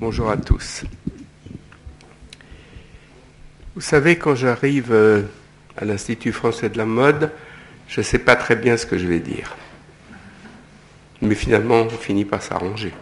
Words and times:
Bonjour 0.00 0.30
à 0.30 0.36
tous. 0.36 0.84
Vous 3.74 3.80
savez, 3.80 4.14
quand 4.14 4.36
j'arrive 4.36 4.92
euh, 4.92 5.22
à 5.76 5.84
l'Institut 5.84 6.30
français 6.30 6.68
de 6.68 6.78
la 6.78 6.84
mode, 6.84 7.32
je 7.88 7.98
ne 7.98 8.04
sais 8.04 8.20
pas 8.20 8.36
très 8.36 8.54
bien 8.54 8.76
ce 8.76 8.86
que 8.86 8.96
je 8.96 9.08
vais 9.08 9.18
dire. 9.18 9.56
Mais 11.20 11.34
finalement, 11.34 11.80
on 11.80 11.88
finit 11.88 12.24
par 12.24 12.44
s'arranger. 12.44 12.94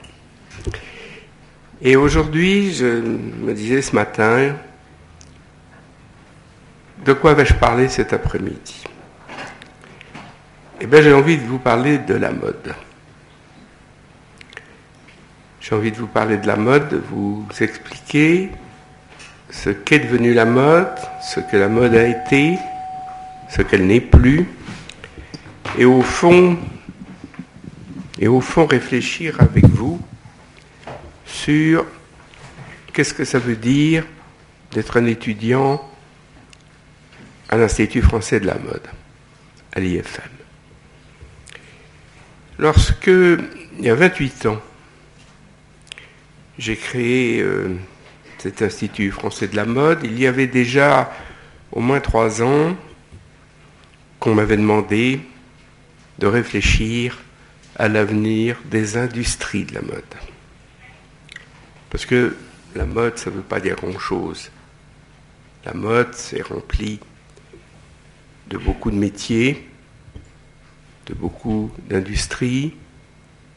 Et 1.82 1.96
aujourd'hui, 1.96 2.72
je 2.72 2.87
me 2.87 3.53
disais 3.53 3.83
ce 3.83 3.94
matin, 3.94 4.56
de 7.04 7.13
quoi 7.13 7.35
vais-je 7.35 7.53
parler 7.53 7.90
cet 7.90 8.15
après-midi? 8.15 8.85
Eh 10.81 10.87
bien, 10.87 11.03
j'ai 11.03 11.13
envie 11.13 11.37
de 11.37 11.44
vous 11.44 11.58
parler 11.58 11.99
de 11.99 12.15
la 12.15 12.33
mode. 12.33 12.74
J'ai 15.69 15.74
envie 15.74 15.90
de 15.90 15.96
vous 15.96 16.06
parler 16.06 16.37
de 16.37 16.46
la 16.46 16.55
mode, 16.55 16.91
de 16.91 17.02
vous 17.10 17.45
expliquer 17.59 18.51
ce 19.51 19.70
qu'est 19.70 19.98
devenu 19.98 20.33
la 20.33 20.45
mode, 20.45 20.95
ce 21.20 21.41
que 21.41 21.57
la 21.57 21.69
mode 21.69 21.93
a 21.97 22.07
été, 22.07 22.57
ce 23.51 23.62
qu'elle 23.62 23.84
n'est 23.84 24.01
plus, 24.01 24.47
et 25.77 25.84
au 25.84 26.02
fond, 26.02 26.57
et 28.21 28.29
au 28.29 28.41
fond 28.41 28.66
réfléchir 28.66 29.41
avec 29.41 29.65
vous 29.65 30.01
sur 31.24 31.85
qu'est-ce 32.93 33.12
que 33.12 33.24
ça 33.24 33.41
veut 33.41 33.57
dire 33.57 34.05
d'être 34.71 34.98
un 34.98 35.07
étudiant 35.07 35.83
à 37.48 37.57
l'Institut 37.57 38.02
français 38.02 38.38
de 38.38 38.46
la 38.46 38.55
mode, 38.59 38.87
à 39.73 39.80
l'IFM. 39.80 40.30
Lorsque, 42.60 43.09
il 43.09 43.85
y 43.85 43.91
a 43.91 43.96
28 43.96 44.46
ans, 44.46 44.62
j'ai 46.59 46.77
créé 46.77 47.41
euh, 47.41 47.77
cet 48.38 48.62
Institut 48.62 49.10
français 49.10 49.48
de 49.48 49.56
la 49.56 49.66
mode. 49.66 50.01
Il 50.05 50.19
y 50.19 50.27
avait 50.27 50.46
déjà 50.46 51.13
au 51.73 51.80
moins 51.80 52.01
trois 52.01 52.43
ans 52.43 52.76
qu'on 54.21 54.35
m'avait 54.35 54.57
demandé 54.57 55.21
de 56.18 56.26
réfléchir 56.26 57.18
à 57.76 57.88
l'avenir 57.88 58.57
des 58.65 58.96
industries 58.96 59.65
de 59.65 59.74
la 59.74 59.82
mode. 59.82 60.02
Parce 61.90 62.07
que 62.07 62.37
la 62.74 62.87
mode, 62.87 63.18
ça 63.18 63.30
ne 63.30 63.37
veut 63.37 63.43
pas 63.43 63.60
dire 63.60 63.76
grand-chose. 63.76 64.50
La 65.64 65.74
mode, 65.74 66.14
c'est 66.14 66.42
rempli 66.42 67.00
de 68.48 68.56
beaucoup 68.56 68.91
de 68.91 68.96
métiers, 68.96 69.68
de 71.06 71.14
beaucoup 71.14 71.70
d'industries 71.88 72.74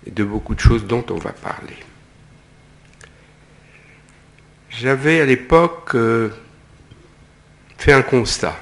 et 0.05 0.11
de 0.11 0.23
beaucoup 0.23 0.55
de 0.55 0.59
choses 0.59 0.85
dont 0.85 1.05
on 1.09 1.17
va 1.17 1.31
parler. 1.31 1.77
J'avais 4.79 5.19
à 5.19 5.25
l'époque 5.25 5.93
euh, 5.95 6.29
fait 7.77 7.91
un 7.91 8.01
constat. 8.01 8.57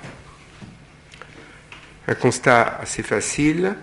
Un 2.08 2.16
constat 2.16 2.80
assez 2.82 3.04
facile, 3.04 3.76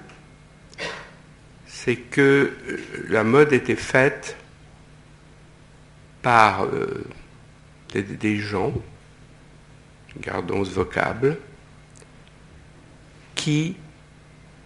c'est 1.64 1.94
que 1.94 2.20
euh, 2.20 3.06
la 3.08 3.22
mode 3.22 3.52
était 3.52 3.77
faite 3.77 4.36
par 6.22 6.64
euh, 6.64 7.05
des, 7.92 8.38
gens, 8.38 8.72
gardons 10.18 10.64
ce 10.64 10.72
vocable, 10.72 11.38
qui 13.36 13.77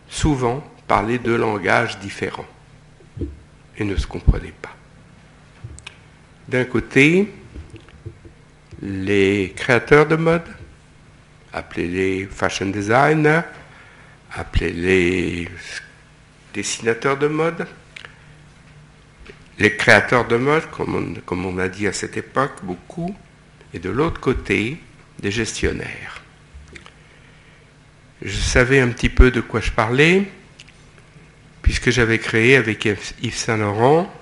souvent 0.09 0.65
parlaient 0.87 1.19
deux 1.19 1.37
langages 1.37 1.99
différents 1.99 2.49
et 3.77 3.85
ne 3.85 3.95
se 3.95 4.07
comprenaient 4.07 4.55
pas. 4.63 4.75
D'un 6.49 6.65
côté, 6.65 7.31
les 8.83 9.53
créateurs 9.57 10.07
de 10.07 10.17
mode, 10.17 10.47
appelez-les 11.53 12.27
fashion 12.27 12.67
designers, 12.67 13.43
appelez-les 14.33 15.49
dessinateurs 16.55 17.17
de 17.17 17.27
mode, 17.27 17.67
les 19.59 19.77
créateurs 19.77 20.27
de 20.29 20.37
mode, 20.37 20.71
comme 20.71 20.95
on, 20.95 21.21
comme 21.23 21.45
on 21.45 21.59
a 21.59 21.69
dit 21.69 21.87
à 21.87 21.93
cette 21.93 22.17
époque 22.17 22.63
beaucoup, 22.63 23.15
et 23.75 23.79
de 23.79 23.91
l'autre 23.91 24.21
côté, 24.21 24.79
des 25.19 25.31
gestionnaires. 25.31 26.23
Je 28.23 28.37
savais 28.37 28.81
un 28.81 28.89
petit 28.89 29.09
peu 29.09 29.31
de 29.31 29.41
quoi 29.41 29.61
je 29.61 29.71
parlais, 29.71 30.25
puisque 31.63 31.91
j'avais 31.91 32.19
créé 32.19 32.57
avec 32.57 32.85
Yves 32.85 33.35
Saint-Laurent, 33.35 34.13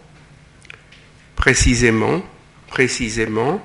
précisément, 1.34 2.22
précisément, 2.68 3.62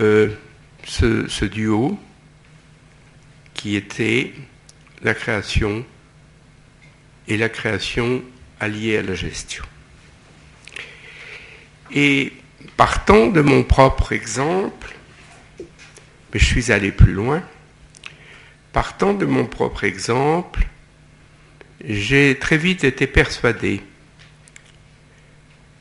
euh, 0.00 0.34
ce, 0.84 1.44
duo 1.44 1.98
qui 3.54 3.76
était 3.76 4.32
la 5.02 5.14
création 5.14 5.84
et 7.28 7.36
la 7.36 7.48
création 7.48 8.22
alliée 8.60 8.98
à 8.98 9.02
la 9.02 9.14
gestion. 9.14 9.64
Et 11.92 12.32
partant 12.76 13.28
de 13.28 13.40
mon 13.40 13.62
propre 13.62 14.12
exemple, 14.12 14.94
mais 16.32 16.40
je 16.40 16.44
suis 16.44 16.72
allé 16.72 16.92
plus 16.92 17.12
loin, 17.12 17.42
partant 18.72 19.14
de 19.14 19.24
mon 19.24 19.46
propre 19.46 19.84
exemple, 19.84 20.66
j'ai 21.84 22.36
très 22.38 22.58
vite 22.58 22.84
été 22.84 23.06
persuadé 23.06 23.82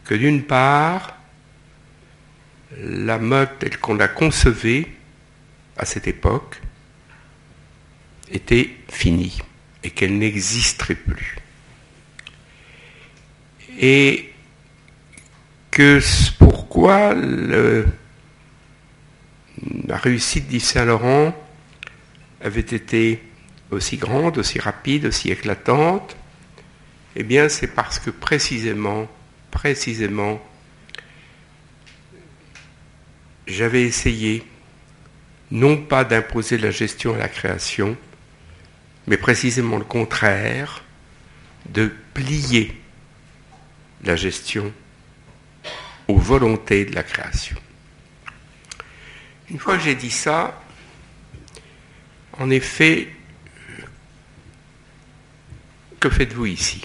que 0.05 0.13
d'une 0.13 0.43
part, 0.43 1.17
la 2.77 3.17
mode 3.17 3.49
telle 3.59 3.77
qu'on 3.77 3.95
la 3.95 4.07
concevait 4.07 4.87
à 5.77 5.85
cette 5.85 6.07
époque 6.07 6.61
était 8.31 8.71
finie 8.89 9.37
et 9.83 9.91
qu'elle 9.91 10.17
n'existerait 10.17 10.95
plus. 10.95 11.35
Et 13.79 14.31
que 15.69 15.99
pourquoi 16.39 17.13
la 17.13 17.83
réussite 19.97 20.47
d'Yves 20.47 20.63
Saint-Laurent 20.63 21.35
avait 22.41 22.61
été 22.61 23.21
aussi 23.71 23.97
grande, 23.97 24.37
aussi 24.37 24.59
rapide, 24.59 25.07
aussi 25.07 25.31
éclatante, 25.31 26.15
eh 27.15 27.23
bien 27.23 27.49
c'est 27.49 27.67
parce 27.67 27.99
que 27.99 28.09
précisément, 28.09 29.07
précisément, 29.51 30.41
j'avais 33.47 33.83
essayé 33.83 34.45
non 35.51 35.77
pas 35.77 36.03
d'imposer 36.03 36.57
la 36.57 36.71
gestion 36.71 37.13
à 37.13 37.17
la 37.17 37.29
création, 37.29 37.95
mais 39.07 39.17
précisément 39.17 39.77
le 39.77 39.83
contraire, 39.85 40.83
de 41.69 41.91
plier 42.13 42.75
la 44.03 44.15
gestion 44.15 44.73
aux 46.07 46.17
volontés 46.17 46.85
de 46.85 46.93
la 46.95 47.03
création. 47.03 47.57
Une 49.49 49.59
fois 49.59 49.77
que 49.77 49.83
j'ai 49.83 49.95
dit 49.95 50.11
ça, 50.11 50.61
en 52.33 52.49
effet, 52.49 53.09
que 55.99 56.09
faites-vous 56.09 56.47
ici? 56.47 56.81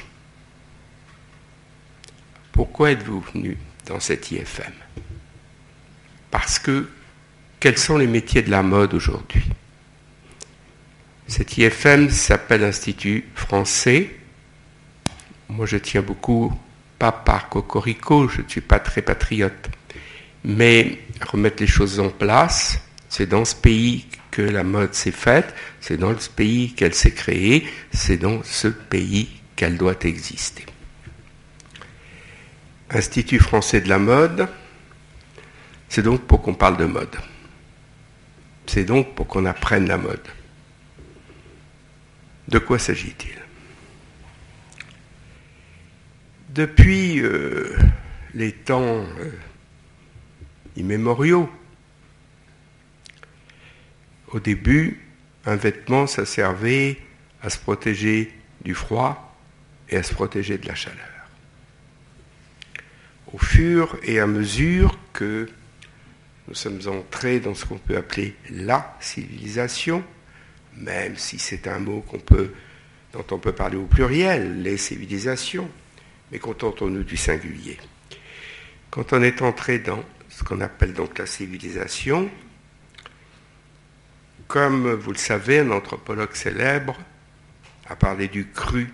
Pourquoi 2.53 2.93
êtes-vous 2.93 3.21
venu 3.21 3.57
dans 3.87 4.01
cette 4.01 4.31
IFM 4.31 4.73
parce 6.31 6.59
que 6.59 6.89
quels 7.59 7.79
sont 7.79 7.99
les 7.99 8.07
métiers 8.07 8.43
de 8.43 8.51
la 8.51 8.63
mode 8.63 8.95
aujourd'hui? 8.95 9.45
Cet 11.27 11.59
IFM 11.59 12.11
s'appelle 12.11 12.65
Institut 12.65 13.25
français. 13.35 14.11
Moi, 15.49 15.67
je 15.67 15.77
tiens 15.77 16.03
beaucoup, 16.03 16.53
pas 16.99 17.13
par 17.13 17.49
cocorico, 17.49 18.29
je 18.29 18.43
ne 18.43 18.49
suis 18.49 18.61
pas 18.61 18.81
très 18.81 19.03
patriote, 19.03 19.71
mais 20.45 20.99
remettre 21.21 21.63
les 21.63 21.67
choses 21.67 22.01
en 22.01 22.09
place, 22.09 22.81
c'est 23.09 23.27
dans 23.27 23.45
ce 23.45 23.55
pays 23.55 24.07
que 24.31 24.43
la 24.43 24.65
mode 24.65 24.95
s'est 24.95 25.13
faite, 25.13 25.55
c'est 25.81 25.97
dans 25.97 26.19
ce 26.19 26.29
pays 26.29 26.73
qu'elle 26.75 26.95
s'est 26.95 27.13
créée, 27.13 27.67
c'est 27.93 28.17
dans 28.17 28.43
ce 28.43 28.69
pays 28.69 29.29
qu'elle 29.57 29.77
doit 29.77 29.99
exister. 30.05 30.65
Institut 32.91 33.39
français 33.39 33.81
de 33.81 33.89
la 33.89 33.99
mode, 33.99 34.49
c'est 35.91 36.03
donc 36.03 36.23
pour 36.23 36.41
qu'on 36.41 36.55
parle 36.55 36.77
de 36.77 36.87
mode. 36.87 37.15
C'est 38.67 38.85
donc 38.85 39.15
pour 39.17 39.27
qu'on 39.27 39.45
apprenne 39.45 39.89
la 39.89 39.99
mode. 39.99 40.27
De 42.47 42.61
quoi 42.61 42.79
s'agit-il? 42.79 43.37
Depuis 46.51 47.21
euh, 47.21 47.77
les 48.35 48.53
temps 48.53 49.05
euh, 49.05 49.33
immémoriaux, 50.77 51.51
au 54.29 54.39
début, 54.39 55.01
un 55.45 55.57
vêtement, 55.57 56.07
ça 56.07 56.25
servait 56.25 56.99
à 57.43 57.51
se 57.51 57.59
protéger 57.59 58.33
du 58.63 58.75
froid 58.75 59.37
et 59.89 59.97
à 59.97 60.05
se 60.05 60.15
protéger 60.15 60.57
de 60.57 60.69
la 60.69 60.77
chaleur. 60.77 60.99
au 63.33 63.39
fur 63.39 63.97
et 64.05 64.21
à 64.21 64.27
mesure 64.27 64.99
que 65.13 65.49
nous 66.51 66.57
sommes 66.57 66.81
entrés 66.89 67.39
dans 67.39 67.55
ce 67.55 67.65
qu'on 67.65 67.79
peut 67.79 67.97
appeler 67.97 68.35
la 68.51 68.97
civilisation, 68.99 70.03
même 70.77 71.17
si 71.17 71.39
c'est 71.39 71.69
un 71.69 71.79
mot 71.79 72.05
dont 73.13 73.25
on 73.31 73.39
peut 73.39 73.53
parler 73.53 73.77
au 73.77 73.87
pluriel, 73.87 74.61
les 74.61 74.77
civilisations, 74.77 75.71
mais 76.33 76.41
contentons-nous 76.41 77.05
du 77.05 77.17
singulier. 77.17 77.79
Quand 78.91 79.13
on 79.13 79.23
est 79.23 79.43
entré 79.43 79.79
dans 79.79 80.03
ce 80.29 80.43
qu'on 80.43 80.61
appelle 80.61 80.93
donc 80.93 81.19
la 81.19 81.27
civilisation, 81.27 82.29
comme 84.49 84.93
vous 84.95 85.13
le 85.13 85.19
savez, 85.19 85.61
un 85.61 85.71
anthropologue 85.71 86.35
célèbre 86.35 86.99
a 87.89 87.95
parlé 87.95 88.27
du 88.27 88.49
cru 88.49 88.93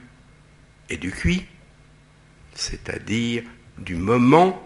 et 0.91 0.99
du 0.99 1.11
cuit, 1.11 1.47
c'est-à-dire 2.55 3.44
du 3.79 3.94
moment 3.94 4.62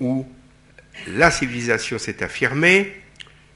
où 0.00 0.30
la 1.06 1.30
civilisation 1.30 1.98
s'est 1.98 2.22
affirmée, 2.22 2.94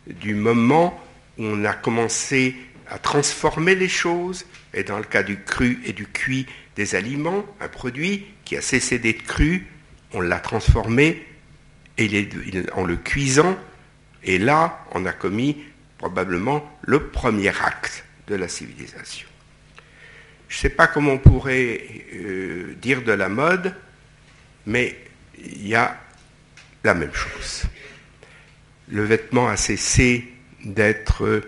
du 0.06 0.34
moment 0.34 1.00
où 1.38 1.44
on 1.44 1.64
a 1.64 1.72
commencé 1.72 2.54
à 2.88 2.98
transformer 2.98 3.74
les 3.74 3.88
choses, 3.88 4.44
et 4.72 4.84
dans 4.84 4.98
le 4.98 5.04
cas 5.04 5.22
du 5.22 5.40
cru 5.40 5.80
et 5.84 5.92
du 5.92 6.06
cuit 6.06 6.46
des 6.76 6.94
aliments, 6.94 7.44
un 7.60 7.68
produit 7.68 8.26
qui 8.44 8.56
a 8.56 8.60
cessé 8.60 8.98
d'être 8.98 9.22
cru, 9.22 9.66
on 10.12 10.20
l'a 10.20 10.38
transformé 10.38 11.24
en 12.72 12.84
le 12.84 12.96
cuisant, 12.96 13.56
et 14.22 14.38
là 14.38 14.84
on 14.92 15.06
a 15.06 15.12
commis 15.12 15.64
probablement 15.98 16.78
le 16.82 17.08
premier 17.08 17.48
acte 17.48 18.04
de 18.26 18.34
la 18.34 18.48
civilisation. 18.48 19.28
Je 20.48 20.56
ne 20.58 20.60
sais 20.60 20.70
pas 20.70 20.86
comment 20.86 21.12
on 21.12 21.18
pourrait 21.18 21.80
euh, 22.14 22.74
dire 22.80 23.02
de 23.02 23.12
la 23.12 23.28
mode, 23.28 23.74
mais 24.66 24.96
il 25.38 25.66
y 25.66 25.74
a 25.74 25.98
la 26.84 26.94
même 26.94 27.14
chose. 27.14 27.64
Le 28.88 29.02
vêtement 29.02 29.48
a 29.48 29.56
cessé 29.56 30.32
d'être, 30.64 31.42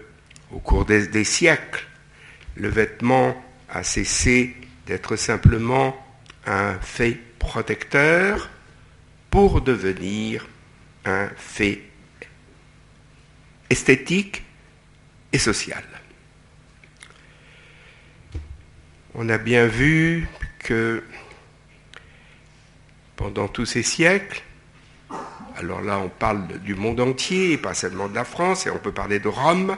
au 0.50 0.58
cours 0.58 0.86
des, 0.86 1.24
siècles, 1.24 1.86
le 2.56 2.68
vêtement 2.68 3.44
a 3.68 3.82
cessé 3.82 4.56
d'être 4.86 5.16
simplement 5.16 5.94
un 6.46 6.74
fait 6.80 7.18
protecteur 7.38 8.48
pour 9.30 9.60
devenir 9.60 10.46
un 11.04 11.28
fait 11.36 11.82
esthétique 13.68 14.42
et 15.32 15.38
social. 15.38 15.84
On 19.14 19.28
a 19.28 19.38
bien 19.38 19.66
vu 19.66 20.28
que 20.60 21.02
pendant 23.16 23.48
tous 23.48 23.66
ces 23.66 23.82
siècles, 23.82 24.42
alors 25.58 25.80
là 25.80 25.98
on 25.98 26.08
parle 26.08 26.46
du 26.60 26.74
monde 26.74 27.00
entier, 27.00 27.56
pas 27.58 27.74
seulement 27.74 28.08
de 28.08 28.14
la 28.14 28.24
France, 28.24 28.66
et 28.66 28.70
on 28.70 28.78
peut 28.78 28.92
parler 28.92 29.18
de 29.18 29.28
Rome, 29.28 29.76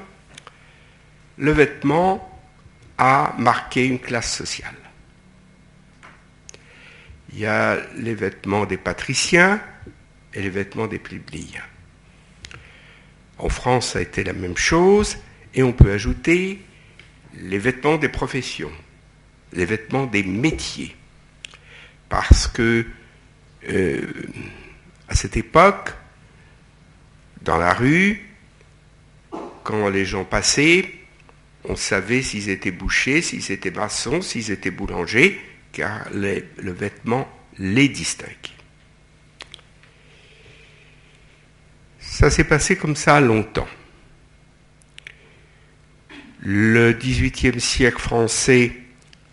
le 1.37 1.53
vêtement 1.53 2.41
a 2.99 3.35
marqué 3.39 3.87
une 3.87 4.01
classe 4.01 4.35
sociale. 4.35 4.75
Il 7.33 7.39
y 7.39 7.47
a 7.47 7.79
les 7.97 8.15
vêtements 8.15 8.67
des 8.67 8.77
patriciens 8.77 9.61
et 10.35 10.43
les 10.43 10.51
vêtements 10.51 10.87
des 10.87 10.99
plébéiens. 10.99 11.63
En 13.39 13.49
France, 13.49 13.93
ça 13.93 14.01
a 14.01 14.03
été 14.03 14.25
la 14.25 14.33
même 14.33 14.57
chose, 14.57 15.19
et 15.55 15.63
on 15.63 15.73
peut 15.73 15.93
ajouter 15.93 16.61
les 17.35 17.59
vêtements 17.59 17.99
des 17.99 18.09
professions, 18.09 18.73
les 19.53 19.65
vêtements 19.65 20.07
des 20.07 20.25
métiers. 20.25 20.97
Parce 22.09 22.49
que 22.49 22.87
euh, 23.69 24.07
à 25.09 25.15
cette 25.15 25.37
époque, 25.37 25.91
dans 27.43 27.57
la 27.57 27.73
rue, 27.73 28.29
quand 29.65 29.89
les 29.89 30.05
gens 30.05 30.25
passaient, 30.25 30.93
on 31.65 31.77
savait 31.77 32.23
s'ils 32.23 32.49
étaient 32.49 32.71
bouchers, 32.71 33.23
s'ils 33.23 33.53
étaient 33.53 33.71
maçons, 33.71 34.23
s'ils 34.23 34.51
étaient 34.51 34.71
boulangers, 34.71 35.41
car 35.73 36.07
le 36.13 36.73
vêtement 36.73 37.29
les 37.59 37.89
distinguait. 37.89 38.35
Ça 41.99 42.31
s'est 42.31 42.45
passé 42.45 42.77
comme 42.77 42.97
ça 42.97 43.21
longtemps. 43.21 43.69
Le 46.41 46.93
XVIIIe 46.93 47.61
siècle 47.61 47.99
français 47.99 48.73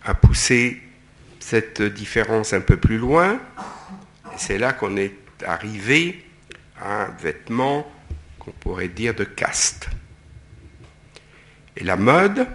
a 0.03 0.13
poussé 0.13 0.81
cette 1.39 1.81
différence 1.81 2.53
un 2.53 2.61
peu 2.61 2.77
plus 2.77 2.97
loin. 2.97 3.39
C'est 4.37 4.57
là 4.57 4.73
qu'on 4.73 4.97
est 4.97 5.13
arrivé 5.43 6.25
à 6.79 7.05
un 7.05 7.11
vêtement 7.11 7.91
qu'on 8.39 8.51
pourrait 8.51 8.87
dire 8.87 9.15
de 9.15 9.23
caste. 9.23 9.89
Et 11.77 11.83
la 11.83 11.97
mode, 11.97 12.47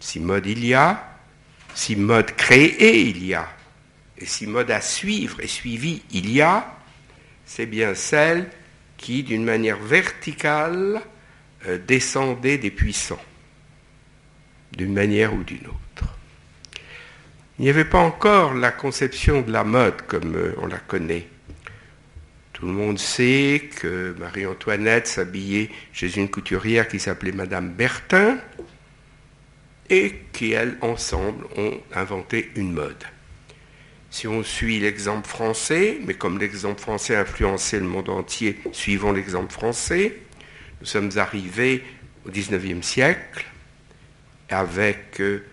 si 0.00 0.20
mode 0.20 0.46
il 0.46 0.64
y 0.64 0.74
a, 0.74 1.18
si 1.74 1.96
mode 1.96 2.32
créé 2.32 3.00
il 3.08 3.24
y 3.24 3.34
a, 3.34 3.48
et 4.18 4.26
si 4.26 4.46
mode 4.46 4.70
à 4.70 4.80
suivre 4.80 5.40
et 5.40 5.46
suivi 5.46 6.02
il 6.10 6.30
y 6.30 6.40
a, 6.40 6.76
c'est 7.46 7.66
bien 7.66 7.94
celle 7.94 8.50
qui, 8.96 9.22
d'une 9.22 9.44
manière 9.44 9.78
verticale, 9.78 11.00
euh, 11.66 11.78
descendait 11.78 12.58
des 12.58 12.70
puissants, 12.70 13.22
d'une 14.72 14.92
manière 14.92 15.32
ou 15.32 15.42
d'une 15.44 15.66
autre. 15.66 16.18
Il 17.58 17.64
n'y 17.64 17.70
avait 17.70 17.84
pas 17.84 17.98
encore 17.98 18.54
la 18.54 18.70
conception 18.70 19.40
de 19.40 19.50
la 19.50 19.64
mode 19.64 20.02
comme 20.02 20.36
euh, 20.36 20.54
on 20.58 20.66
la 20.66 20.78
connaît. 20.78 21.26
Tout 22.58 22.66
le 22.66 22.72
monde 22.72 22.98
sait 22.98 23.70
que 23.76 24.16
Marie-Antoinette 24.18 25.06
s'habillait 25.06 25.70
chez 25.92 26.16
une 26.16 26.28
couturière 26.28 26.88
qui 26.88 26.98
s'appelait 26.98 27.30
Madame 27.30 27.68
Bertin 27.68 28.36
et 29.88 30.22
qui, 30.32 30.50
elles, 30.50 30.76
ensemble, 30.80 31.46
ont 31.56 31.78
inventé 31.94 32.50
une 32.56 32.72
mode. 32.72 33.04
Si 34.10 34.26
on 34.26 34.42
suit 34.42 34.80
l'exemple 34.80 35.28
français, 35.28 36.00
mais 36.04 36.14
comme 36.14 36.40
l'exemple 36.40 36.80
français 36.80 37.14
a 37.14 37.20
influencé 37.20 37.78
le 37.78 37.86
monde 37.86 38.08
entier, 38.08 38.58
suivons 38.72 39.12
l'exemple 39.12 39.52
français, 39.52 40.16
nous 40.80 40.86
sommes 40.86 41.12
arrivés 41.14 41.84
au 42.26 42.30
XIXe 42.30 42.84
siècle 42.84 43.46
avec 44.48 45.20
euh, 45.20 45.44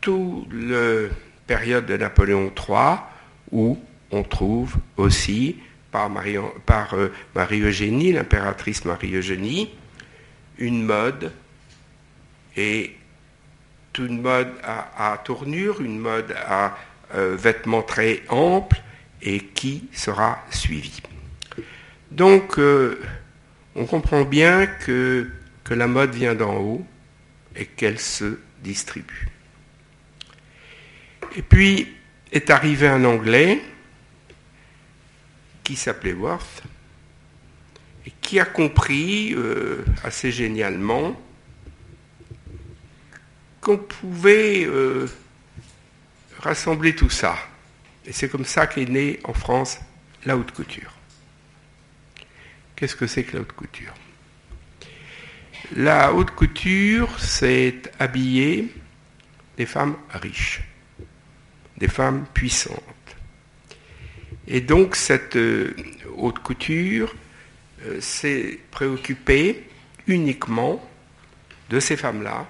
toute 0.00 0.48
la 0.50 1.10
période 1.46 1.84
de 1.84 1.98
Napoléon 1.98 2.50
III, 2.56 3.00
où 3.50 3.78
on 4.10 4.22
trouve 4.22 4.76
aussi, 4.96 5.56
par 6.64 6.94
euh, 6.94 7.12
Marie-Eugénie, 7.34 8.12
l'impératrice 8.12 8.84
Marie-Eugénie, 8.84 9.70
une 10.58 10.84
mode, 10.84 11.32
et 12.56 12.96
une 13.98 14.20
mode 14.20 14.52
à, 14.62 15.20
tournure, 15.24 15.80
une 15.80 15.98
mode 15.98 16.34
à 16.46 16.76
euh, 17.14 17.36
vêtements 17.36 17.82
très 17.82 18.22
amples, 18.28 18.80
et 19.22 19.40
qui 19.40 19.88
sera 19.92 20.44
suivie. 20.50 21.02
Donc, 22.10 22.58
euh, 22.58 23.00
on 23.74 23.86
comprend 23.86 24.22
bien 24.22 24.66
que, 24.66 25.28
que 25.64 25.74
la 25.74 25.86
mode 25.86 26.14
vient 26.14 26.34
d'en 26.34 26.56
haut 26.56 26.86
et 27.56 27.66
qu'elle 27.66 27.98
se 27.98 28.38
distribue. 28.62 29.28
Et 31.36 31.42
puis 31.42 31.88
est 32.32 32.50
arrivé 32.50 32.88
un 32.88 33.04
Anglais 33.04 33.60
qui 35.66 35.74
s'appelait 35.74 36.12
Worth 36.12 36.62
et 38.06 38.12
qui 38.20 38.38
a 38.38 38.44
compris 38.44 39.34
euh, 39.34 39.84
assez 40.04 40.30
génialement 40.30 41.20
qu'on 43.60 43.78
pouvait 43.78 44.64
euh, 44.64 45.08
rassembler 46.38 46.94
tout 46.94 47.10
ça. 47.10 47.36
Et 48.04 48.12
c'est 48.12 48.28
comme 48.28 48.44
ça 48.44 48.68
qu'est 48.68 48.84
née 48.84 49.18
en 49.24 49.34
France 49.34 49.80
la 50.24 50.36
haute 50.36 50.52
couture. 50.52 50.92
Qu'est-ce 52.76 52.94
que 52.94 53.08
c'est 53.08 53.24
que 53.24 53.34
la 53.36 53.42
haute 53.42 53.52
couture? 53.52 53.92
La 55.74 56.12
haute 56.12 56.30
couture, 56.30 57.18
c'est 57.18 57.90
habiller 57.98 58.72
des 59.56 59.66
femmes 59.66 59.96
riches 60.10 60.62
des 61.78 61.88
femmes 61.88 62.24
puissantes. 62.32 62.82
Et 64.48 64.60
donc 64.60 64.96
cette 64.96 65.36
euh, 65.36 65.74
haute 66.16 66.38
couture 66.40 67.14
euh, 67.84 68.00
s'est 68.00 68.58
préoccupée 68.70 69.64
uniquement 70.06 70.82
de 71.70 71.80
ces 71.80 71.96
femmes-là, 71.96 72.46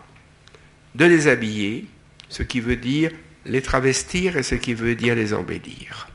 de 0.94 1.04
les 1.06 1.28
habiller, 1.28 1.86
ce 2.28 2.42
qui 2.42 2.60
veut 2.60 2.76
dire 2.76 3.10
les 3.46 3.62
travestir 3.62 4.36
et 4.36 4.42
ce 4.42 4.54
qui 4.54 4.74
veut 4.74 4.94
dire 4.94 5.14
les 5.14 5.32
embellir. 5.32 6.08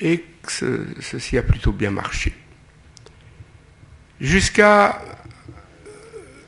Et 0.00 0.24
ceci 0.48 1.38
a 1.38 1.42
plutôt 1.42 1.72
bien 1.72 1.90
marché. 1.90 2.32
Jusqu'à 4.20 5.02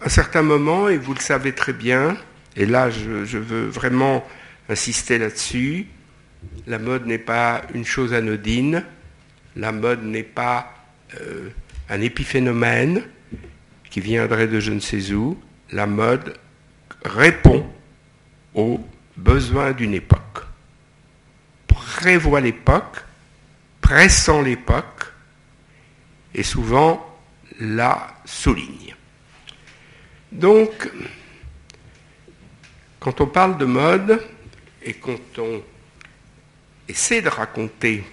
un 0.00 0.09
certain 0.09 0.42
moment, 0.42 0.88
et 0.88 0.97
vous 0.97 1.14
le 1.14 1.21
savez 1.21 1.54
très 1.54 1.73
bien, 1.73 2.16
et 2.57 2.66
là 2.66 2.90
je, 2.90 3.38
veux 3.38 3.66
vraiment 3.66 4.26
insister 4.68 5.18
là-dessus, 5.18 5.87
La 6.66 6.78
mode 6.78 7.07
n'est 7.07 7.18
pas 7.18 7.62
une 7.75 7.85
chose 7.85 8.12
anodine. 8.12 8.85
La 9.57 9.73
mode 9.73 10.04
n'est 10.04 10.23
pas 10.23 10.75
euh, 11.21 11.50
un 11.88 12.00
épiphénomène 12.00 13.02
qui 13.90 14.00
viendrait 14.00 14.49
de 14.49 14.61
je 14.61 14.73
ne 14.73 14.80
sais 14.80 15.12
où. 15.12 15.38
La 15.73 15.87
mode 15.87 16.38
répond 17.04 17.66
aux 18.54 18.80
besoins 19.16 19.73
d'une 19.73 19.95
époque, 19.95 20.45
prévoit 21.66 22.40
l'époque, 22.40 23.04
pressant 23.80 24.42
l'époque, 24.42 25.12
et 26.35 26.42
souvent 26.42 27.18
la 27.61 28.14
souligne. 28.25 28.95
Donc, 30.30 30.90
quand 33.00 33.21
on 33.21 33.26
parle 33.26 33.59
de 33.59 33.64
mode 33.64 34.23
et 34.83 34.95
quand 34.95 35.38
on 35.38 35.62
essaie 36.88 37.23
de 37.23 37.28
raconter 37.28 38.04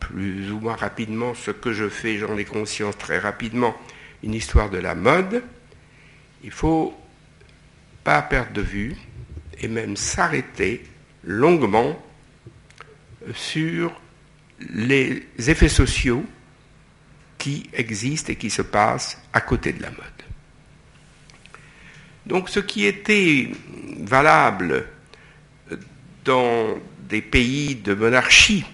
plus 0.00 0.50
ou 0.52 0.60
moins 0.60 0.76
rapidement 0.76 1.34
ce 1.34 1.50
que 1.50 1.72
je 1.72 1.88
fais, 1.88 2.18
j'en 2.18 2.36
ai 2.36 2.44
conscience 2.44 2.96
très 2.98 3.18
rapidement, 3.18 3.76
une 4.22 4.34
histoire 4.34 4.70
de 4.70 4.78
la 4.78 4.94
mode, 4.94 5.42
il 6.42 6.50
faut 6.50 6.94
pas 8.04 8.22
perdre 8.22 8.52
de 8.52 8.62
vue 8.62 8.96
et 9.60 9.68
même 9.68 9.96
s'arrêter 9.96 10.84
longuement 11.24 12.00
sur 13.34 14.00
les 14.60 15.26
effets 15.36 15.68
sociaux 15.68 16.24
qui 17.38 17.68
existent 17.72 18.32
et 18.32 18.36
qui 18.36 18.50
se 18.50 18.62
passent 18.62 19.20
à 19.32 19.40
côté 19.40 19.72
de 19.72 19.82
la 19.82 19.90
mode. 19.90 20.00
Donc 22.26 22.48
ce 22.48 22.60
qui 22.60 22.84
était 22.84 23.50
valable 24.00 24.86
dans 26.24 26.78
des 27.08 27.22
pays 27.22 27.74
de 27.74 27.94
monarchie, 27.94 28.64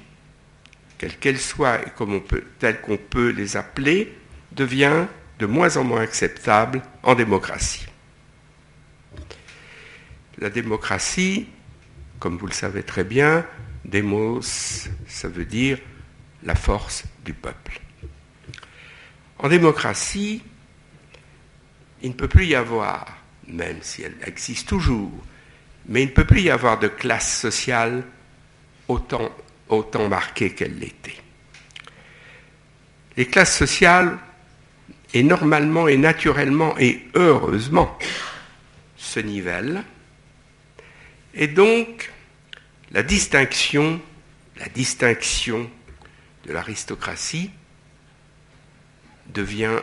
quelle 0.99 1.17
qu'elle 1.17 1.39
soit 1.39 1.83
et 1.83 1.91
comme 1.97 2.15
on 2.15 2.21
peut, 2.21 2.45
qu'on 2.83 2.97
peut 2.97 3.31
les 3.31 3.57
appeler, 3.57 4.17
devient 4.53 5.07
de 5.39 5.47
moins 5.47 5.77
en 5.77 5.85
moins 5.85 6.03
acceptable 6.03 6.83
en 7.03 7.15
démocratie. 7.15 7.87
La 10.39 10.51
démocratie, 10.51 11.47
comme 12.19 12.37
vous 12.37 12.47
le 12.47 12.53
savez 12.53 12.83
très 12.83 13.05
bien, 13.05 13.47
démos, 13.85 14.89
ça 15.07 15.29
veut 15.29 15.45
dire 15.45 15.79
la 16.43 16.55
force 16.55 17.05
du 17.25 17.35
peuple. 17.35 17.81
En 19.39 19.49
démocratie, 19.49 20.43
il 22.03 22.11
ne 22.11 22.15
peut 22.15 22.29
plus 22.29 22.47
y 22.47 22.55
avoir, 22.55 23.07
même 23.49 23.79
si 23.81 24.03
elle 24.03 24.17
existe 24.27 24.69
toujours, 24.69 25.13
mais 25.87 26.03
il 26.03 26.07
ne 26.07 26.13
peut 26.13 26.25
plus 26.25 26.43
y 26.43 26.51
avoir 26.51 26.79
de 26.79 26.89
classe 26.89 27.41
sociale 27.41 28.05
autant, 28.89 29.31
autant 29.69 30.09
marquée 30.09 30.55
qu'elle 30.55 30.79
l'était. 30.79 31.17
Les 33.17 33.27
classes 33.27 33.57
sociales, 33.57 34.19
et 35.13 35.23
normalement 35.23 35.87
et 35.87 35.97
naturellement 35.97 36.77
et 36.79 37.03
heureusement, 37.15 37.97
se 38.97 39.21
nivellent 39.21 39.85
et 41.35 41.49
donc, 41.49 42.13
la 42.93 43.03
distinction, 43.03 44.01
la 44.57 44.69
distinction 44.69 45.69
de 46.47 46.53
l'aristocratie 46.53 47.51
devient 49.27 49.81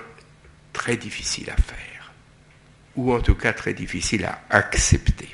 très 0.72 0.96
difficile 0.96 1.50
à 1.50 1.58
faire, 1.58 2.13
ou 2.96 3.13
en 3.13 3.20
tout 3.20 3.36
cas 3.36 3.51
très 3.51 3.74
difficile 3.74 4.24
à 4.25 4.41
accepter. 4.50 5.27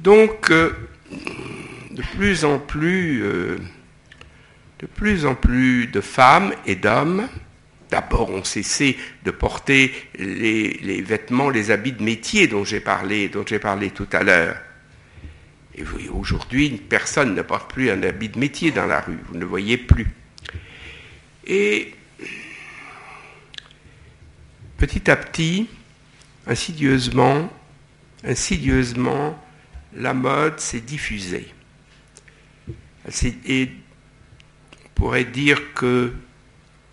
Donc, 0.00 0.50
euh, 0.50 0.88
de 1.90 2.02
plus 2.16 2.44
en 2.44 2.58
plus, 2.58 3.22
euh, 3.22 3.58
de 4.80 4.86
plus 4.86 5.26
en 5.26 5.34
plus 5.34 5.86
de 5.86 6.00
femmes 6.00 6.52
et 6.66 6.76
d'hommes 6.76 7.28
d'abord 7.92 8.30
ont 8.30 8.42
cessé 8.42 8.96
de 9.24 9.30
porter 9.30 9.92
les, 10.18 11.02
vêtements, 11.02 11.50
les 11.50 11.70
habits 11.70 11.92
de 11.92 12.02
métier 12.02 12.46
dont 12.46 12.64
j'ai 12.64 12.80
parlé, 12.80 13.28
dont 13.28 13.44
j'ai 13.46 13.58
parlé 13.58 13.90
tout 13.90 14.08
à 14.12 14.22
l'heure. 14.22 14.56
Et 15.74 15.84
aujourd'hui, 16.08 16.70
personne 16.70 17.34
ne 17.34 17.42
porte 17.42 17.70
plus 17.70 17.90
un 17.90 18.02
habit 18.02 18.30
de 18.30 18.38
métier 18.38 18.70
dans 18.70 18.86
la 18.86 19.00
rue, 19.00 19.18
vous 19.28 19.34
ne 19.34 19.40
le 19.40 19.46
voyez 19.46 19.76
plus. 19.76 20.06
Et 21.46 21.94
petit 24.78 25.10
à 25.10 25.16
petit, 25.16 25.68
insidieusement, 26.46 27.52
insidieusement, 28.24 29.38
la 29.94 30.14
mode 30.14 30.58
s'est 30.60 30.80
diffusée. 30.80 31.52
Et 33.46 33.70
on 34.84 34.88
pourrait 34.94 35.24
dire 35.24 35.74
que 35.74 36.12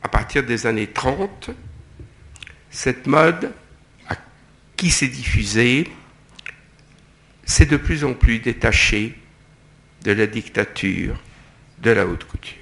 à 0.02 0.08
partir 0.08 0.44
des 0.44 0.66
années 0.66 0.88
30, 0.88 1.52
cette 2.70 3.08
mode 3.08 3.52
qui 4.76 4.90
s'est 4.90 5.08
diffusée 5.08 5.88
s'est 7.44 7.66
de 7.66 7.78
plus 7.78 8.04
en 8.06 8.14
plus 8.14 8.40
détachée 8.40 9.16
de 10.04 10.12
la 10.12 10.28
dictature 10.28 11.22
de 11.80 11.92
la 11.92 12.06
haute 12.06 12.24
couture. 12.24 12.56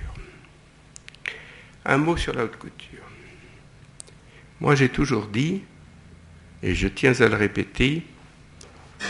Un 1.86 1.98
mot 1.98 2.18
sur 2.18 2.34
la 2.34 2.46
haute 2.46 2.58
couture. 2.58 3.04
Moi 4.60 4.76
j'ai 4.76 4.90
toujours 4.90 5.28
dit, 5.28 5.62
et 6.64 6.74
je 6.74 6.88
tiens 6.88 7.14
à 7.22 7.28
le 7.28 7.36
répéter, 7.36 8.04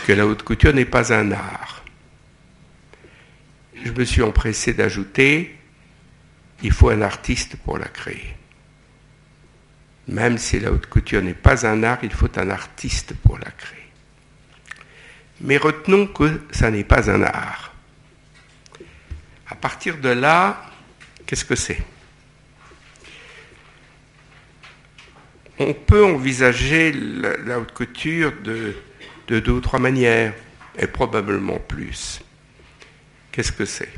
que 0.06 0.12
la 0.12 0.26
haute 0.26 0.42
couture 0.42 0.72
n'est 0.72 0.84
pas 0.84 1.12
un 1.12 1.32
art. 1.32 1.84
Je 3.84 3.92
me 3.92 4.04
suis 4.04 4.22
empressé 4.22 4.74
d'ajouter 4.74 5.58
il 6.62 6.72
faut 6.72 6.90
un 6.90 7.02
artiste 7.02 7.56
pour 7.56 7.78
la 7.78 7.88
créer. 7.88 8.34
Même 10.08 10.38
si 10.38 10.58
la 10.58 10.72
haute 10.72 10.86
couture 10.86 11.22
n'est 11.22 11.34
pas 11.34 11.66
un 11.66 11.82
art, 11.82 11.98
il 12.02 12.12
faut 12.12 12.38
un 12.38 12.50
artiste 12.50 13.14
pour 13.14 13.38
la 13.38 13.50
créer. 13.50 13.78
Mais 15.40 15.56
retenons 15.56 16.06
que 16.06 16.40
ça 16.50 16.70
n'est 16.70 16.84
pas 16.84 17.10
un 17.10 17.22
art. 17.22 17.74
À 19.48 19.54
partir 19.54 19.98
de 19.98 20.08
là, 20.08 20.62
qu'est-ce 21.26 21.44
que 21.44 21.54
c'est? 21.54 21.82
On 25.60 25.74
peut 25.74 26.04
envisager 26.04 26.92
la, 26.92 27.58
haute 27.58 27.72
couture 27.72 28.32
de, 28.42 28.74
de 29.28 29.40
deux 29.40 29.52
ou 29.52 29.60
trois 29.60 29.78
manières, 29.78 30.34
et 30.78 30.86
probablement 30.86 31.58
plus. 31.58 32.20
Qu'est-ce 33.32 33.52
que 33.52 33.64
c'est? 33.64 33.92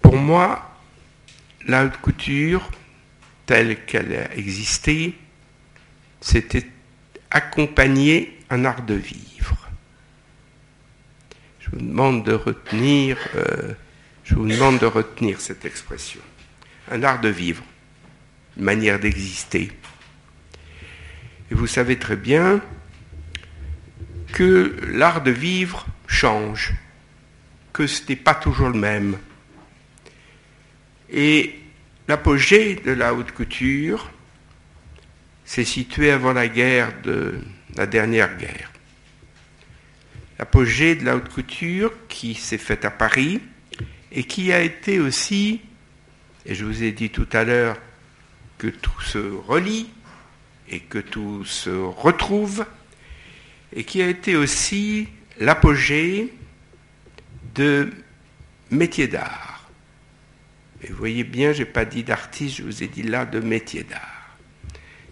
Pour 0.00 0.16
moi, 0.16 0.76
la 1.66 1.84
haute 1.84 1.98
couture, 1.98 2.70
telle 3.44 3.84
qu'elle 3.84 4.14
a 4.14 4.34
existé, 4.34 5.14
c'était 6.20 6.66
accompagner 7.30 8.38
un 8.48 8.64
art 8.64 8.82
de 8.82 8.94
vivre. 8.94 9.68
Je 11.60 11.70
vous 11.70 11.78
demande 11.78 12.24
de 12.24 12.32
retenir, 12.32 13.18
euh, 13.34 13.74
je 14.24 14.34
vous 14.34 14.46
demande 14.46 14.78
de 14.78 14.86
retenir 14.86 15.40
cette 15.40 15.64
expression. 15.64 16.20
Un 16.90 17.02
art 17.02 17.20
de 17.20 17.28
vivre, 17.28 17.64
une 18.56 18.64
manière 18.64 19.00
d'exister. 19.00 19.72
Et 21.50 21.54
vous 21.54 21.66
savez 21.66 21.98
très 21.98 22.16
bien 22.16 22.62
que 24.36 24.76
l'art 24.92 25.22
de 25.22 25.30
vivre 25.30 25.86
change, 26.06 26.74
que 27.72 27.86
ce 27.86 28.02
n'est 28.06 28.16
pas 28.16 28.34
toujours 28.34 28.68
le 28.68 28.78
même. 28.78 29.16
Et 31.10 31.58
l'apogée 32.06 32.74
de 32.74 32.90
la 32.90 33.14
haute 33.14 33.32
couture 33.32 34.10
s'est 35.46 35.64
situé 35.64 36.10
avant 36.10 36.34
la 36.34 36.48
guerre 36.48 36.92
de 37.00 37.40
la 37.76 37.86
dernière 37.86 38.36
guerre. 38.36 38.70
L'apogée 40.38 40.96
de 40.96 41.06
la 41.06 41.16
haute 41.16 41.30
couture 41.30 41.90
qui 42.06 42.34
s'est 42.34 42.58
faite 42.58 42.84
à 42.84 42.90
Paris 42.90 43.40
et 44.12 44.24
qui 44.24 44.52
a 44.52 44.60
été 44.60 45.00
aussi, 45.00 45.62
et 46.44 46.54
je 46.54 46.66
vous 46.66 46.82
ai 46.82 46.92
dit 46.92 47.08
tout 47.08 47.28
à 47.32 47.42
l'heure 47.44 47.78
que 48.58 48.66
tout 48.66 49.00
se 49.00 49.16
relie 49.16 49.88
et 50.68 50.80
que 50.80 50.98
tout 50.98 51.42
se 51.46 51.70
retrouve, 51.70 52.66
et 53.72 53.84
qui 53.84 54.02
a 54.02 54.08
été 54.08 54.36
aussi 54.36 55.08
l'apogée 55.38 56.32
de 57.54 57.90
métiers 58.70 59.08
d'art. 59.08 59.70
Et 60.82 60.88
vous 60.88 60.96
voyez 60.96 61.24
bien, 61.24 61.52
je 61.52 61.60
n'ai 61.60 61.64
pas 61.64 61.84
dit 61.84 62.04
d'artiste, 62.04 62.56
je 62.58 62.62
vous 62.62 62.82
ai 62.82 62.86
dit 62.86 63.02
là 63.02 63.24
de 63.24 63.40
métier 63.40 63.82
d'art. 63.82 64.36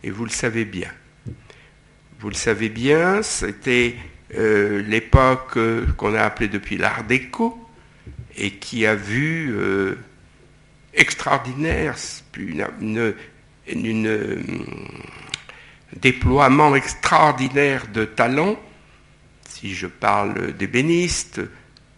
Et 0.03 0.11
vous 0.11 0.25
le 0.25 0.31
savez 0.31 0.65
bien. 0.65 0.91
Vous 2.21 2.29
le 2.29 2.35
savez 2.35 2.69
bien, 2.69 3.23
c'était 3.23 3.97
euh, 4.35 4.83
l'époque 4.83 5.57
euh, 5.57 5.87
qu'on 5.97 6.15
a 6.15 6.23
appelée 6.23 6.49
depuis 6.49 6.77
l'art 6.77 7.05
déco 7.05 7.59
et 8.37 8.53
qui 8.53 8.87
a 8.87 8.95
vu 8.95 9.55
euh, 9.55 9.97
extraordinaire, 10.93 11.97
une, 12.37 13.15
déploiement 16.01 16.75
extraordinaire 16.75 17.87
de 17.93 18.05
talents. 18.05 18.57
Si 19.49 19.75
je 19.75 19.87
parle 19.87 20.53
d'ébénistes, 20.53 21.41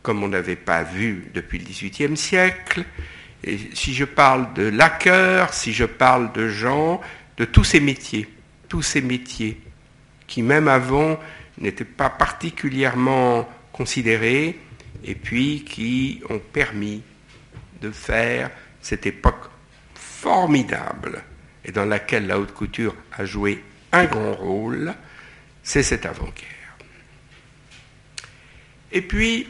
comme 0.07 0.23
on 0.23 0.29
n'avait 0.29 0.55
pas 0.55 0.85
vu 0.85 1.25
depuis 1.35 1.59
le 1.59 1.65
XVIIIe 1.65 2.17
siècle. 2.17 2.85
Si 3.75 3.93
je 3.93 4.05
parle 4.05 4.55
de 4.55 4.63
laqueur, 4.63 5.53
si 5.53 5.73
je 5.73 5.85
parle 5.85 6.33
de 6.33 6.49
gens, 6.49 7.01
de 7.37 7.45
tous 7.45 7.65
ces 7.65 7.81
métiers, 7.81 8.29
tous 8.69 8.83
ces 8.83 9.01
métiers 9.01 9.61
qui 10.29 10.43
même 10.43 10.69
avant 10.69 11.19
n'étaient 11.59 11.85
pas 11.85 12.09
particulièrement 12.09 13.49
considérés 13.73 14.61
et 15.03 15.17
puis 15.17 15.65
qui 15.65 16.23
ont 16.31 16.39
permis 16.39 17.03
de 17.81 17.91
faire 17.91 18.51
cette 18.81 19.07
époque 19.07 19.51
formidable 19.95 21.25
et 21.65 21.73
dans 21.73 21.85
laquelle 21.85 22.29
la 22.29 22.39
haute 22.39 22.55
couture 22.55 22.95
a 23.19 23.25
joué 23.25 23.61
un 23.97 24.05
grand 24.07 24.35
rôle, 24.35 24.95
c'est 25.63 25.83
cette 25.83 26.07
avant-guerre. 26.07 26.77
Et 28.93 29.03
puis, 29.03 29.49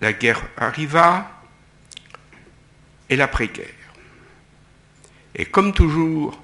la 0.00 0.12
guerre 0.12 0.46
arriva 0.56 1.42
et 3.10 3.16
l'après-guerre. 3.16 3.66
Et 5.34 5.44
comme 5.46 5.72
toujours, 5.72 6.42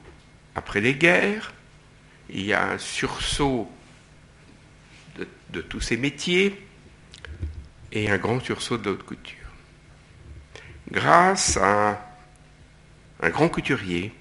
après 0.54 0.80
les 0.80 0.94
guerres, 0.94 1.52
il 2.30 2.44
y 2.44 2.52
a 2.52 2.73
un 2.73 2.78
sursaut 2.78 3.71
de, 5.50 5.61
tous 5.61 5.80
ces 5.80 5.97
métiers 5.97 6.66
et 7.92 8.11
un 8.11 8.18
grand 8.18 8.40
sursaut 8.40 8.78
de 8.78 8.90
haute 8.90 9.04
couture. 9.04 9.38
Grâce 10.90 11.56
à 11.56 12.04
un 13.21 13.30
grand 13.30 13.49
couturier 13.49 14.12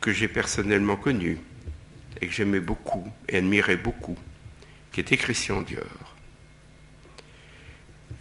que 0.00 0.12
j'ai 0.12 0.28
personnellement 0.28 0.96
connu 0.96 1.38
et 2.20 2.26
que 2.26 2.32
j'aimais 2.32 2.60
beaucoup 2.60 3.06
et 3.28 3.38
admirais 3.38 3.76
beaucoup, 3.76 4.16
qui 4.92 5.00
était 5.00 5.16
Christian 5.16 5.62
Dior. 5.62 5.84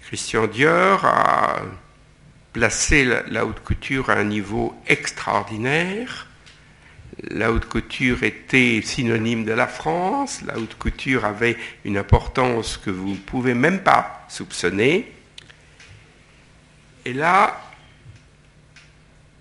Christian 0.08 0.48
Dior 0.48 1.04
a 1.06 1.62
placé 2.54 3.06
la, 3.28 3.46
haute 3.46 3.60
couture 3.64 4.10
à 4.10 4.14
un 4.14 4.24
niveau 4.24 4.74
extraordinaire. 4.88 6.28
La 7.30 7.52
haute 7.52 7.66
couture 7.66 8.24
était 8.24 8.82
synonyme 8.84 9.44
de 9.44 9.52
la 9.52 9.68
France, 9.68 10.42
la 10.46 10.58
haute 10.58 10.76
couture 10.76 11.26
avait 11.26 11.58
une 11.84 11.98
importance 11.98 12.78
que 12.78 12.90
vous 12.90 13.10
ne 13.10 13.16
pouvez 13.16 13.54
même 13.54 13.82
pas 13.82 14.26
soupçonner. 14.30 15.12
Et 17.06 17.14
là, 17.14 17.62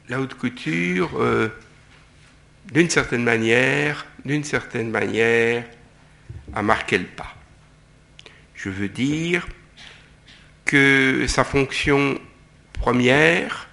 la 0.09 0.21
haute 0.21 0.35
couture, 0.35 1.21
euh, 1.21 1.49
d'une 2.73 2.91
certaine 2.91 3.23
manière, 3.23 4.07
d'une 4.25 4.45
certaine 4.45 4.91
manière, 4.91 5.65
a 6.55 6.63
marqué 6.63 6.99
le 6.99 7.07
pas. 7.07 7.35
Je 8.55 8.71
veux 8.71 8.89
dire 8.89 9.47
que 10.65 11.27
sa 11.29 11.45
fonction 11.45 12.19
première 12.73 13.69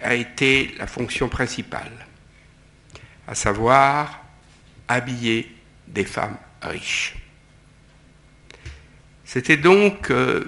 a 0.00 0.14
été 0.14 0.74
la 0.78 0.86
fonction 0.86 1.28
principale, 1.28 1.92
à 3.26 3.34
savoir 3.34 4.24
habiller 4.88 5.50
des 5.86 6.04
femmes 6.04 6.36
riches. 6.60 7.14
C'était 9.24 9.56
donc, 9.56 10.10
euh, 10.10 10.44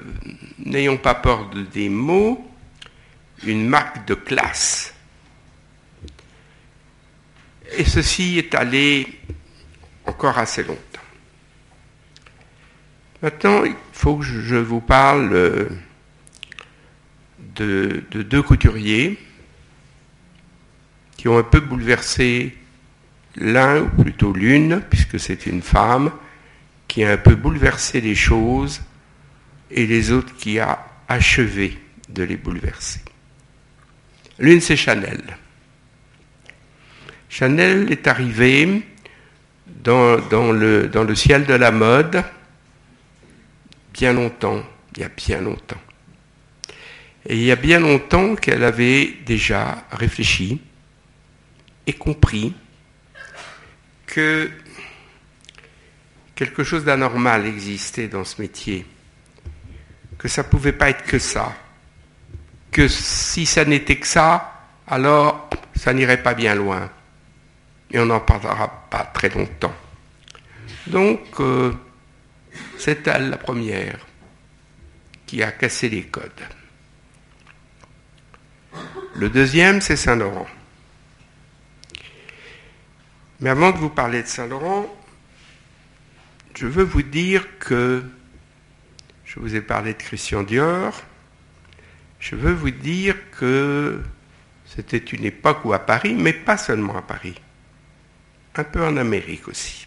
n'ayons 0.59 0.99
pas 0.99 1.15
peur 1.15 1.49
de 1.51 1.63
des 1.63 1.89
mots, 1.89 2.51
une 3.45 3.67
marque 3.67 4.07
de 4.07 4.15
classe. 4.15 4.94
Et 7.77 7.85
ceci 7.85 8.39
est 8.39 8.55
allé 8.55 9.07
encore 10.07 10.39
assez 10.39 10.63
longtemps. 10.63 10.81
Maintenant, 13.23 13.65
il 13.65 13.75
faut 13.93 14.17
que 14.17 14.25
je 14.25 14.57
vous 14.57 14.81
parle 14.81 15.33
euh, 15.33 15.69
de, 17.57 18.05
deux 18.13 18.43
couturiers 18.43 19.19
qui 21.17 21.29
ont 21.29 21.39
un 21.39 21.43
peu 21.43 21.61
bouleversé 21.61 22.57
l'un, 23.37 23.83
ou 23.83 24.03
plutôt 24.03 24.33
l'une, 24.33 24.83
puisque 24.91 25.19
c'est 25.19 25.47
une 25.47 25.63
femme, 25.63 26.13
qui 26.87 27.03
a 27.03 27.13
un 27.13 27.17
peu 27.17 27.35
bouleversé 27.35 28.01
les 28.01 28.15
choses, 28.15 28.83
et 29.71 29.87
les 29.87 30.13
autres 30.13 30.37
qui 30.37 30.59
a 30.59 30.85
achevé 31.09 31.79
de 32.11 32.23
les 32.23 32.37
bouleverser. 32.37 33.01
L'une, 34.39 34.61
c'est 34.61 34.77
Chanel. 34.77 35.39
Chanel 37.35 37.91
est 37.91 38.07
arrivée 38.07 38.85
dans, 39.67 40.53
le, 40.53 40.87
dans 40.87 41.03
le 41.03 41.15
ciel 41.17 41.47
de 41.47 41.55
la 41.55 41.73
mode 41.73 42.23
bien 43.93 44.13
longtemps, 44.13 44.63
il 44.95 45.03
y 45.03 45.05
a 45.05 45.09
bien 45.09 45.41
longtemps. 45.41 45.81
Et 47.27 47.35
il 47.35 47.43
y 47.43 47.51
a 47.51 47.57
bien 47.57 47.81
longtemps 47.81 48.37
qu'elle 48.37 48.63
avait 48.63 49.17
déjà 49.27 49.85
réfléchi 49.91 50.61
et 51.89 51.93
compris 51.95 52.55
que 54.07 54.49
quelque 56.37 56.63
chose 56.63 56.85
d'anormal 56.85 57.47
existait 57.47 58.07
dans 58.07 58.23
ce 58.23 58.41
métier, 58.41 58.87
que 60.19 60.29
ça 60.29 60.45
ne 60.45 60.49
pouvait 60.49 60.73
pas 60.73 60.91
être 60.91 61.03
que 61.03 61.19
ça, 61.19 61.53
que 62.71 62.87
si 62.87 63.45
ça 63.45 63.65
n'était 63.65 63.97
que 63.97 64.07
ça, 64.07 64.69
alors 64.87 65.51
ça 65.75 65.93
n'irait 65.93 66.23
pas 66.23 66.35
bien 66.35 66.55
loin. 66.55 66.93
Et 67.91 67.99
on 67.99 68.07
n'en 68.07 68.21
parlera 68.21 68.69
pas 68.91 69.05
très 69.05 69.29
longtemps. 69.29 69.75
Donc, 70.87 71.21
euh, 71.41 71.73
c'est 72.79 73.07
elle 73.07 73.31
la 73.31 73.37
première 73.37 73.99
qui 75.27 75.43
a 75.43 75.53
cassé 75.53 75.89
les 75.89 76.05
codes. 76.05 76.31
Le 79.15 79.29
deuxième, 79.29 79.81
c'est 79.81 79.97
Saint-Laurent. 79.97 80.47
Mais 83.41 83.51
avant 83.51 83.73
de 83.73 83.79
vous 83.79 83.91
parler 83.91 84.23
de 84.23 84.27
Saint-Laurent, 84.27 84.87
je 86.57 86.67
veux 86.67 86.85
vous 86.85 87.03
dire 87.03 87.59
que 87.59 88.05
je 89.25 89.41
vous 89.41 89.57
ai 89.57 89.61
parlé 89.61 89.95
de 89.95 89.99
Christian 89.99 90.43
Dior. 90.43 91.03
Je 92.21 92.37
veux 92.37 92.53
vous 92.53 92.71
dire 92.71 93.17
que 93.33 94.03
c'était 94.67 94.99
une 94.99 95.25
époque 95.25 95.65
où 95.65 95.73
à 95.73 95.81
Paris, 95.81 96.15
mais 96.15 96.33
pas 96.33 96.57
seulement 96.57 96.97
à 96.97 97.03
Paris, 97.03 97.35
un 98.57 98.65
peu 98.65 98.85
en 98.85 98.97
Amérique 98.97 99.49
aussi, 99.49 99.87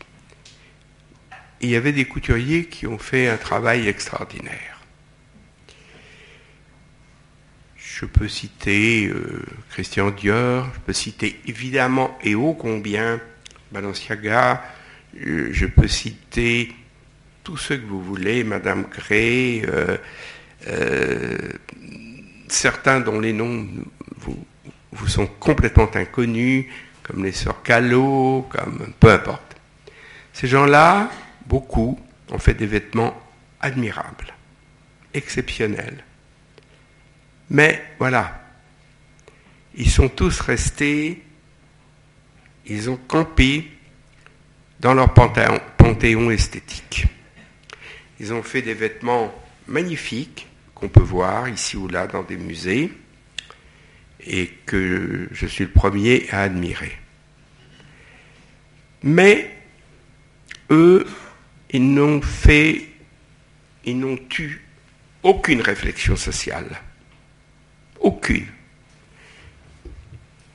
il 1.62 1.70
y 1.70 1.76
avait 1.76 1.92
des 1.92 2.06
couturiers 2.06 2.66
qui 2.66 2.86
ont 2.88 2.98
fait 2.98 3.28
un 3.28 3.38
travail 3.38 3.88
extraordinaire. 3.88 4.82
Je 7.76 8.06
peux 8.06 8.28
citer 8.28 9.08
euh, 9.08 9.44
Christian 9.72 10.12
Dior, 10.12 10.70
je 10.74 10.80
peux 10.82 10.94
citer 10.94 11.40
évidemment 11.48 12.16
et 12.24 12.36
ô 12.36 12.54
combien 12.54 13.20
Balenciaga, 13.72 14.64
euh, 15.26 15.50
je 15.52 15.66
peux 15.66 15.88
citer 15.88 16.74
tous 17.44 17.58
ceux 17.58 17.78
que 17.78 17.86
vous 17.86 18.04
voulez, 18.04 18.44
Madame 18.44 18.84
Gray, 18.84 19.66
euh, 19.66 19.98
certains 22.50 23.00
dont 23.00 23.20
les 23.20 23.34
noms 23.34 23.68
vous, 24.18 24.46
vous 24.92 25.08
sont 25.08 25.26
complètement 25.26 25.90
inconnus, 25.96 26.66
comme 27.08 27.24
les 27.24 27.32
sœurs 27.32 27.64
Callot, 27.64 28.48
comme 28.50 28.94
peu 29.00 29.12
importe. 29.12 29.56
Ces 30.34 30.48
gens-là, 30.48 31.10
beaucoup 31.46 32.00
ont 32.32 32.38
fait 32.38 32.54
des 32.54 32.66
vêtements 32.66 33.20
admirables, 33.62 34.34
exceptionnels. 35.14 36.04
Mais 37.50 37.84
voilà, 37.98 38.42
ils 39.76 39.90
sont 39.90 40.10
tous 40.10 40.42
restés, 40.42 41.24
ils 42.66 42.90
ont 42.90 42.98
campé 43.08 43.72
dans 44.80 44.94
leur 44.94 45.14
panthéon, 45.14 45.60
panthéon 45.78 46.30
esthétique. 46.30 47.08
Ils 48.20 48.34
ont 48.34 48.44
fait 48.44 48.62
des 48.62 48.74
vêtements 48.74 49.34
magnifiques 49.68 50.48
qu'on 50.76 50.90
peut 50.90 51.02
voir 51.02 51.48
ici 51.48 51.78
ou 51.78 51.88
là 51.88 52.06
dans 52.08 52.24
des 52.24 52.38
musées 52.38 52.92
et 54.28 54.48
que 54.66 55.28
je 55.32 55.46
suis 55.46 55.64
le 55.64 55.72
premier 55.72 56.28
à 56.32 56.42
admirer. 56.42 56.92
Mais 59.04 59.50
eux, 60.70 61.06
ils 61.72 61.94
n'ont 61.94 62.22
fait, 62.22 62.88
ils 63.86 63.98
n'ont 63.98 64.20
eu 64.40 64.62
aucune 65.24 65.62
réflexion 65.62 66.16
sociale. 66.16 66.82
Aucune. 68.00 68.48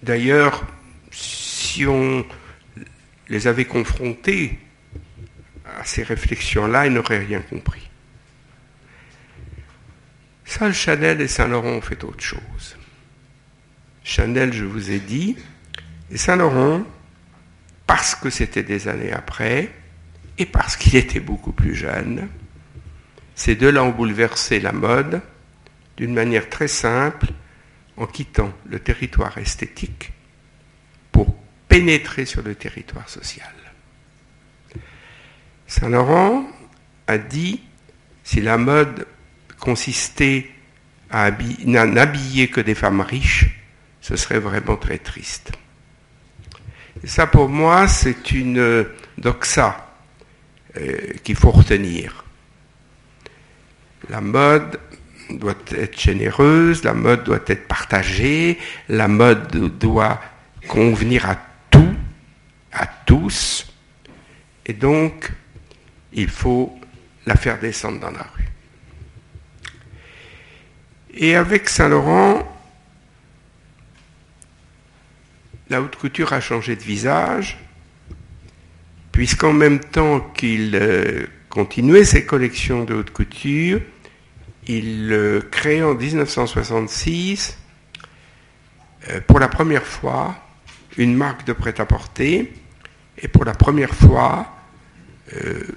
D'ailleurs, 0.02 0.66
si 1.10 1.86
on 1.86 2.24
les 3.28 3.46
avait 3.46 3.64
confrontés 3.64 4.58
à 5.78 5.84
ces 5.84 6.02
réflexions-là, 6.02 6.86
ils 6.86 6.92
n'auraient 6.92 7.24
rien 7.24 7.40
compris. 7.40 7.88
Saint 10.44 10.72
Chanel 10.72 11.20
et 11.20 11.28
Saint-Laurent 11.28 11.70
ont 11.70 11.80
fait 11.80 12.04
autre 12.04 12.22
chose. 12.22 12.76
Chanel, 14.04 14.52
je 14.52 14.64
vous 14.64 14.90
ai 14.90 14.98
dit, 14.98 15.36
et 16.10 16.16
Saint-Laurent, 16.16 16.82
parce 17.86 18.14
que 18.14 18.30
c'était 18.30 18.62
des 18.62 18.88
années 18.88 19.12
après, 19.12 19.70
et 20.38 20.46
parce 20.46 20.76
qu'il 20.76 20.96
était 20.96 21.20
beaucoup 21.20 21.52
plus 21.52 21.74
jeune, 21.74 22.28
ces 23.34 23.54
deux-là 23.54 23.82
ont 23.84 23.90
bouleversé 23.90 24.60
la 24.60 24.72
mode 24.72 25.20
d'une 25.96 26.14
manière 26.14 26.48
très 26.48 26.68
simple 26.68 27.28
en 27.96 28.06
quittant 28.06 28.52
le 28.66 28.78
territoire 28.78 29.36
esthétique 29.38 30.12
pour 31.12 31.34
pénétrer 31.68 32.24
sur 32.24 32.42
le 32.42 32.54
territoire 32.54 33.08
social. 33.08 33.52
Saint-Laurent 35.66 36.46
a 37.06 37.18
dit, 37.18 37.62
si 38.24 38.40
la 38.40 38.58
mode 38.58 39.06
consistait 39.58 40.50
à 41.10 41.30
n'habiller 41.30 42.48
que 42.48 42.60
des 42.60 42.74
femmes 42.74 43.00
riches, 43.00 43.61
ce 44.02 44.16
serait 44.16 44.40
vraiment 44.40 44.76
très 44.76 44.98
triste. 44.98 45.52
Ça, 47.04 47.26
pour 47.26 47.48
moi, 47.48 47.88
c'est 47.88 48.32
une 48.32 48.86
doxa 49.16 49.88
euh, 50.76 50.96
qu'il 51.22 51.36
faut 51.36 51.50
retenir. 51.50 52.24
La 54.10 54.20
mode 54.20 54.78
doit 55.30 55.54
être 55.70 55.98
généreuse, 55.98 56.84
la 56.84 56.92
mode 56.92 57.24
doit 57.24 57.40
être 57.46 57.66
partagée, 57.66 58.58
la 58.88 59.08
mode 59.08 59.78
doit 59.78 60.20
convenir 60.68 61.28
à 61.28 61.38
tout, 61.70 61.94
à 62.72 62.86
tous, 62.86 63.72
et 64.66 64.72
donc 64.72 65.32
il 66.12 66.28
faut 66.28 66.78
la 67.26 67.36
faire 67.36 67.58
descendre 67.58 68.00
dans 68.00 68.10
la 68.10 68.26
rue. 68.36 68.48
Et 71.14 71.36
avec 71.36 71.68
Saint-Laurent, 71.68 72.51
la 75.72 75.80
haute 75.80 75.96
couture 75.96 76.34
a 76.34 76.40
changé 76.40 76.76
de 76.76 76.82
visage, 76.82 77.58
puisqu'en 79.10 79.54
même 79.54 79.80
temps 79.80 80.20
qu'il 80.20 80.76
euh, 80.76 81.26
continuait 81.48 82.04
ses 82.04 82.26
collections 82.26 82.84
de 82.84 82.94
haute 82.94 83.10
couture, 83.10 83.80
il 84.68 85.08
euh, 85.12 85.40
crée 85.50 85.82
en 85.82 85.94
1966, 85.94 87.56
euh, 89.08 89.20
pour 89.26 89.40
la 89.40 89.48
première 89.48 89.86
fois, 89.86 90.36
une 90.98 91.16
marque 91.16 91.46
de 91.46 91.54
prêt-à-porter, 91.54 92.52
et 93.18 93.28
pour 93.28 93.46
la 93.46 93.54
première 93.54 93.94
fois, 93.94 94.46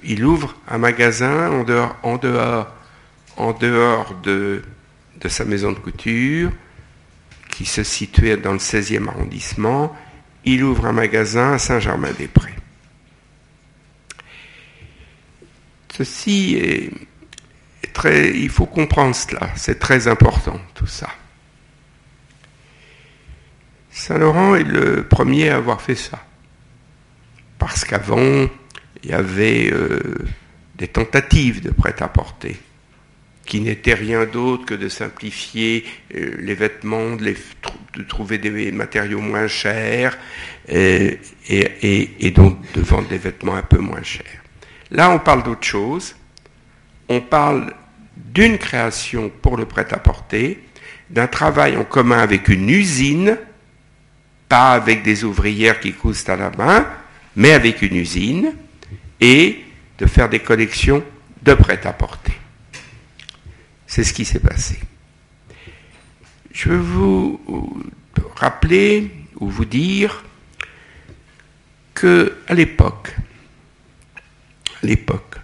il 0.04 0.26
ouvre 0.26 0.54
un 0.68 0.78
magasin 0.78 1.50
en 2.04 2.18
dehors, 2.18 4.16
de 4.22 4.62
sa 5.30 5.46
maison 5.46 5.72
de 5.72 5.80
couture, 5.80 6.52
qui 7.56 7.66
se 7.66 7.84
situait 7.84 8.36
dans 8.36 8.52
le 8.52 8.60
16e 8.60 9.08
arrondissement, 9.08 9.96
il 10.44 10.62
ouvre 10.62 10.88
un 10.88 10.92
magasin 10.92 11.54
à 11.54 11.58
Saint-Germain-des-Prés. 11.58 12.54
Ceci 15.96 16.58
est, 16.58 16.92
très... 17.94 18.38
Il 18.38 18.50
faut 18.50 18.66
comprendre 18.66 19.16
cela, 19.16 19.50
c'est 19.56 19.80
très 19.80 20.10
important 20.10 20.60
tout 20.74 20.86
ça. 20.86 21.10
Saint-Laurent 23.90 24.56
est 24.56 24.66
le 24.66 25.08
premier 25.08 25.50
à 25.50 25.56
avoir 25.56 25.82
fait 25.82 25.96
ça. 25.96 26.26
Parce 27.58 27.86
qu'avant, 27.86 28.50
il 29.02 29.10
y 29.10 29.14
avait 29.14 29.72
euh, 29.72 30.18
des 30.76 30.90
tentatives 30.90 31.62
de 31.62 31.70
prêt-à-porter 31.70 32.60
qui 33.46 33.62
n'était 33.62 33.94
rien 33.94 34.26
d'autre 34.26 34.66
que 34.66 34.74
de 34.74 34.90
simplifier 34.90 35.86
euh, 36.16 36.36
les 36.40 36.56
vêtements, 36.56 37.16
de, 37.16 37.36
trouver 38.08 38.38
des 38.38 38.72
matériaux 38.72 39.22
moins 39.22 39.48
chers 39.48 40.18
euh, 40.72 41.12
et, 41.48 42.32
donc 42.32 42.58
de 42.74 42.82
vendre 42.82 43.08
des 43.08 43.18
vêtements 43.18 43.56
un 43.56 43.62
peu 43.62 43.78
moins 43.78 44.04
chers. 44.04 44.42
Là, 44.92 45.12
on 45.12 45.20
parle 45.20 45.44
d'autre 45.44 45.64
chose. 45.64 46.16
On 47.08 47.22
parle 47.22 47.74
d'une 48.18 48.58
création 48.58 49.30
pour 49.42 49.58
le 49.58 49.66
prêt-à-porter, 49.66 50.64
d'un 51.10 51.28
travail 51.28 51.78
en 51.78 51.84
commun 51.84 52.20
avec 52.20 52.48
une 52.48 52.70
usine, 52.70 53.38
pas 54.50 54.72
avec 54.72 55.04
des 55.04 55.24
ouvrières 55.24 55.80
qui 55.80 55.94
cousent 55.94 56.28
à 56.30 56.36
la 56.36 56.52
main, 56.58 56.88
mais 57.36 57.52
avec 57.52 57.82
une 57.82 57.96
usine, 57.96 58.54
et 59.22 59.60
de 59.98 60.06
faire 60.08 60.30
des 60.30 60.40
collections 60.40 61.04
de 61.44 61.54
prêt-à-porter. 61.54 62.34
C'est 63.96 64.04
ce 64.04 64.12
qui 64.12 64.26
s'est 64.26 64.40
passé. 64.40 64.78
Je 66.52 66.68
veux 66.68 66.76
vous 66.76 67.82
rappeler 68.36 69.10
ou 69.40 69.48
vous 69.48 69.64
dire 69.64 70.26
que 71.94 72.36
à 72.50 72.56
l'époque, 72.56 73.16
à 74.84 74.86
l'époque, 74.86 75.38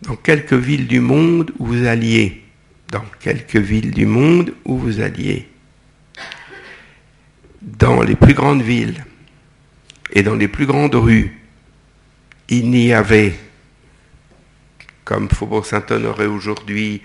dans 0.00 0.16
quelques 0.16 0.54
villes 0.54 0.86
du 0.86 1.00
monde 1.00 1.52
où 1.58 1.66
vous 1.66 1.84
alliez, 1.84 2.42
dans 2.90 3.04
quelques 3.20 3.56
villes 3.56 3.90
du 3.90 4.06
monde 4.06 4.54
où 4.64 4.78
vous 4.78 5.00
alliez, 5.00 5.46
dans 7.60 8.02
les 8.02 8.16
plus 8.16 8.32
grandes 8.32 8.62
villes 8.62 9.04
et 10.10 10.22
dans 10.22 10.36
les 10.36 10.48
plus 10.48 10.64
grandes 10.64 10.94
rues, 10.94 11.38
il 12.48 12.70
n'y 12.70 12.94
avait, 12.94 13.34
comme 15.04 15.28
Faubourg 15.28 15.66
Saint-Honoré 15.66 16.24
aujourd'hui, 16.24 17.02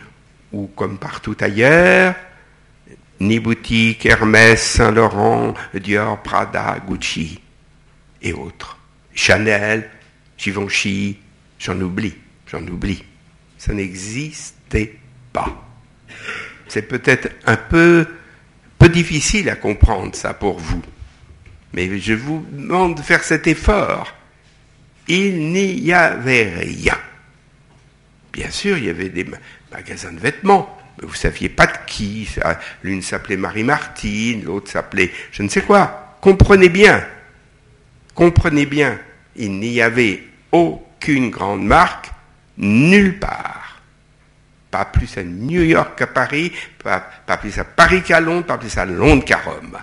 ou 0.51 0.67
comme 0.67 0.97
partout 0.97 1.37
ailleurs, 1.39 2.15
ni 3.19 3.39
boutique 3.39 4.05
Hermès, 4.05 4.61
Saint-Laurent, 4.61 5.53
Dior, 5.73 6.21
Prada, 6.21 6.77
Gucci 6.87 7.39
et 8.21 8.33
autres. 8.33 8.77
Chanel, 9.13 9.89
Givenchy, 10.37 11.17
j'en 11.59 11.79
oublie, 11.79 12.15
j'en 12.47 12.65
oublie. 12.67 13.03
Ça 13.57 13.73
n'existait 13.73 14.97
pas. 15.31 15.67
C'est 16.67 16.81
peut-être 16.83 17.29
un 17.45 17.57
peu, 17.57 18.07
peu 18.79 18.89
difficile 18.89 19.49
à 19.49 19.55
comprendre 19.55 20.15
ça 20.15 20.33
pour 20.33 20.57
vous. 20.57 20.81
Mais 21.73 21.99
je 21.99 22.13
vous 22.13 22.45
demande 22.51 22.97
de 22.97 23.01
faire 23.01 23.23
cet 23.23 23.47
effort. 23.47 24.13
Il 25.07 25.51
n'y 25.51 25.93
avait 25.93 26.49
rien. 26.55 26.97
Bien 28.31 28.49
sûr, 28.49 28.77
il 28.77 28.85
y 28.85 28.89
avait 28.89 29.09
des 29.09 29.25
magasin 29.71 30.11
de 30.11 30.19
vêtements. 30.19 30.77
Mais 30.99 31.07
vous 31.07 31.13
saviez 31.13 31.49
pas 31.49 31.67
de 31.67 31.77
qui. 31.87 32.27
L'une 32.83 33.01
s'appelait 33.01 33.37
Marie-Martine, 33.37 34.43
l'autre 34.43 34.69
s'appelait 34.71 35.11
je 35.31 35.43
ne 35.43 35.49
sais 35.49 35.61
quoi. 35.61 36.17
Comprenez 36.21 36.69
bien. 36.69 37.05
Comprenez 38.13 38.65
bien. 38.65 38.99
Il 39.35 39.59
n'y 39.59 39.81
avait 39.81 40.23
aucune 40.51 41.29
grande 41.29 41.65
marque 41.65 42.11
nulle 42.57 43.19
part. 43.19 43.81
Pas 44.69 44.85
plus 44.85 45.17
à 45.17 45.23
New 45.23 45.63
York 45.63 45.97
qu'à 45.97 46.07
Paris, 46.07 46.53
pas, 46.81 46.99
pas, 47.25 47.37
plus 47.37 47.57
à 47.57 47.65
Paris 47.65 48.03
qu'à 48.03 48.21
Londres, 48.21 48.45
pas 48.45 48.57
plus 48.57 48.77
à 48.77 48.85
Londres 48.85 49.25
qu'à 49.25 49.37
Rome. 49.37 49.77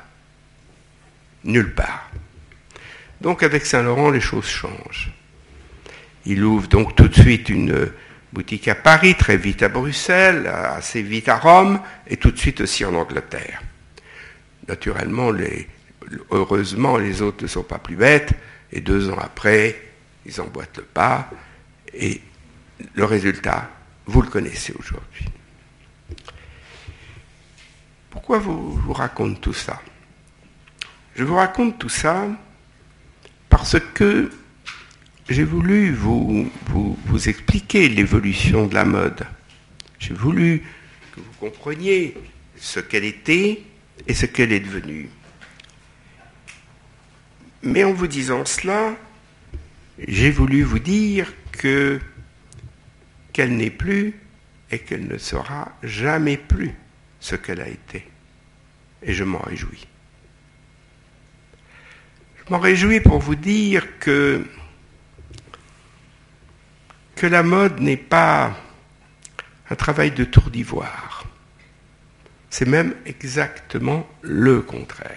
Nulle 1.45 1.75
part. 1.75 2.11
Donc 3.21 3.43
avec 3.43 3.67
Saint-Laurent, 3.67 4.11
les 4.11 4.21
choses 4.21 4.47
changent. 4.47 5.13
Il 6.25 6.43
ouvre 6.45 6.69
donc 6.69 6.95
tout 6.95 7.09
de 7.09 7.15
suite 7.15 7.49
une, 7.49 7.91
boutique 8.33 8.69
à 8.69 8.75
Paris, 8.75 9.15
très 9.17 9.37
vite 9.37 9.63
à 9.63 9.69
Bruxelles, 9.69 10.47
assez 10.47 11.03
vite 11.03 11.29
à 11.29 11.39
Rome, 11.39 11.81
et 12.07 12.17
tout 12.17 12.31
de 12.31 12.39
suite 12.39 12.61
aussi 12.61 12.85
en 12.85 12.95
Angleterre. 12.95 13.63
Naturellement, 14.67 15.33
heureusement, 16.31 16.99
les 16.99 17.23
autres 17.23 17.43
ne 17.43 17.49
sont 17.49 17.63
pas 17.63 17.79
plus 17.79 17.97
bêtes, 17.97 18.33
et 18.73 18.81
deux 18.81 19.11
ans 19.11 19.19
après, 19.19 19.81
ils 20.27 20.41
emboîtent 20.41 20.79
le 20.79 20.85
pas, 20.85 21.31
et 21.95 22.21
le 22.95 23.05
résultat, 23.05 23.71
vous 24.07 24.23
le 24.23 24.29
connaissez 24.29 24.75
aujourd'hui. 24.79 25.27
Pourquoi 28.11 28.39
vous, 28.39 28.73
vous 28.73 28.93
raconte 28.93 29.41
tout 29.41 29.55
ça? 29.55 29.81
Je 31.15 31.25
vous 31.25 31.37
raconte 31.37 31.79
tout 31.79 31.89
ça 31.89 32.27
parce 33.49 33.77
que 33.95 34.31
j'ai 35.29 35.45
voulu 35.45 35.93
vous, 35.93 36.51
vous, 36.67 37.29
expliquer 37.29 37.89
l'évolution 37.89 38.67
de 38.67 38.75
la 38.75 38.85
mode. 38.85 39.27
J'ai 39.99 40.15
voulu 40.15 40.63
que 41.15 41.21
vous 41.21 41.33
compreniez 41.39 42.15
ce 42.57 42.81
qu'elle 42.81 43.05
était 43.05 43.63
et 44.07 44.15
ce 44.15 44.27
qu'elle 44.27 44.53
est 44.53 44.61
devenue. 44.61 45.09
Mais 47.63 47.85
en 47.85 47.93
vous 47.93 48.07
disant 48.07 48.45
cela, 48.45 48.97
j'ai 50.07 50.31
voulu 50.31 50.63
vous 50.63 50.79
dire 50.79 51.33
que 51.53 52.01
qu'elle 53.33 53.57
n'est 53.57 53.71
plus 53.71 54.15
et 54.71 54.79
qu'elle 54.79 55.07
ne 55.07 55.19
sera 55.19 55.73
jamais 55.83 56.37
plus 56.37 56.73
ce 57.21 57.37
qu'elle 57.37 57.61
a 57.61 57.69
été. 57.69 58.07
Et 59.03 59.13
je 59.13 59.25
m'en 59.25 59.39
réjouis. 59.39 59.87
Je 62.39 62.53
m'en 62.53 62.59
réjouis 62.59 63.01
pour 63.01 63.19
vous 63.19 63.35
dire 63.35 63.87
que 63.99 64.45
que 67.19 67.27
la 67.27 67.43
mode 67.43 67.81
n'est 67.81 67.97
pas 67.97 68.57
un 69.71 69.75
travail 69.75 70.13
de 70.13 70.25
tour 70.25 70.51
d'ivoire. 70.51 71.25
C'est 72.49 72.69
même 72.69 72.95
exactement 73.05 74.09
le 74.23 74.63
contraire. 74.63 75.13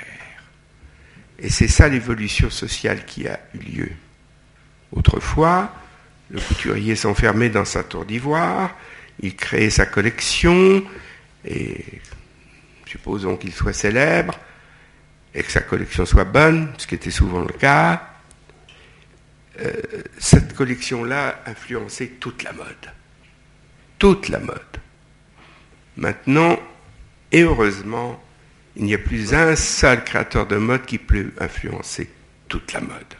Et 1.40 1.50
c'est 1.50 1.68
ça 1.68 1.88
l'évolution 1.88 2.50
sociale 2.50 3.06
qui 3.06 3.28
a 3.28 3.40
eu 3.54 3.60
lieu. 3.60 3.92
Autrefois, 4.92 5.74
Le 6.32 6.40
couturier 6.40 6.96
s'enfermait 6.96 7.50
dans 7.50 7.66
sa 7.66 7.84
tour 7.84 8.06
d'ivoire, 8.06 8.74
il 9.20 9.36
créait 9.36 9.70
sa 9.70 9.86
collection, 9.86 10.82
et 11.44 11.84
supposons 12.86 13.36
qu'il 13.36 13.52
soit 13.52 13.74
célèbre, 13.74 14.40
et 15.36 15.44
que 15.44 15.52
sa 15.52 15.60
collection 15.60 16.06
soit 16.06 16.24
bonne, 16.24 16.72
ce 16.78 16.88
qui 16.88 16.96
était 16.96 17.12
souvent 17.12 17.42
le 17.42 17.52
cas, 17.52 18.11
euh, 19.62 19.74
cette 20.17 20.54
collection-là 20.54 21.41
influençait 21.45 22.08
toute 22.19 22.43
la 22.43 22.54
mode. 22.54 22.91
Toute 24.00 24.30
la 24.30 24.39
mode. 24.39 24.58
Maintenant, 25.97 26.60
et 27.32 27.41
heureusement, 27.41 28.21
il 28.76 28.86
n'y 28.86 28.93
a 28.93 28.97
plus 28.97 29.34
un 29.34 29.56
seul 29.56 30.04
créateur 30.04 30.47
de 30.47 30.58
mode 30.58 30.86
qui 30.86 30.97
peut 30.97 31.32
influencer 31.39 32.10
toute 32.47 32.74
la 32.74 32.82
mode. 32.82 33.13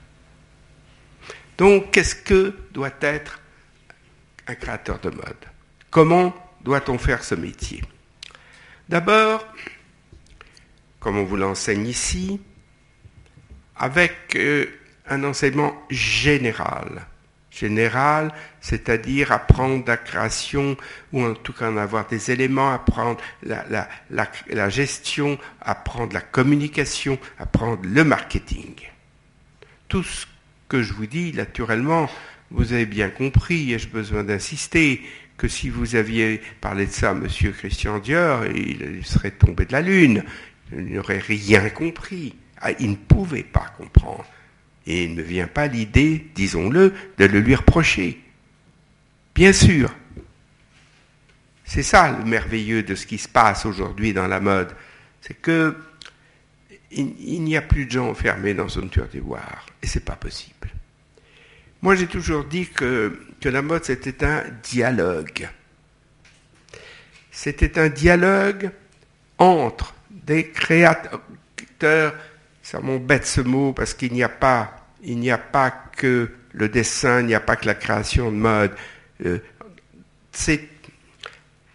Donc, 1.58 1.91
qu'est-ce 1.91 2.15
que 2.15 2.54
doit 2.71 2.93
être 3.01 3.39
un 4.47 4.56
créateur 4.56 4.99
de 4.99 5.10
mode? 5.10 5.45
Comment 5.89 6.34
doit-on 6.63 6.97
faire 6.97 7.23
ce 7.23 7.36
métier? 7.36 7.84
D'abord, 8.89 9.45
comme 10.99 11.17
on 11.17 11.23
vous 11.23 11.38
l'enseigne 11.38 11.88
ici, 11.88 12.41
avec 13.75 14.36
euh, 14.36 14.65
un 15.12 15.24
enseignement 15.24 15.74
général. 15.89 17.06
Général, 17.52 18.34
c'est-à-dire 18.62 19.34
apprendre 19.34 19.84
la 19.86 19.97
création, 19.97 20.78
ou 21.12 21.21
en 21.21 21.34
tout 21.34 21.52
cas 21.52 21.69
en 21.69 21.76
avoir 21.76 22.08
des 22.08 22.32
éléments, 22.32 22.71
apprendre 22.71 23.19
la, 23.43 24.69
gestion, 24.69 25.38
apprendre 25.60 26.13
la 26.13 26.21
communication, 26.21 27.19
apprendre 27.38 27.82
le 27.84 28.06
marketing. 28.06 28.76
Tout 29.89 30.04
ce 30.04 30.26
que 30.69 30.82
je 30.82 30.93
vous 30.93 31.08
dis, 31.08 31.34
naturellement, 31.34 32.10
vous 32.52 32.71
avez 32.71 32.86
bien 32.86 33.10
compris, 33.10 33.74
ai-je 33.74 33.89
besoin 33.89 34.24
d'insister, 34.24 35.02
que 35.36 35.50
si 35.50 35.67
vous 35.67 35.95
aviez 35.95 36.39
parlé 36.62 36.86
de 36.86 36.91
ça 36.91 37.10
à 37.10 37.13
M. 37.13 37.28
Christian 37.58 38.00
Dior, 38.00 38.45
il 38.45 39.02
serait 39.04 39.32
tombé 39.32 39.65
de 39.65 39.74
la 39.74 39.82
lune. 39.82 40.24
Il 40.71 40.93
n'aurait 40.93 41.17
rien 41.17 41.69
compris. 41.69 42.36
Ah, 42.62 42.71
il 42.80 42.91
ne 42.91 42.95
pouvait 42.95 43.43
pas 43.43 43.74
comprendre. 43.78 44.26
Et 44.88 45.04
il 45.04 45.15
ne 45.15 45.22
vient 45.22 45.48
pas 45.48 45.67
l'idée, 45.67 46.28
disons-le, 46.36 46.94
de 47.17 47.26
le 47.26 47.39
lui 47.39 47.56
reprocher. 47.56 48.20
Bien 49.36 49.54
sûr. 49.54 49.94
C'est 51.63 51.84
ça 51.84 52.12
le 52.12 52.26
merveilleux 52.26 52.84
de 52.84 52.96
ce 52.96 53.06
qui 53.06 53.17
se 53.17 53.30
passe 53.30 53.65
aujourd'hui 53.65 54.13
dans 54.13 54.28
la 54.28 54.39
mode. 54.39 54.76
C'est 55.22 55.39
que 55.39 55.76
il, 56.91 57.44
n'y 57.44 57.56
a 57.56 57.62
plus 57.62 57.86
de 57.86 57.91
gens 57.91 58.10
enfermés 58.10 58.54
dans 58.54 58.67
une 58.67 58.89
tour 58.89 59.06
d'ivoire. 59.06 59.65
Et 59.82 59.88
c'est 59.88 60.04
pas 60.04 60.15
possible. 60.15 60.70
Moi, 61.82 61.96
j'ai 61.96 62.08
toujours 62.08 62.44
dit 62.44 62.67
que, 62.67 63.17
que 63.39 63.50
la 63.50 63.62
mode, 63.62 63.86
c'était 63.86 64.26
un 64.26 64.44
dialogue. 64.62 65.48
C'était 67.32 67.80
un 67.80 67.89
dialogue 67.89 68.72
entre 69.38 69.96
des 70.10 70.50
créateurs, 70.50 71.22
ça 72.71 72.79
m'embête 72.79 73.27
ce 73.27 73.41
mot 73.41 73.73
parce 73.73 73.93
qu'il 73.93 74.13
n'y 74.13 74.23
a 74.23 74.29
pas, 74.29 74.88
il 75.03 75.19
n'y 75.19 75.29
a 75.29 75.38
pas 75.38 75.71
que 75.97 76.29
le 76.53 76.69
dessin, 76.69 77.19
il 77.19 77.25
n'y 77.25 77.36
a 77.36 77.41
pas 77.41 77.57
que 77.57 77.65
la 77.65 77.73
création 77.73 78.31
de 78.31 78.38
mode. 78.38 78.71
Euh, 79.25 79.39
c'est 80.31 80.69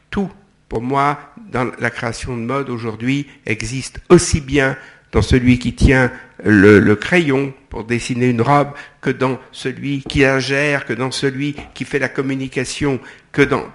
tout. 0.09 0.31
Pour 0.71 0.81
moi, 0.81 1.35
dans 1.53 1.71
la 1.79 1.91
création 1.91 2.35
de 2.35 2.43
mode 2.43 2.71
aujourd'hui, 2.71 3.29
existe 3.45 4.01
aussi 4.09 4.41
bien 4.41 4.79
dans 5.13 5.21
celui 5.21 5.59
qui 5.59 5.75
tient 5.75 6.11
le, 6.43 6.95
crayon 6.95 7.53
pour 7.69 7.85
dessiner 7.85 8.29
une 8.31 8.41
robe 8.41 8.71
que 9.03 9.11
dans 9.11 9.39
celui 9.53 10.03
qui 10.03 10.21
la 10.21 10.41
gère, 10.41 10.87
que 10.87 10.95
dans 10.95 11.11
celui 11.11 11.57
qui 11.75 11.85
fait 11.85 11.99
la 11.99 12.09
communication, 12.09 13.01
que 13.33 13.43
dans... 13.43 13.67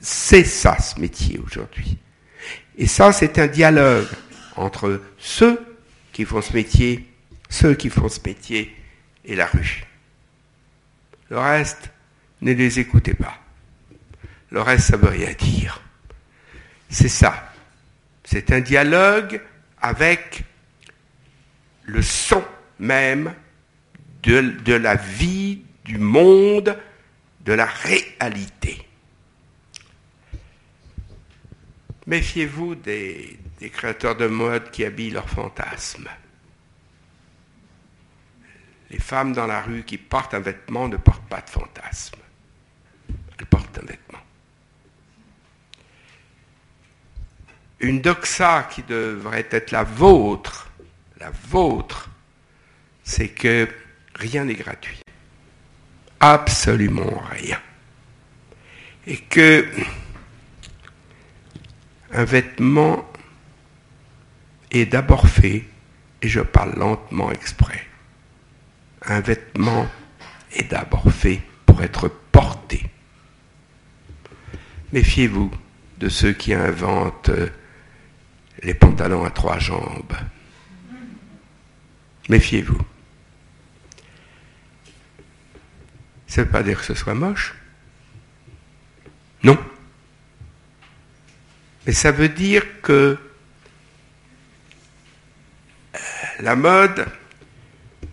C'est 0.00 0.44
ça 0.44 0.78
ce 0.80 0.98
métier 0.98 1.38
aujourd'hui. 1.38 1.98
Et 2.78 2.86
ça, 2.86 3.12
c'est 3.12 3.38
un 3.38 3.46
dialogue 3.46 4.08
entre 4.56 5.02
ceux 5.18 5.60
qui 6.12 6.24
font 6.24 6.42
ce 6.42 6.52
métier, 6.52 7.08
ceux 7.48 7.74
qui 7.74 7.90
font 7.90 8.08
ce 8.08 8.20
métier 8.24 8.74
et 9.24 9.34
la 9.34 9.46
rue. 9.46 9.84
Le 11.30 11.38
reste, 11.38 11.90
ne 12.42 12.52
les 12.52 12.78
écoutez 12.78 13.14
pas. 13.14 13.38
Le 14.50 14.60
reste, 14.60 14.90
ça 14.90 14.96
veut 14.96 15.08
rien 15.08 15.32
dire. 15.32 15.80
C'est 16.90 17.08
ça. 17.08 17.52
C'est 18.24 18.52
un 18.52 18.60
dialogue 18.60 19.40
avec 19.80 20.44
le 21.84 22.02
son 22.02 22.44
même 22.78 23.34
de, 24.22 24.40
de 24.40 24.74
la 24.74 24.94
vie, 24.96 25.62
du 25.84 25.98
monde, 25.98 26.76
de 27.44 27.52
la 27.52 27.66
réalité. 27.66 28.86
Méfiez-vous 32.06 32.74
des, 32.74 33.38
des, 33.62 33.70
créateurs 33.70 34.16
de 34.16 34.26
mode 34.26 34.70
qui 34.70 34.84
habillent 34.84 35.10
leurs 35.10 35.28
fantasmes. 35.28 36.08
Les 38.90 38.98
femmes 38.98 39.32
dans 39.32 39.46
la 39.46 39.62
rue 39.62 39.84
qui 39.84 39.96
portent 39.96 40.34
un 40.34 40.40
vêtement 40.40 40.88
ne 40.88 40.96
portent 40.96 41.28
pas 41.28 41.40
de 41.40 41.48
fantasme. 41.48 42.18
Elles 43.38 43.46
portent 43.46 43.78
un 43.78 43.86
vêtement. 43.86 44.18
Une 47.80 48.00
doxa 48.00 48.68
qui 48.70 48.82
devrait 48.82 49.48
être 49.50 49.70
la 49.70 49.82
vôtre 49.82 50.72
la 51.22 51.30
vôtre, 51.30 52.10
c'est 53.04 53.28
que 53.28 53.68
rien 54.16 54.44
n'est 54.44 54.54
gratuit. 54.54 55.00
Absolument 56.18 57.22
rien. 57.30 57.60
Et 59.06 59.16
que 59.16 59.66
un 62.12 62.24
vêtement 62.24 63.08
est 64.72 64.86
d'abord 64.86 65.28
fait, 65.28 65.64
et 66.22 66.28
je 66.28 66.40
parle 66.40 66.74
lentement 66.76 67.30
exprès, 67.30 67.86
un 69.02 69.20
vêtement 69.20 69.86
est 70.52 70.70
d'abord 70.70 71.10
fait 71.12 71.42
pour 71.66 71.82
être 71.82 72.08
porté. 72.08 72.90
Méfiez-vous 74.92 75.50
de 75.98 76.08
ceux 76.08 76.32
qui 76.32 76.52
inventent 76.54 77.30
les 78.62 78.74
pantalons 78.74 79.24
à 79.24 79.30
trois 79.30 79.58
jambes. 79.58 80.16
Méfiez-vous. 82.28 82.80
Ça 86.26 86.40
ne 86.40 86.46
veut 86.46 86.52
pas 86.52 86.62
dire 86.62 86.78
que 86.78 86.84
ce 86.84 86.94
soit 86.94 87.14
moche. 87.14 87.54
Non. 89.42 89.58
Mais 91.86 91.92
ça 91.92 92.12
veut 92.12 92.28
dire 92.28 92.80
que 92.80 92.92
euh, 92.92 93.31
la 96.40 96.56
mode 96.56 97.06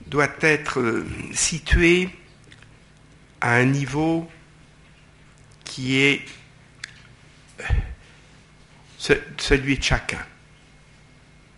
doit 0.07 0.29
être 0.41 0.79
euh, 0.79 1.05
située 1.33 2.09
à 3.41 3.53
un 3.53 3.65
niveau 3.65 4.29
qui 5.63 6.01
est 6.01 6.21
euh, 7.61 9.15
celui 9.37 9.77
de 9.77 9.83
chacun 9.83 10.25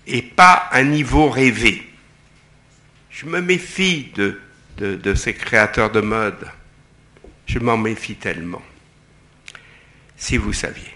et 0.07 0.21
pas 0.21 0.69
un 0.71 0.83
niveau 0.83 1.29
rêvé. 1.29 1.87
Je 3.09 3.25
me 3.25 3.41
méfie 3.41 4.11
de, 4.15 4.39
de, 4.77 5.13
ces 5.15 5.33
créateurs 5.33 5.91
de 5.91 6.01
mode. 6.01 6.49
Je 7.45 7.59
m'en 7.59 7.77
méfie 7.77 8.15
tellement. 8.15 8.61
Si 10.17 10.37
vous 10.37 10.53
saviez. 10.53 10.93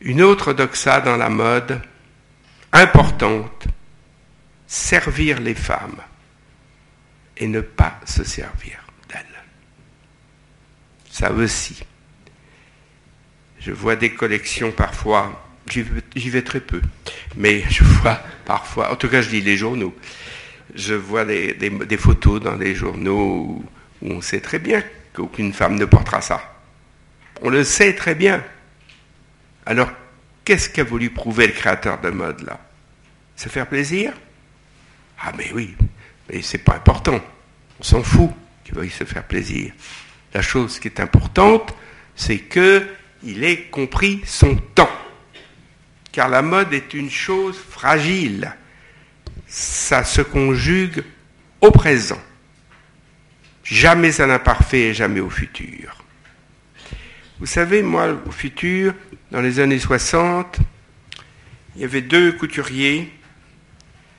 Une 0.00 0.22
autre 0.22 0.52
doxa 0.52 1.00
dans 1.00 1.16
la 1.16 1.28
mode, 1.28 1.80
importante, 2.72 3.66
servir 4.66 5.40
les 5.40 5.54
femmes 5.54 6.00
et 7.36 7.46
ne 7.46 7.60
pas 7.60 8.00
se 8.04 8.24
servir 8.24 8.78
d'elles. 9.08 9.24
Ça 11.10 11.32
aussi. 11.32 11.84
Je 13.60 13.72
vois 13.72 13.96
des 13.96 14.14
collections 14.14 14.72
parfois 14.72 15.46
J'y 15.68 16.30
vais 16.30 16.42
très 16.42 16.60
peu. 16.60 16.80
Mais 17.36 17.64
je 17.68 17.82
vois 17.84 18.20
parfois, 18.44 18.92
en 18.92 18.96
tout 18.96 19.08
cas 19.08 19.20
je 19.20 19.30
lis 19.30 19.40
les 19.40 19.56
journaux, 19.56 19.94
je 20.74 20.94
vois 20.94 21.24
des, 21.24 21.96
photos 21.98 22.40
dans 22.40 22.54
les 22.54 22.74
journaux 22.74 23.18
où, 23.20 23.64
on 24.02 24.20
sait 24.20 24.40
très 24.40 24.58
bien 24.58 24.82
qu'aucune 25.12 25.52
femme 25.52 25.76
ne 25.76 25.84
portera 25.84 26.20
ça. 26.20 26.56
On 27.42 27.50
le 27.50 27.64
sait 27.64 27.94
très 27.94 28.14
bien. 28.14 28.42
Alors, 29.64 29.90
qu'est-ce 30.46 30.70
qu'a 30.70 30.84
voulu 30.84 31.10
prouver 31.10 31.48
le 31.48 31.52
créateur 31.52 32.00
de 32.00 32.08
mode 32.08 32.40
là? 32.42 32.58
Se 33.36 33.50
faire 33.50 33.66
plaisir? 33.66 34.14
Ah 35.20 35.32
mais 35.36 35.50
oui, 35.52 35.76
mais 36.30 36.40
c'est 36.40 36.58
pas 36.58 36.76
important. 36.76 37.20
On 37.78 37.82
s'en 37.82 38.02
fout 38.02 38.30
qu'il 38.64 38.74
veuille 38.74 38.90
se 38.90 39.04
faire 39.04 39.24
plaisir. 39.24 39.72
La 40.32 40.40
chose 40.40 40.78
qui 40.78 40.88
est 40.88 41.00
importante, 41.00 41.74
c'est 42.14 42.38
que 42.38 42.86
il 43.22 43.44
ait 43.44 43.64
compris 43.64 44.22
son 44.24 44.56
temps 44.56 44.90
car 46.16 46.30
la 46.30 46.40
mode 46.40 46.72
est 46.72 46.94
une 46.94 47.10
chose 47.10 47.58
fragile. 47.58 48.56
Ça 49.46 50.02
se 50.02 50.22
conjugue 50.22 51.04
au 51.60 51.70
présent. 51.70 52.22
jamais 53.62 54.18
à 54.22 54.26
l'imparfait 54.26 54.88
et 54.88 54.94
jamais 54.94 55.20
au 55.20 55.28
futur. 55.28 56.02
Vous 57.38 57.44
savez, 57.44 57.82
moi, 57.82 58.16
au 58.26 58.30
futur, 58.30 58.94
dans 59.30 59.40
les 59.40 59.60
années 59.60 59.78
60, 59.78 60.58
il 61.74 61.82
y 61.82 61.84
avait 61.84 62.02
deux 62.02 62.32
couturiers, 62.32 63.12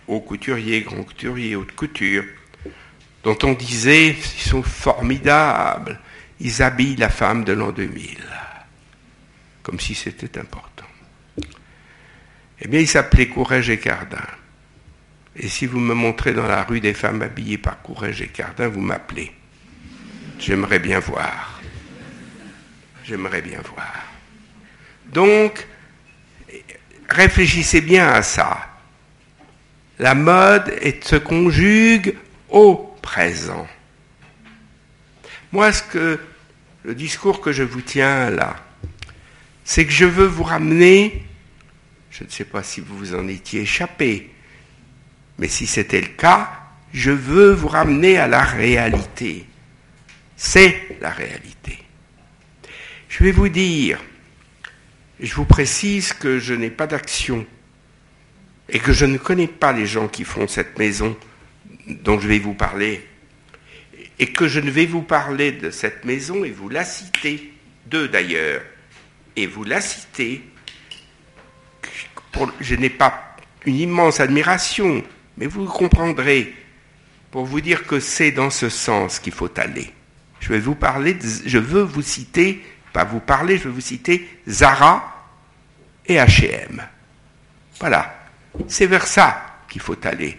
hauts 0.08 0.20
couturiers, 0.20 0.82
grands 0.82 1.04
couturiers, 1.04 1.56
haute 1.56 1.74
couture, 1.76 2.24
dont 3.24 3.38
on 3.44 3.54
disait, 3.54 4.10
ils 4.10 4.50
sont 4.50 4.64
formidables, 4.64 6.00
ils 6.40 6.62
habillent 6.62 6.98
la 6.98 7.10
femme 7.10 7.44
de 7.44 7.54
l'an 7.54 7.72
2000, 7.72 8.18
comme 9.64 9.80
si 9.80 9.96
c'était 9.96 10.40
important. 10.40 10.86
Eh 12.60 12.68
bien, 12.68 12.80
ils 12.80 12.88
s'appelaient 12.88 13.28
Courage 13.28 13.70
et 13.70 13.80
Cardin. 13.80 14.26
Et 15.36 15.48
si 15.48 15.68
vous 15.68 15.80
me 15.80 15.94
montrez 15.94 16.34
dans 16.34 16.48
la 16.48 16.64
rue 16.64 16.80
des 16.80 16.96
femmes 16.96 17.22
habillées 17.22 17.60
par 17.60 17.82
Courage 17.82 18.22
et 18.22 18.28
Cardin, 18.28 18.68
vous 18.68 18.82
m'appelez. 18.82 19.32
J'aimerais 20.40 20.80
bien 20.80 21.00
voir. 21.00 21.62
J'aimerais 23.04 23.42
bien 23.42 23.62
voir. 23.62 24.07
Donc, 25.14 25.68
réfléchissez 27.10 27.82
bien 27.82 28.08
à 28.10 28.22
ça. 28.22 28.68
La 30.00 30.14
mode 30.14 30.74
se 31.04 31.16
conjugue 31.16 32.16
au 32.50 32.96
présent. 33.02 33.68
Moi, 35.52 35.72
ce 35.72 35.82
que 35.84 36.20
le 36.84 36.96
discours 36.96 37.42
que 37.42 37.52
je 37.52 37.64
vous 37.64 37.82
tiens 37.82 38.30
là, 38.30 38.56
c'est 39.64 39.86
que 39.86 39.92
je 39.92 40.06
veux 40.06 40.26
vous 40.26 40.44
ramener, 40.44 41.26
je 42.12 42.24
ne 42.24 42.30
sais 42.30 42.46
pas 42.46 42.64
si 42.64 42.80
vous 42.80 42.98
vous 42.98 43.16
en 43.16 43.28
étiez 43.28 43.62
échappé, 43.62 44.30
mais 45.38 45.48
si 45.48 45.68
c'était 45.68 46.02
le 46.02 46.08
cas, 46.08 46.52
je 46.94 47.12
veux 47.12 47.52
vous 47.52 47.68
ramener 47.68 48.18
à 48.18 48.28
la 48.28 48.44
réalité. 48.44 49.46
C'est 50.36 50.98
la 51.02 51.10
réalité. 51.10 51.80
Je 53.10 53.24
vais 53.24 53.32
vous 53.32 53.50
dire, 53.50 54.00
je 55.20 55.34
vous 55.34 55.46
précise 55.46 56.14
que 56.14 56.40
je 56.40 56.54
n'ai 56.54 56.70
pas 56.70 56.88
d'action 56.88 57.46
et 58.70 58.80
que 58.80 58.94
je 58.94 59.06
ne 59.06 59.18
connais 59.18 59.48
pas 59.48 59.74
les 59.74 59.86
gens 59.86 60.08
qui 60.08 60.24
font 60.24 60.48
cette 60.48 60.78
maison 60.78 61.18
dont 61.88 62.20
je 62.20 62.28
vais 62.28 62.40
vous 62.40 62.54
parler 62.54 63.06
et 64.20 64.28
que 64.28 64.48
je 64.48 64.60
ne 64.60 64.72
vais 64.72 64.86
vous 64.86 65.02
parler 65.02 65.52
de 65.52 65.70
cette 65.72 66.06
maison 66.06 66.44
et 66.44 66.52
vous 66.52 66.70
la 66.70 66.84
citer, 66.84 67.52
deux 67.86 68.08
d'ailleurs, 68.08 68.62
et 69.36 69.46
vous 69.46 69.64
la 69.64 69.82
citer, 69.82 70.42
je 72.60 72.76
n'ai 72.76 72.90
pas 72.90 73.36
une 73.66 73.76
immense 73.76 74.20
admiration, 74.20 75.04
mais 75.38 75.46
vous 75.46 75.66
comprendrez, 75.66 76.54
pour 77.32 77.46
vous 77.46 77.62
dire 77.62 77.86
que 77.86 78.00
c'est 78.00 78.32
dans 78.32 78.50
ce 78.50 78.70
sens 78.70 79.20
qu'il 79.20 79.34
faut 79.34 79.52
aller. 79.60 79.92
Je 80.40 80.50
vais 80.50 80.60
vous 80.60 80.76
parler, 80.76 81.18
je 81.46 81.58
veux 81.58 81.82
vous 81.82 82.02
citer, 82.02 82.64
pas 82.98 83.04
vous 83.04 83.20
parler, 83.20 83.60
je 83.60 83.66
veux 83.66 83.76
vous 83.76 83.80
citer 83.80 84.28
Zara 84.48 85.24
et 86.08 86.16
H&M. 86.16 86.84
Voilà, 87.80 88.28
c'est 88.68 88.88
vers 88.88 89.06
ça 89.06 89.60
qu'il 89.70 89.82
faut 89.82 90.04
aller. 90.04 90.36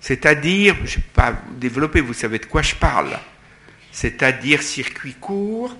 C'est-à-dire, 0.00 0.74
je 0.86 0.96
ne 0.96 1.02
vais 1.02 1.08
pas 1.12 1.32
vous 1.32 1.56
développer, 1.56 2.00
vous 2.00 2.14
savez 2.14 2.38
de 2.38 2.46
quoi 2.46 2.62
je 2.62 2.74
parle. 2.74 3.18
C'est-à-dire 3.92 4.62
circuit 4.62 5.16
court, 5.20 5.76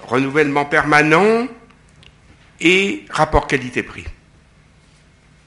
renouvellement 0.00 0.66
permanent 0.66 1.48
et 2.60 3.06
rapport 3.08 3.46
qualité-prix. 3.46 4.04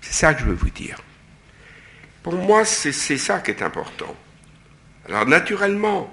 C'est 0.01 0.13
ça 0.13 0.33
que 0.33 0.39
je 0.39 0.45
veux 0.45 0.55
vous 0.55 0.71
dire. 0.71 0.99
Pour 2.23 2.33
moi, 2.33 2.65
c'est 2.65 2.91
ça 2.91 3.41
qui 3.41 3.51
est 3.51 3.61
important. 3.61 4.15
Alors 5.07 5.27
naturellement, 5.27 6.11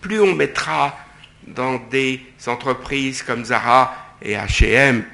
plus 0.00 0.22
on 0.22 0.34
mettra 0.34 1.05
dans 1.46 1.76
des 1.76 2.20
entreprises 2.46 3.22
comme 3.22 3.44
Zara 3.44 3.94
et 4.22 4.36
HM 4.36 5.04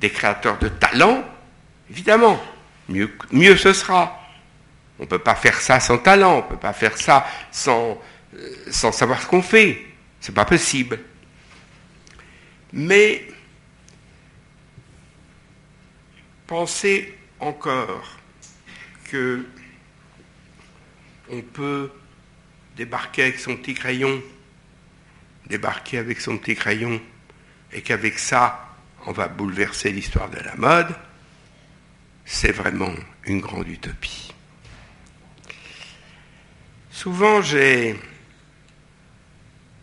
des 0.00 0.10
créateurs 0.10 0.58
de 0.58 0.68
talent, 0.68 1.24
évidemment, 1.90 2.40
mieux, 2.88 3.10
mieux 3.30 3.56
ce 3.56 3.72
sera. 3.72 4.18
On 4.98 5.04
ne 5.04 5.08
peut 5.08 5.18
pas 5.18 5.34
faire 5.34 5.60
ça 5.60 5.80
sans 5.80 5.98
talent, 5.98 6.34
on 6.34 6.42
ne 6.42 6.48
peut 6.48 6.56
pas 6.56 6.72
faire 6.72 6.98
ça 6.98 7.26
sans, 7.50 8.00
euh, 8.34 8.56
sans 8.70 8.92
savoir 8.92 9.22
ce 9.22 9.26
qu'on 9.26 9.42
fait. 9.42 9.80
C'est 10.20 10.34
pas 10.34 10.44
possible. 10.44 10.98
Mais 12.72 13.26
pensez 16.46 17.16
encore 17.40 18.16
que 19.10 19.44
on 21.30 21.40
peut 21.40 21.90
débarquer 22.76 23.22
avec 23.22 23.38
son 23.38 23.56
petit 23.56 23.74
crayon, 23.74 24.22
débarquer 25.52 25.98
avec 25.98 26.18
son 26.18 26.38
petit 26.38 26.54
crayon, 26.54 26.98
et 27.74 27.82
qu'avec 27.82 28.18
ça, 28.18 28.74
on 29.04 29.12
va 29.12 29.28
bouleverser 29.28 29.92
l'histoire 29.92 30.30
de 30.30 30.38
la 30.38 30.54
mode, 30.56 30.94
c'est 32.24 32.52
vraiment 32.52 32.94
une 33.26 33.40
grande 33.40 33.68
utopie. 33.68 34.32
Souvent, 36.90 37.42
j'ai 37.42 37.96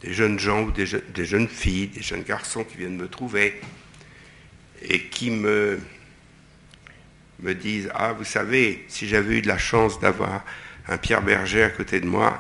des 0.02 0.12
jeunes 0.12 0.40
gens 0.40 0.64
ou 0.64 0.72
des, 0.72 0.88
jeunes 0.88 1.48
filles, 1.48 1.90
des 1.90 2.02
jeunes 2.02 2.24
garçons 2.24 2.64
qui 2.64 2.78
viennent 2.78 2.98
me 2.98 3.08
trouver 3.08 3.62
et 4.82 5.04
qui 5.04 5.30
me, 5.30 5.80
me 7.42 7.54
disent 7.54 7.92
Ah, 7.94 8.14
vous 8.14 8.24
savez, 8.24 8.86
si 8.88 9.08
j'avais 9.08 9.38
eu 9.38 9.42
de 9.44 9.48
la 9.48 9.60
chance 9.60 10.00
d'avoir 10.00 10.44
un 10.88 10.98
Pierre 10.98 11.22
Berger 11.22 11.62
à 11.62 11.70
côté 11.70 12.00
de 12.00 12.08
moi, 12.08 12.40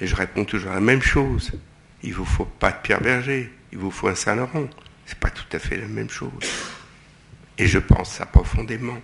et 0.00 0.06
je 0.06 0.14
réponds 0.14 0.44
toujours 0.44 0.72
la 0.72 0.80
même 0.80 1.02
chose 1.02 1.52
il 2.02 2.14
vous 2.14 2.24
faut 2.24 2.44
pas 2.44 2.72
de 2.72 2.78
Pierre 2.82 3.00
Berger, 3.00 3.50
il 3.72 3.78
vous 3.78 3.90
faut 3.90 4.08
un 4.08 4.14
Saint-Laurent. 4.14 4.68
Ce 5.06 5.12
n'est 5.12 5.20
pas 5.20 5.30
tout 5.30 5.44
à 5.52 5.58
fait 5.58 5.76
la 5.76 5.86
même 5.86 6.10
chose. 6.10 6.30
Et 7.58 7.66
je 7.66 7.78
pense 7.78 8.12
ça 8.12 8.26
profondément. 8.26 9.00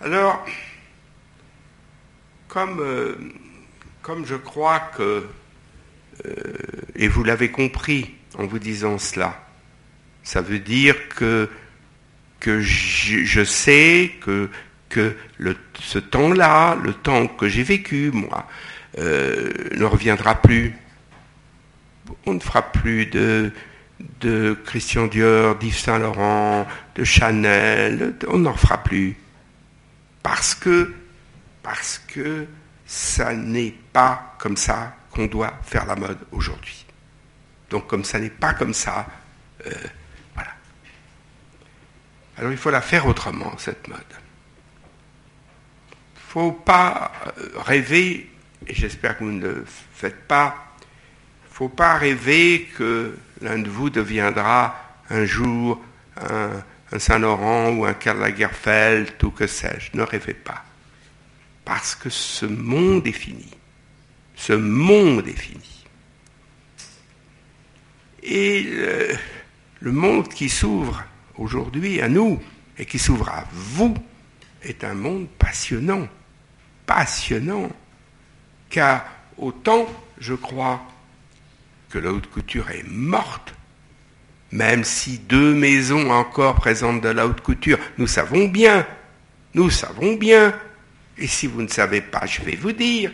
Alors, 0.00 0.44
comme, 2.46 2.80
euh, 2.80 3.14
comme 4.02 4.24
je 4.26 4.36
crois 4.36 4.80
que, 4.96 5.26
euh, 6.24 6.54
et 6.94 7.08
vous 7.08 7.24
l'avez 7.24 7.50
compris 7.50 8.14
en 8.36 8.46
vous 8.46 8.58
disant 8.58 8.98
cela, 8.98 9.44
ça 10.22 10.40
veut 10.40 10.58
dire 10.58 11.08
que, 11.08 11.48
que 12.40 12.60
je, 12.60 13.42
sais 13.44 14.12
que, 14.20 14.48
que 14.88 15.16
ce 15.80 15.98
temps-là, 15.98 16.76
le 16.76 16.94
temps 16.94 17.26
que 17.26 17.48
j'ai 17.48 17.62
vécu, 17.62 18.10
moi, 18.12 18.46
euh, 18.98 19.52
ne 19.76 19.84
reviendra 19.84 20.36
plus. 20.36 20.74
On 22.26 22.34
ne 22.34 22.40
fera 22.40 22.62
plus 22.62 23.06
de, 23.06 23.52
Christian 24.64 25.06
Dior, 25.06 25.56
d'Yves 25.56 25.78
Saint 25.78 25.98
Laurent, 25.98 26.66
de 26.94 27.04
Chanel, 27.04 28.14
on 28.28 28.38
n'en 28.38 28.54
fera 28.54 28.82
plus. 28.82 29.16
Parce 30.22 30.54
que 30.54 30.94
parce 31.62 31.98
que 31.98 32.46
ça 32.86 33.34
n'est 33.34 33.74
pas 33.92 34.34
comme 34.38 34.56
ça 34.56 34.94
qu'on 35.10 35.26
doit 35.26 35.52
faire 35.62 35.84
la 35.84 35.96
mode 35.96 36.18
aujourd'hui. 36.32 36.86
Donc 37.68 37.86
comme 37.86 38.04
ça 38.04 38.18
n'est 38.18 38.30
pas 38.30 38.54
comme 38.54 38.72
ça, 38.72 39.06
euh, 39.66 39.70
voilà. 40.34 40.52
Alors 42.38 42.50
il 42.50 42.56
faut 42.56 42.70
la 42.70 42.80
faire 42.80 43.06
autrement, 43.06 43.52
cette 43.58 43.86
mode. 43.88 44.00
Il 45.90 46.16
ne 46.16 46.20
faut 46.44 46.52
pas 46.52 47.12
euh, 47.38 47.50
rêver, 47.56 48.30
et 48.66 48.74
j'espère 48.74 49.18
que 49.18 49.24
vous 49.24 49.32
ne 49.32 49.42
le 49.42 49.66
faites 49.92 50.26
pas, 50.26 50.67
faut 51.58 51.68
pas 51.68 51.94
rêver 51.94 52.68
que 52.76 53.18
l'un 53.40 53.58
de 53.58 53.68
vous 53.68 53.90
deviendra 53.90 54.80
un 55.10 55.24
jour 55.24 55.82
un, 56.16 56.62
Saint-Laurent 56.96 57.70
ou 57.70 57.84
un 57.84 57.94
Karl 57.94 58.20
Lagerfeld 58.20 59.24
ou 59.24 59.30
que 59.30 59.48
sais-je. 59.48 59.90
Ne 59.96 60.04
rêvez 60.04 60.34
pas. 60.34 60.64
Parce 61.64 61.96
que 61.96 62.10
ce 62.10 62.46
monde 62.46 63.08
est 63.08 63.12
fini. 63.12 63.50
Ce 64.36 64.52
monde 64.52 65.26
est 65.26 65.32
fini. 65.32 65.84
Et 68.22 68.62
le, 69.80 69.90
monde 69.90 70.28
qui 70.28 70.48
s'ouvre 70.48 71.02
aujourd'hui 71.38 72.00
à 72.00 72.08
nous 72.08 72.40
et 72.78 72.86
qui 72.86 73.00
s'ouvre 73.00 73.30
à 73.30 73.44
vous 73.50 73.96
est 74.62 74.84
un 74.84 74.94
monde 74.94 75.26
passionnant. 75.36 76.06
Passionnant. 76.86 77.68
Car 78.70 79.04
autant 79.36 79.88
je 80.20 80.34
crois 80.34 80.86
que 81.90 81.98
la 81.98 82.12
haute 82.12 82.28
couture 82.30 82.70
est 82.70 82.86
morte, 82.86 83.54
même 84.50 84.84
si 84.84 85.18
deux 85.18 85.54
maisons 85.54 86.10
encore 86.10 86.54
présentent 86.54 87.02
de 87.02 87.08
la 87.08 87.26
haute 87.26 87.40
couture, 87.40 87.78
nous 87.98 88.06
savons 88.06 88.48
bien, 88.48 88.86
nous 89.54 89.70
savons 89.70 90.14
bien 90.14 90.54
et 91.18 91.26
si 91.26 91.46
vous 91.46 91.62
ne 91.62 91.68
savez 91.68 92.00
pas, 92.00 92.26
je 92.26 92.42
vais 92.42 92.56
vous 92.56 92.72
dire. 92.72 93.10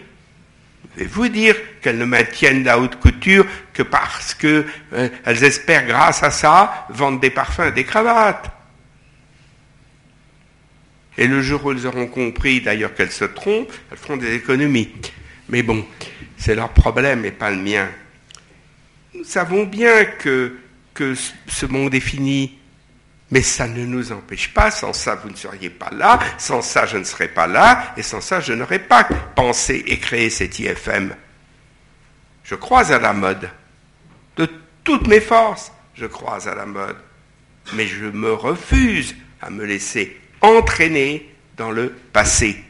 Je 0.95 1.01
vais 1.01 1.07
vous 1.07 1.29
dire 1.29 1.57
qu'elles 1.81 1.99
ne 1.99 2.05
maintiennent 2.05 2.63
la 2.63 2.79
haute 2.79 2.97
couture 2.97 3.47
que 3.73 3.83
parce 3.83 4.35
qu'elles 4.35 4.67
euh, 4.93 5.09
espèrent, 5.27 5.87
grâce 5.87 6.23
à 6.23 6.31
ça, 6.31 6.87
vendre 6.91 7.19
des 7.21 7.31
parfums 7.31 7.69
et 7.69 7.73
des 7.73 7.85
cravates. 7.85 8.51
Et 11.17 11.27
le 11.27 11.41
jour 11.43 11.65
où 11.65 11.73
elles 11.73 11.87
auront 11.87 12.07
compris, 12.07 12.61
d'ailleurs 12.61 12.93
qu'elles 12.95 13.13
se 13.13 13.25
trompent, 13.25 13.73
elles 13.91 13.97
feront 13.97 14.17
des 14.17 14.35
économies. 14.35 14.93
Mais 15.49 15.63
bon, 15.63 15.87
c'est 16.37 16.55
leur 16.55 16.71
problème 16.71 17.25
et 17.25 17.31
pas 17.31 17.51
le 17.51 17.57
mien. 17.57 17.89
Nous 19.15 19.25
savons 19.25 19.65
bien 19.65 20.05
que, 20.05 20.57
que 20.93 21.15
ce 21.47 21.67
monde 21.67 21.95
est 21.95 22.01
fini, 22.01 22.59
mais 23.31 23.43
ça 23.43 23.69
ne 23.69 23.85
nous 23.87 24.11
empêche 24.11 24.53
pas, 24.53 24.73
sans 24.73 24.93
ça 24.93 25.15
vous 25.15 25.31
ne 25.31 25.37
seriez 25.37 25.71
pas 25.71 25.91
là, 25.91 26.19
sans 26.37 26.63
ça 26.63 26.85
je 26.85 26.97
ne 26.97 27.05
serais 27.05 27.29
pas 27.29 27.47
là, 27.47 27.95
et 27.97 28.03
sans 28.03 28.21
ça 28.21 28.41
je 28.41 28.53
n'aurais 28.53 28.81
pas 28.81 29.05
pensé 29.37 29.85
et 29.87 29.99
créé 29.99 30.31
cet 30.31 30.59
IFM. 30.59 31.15
Je 32.43 32.57
crois 32.57 32.93
à 32.93 32.99
la 32.99 33.13
mode. 33.13 33.49
De 34.37 34.51
toutes 34.83 35.07
mes 35.07 35.21
forces, 35.21 35.73
je 35.95 36.07
crois 36.07 36.49
à 36.49 36.55
la 36.57 36.67
mode. 36.67 36.97
Mais 37.73 37.87
je 37.87 38.07
me 38.07 38.33
refuse 38.33 39.15
à 39.41 39.49
me 39.49 39.65
laisser 39.65 40.21
entraîner 40.41 41.33
dans 41.57 41.71
le 41.71 41.91
passé. 42.13 42.63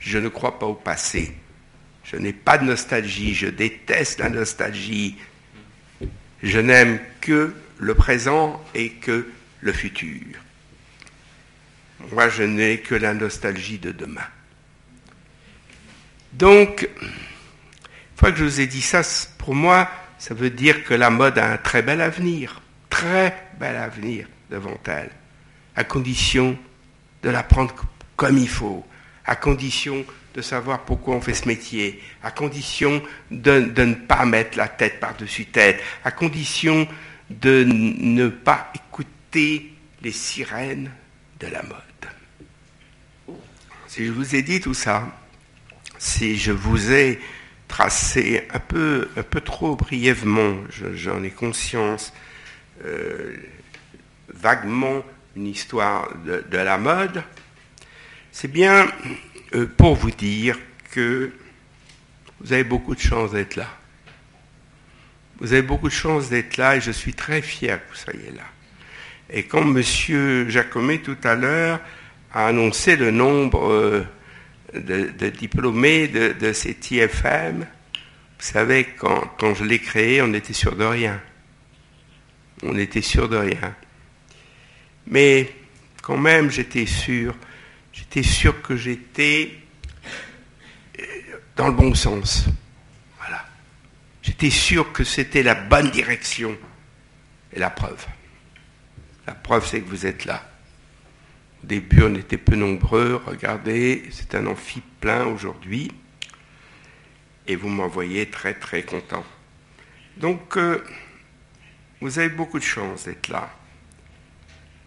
Je 0.00 0.18
ne 0.18 0.28
crois 0.28 0.58
pas 0.58 0.66
au 0.66 0.74
passé. 0.74 1.36
Je 2.10 2.16
n'ai 2.16 2.32
pas 2.32 2.58
de 2.58 2.64
nostalgie. 2.64 3.34
Je 3.34 3.46
déteste 3.46 4.20
la 4.20 4.30
nostalgie. 4.30 5.16
Je 6.42 6.58
n'aime 6.58 6.98
que 7.20 7.54
le 7.78 7.94
présent 7.94 8.62
et 8.74 8.90
que 8.90 9.28
le 9.60 9.72
futur. 9.72 10.24
Moi, 12.12 12.28
je 12.28 12.44
n'ai 12.44 12.78
que 12.78 12.94
la 12.94 13.12
nostalgie 13.12 13.78
de 13.78 13.92
demain. 13.92 14.26
Donc, 16.32 16.88
une 17.02 17.08
fois 18.16 18.32
que 18.32 18.38
je 18.38 18.44
vous 18.44 18.60
ai 18.60 18.66
dit 18.66 18.82
ça, 18.82 19.02
pour 19.38 19.54
moi, 19.54 19.90
ça 20.18 20.34
veut 20.34 20.50
dire 20.50 20.84
que 20.84 20.94
la 20.94 21.10
mode 21.10 21.38
a 21.38 21.52
un 21.52 21.56
très 21.56 21.82
bel 21.82 22.00
avenir, 22.00 22.62
très 22.88 23.36
bel 23.58 23.76
avenir 23.76 24.26
devant 24.50 24.78
elle, 24.86 25.10
à 25.76 25.84
condition 25.84 26.56
de 27.22 27.30
la 27.30 27.42
prendre 27.42 27.74
comme 28.16 28.38
il 28.38 28.48
faut, 28.48 28.86
à 29.24 29.36
condition 29.36 30.04
de 30.38 30.42
savoir 30.42 30.84
pourquoi 30.84 31.16
on 31.16 31.20
fait 31.20 31.34
ce 31.34 31.48
métier, 31.48 32.00
à 32.22 32.30
condition 32.30 33.02
de, 33.32 33.58
ne 33.58 33.94
pas 33.94 34.24
mettre 34.24 34.56
la 34.56 34.68
tête 34.68 35.00
par-dessus 35.00 35.46
tête, 35.46 35.82
à 36.04 36.12
condition 36.12 36.86
de 37.28 37.64
ne 37.66 38.28
pas 38.28 38.72
écouter 38.72 39.72
les 40.00 40.12
sirènes 40.12 40.92
de 41.40 41.48
la 41.48 41.64
mode. 41.64 43.36
Si 43.88 44.06
je 44.06 44.12
vous 44.12 44.36
ai 44.36 44.42
dit 44.42 44.60
tout 44.60 44.74
ça, 44.74 45.08
si 45.98 46.36
je 46.36 46.52
vous 46.52 46.92
ai 46.92 47.18
tracé 47.66 48.46
un 48.54 48.60
peu, 48.60 49.08
un 49.16 49.24
peu 49.24 49.40
trop 49.40 49.74
brièvement, 49.74 50.54
j'en 50.94 51.20
ai 51.24 51.30
conscience, 51.30 52.12
euh, 52.84 53.36
vaguement 54.28 55.02
une 55.34 55.48
histoire 55.48 56.08
de, 56.24 56.56
la 56.56 56.78
mode, 56.78 57.24
c'est 58.30 58.46
bien 58.46 58.86
pour 59.76 59.94
vous 59.94 60.10
dire 60.10 60.58
que 60.92 61.32
vous 62.40 62.52
avez 62.52 62.64
beaucoup 62.64 62.94
de 62.94 63.00
chance 63.00 63.32
d'être 63.32 63.56
là. 63.56 63.68
Vous 65.40 65.52
avez 65.52 65.62
beaucoup 65.62 65.88
de 65.88 65.94
chance 65.94 66.28
d'être 66.28 66.56
là 66.56 66.76
et 66.76 66.80
je 66.80 66.90
suis 66.90 67.14
très 67.14 67.42
fier 67.42 67.80
que 67.84 67.90
vous 67.90 67.98
soyez 67.98 68.30
là. 68.36 68.44
Et 69.30 69.44
quand 69.44 69.62
M. 69.62 70.48
Jacomet 70.48 70.98
tout 70.98 71.16
à 71.22 71.34
l'heure 71.34 71.80
a 72.32 72.46
annoncé 72.46 72.96
le 72.96 73.10
nombre 73.10 73.70
euh, 73.70 74.04
de, 74.74 75.28
diplômés 75.28 76.08
de, 76.08 76.32
de, 76.38 76.52
cet 76.52 76.90
IFM, 76.90 77.60
vous 77.60 78.44
savez, 78.44 78.84
quand, 78.98 79.32
quand 79.38 79.54
je 79.54 79.64
l'ai 79.64 79.78
créé, 79.78 80.22
on 80.22 80.32
était 80.32 80.52
sûr 80.52 80.76
de 80.76 80.84
rien. 80.84 81.20
On 82.62 82.76
était 82.76 83.02
sûr 83.02 83.28
de 83.28 83.36
rien. 83.36 83.74
Mais 85.06 85.50
quand 86.02 86.16
même, 86.16 86.50
j'étais 86.50 86.86
sûr. 86.86 87.34
J'étais 88.10 88.26
sûr 88.26 88.62
que 88.62 88.74
j'étais 88.74 89.52
euh, 90.98 91.02
dans 91.56 91.68
le 91.68 91.74
bon 91.74 91.94
sens. 91.94 92.46
Voilà. 93.18 93.44
J'étais 94.22 94.48
sûr 94.48 94.92
que 94.92 95.04
c'était 95.04 95.42
la 95.42 95.54
bonne 95.54 95.90
direction. 95.90 96.56
Et 97.52 97.58
la 97.58 97.68
preuve. 97.68 98.06
La 99.26 99.34
preuve, 99.34 99.66
c'est 99.66 99.82
que 99.82 99.88
vous 99.88 100.06
êtes 100.06 100.24
là. 100.24 100.50
Au 101.62 101.66
début, 101.66 102.02
on 102.02 102.14
était 102.14 102.38
peu 102.38 102.56
nombreux. 102.56 103.20
Regardez, 103.26 104.08
c'est 104.10 104.34
un 104.34 104.46
amphi 104.46 104.82
plein 105.00 105.26
aujourd'hui. 105.26 105.90
Et 107.46 107.56
vous 107.56 107.68
m'envoyez 107.68 108.30
très 108.30 108.54
très 108.54 108.84
content. 108.84 109.24
Donc, 110.16 110.56
euh, 110.56 110.82
vous 112.00 112.18
avez 112.18 112.30
beaucoup 112.30 112.58
de 112.58 112.64
chance 112.64 113.04
d'être 113.04 113.28
là. 113.28 113.50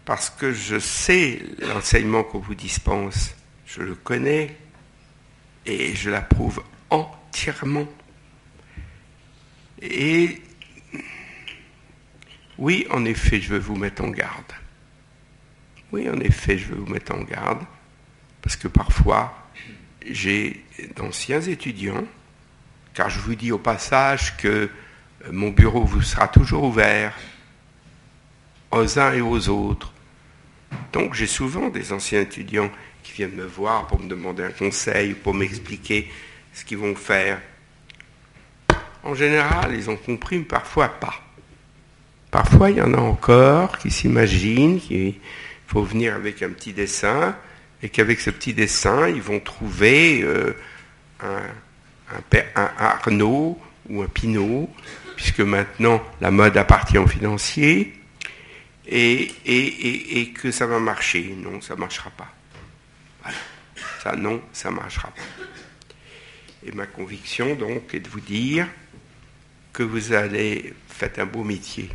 Parce 0.04 0.30
que 0.30 0.52
je 0.52 0.78
sais 0.78 1.40
l'enseignement 1.60 2.24
qu'on 2.24 2.40
vous 2.40 2.54
dispense. 2.54 3.34
Je 3.66 3.82
le 3.82 3.94
connais 3.94 4.56
et 5.64 5.94
je 5.94 6.10
l'approuve 6.10 6.62
entièrement. 6.90 7.86
Et 9.80 10.42
oui, 12.58 12.86
en 12.90 13.04
effet, 13.04 13.40
je 13.40 13.50
veux 13.50 13.58
vous 13.58 13.76
mettre 13.76 14.04
en 14.04 14.08
garde. 14.08 14.52
Oui, 15.90 16.08
en 16.08 16.20
effet, 16.20 16.58
je 16.58 16.68
veux 16.68 16.76
vous 16.76 16.92
mettre 16.92 17.14
en 17.14 17.22
garde, 17.22 17.60
parce 18.40 18.56
que 18.56 18.68
parfois, 18.68 19.48
j'ai 20.08 20.64
d'anciens 20.96 21.40
étudiants, 21.40 22.04
car 22.94 23.10
je 23.10 23.18
vous 23.18 23.34
dis 23.34 23.52
au 23.52 23.58
passage 23.58 24.36
que 24.36 24.48
euh, 24.48 24.68
mon 25.32 25.50
bureau 25.50 25.84
vous 25.84 26.02
sera 26.02 26.28
toujours 26.28 26.64
ouvert 26.64 27.14
aux 28.72 28.98
uns 28.98 29.12
et 29.12 29.20
aux 29.20 29.48
autres. 29.48 29.92
Donc 30.92 31.14
j'ai 31.14 31.26
souvent 31.26 31.68
des 31.68 31.92
anciens 31.92 32.20
étudiants 32.20 32.70
qui 33.02 33.12
viennent 33.12 33.34
me 33.34 33.44
voir 33.44 33.86
pour 33.86 34.00
me 34.00 34.08
demander 34.08 34.44
un 34.44 34.50
conseil, 34.50 35.14
pour 35.14 35.34
m'expliquer 35.34 36.10
ce 36.52 36.64
qu'ils 36.64 36.78
vont 36.78 36.94
faire. 36.94 37.40
En 39.04 39.14
général, 39.14 39.74
ils 39.74 39.90
ont 39.90 39.96
compris, 39.96 40.38
mais 40.38 40.44
parfois 40.44 40.88
pas. 40.88 41.14
Parfois, 42.30 42.70
il 42.70 42.78
y 42.78 42.82
en 42.82 42.94
a 42.94 42.98
encore 42.98 43.78
qui 43.78 43.90
s'imaginent 43.90 44.80
qu'il 44.80 45.14
faut 45.66 45.82
venir 45.82 46.14
avec 46.14 46.42
un 46.42 46.50
petit 46.50 46.72
dessin 46.72 47.36
et 47.82 47.88
qu'avec 47.88 48.20
ce 48.20 48.30
petit 48.30 48.54
dessin, 48.54 49.08
ils 49.08 49.20
vont 49.20 49.40
trouver 49.40 50.22
euh, 50.22 50.56
un, 51.20 51.42
Arnaud 52.54 53.58
ou 53.88 54.02
un 54.02 54.06
Pinot, 54.06 54.70
puisque 55.16 55.40
maintenant 55.40 56.00
la 56.20 56.30
mode 56.30 56.56
appartient 56.56 56.98
aux 56.98 57.06
financiers, 57.06 57.92
et, 58.86 60.32
que 60.34 60.50
ça 60.50 60.66
va 60.66 60.78
marcher. 60.78 61.34
Non, 61.36 61.60
ça 61.60 61.74
ne 61.74 61.80
marchera 61.80 62.10
pas. 62.10 62.32
Voilà. 63.22 63.38
Ça, 64.02 64.16
non, 64.16 64.42
ça 64.52 64.70
ne 64.70 64.76
marchera 64.76 65.08
pas. 65.08 65.22
Et 66.64 66.72
ma 66.72 66.86
conviction, 66.86 67.54
donc, 67.54 67.94
est 67.94 68.00
de 68.00 68.08
vous 68.08 68.20
dire 68.20 68.68
que 69.72 69.82
vous 69.82 70.12
allez 70.12 70.74
faire 70.88 71.10
un 71.18 71.26
beau 71.26 71.44
métier. 71.44 71.90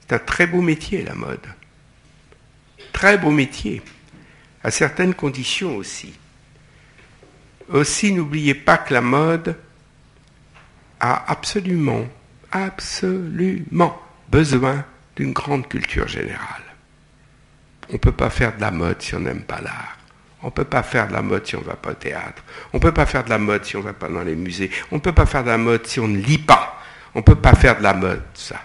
C'est 0.00 0.14
un 0.14 0.18
très 0.18 0.46
beau 0.46 0.60
métier, 0.60 1.02
la 1.02 1.14
mode. 1.14 1.46
Très 2.92 3.18
beau 3.18 3.30
métier, 3.30 3.82
à 4.62 4.70
certaines 4.70 5.14
conditions 5.14 5.76
aussi. 5.76 6.14
Aussi, 7.68 8.12
n'oubliez 8.12 8.54
pas 8.54 8.78
que 8.78 8.94
la 8.94 9.00
mode 9.00 9.56
a 11.00 11.30
absolument, 11.30 12.08
absolument 12.50 14.00
besoin 14.30 14.84
d'une 15.18 15.32
grande 15.32 15.68
culture 15.68 16.06
générale. 16.06 16.62
On 17.90 17.94
ne 17.94 17.98
peut 17.98 18.12
pas 18.12 18.30
faire 18.30 18.54
de 18.54 18.60
la 18.60 18.70
mode 18.70 19.02
si 19.02 19.16
on 19.16 19.20
n'aime 19.20 19.42
pas 19.42 19.60
l'art. 19.60 19.98
On 20.42 20.46
ne 20.46 20.52
peut 20.52 20.64
pas 20.64 20.84
faire 20.84 21.08
de 21.08 21.12
la 21.12 21.22
mode 21.22 21.44
si 21.44 21.56
on 21.56 21.60
ne 21.60 21.64
va 21.64 21.74
pas 21.74 21.90
au 21.90 21.94
théâtre. 21.94 22.44
On 22.72 22.76
ne 22.76 22.82
peut 22.82 22.92
pas 22.92 23.04
faire 23.04 23.24
de 23.24 23.30
la 23.30 23.38
mode 23.38 23.64
si 23.64 23.76
on 23.76 23.80
ne 23.80 23.84
va 23.84 23.92
pas 23.92 24.08
dans 24.08 24.22
les 24.22 24.36
musées. 24.36 24.70
On 24.92 24.96
ne 24.96 25.00
peut 25.00 25.12
pas 25.12 25.26
faire 25.26 25.42
de 25.42 25.48
la 25.48 25.58
mode 25.58 25.84
si 25.86 25.98
on 25.98 26.06
ne 26.06 26.18
lit 26.18 26.38
pas. 26.38 26.80
On 27.16 27.18
ne 27.18 27.24
peut 27.24 27.34
pas 27.34 27.56
faire 27.56 27.78
de 27.78 27.82
la 27.82 27.94
mode, 27.94 28.22
ça. 28.34 28.60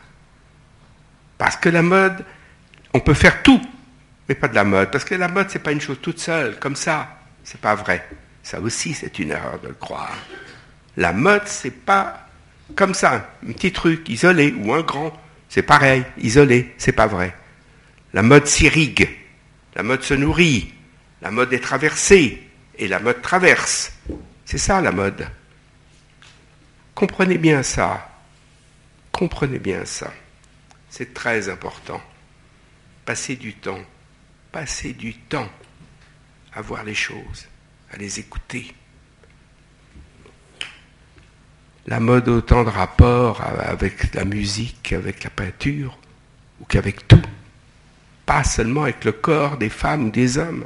Parce 1.39 1.55
que 1.55 1.69
la 1.69 1.81
mode, 1.81 2.23
on 2.93 2.99
peut 2.99 3.15
faire 3.15 3.41
tout, 3.41 3.61
mais 4.29 4.35
pas 4.35 4.47
de 4.47 4.55
la 4.55 4.63
mode. 4.63 4.91
Parce 4.91 5.05
que 5.05 5.15
la 5.15 5.29
mode, 5.29 5.49
c'est 5.49 5.63
pas 5.63 5.71
une 5.71 5.81
chose 5.81 5.97
toute 5.99 6.19
seule, 6.19 6.59
comme 6.59 6.75
ça. 6.75 7.17
C'est 7.43 7.59
pas 7.59 7.73
vrai. 7.73 8.07
Ça 8.43 8.59
aussi, 8.59 8.93
c'est 8.93 9.17
une 9.17 9.31
erreur 9.31 9.59
de 9.59 9.69
le 9.69 9.73
croire. 9.73 10.15
La 10.97 11.13
mode, 11.13 11.47
c'est 11.47 11.71
pas 11.71 12.27
comme 12.75 12.93
ça, 12.93 13.29
un 13.47 13.51
petit 13.53 13.71
truc 13.71 14.07
isolé 14.09 14.53
ou 14.55 14.71
un 14.71 14.81
grand. 14.81 15.11
C'est 15.53 15.61
pareil, 15.61 16.03
isolé, 16.17 16.73
c'est 16.79 16.93
pas 16.93 17.05
vrai. 17.05 17.31
La 18.11 18.23
mode 18.23 18.47
s'irrigue, 18.47 19.07
la 19.75 19.83
mode 19.83 20.01
se 20.01 20.15
nourrit, 20.15 20.73
la 21.21 21.29
mode 21.29 21.53
est 21.53 21.59
traversée, 21.59 22.41
et 22.79 22.87
la 22.87 22.99
mode 22.99 23.21
traverse. 23.21 23.93
C'est 24.45 24.57
ça 24.57 24.81
la 24.81 24.91
mode. 24.91 25.27
Comprenez 26.95 27.37
bien 27.37 27.61
ça. 27.61 28.09
Comprenez 29.11 29.59
bien 29.59 29.85
ça. 29.85 30.11
C'est 30.89 31.13
très 31.13 31.49
important. 31.49 32.01
Passer 33.05 33.35
du 33.35 33.53
temps, 33.53 33.83
passer 34.51 34.93
du 34.93 35.13
temps 35.13 35.51
à 36.53 36.61
voir 36.61 36.83
les 36.83 36.95
choses, 36.95 37.45
à 37.91 37.97
les 37.97 38.19
écouter. 38.19 38.73
La 41.87 41.99
mode 41.99 42.29
autant 42.29 42.63
de 42.63 42.69
rapport 42.69 43.41
avec 43.41 44.13
la 44.13 44.23
musique, 44.23 44.93
avec 44.93 45.23
la 45.23 45.29
peinture, 45.29 45.97
ou 46.61 46.65
qu'avec 46.65 47.07
tout. 47.07 47.21
Pas 48.25 48.43
seulement 48.43 48.83
avec 48.83 49.03
le 49.03 49.11
corps 49.11 49.57
des 49.57 49.69
femmes 49.69 50.07
ou 50.07 50.09
des 50.09 50.37
hommes. 50.37 50.65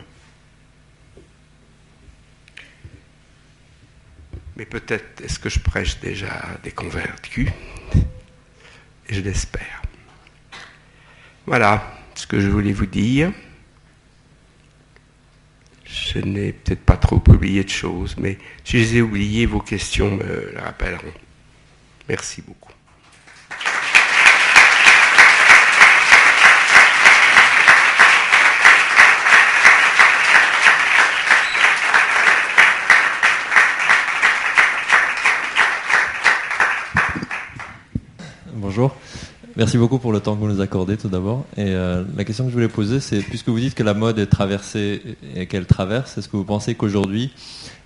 Mais 4.55 4.65
peut-être 4.65 5.21
est-ce 5.21 5.39
que 5.39 5.49
je 5.49 5.59
prêche 5.59 5.99
déjà 5.99 6.33
des 6.63 6.71
convaincus 6.71 7.49
Et 9.07 9.13
je 9.13 9.21
l'espère. 9.21 9.81
Voilà 11.45 11.83
ce 12.15 12.27
que 12.27 12.39
je 12.39 12.47
voulais 12.47 12.73
vous 12.73 12.87
dire. 12.87 13.31
Je 16.05 16.19
n'ai 16.19 16.53
peut-être 16.53 16.83
pas 16.83 16.97
trop 16.97 17.21
oublié 17.27 17.63
de 17.63 17.69
choses, 17.69 18.15
mais 18.17 18.37
si 18.63 18.77
je 18.77 18.83
les 18.83 18.97
ai 18.97 19.01
oubliées, 19.01 19.45
vos 19.45 19.59
questions 19.59 20.11
me 20.11 20.51
le 20.53 20.59
rappelleront. 20.59 21.13
Merci 22.07 22.41
beaucoup. 22.41 22.71
Bonjour. 38.53 38.95
Merci 39.57 39.79
beaucoup 39.79 39.97
pour 39.97 40.11
le 40.11 40.19
temps 40.19 40.35
que 40.35 40.39
vous 40.39 40.47
nous 40.47 40.61
accordez 40.61 40.97
tout 40.97 41.07
d'abord. 41.07 41.43
Et 41.57 41.63
euh, 41.65 42.03
la 42.15 42.23
question 42.23 42.43
que 42.43 42.51
je 42.51 42.53
voulais 42.53 42.67
poser, 42.67 42.99
c'est 42.99 43.21
puisque 43.21 43.49
vous 43.49 43.59
dites 43.59 43.73
que 43.73 43.81
la 43.81 43.95
mode 43.95 44.19
est 44.19 44.27
traversée 44.27 45.01
et 45.35 45.47
qu'elle 45.47 45.65
traverse, 45.65 46.15
est-ce 46.15 46.29
que 46.29 46.37
vous 46.37 46.43
pensez 46.43 46.75
qu'aujourd'hui, 46.75 47.33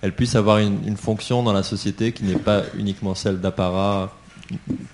elle 0.02 0.12
puisse 0.12 0.34
avoir 0.34 0.58
une, 0.58 0.98
fonction 0.98 1.42
dans 1.42 1.54
la 1.54 1.62
société 1.62 2.12
qui 2.12 2.24
n'est 2.24 2.36
pas 2.36 2.60
uniquement 2.78 3.14
celle 3.14 3.40
d'apparat, 3.40 4.14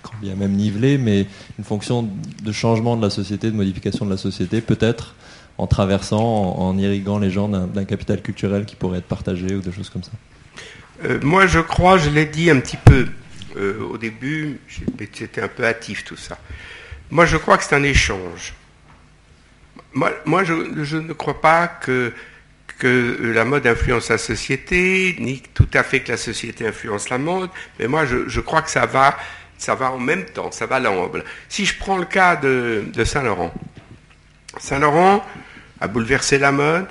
quand 0.03 0.13
bien 0.21 0.35
même 0.35 0.53
nivelé, 0.53 0.97
mais 0.97 1.27
une 1.57 1.65
fonction 1.65 2.07
de 2.41 2.51
changement 2.53 2.95
de 2.95 3.01
la 3.01 3.09
société, 3.09 3.51
de 3.51 3.57
modification 3.57 4.05
de 4.05 4.11
la 4.11 4.17
société, 4.17 4.61
peut-être 4.61 5.15
en 5.57 5.67
traversant, 5.67 6.55
en, 6.57 6.77
irriguant 6.77 7.19
les 7.19 7.29
gens 7.29 7.49
d'un 7.49 7.83
capital 7.83 8.21
culturel 8.21 8.63
qui 8.63 8.77
pourrait 8.77 8.99
être 8.99 9.07
partagé 9.07 9.53
ou 9.53 9.59
des 9.59 9.73
choses 9.73 9.89
comme 9.89 10.03
ça? 10.03 10.11
Euh, 11.03 11.19
Moi, 11.23 11.45
je 11.45 11.59
crois, 11.59 11.97
je 11.97 12.09
l'ai 12.09 12.25
dit 12.25 12.49
un 12.49 12.61
petit 12.61 12.77
peu 12.77 13.07
euh, 13.59 13.79
au 13.91 13.97
début, 13.97 14.59
c'était 15.13 15.41
un 15.41 15.47
peu 15.47 15.65
hâtif 15.65 16.05
tout 16.05 16.15
ça. 16.15 16.37
Moi, 17.11 17.25
je 17.25 17.37
crois 17.37 17.57
que 17.57 17.63
c'est 17.63 17.75
un 17.75 17.83
échange. 17.83 18.53
Moi, 19.93 20.43
je, 20.43 20.97
ne 20.97 21.13
crois 21.13 21.41
pas 21.41 21.67
que, 21.67 22.13
la 22.83 23.43
mode 23.43 23.67
influence 23.67 24.09
la 24.09 24.17
société, 24.17 25.15
ni 25.19 25.41
tout 25.53 25.67
à 25.73 25.83
fait 25.83 26.01
que 26.01 26.11
la 26.11 26.17
société 26.17 26.67
influence 26.67 27.09
la 27.09 27.17
mode, 27.17 27.49
mais 27.79 27.87
moi, 27.87 28.05
je, 28.05 28.39
crois 28.39 28.61
que 28.61 28.69
ça 28.69 28.85
va, 28.85 29.17
ça 29.57 29.75
va 29.75 29.91
en 29.91 29.97
même 29.97 30.25
temps, 30.25 30.51
ça 30.51 30.65
va 30.65 30.79
l'amble. 30.79 31.25
Si 31.49 31.65
je 31.65 31.77
prends 31.77 31.97
le 31.97 32.05
cas 32.05 32.35
de, 32.35 32.85
de 32.93 33.03
Saint-Laurent, 33.03 33.53
Saint-Laurent 34.57 35.25
a 35.81 35.87
bouleversé 35.87 36.37
la 36.37 36.51
mode 36.51 36.87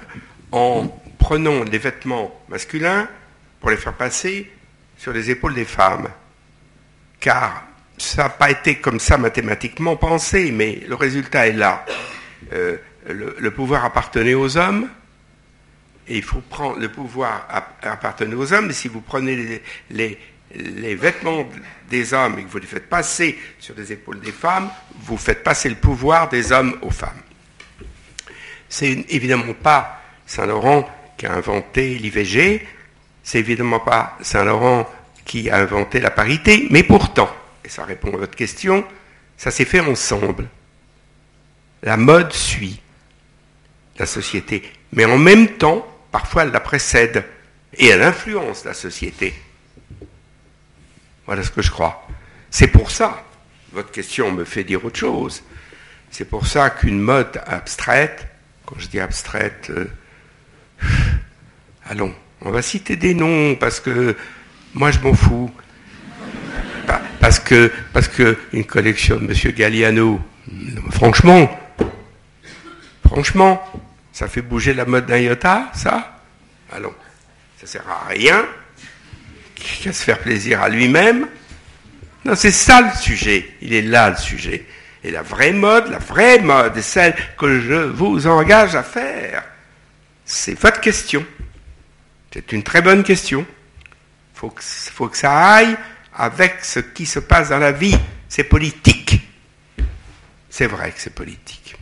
en 0.52 0.88
prenant 1.18 1.64
des 1.64 1.78
vêtements 1.78 2.38
masculins 2.48 3.08
pour 3.60 3.70
les 3.70 3.76
faire 3.76 3.94
passer 3.94 4.50
sur 4.98 5.12
les 5.12 5.30
épaules 5.30 5.54
des 5.54 5.64
femmes 5.64 6.08
car 7.20 7.64
ça 7.98 8.24
n'a 8.24 8.28
pas 8.28 8.50
été 8.50 8.76
comme 8.76 9.00
ça 9.00 9.18
mathématiquement 9.18 9.96
pensé, 9.96 10.52
mais 10.52 10.82
le 10.86 10.94
résultat 10.94 11.48
est 11.48 11.52
là. 11.52 11.84
Euh, 12.52 12.76
le, 13.08 13.50
pouvoir 13.50 13.84
appartenait 13.84 14.34
aux 14.34 14.56
hommes, 14.56 14.88
et 16.06 16.16
il 16.16 16.22
faut 16.22 16.40
prendre 16.40 16.78
le 16.78 16.90
pouvoir 16.90 17.46
appartenait 17.82 18.34
aux 18.34 18.52
hommes, 18.52 18.66
mais 18.66 18.72
si 18.72 18.88
vous 18.88 19.00
prenez 19.00 19.62
les, 19.90 20.94
vêtements 20.94 21.48
des 21.90 22.14
hommes 22.14 22.38
et 22.38 22.44
que 22.44 22.48
vous 22.48 22.58
les 22.58 22.66
faites 22.66 22.88
passer 22.88 23.38
sur 23.58 23.74
les 23.76 23.92
épaules 23.92 24.20
des 24.20 24.32
femmes, 24.32 24.70
vous 25.00 25.16
faites 25.16 25.42
passer 25.42 25.68
le 25.68 25.74
pouvoir 25.76 26.28
des 26.28 26.52
hommes 26.52 26.76
aux 26.82 26.90
femmes. 26.90 27.20
C'est 28.68 29.06
évidemment 29.08 29.54
pas 29.54 30.02
Saint-Laurent 30.26 30.88
qui 31.16 31.26
a 31.26 31.32
inventé 31.32 31.94
l'IVG, 31.94 32.66
c'est 33.22 33.38
évidemment 33.38 33.80
pas 33.80 34.16
Saint-Laurent 34.20 34.88
qui 35.28 35.50
a 35.50 35.58
inventé 35.58 36.00
la 36.00 36.10
parité, 36.10 36.66
mais 36.70 36.82
pourtant, 36.82 37.30
et 37.62 37.68
ça 37.68 37.84
répond 37.84 38.12
à 38.14 38.16
votre 38.16 38.34
question, 38.34 38.84
ça 39.36 39.52
s'est 39.52 39.66
fait 39.66 39.78
ensemble. 39.78 40.48
La 41.82 41.98
mode 41.98 42.32
suit 42.32 42.80
la 43.98 44.06
société, 44.06 44.62
mais 44.92 45.04
en 45.04 45.18
même 45.18 45.48
temps, 45.58 45.86
parfois 46.10 46.42
elle 46.42 46.50
la 46.50 46.60
précède 46.60 47.24
et 47.74 47.88
elle 47.88 48.02
influence 48.02 48.64
la 48.64 48.72
société. 48.72 49.34
Voilà 51.26 51.42
ce 51.42 51.50
que 51.50 51.62
je 51.62 51.70
crois. 51.70 52.08
C'est 52.50 52.68
pour 52.68 52.90
ça, 52.90 53.22
votre 53.72 53.90
question 53.90 54.32
me 54.32 54.44
fait 54.44 54.64
dire 54.64 54.82
autre 54.82 54.98
chose, 54.98 55.42
c'est 56.10 56.24
pour 56.24 56.46
ça 56.46 56.70
qu'une 56.70 57.00
mode 57.00 57.38
abstraite, 57.46 58.26
quand 58.64 58.78
je 58.78 58.88
dis 58.88 58.98
abstraite, 58.98 59.68
euh, 59.68 59.90
allons, 61.84 62.14
on 62.40 62.50
va 62.50 62.62
citer 62.62 62.96
des 62.96 63.12
noms 63.12 63.56
parce 63.56 63.78
que 63.78 64.16
moi, 64.78 64.92
je 64.92 65.00
m'en 65.00 65.12
fous. 65.12 65.50
Parce 67.20 67.40
que, 67.40 67.70
parce 67.92 68.06
que 68.06 68.38
une 68.52 68.64
collection 68.64 69.16
de 69.16 69.24
M. 69.24 69.52
Galliano, 69.52 70.20
franchement, 70.92 71.50
franchement, 73.04 73.60
ça 74.12 74.28
fait 74.28 74.40
bouger 74.40 74.74
la 74.74 74.84
mode 74.84 75.06
d'un 75.06 75.18
iota, 75.18 75.70
ça? 75.74 76.22
Allons, 76.72 76.94
ça 77.60 77.66
sert 77.66 77.84
à 77.90 78.08
rien 78.08 78.46
qu'à 79.56 79.92
se 79.92 80.04
faire 80.04 80.20
plaisir 80.20 80.62
à 80.62 80.68
lui-même. 80.68 81.26
Non, 82.24 82.36
c'est 82.36 82.52
ça 82.52 82.80
le 82.80 82.96
sujet. 82.96 83.56
Il 83.60 83.74
est 83.74 83.82
là 83.82 84.10
le 84.10 84.16
sujet. 84.16 84.64
Et 85.02 85.10
la 85.10 85.22
vraie 85.22 85.52
mode, 85.52 85.90
la 85.90 85.98
vraie 85.98 86.38
mode, 86.38 86.80
celle 86.80 87.16
que 87.36 87.60
je 87.60 87.74
vous 87.74 88.28
engage 88.28 88.76
à 88.76 88.84
faire. 88.84 89.42
C'est 90.24 90.58
votre 90.58 90.80
question. 90.80 91.26
C'est 92.32 92.52
une 92.52 92.62
très 92.62 92.80
bonne 92.80 93.02
question 93.02 93.44
faut 94.38 94.50
que, 94.50 94.62
faut 94.62 95.08
que 95.08 95.16
ça 95.16 95.36
aille 95.36 95.76
avec 96.16 96.58
ce 96.62 96.78
qui 96.78 97.06
se 97.06 97.18
passe 97.18 97.48
dans 97.48 97.58
la 97.58 97.72
vie. 97.72 97.96
C'est 98.28 98.44
politique. 98.44 99.20
C'est 100.48 100.68
vrai 100.68 100.92
que 100.92 101.00
c'est 101.00 101.12
politique. 101.12 101.76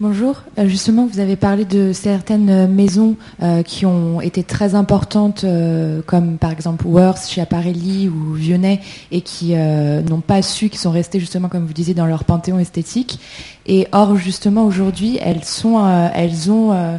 Bonjour. 0.00 0.42
Euh, 0.58 0.66
justement, 0.66 1.06
vous 1.06 1.20
avez 1.20 1.36
parlé 1.36 1.66
de 1.66 1.92
certaines 1.92 2.72
maisons 2.72 3.16
euh, 3.42 3.62
qui 3.62 3.84
ont 3.84 4.22
été 4.22 4.44
très 4.44 4.74
importantes, 4.74 5.44
euh, 5.44 6.00
comme 6.06 6.38
par 6.38 6.52
exemple 6.52 6.86
Worth, 6.86 7.28
Schiaparelli 7.28 8.08
ou 8.08 8.32
Vionnet, 8.32 8.80
et 9.10 9.20
qui 9.20 9.54
n'ont 9.54 10.22
pas 10.22 10.40
su, 10.40 10.70
qui 10.70 10.78
sont 10.78 10.90
restées 10.90 11.20
justement, 11.20 11.50
comme 11.50 11.66
vous 11.66 11.74
disiez, 11.74 11.92
dans 11.92 12.06
leur 12.06 12.24
panthéon 12.24 12.58
esthétique. 12.58 13.20
Et 13.66 13.88
or, 13.92 14.16
justement, 14.16 14.64
aujourd'hui, 14.64 15.18
elles 15.20 15.44
sont, 15.44 15.86
elles 16.14 16.50
ont 16.50 16.98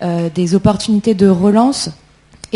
des 0.00 0.54
opportunités 0.56 1.14
de 1.14 1.28
relance 1.28 1.90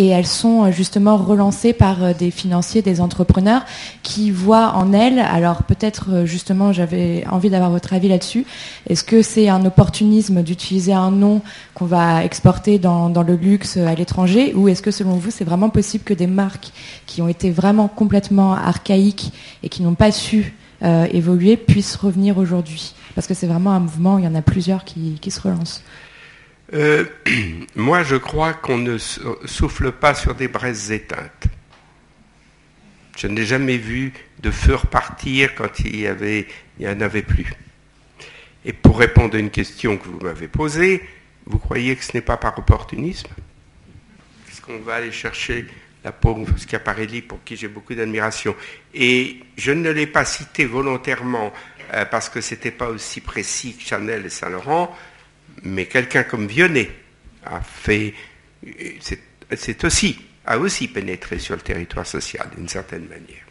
et 0.00 0.06
elles 0.06 0.26
sont 0.26 0.64
euh, 0.64 0.72
justement 0.72 1.18
relancées 1.18 1.74
par 1.74 2.02
euh, 2.02 2.12
des 2.14 2.30
financiers, 2.30 2.80
des 2.80 3.02
entrepreneurs 3.02 3.66
qui 4.02 4.30
voient 4.30 4.72
en 4.74 4.94
elles, 4.94 5.18
alors 5.18 5.64
peut-être 5.64 6.06
euh, 6.10 6.24
justement 6.24 6.72
j'avais 6.72 7.22
envie 7.30 7.50
d'avoir 7.50 7.70
votre 7.70 7.92
avis 7.92 8.08
là-dessus, 8.08 8.46
est-ce 8.88 9.04
que 9.04 9.20
c'est 9.20 9.50
un 9.50 9.62
opportunisme 9.66 10.42
d'utiliser 10.42 10.94
un 10.94 11.10
nom 11.10 11.42
qu'on 11.74 11.84
va 11.84 12.24
exporter 12.24 12.78
dans, 12.78 13.10
le 13.10 13.36
luxe 13.36 13.76
à 13.76 13.94
l'étranger 13.94 14.54
ou 14.54 14.68
est-ce 14.68 14.80
que 14.80 14.90
selon 14.90 15.16
vous 15.16 15.30
c'est 15.30 15.44
vraiment 15.44 15.68
possible 15.68 16.04
que 16.04 16.14
des 16.14 16.26
marques 16.26 16.70
qui 17.04 17.20
ont 17.20 17.28
été 17.28 17.50
vraiment 17.50 17.86
complètement 17.86 18.54
archaïques 18.54 19.32
et 19.62 19.68
qui 19.68 19.82
n'ont 19.82 19.94
pas 19.94 20.12
su 20.12 20.54
évoluer 20.82 21.58
puissent 21.58 21.96
revenir 21.96 22.38
aujourd'hui? 22.38 22.94
Parce 23.14 23.26
que 23.26 23.34
c'est 23.34 23.46
vraiment 23.46 23.72
un 23.72 23.80
mouvement, 23.80 24.16
il 24.16 24.24
y 24.24 24.28
en 24.28 24.34
a 24.34 24.40
plusieurs 24.40 24.84
qui 24.84 25.30
se 25.30 25.40
relancent. 25.40 25.82
Euh, 26.72 27.04
moi, 27.74 28.02
je 28.02 28.16
crois 28.16 28.54
qu'on 28.54 28.78
ne 28.78 28.98
souffle 28.98 29.92
pas 29.92 30.14
sur 30.14 30.34
des 30.34 30.48
braises 30.48 30.92
éteintes. 30.92 31.46
Je 33.16 33.26
n'ai 33.26 33.44
jamais 33.44 33.76
vu 33.76 34.12
de 34.38 34.50
feu 34.50 34.76
repartir 34.76 35.54
quand 35.54 35.80
il 35.80 36.00
y, 36.78 36.88
en 36.88 37.00
avait 37.00 37.22
plus. 37.22 37.52
Et 38.64 38.72
pour 38.72 38.98
répondre 38.98 39.36
à 39.36 39.38
une 39.38 39.50
question 39.50 39.98
que 39.98 40.06
vous 40.06 40.20
m'avez 40.20 40.48
posée, 40.48 41.02
vous 41.46 41.58
croyez 41.58 41.96
que 41.96 42.04
ce 42.04 42.12
n'est 42.14 42.22
pas 42.22 42.36
par 42.36 42.58
opportunisme? 42.58 43.28
Est-ce 44.48 44.62
qu'on 44.62 44.78
va 44.78 44.94
aller 44.94 45.12
chercher 45.12 45.66
la 46.02 46.12
pauvre 46.12 46.46
Schiaparelli 46.56 47.20
pour 47.20 47.44
qui 47.44 47.56
j'ai 47.56 47.68
beaucoup 47.68 47.94
d'admiration? 47.94 48.54
Et 48.94 49.40
je 49.56 49.72
ne 49.72 49.90
l'ai 49.90 50.06
pas 50.06 50.24
cité 50.24 50.64
volontairement 50.64 51.52
euh, 51.92 52.04
parce 52.04 52.28
que 52.28 52.40
ce 52.40 52.54
n'était 52.54 52.70
pas 52.70 52.88
aussi 52.88 53.20
précis 53.20 53.76
que 53.76 53.82
Chanel 53.84 54.24
et 54.24 54.30
Saint-Laurent, 54.30 54.96
mais 55.62 55.86
quelqu'un 55.86 56.22
comme 56.22 56.46
Vionnet 56.46 56.90
a 57.44 57.60
fait, 57.60 58.14
c'est 59.54 59.84
aussi, 59.84 60.18
a 60.46 60.58
aussi 60.58 60.88
pénétré 60.88 61.38
sur 61.38 61.56
le 61.56 61.62
territoire 61.62 62.06
social 62.06 62.48
d'une 62.56 62.68
certaine 62.68 63.06
manière. 63.06 63.44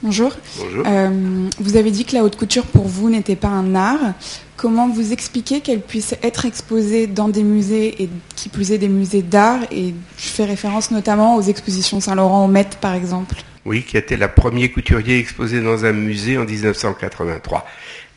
Bonjour. 0.00 0.32
Bonjour. 0.58 0.84
Euh, 0.86 1.48
vous 1.58 1.76
avez 1.76 1.90
dit 1.90 2.04
que 2.04 2.14
la 2.14 2.22
haute 2.22 2.36
couture 2.36 2.66
pour 2.66 2.86
vous 2.86 3.10
n'était 3.10 3.34
pas 3.34 3.48
un 3.48 3.74
art. 3.74 4.14
Comment 4.56 4.88
vous 4.88 5.12
expliquez 5.12 5.60
qu'elle 5.60 5.80
puisse 5.80 6.14
être 6.22 6.46
exposée 6.46 7.08
dans 7.08 7.28
des 7.28 7.42
musées 7.42 8.02
et 8.02 8.08
qui 8.36 8.48
plus 8.48 8.70
est 8.70 8.78
des 8.78 8.88
musées 8.88 9.22
d'art? 9.22 9.60
Et 9.72 9.94
je 10.16 10.28
fais 10.28 10.44
référence 10.44 10.92
notamment 10.92 11.34
aux 11.34 11.42
expositions 11.42 11.98
Saint-Laurent 11.98 12.44
au 12.44 12.48
Met 12.48 12.68
par 12.80 12.94
exemple. 12.94 13.42
Oui, 13.64 13.82
qui 13.82 13.96
était 13.96 14.16
la 14.16 14.28
première 14.28 14.72
couturier 14.72 15.18
exposée 15.18 15.60
dans 15.60 15.84
un 15.84 15.92
musée 15.92 16.38
en 16.38 16.44
1983. 16.44 17.66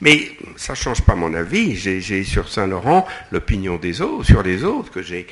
Mais 0.01 0.31
ça 0.57 0.73
ne 0.73 0.77
change 0.77 1.03
pas 1.03 1.15
mon 1.15 1.33
avis. 1.35 1.75
J'ai 1.75 2.23
sur 2.23 2.49
Saint-Laurent 2.49 3.07
l'opinion 3.31 3.77
des 3.77 4.01
autres, 4.01 4.25
sur 4.25 4.41
les 4.41 4.63
autres, 4.63 4.91
que 4.91 5.03
j'ai 5.03 5.27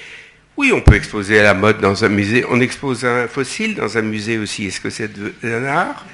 Oui, 0.55 0.71
on 0.73 0.81
peut 0.81 0.93
exposer 0.93 1.39
à 1.39 1.43
la 1.43 1.53
mode 1.55 1.81
dans 1.81 2.05
un 2.05 2.09
musée. 2.09 2.45
On 2.49 2.61
expose 2.61 3.03
un 3.03 3.27
fossile 3.27 3.75
dans 3.75 3.97
un 3.97 4.03
musée 4.03 4.37
aussi. 4.37 4.67
Est-ce 4.67 4.79
que 4.79 4.91
c'est 4.91 5.09
un 5.43 5.65
art 5.65 6.05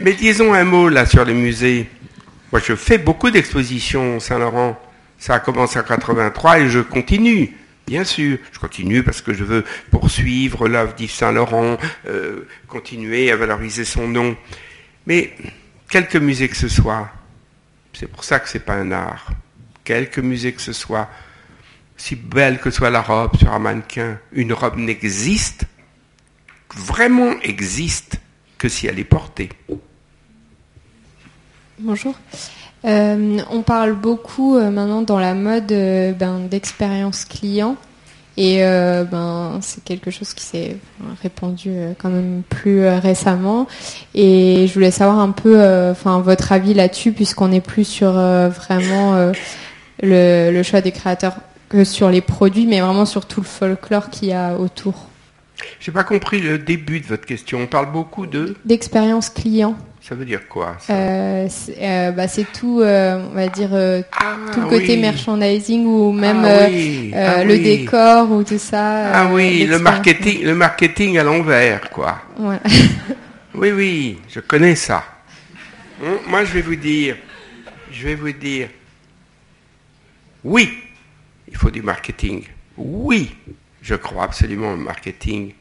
Mais 0.00 0.12
disons 0.12 0.52
un 0.54 0.64
mot 0.64 0.88
là 0.88 1.04
sur 1.06 1.24
les 1.24 1.34
musées. 1.34 1.88
Moi, 2.52 2.60
je 2.64 2.74
fais 2.76 2.98
beaucoup 2.98 3.30
d'expositions 3.30 4.20
Saint-Laurent. 4.20 4.80
Ça 5.18 5.34
a 5.34 5.40
commencé 5.40 5.78
en 5.78 5.82
83 5.82 6.60
et 6.60 6.68
je 6.68 6.80
continue. 6.80 7.52
Bien 7.86 8.04
sûr, 8.04 8.38
je 8.52 8.58
continue 8.58 9.02
parce 9.02 9.20
que 9.20 9.34
je 9.34 9.44
veux 9.44 9.64
poursuivre 9.90 10.68
l'œuvre 10.68 10.94
d'Yves 10.94 11.10
Saint-Laurent, 11.10 11.76
euh, 12.06 12.46
continuer 12.66 13.30
à 13.30 13.36
valoriser 13.36 13.84
son 13.84 14.08
nom. 14.08 14.36
Mais 15.06 15.34
quelque 15.90 16.16
musée 16.16 16.48
que 16.48 16.56
ce 16.56 16.68
soit, 16.68 17.10
c'est 17.92 18.06
pour 18.06 18.24
ça 18.24 18.40
que 18.40 18.48
c'est 18.48 18.64
pas 18.64 18.74
un 18.74 18.90
art. 18.90 19.32
Quelque 19.84 20.22
musée 20.22 20.52
que 20.52 20.62
ce 20.62 20.72
soit, 20.72 21.10
si 21.96 22.16
belle 22.16 22.58
que 22.58 22.70
soit 22.70 22.90
la 22.90 23.02
robe 23.02 23.36
sur 23.36 23.52
un 23.52 23.58
mannequin, 23.58 24.18
une 24.32 24.54
robe 24.54 24.76
n'existe, 24.76 25.66
vraiment 26.74 27.38
existe, 27.42 28.18
que 28.56 28.68
si 28.70 28.86
elle 28.86 28.98
est 28.98 29.04
portée. 29.04 29.50
Bonjour. 31.78 32.18
Euh, 32.84 33.38
on 33.50 33.62
parle 33.62 33.94
beaucoup 33.94 34.56
euh, 34.56 34.70
maintenant 34.70 35.00
dans 35.00 35.18
la 35.18 35.32
mode 35.32 35.72
euh, 35.72 36.12
ben, 36.12 36.40
d'expérience 36.50 37.24
client 37.24 37.76
et 38.36 38.62
ben, 39.12 39.60
c'est 39.60 39.84
quelque 39.84 40.10
chose 40.10 40.34
qui 40.34 40.42
s'est 40.42 40.76
répandu 41.22 41.72
quand 42.00 42.08
même 42.08 42.42
plus 42.48 42.84
récemment 42.84 43.68
et 44.12 44.66
je 44.66 44.74
voulais 44.74 44.90
savoir 44.90 45.20
un 45.20 45.30
peu 45.30 45.56
enfin 45.92 46.18
votre 46.18 46.50
avis 46.50 46.74
là-dessus 46.74 47.12
puisqu'on 47.12 47.46
n'est 47.46 47.60
plus 47.60 47.84
sur 47.84 48.10
vraiment 48.14 49.30
le, 50.02 50.62
choix 50.64 50.80
des 50.80 50.90
créateurs 50.90 51.36
que 51.68 51.84
sur 51.84 52.10
les 52.10 52.22
produits 52.22 52.66
mais 52.66 52.80
vraiment 52.80 53.06
sur 53.06 53.26
tout 53.26 53.40
le 53.40 53.46
folklore 53.46 54.10
qu'il 54.10 54.30
y 54.30 54.32
a 54.32 54.56
autour. 54.56 55.06
J'ai 55.80 55.92
pas 55.92 56.04
compris 56.04 56.40
le 56.40 56.58
début 56.58 57.00
de 57.00 57.06
votre 57.06 57.26
question. 57.26 57.60
On 57.60 57.66
parle 57.66 57.92
beaucoup 57.92 58.26
de 58.26 58.56
d'expérience 58.64 59.30
client. 59.30 59.76
Ça 60.00 60.14
veut 60.14 60.26
dire 60.26 60.48
quoi 60.48 60.76
euh, 60.90 61.48
euh, 61.80 62.10
bah, 62.10 62.28
C'est 62.28 62.46
tout, 62.52 62.80
euh, 62.80 63.26
on 63.30 63.34
va 63.34 63.48
dire, 63.48 63.70
ah, 63.72 64.36
tout 64.52 64.60
le 64.60 64.66
côté 64.66 64.98
merchandising 64.98 65.86
ou 65.86 66.12
même 66.12 66.44
ah 66.44 66.66
ah 67.14 67.44
le 67.44 67.58
décor 67.58 68.30
ou 68.30 68.42
tout 68.42 68.58
ça. 68.58 69.12
Ah 69.14 69.28
oui, 69.32 69.64
le 69.64 69.78
marketing, 69.78 70.44
le 70.44 70.54
marketing 70.54 71.16
à 71.16 71.22
l'envers, 71.22 71.88
quoi. 71.88 72.20
oui, 73.54 73.72
oui, 73.72 74.18
je 74.28 74.40
connais 74.40 74.74
ça. 74.74 75.04
Hum, 76.02 76.18
moi, 76.28 76.44
je 76.44 76.52
vais 76.52 76.62
vous 76.62 76.76
dire, 76.76 77.16
je 77.90 78.06
vais 78.06 78.14
vous 78.14 78.32
dire, 78.32 78.68
oui, 80.42 80.68
il 81.48 81.56
faut 81.56 81.70
du 81.70 81.80
marketing. 81.80 82.44
Oui, 82.76 83.34
je 83.84 83.94
crois 83.94 84.24
absolument 84.24 84.72
au 84.72 84.76
marketing. 84.76 85.52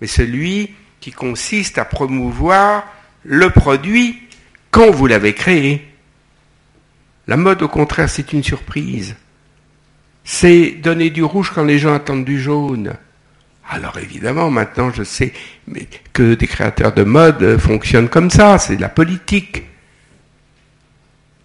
Mais 0.00 0.08
celui 0.08 0.74
qui 0.98 1.12
consiste 1.12 1.78
à 1.78 1.84
promouvoir 1.84 2.84
le 3.22 3.48
produit 3.48 4.20
quand 4.70 4.90
vous 4.90 5.06
l'avez 5.06 5.34
créé. 5.34 5.86
La 7.28 7.36
mode, 7.36 7.62
au 7.62 7.68
contraire, 7.68 8.10
c'est 8.10 8.32
une 8.32 8.42
surprise. 8.42 9.14
C'est 10.24 10.72
donner 10.72 11.10
du 11.10 11.22
rouge 11.22 11.52
quand 11.54 11.64
les 11.64 11.78
gens 11.78 11.94
attendent 11.94 12.24
du 12.24 12.40
jaune. 12.40 12.94
Alors 13.68 13.98
évidemment, 13.98 14.50
maintenant, 14.50 14.90
je 14.90 15.04
sais 15.04 15.32
que 16.12 16.34
des 16.34 16.46
créateurs 16.48 16.92
de 16.92 17.04
mode 17.04 17.56
fonctionnent 17.56 18.08
comme 18.08 18.30
ça, 18.30 18.58
c'est 18.58 18.76
de 18.76 18.80
la 18.80 18.88
politique. 18.88 19.62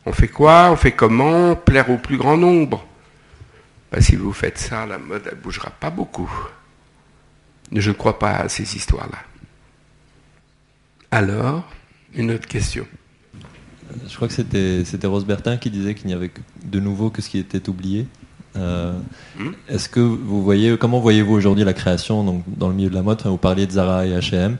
On 0.08 0.12
fait 0.12 0.28
quoi? 0.28 0.72
On 0.72 0.76
fait 0.76 0.92
comment? 0.92 1.56
Plaire 1.56 1.92
au 1.92 1.98
plus 1.98 2.18
grand 2.18 2.36
nombre. 2.38 2.88
Ben, 3.96 4.02
si 4.02 4.18
vous 4.18 4.34
faites 4.34 4.58
ça, 4.58 4.86
la 4.86 4.98
mode 4.98 5.26
ne 5.26 5.42
bougera 5.42 5.70
pas 5.70 5.90
beaucoup. 5.90 6.30
Je 7.72 7.90
ne 7.90 7.96
crois 7.96 8.20
pas 8.20 8.32
à 8.32 8.50
ces 8.50 8.76
histoires-là. 8.76 9.20
Alors, 11.12 11.64
une 12.14 12.32
autre 12.32 12.46
question. 12.46 12.86
Je 14.06 14.14
crois 14.14 14.28
que 14.28 14.34
c'était 14.34 15.08
Rose 15.08 15.26
Bertin 15.26 15.56
qui 15.56 15.70
disait 15.70 15.96
qu'il 15.96 16.08
n'y 16.08 16.14
avait 16.14 16.30
de 16.66 16.80
nouveau 16.82 17.10
que 17.10 17.22
ce 17.22 17.30
qui 17.30 17.38
était 17.38 17.70
oublié. 17.70 18.06
Euh, 18.58 19.00
hmm? 19.40 19.52
Est-ce 19.70 19.88
que 19.88 20.02
vous 20.02 20.44
voyez, 20.44 20.78
comment 20.78 21.00
voyez-vous 21.00 21.34
aujourd'hui 21.34 21.64
la 21.64 21.74
création 21.74 22.26
donc, 22.26 22.44
dans 22.48 22.68
le 22.68 22.76
milieu 22.76 22.90
de 22.90 22.96
la 22.96 23.02
mode? 23.02 23.22
Vous 23.24 23.38
parliez 23.38 23.66
de 23.66 23.72
Zara 23.72 24.06
et 24.06 24.10
H&M, 24.10 24.58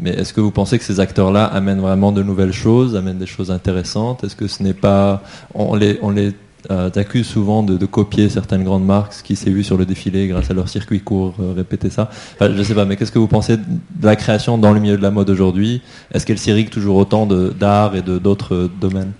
mais 0.00 0.10
est-ce 0.10 0.32
que 0.32 0.40
vous 0.40 0.50
pensez 0.50 0.76
que 0.76 0.84
ces 0.84 0.98
acteurs-là 0.98 1.44
amènent 1.44 1.80
vraiment 1.80 2.10
de 2.10 2.24
nouvelles 2.24 2.52
choses, 2.52 2.96
amènent 2.96 3.18
des 3.18 3.26
choses 3.26 3.52
intéressantes? 3.52 4.24
Est-ce 4.24 4.34
que 4.34 4.48
ce 4.48 4.64
n'est 4.64 4.74
pas, 4.74 5.22
on 5.54 5.76
les, 5.76 6.00
on 6.02 6.10
les 6.10 6.34
euh, 6.70 6.90
t'accuse 6.90 7.26
souvent 7.26 7.62
de, 7.62 7.84
copier 7.86 8.28
certaines 8.28 8.64
grandes 8.64 8.84
marques, 8.84 9.12
ce 9.12 9.22
qui 9.22 9.36
s'est 9.36 9.50
vu 9.50 9.62
sur 9.62 9.76
le 9.76 9.84
défilé 9.84 10.26
grâce 10.28 10.50
à 10.50 10.54
leur 10.54 10.68
circuit 10.68 11.00
court, 11.00 11.34
euh, 11.40 11.52
répéter 11.54 11.90
ça. 11.90 12.10
Enfin, 12.34 12.52
je 12.54 12.62
sais 12.62 12.74
pas, 12.74 12.84
mais 12.84 12.96
qu'est-ce 12.96 13.12
que 13.12 13.18
vous 13.18 13.28
pensez 13.28 13.56
de 13.56 13.62
la 14.02 14.16
création 14.16 14.58
dans 14.58 14.72
le 14.72 14.80
milieu 14.80 14.96
de 14.96 15.02
la 15.02 15.10
mode 15.10 15.30
aujourd'hui? 15.30 15.82
Est-ce 16.12 16.26
qu'elle 16.26 16.38
s'irrigue 16.38 16.70
toujours 16.70 16.96
autant 16.96 17.26
d'art 17.26 17.94
et 17.94 18.02
d'autres 18.02 18.70
domaines? 18.80 19.12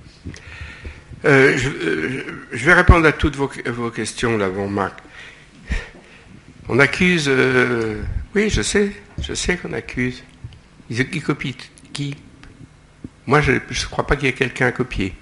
Euh, 1.25 1.57
je, 1.57 2.65
vais 2.65 2.75
répondre 2.75 3.07
à 3.07 3.13
toutes 3.13 3.37
vos, 3.37 3.49
questions 3.91 4.37
là, 4.37 4.49
bon, 4.49 4.69
Marc. 4.69 4.99
On 6.69 6.79
accuse, 6.79 7.31
oui, 8.35 8.51
je 8.51 8.63
sais, 8.63 8.93
je 9.23 9.35
sais 9.35 9.57
qu'on 9.57 9.73
accuse. 9.73 10.23
Ils, 10.91 11.09
qui 11.09 11.21
copient 11.21 11.53
qui? 11.93 12.17
Moi, 13.27 13.41
je 13.41 13.53
ne 13.53 13.91
crois 13.91 14.07
pas 14.07 14.17
qu'il 14.17 14.27
y 14.27 14.29
ait 14.29 14.35
quelqu'un 14.35 14.67
à 14.67 14.73
copier. 14.73 15.15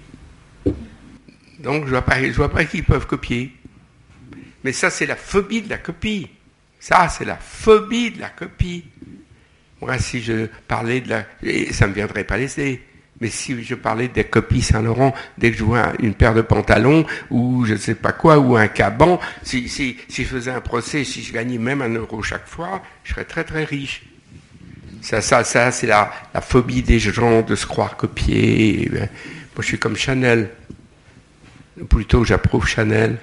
Donc 1.65 1.87
je 1.87 1.95
ne 1.95 2.31
vois 2.33 2.49
pas, 2.51 2.63
qu'ils 2.63 2.83
peuvent 2.83 3.07
copier. 3.07 3.51
Mais 4.63 4.71
ça, 4.71 4.91
c'est 4.91 5.07
la 5.07 5.15
phobie 5.15 5.63
de 5.63 5.69
la 5.71 5.79
copie. 5.79 6.27
Ça, 6.79 7.09
c'est 7.09 7.25
la 7.25 7.37
phobie 7.37 8.11
de 8.11 8.21
la 8.21 8.29
copie. 8.29 8.85
Moi, 9.81 9.97
si 9.97 10.21
je 10.21 10.45
parlais 10.67 11.01
de 11.01 11.09
la... 11.09 11.25
ça 11.71 11.85
ne 11.85 11.89
me 11.89 11.95
viendrait 11.95 12.23
pas 12.23 12.37
laisser. 12.37 12.81
Mais 13.19 13.29
si 13.29 13.63
je 13.63 13.73
parlais 13.73 14.09
des 14.09 14.25
copies 14.25 14.61
Saint-Laurent, 14.61 15.15
dès 15.39 15.49
que 15.49 15.57
je 15.57 15.63
vois 15.63 15.93
une 15.99 16.13
paire 16.13 16.35
de 16.35 16.41
pantalons, 16.41 17.03
ou 17.31 17.65
je 17.65 17.73
ne 17.73 17.77
sais 17.79 17.95
pas 17.95 18.11
quoi, 18.11 18.37
ou 18.37 18.55
un 18.55 18.67
caban, 18.67 19.19
si, 19.41 19.67
si, 19.67 19.97
si 20.07 20.23
je 20.23 20.27
faisais 20.27 20.51
un 20.51 20.61
procès, 20.61 21.03
si 21.03 21.23
je 21.23 21.33
gagnais 21.33 21.57
même 21.57 21.81
un 21.81 21.89
euro 21.89 22.21
chaque 22.21 22.47
fois, 22.47 22.83
je 23.03 23.13
serais 23.13 23.25
très 23.25 23.43
très 23.43 23.63
riche. 23.63 24.03
Ça, 25.01 25.19
ça, 25.21 25.43
ça 25.43 25.71
c'est 25.71 25.87
la, 25.87 26.11
la 26.31 26.41
phobie 26.41 26.83
des 26.83 26.99
gens 26.99 27.41
de 27.41 27.55
se 27.55 27.65
croire 27.65 27.97
copiés. 27.97 28.87
Moi, 28.91 29.07
je 29.61 29.65
suis 29.65 29.79
comme 29.79 29.95
Chanel 29.95 30.51
plutôt 31.89 32.23
j'approuve 32.23 32.67
Chanel. 32.67 33.17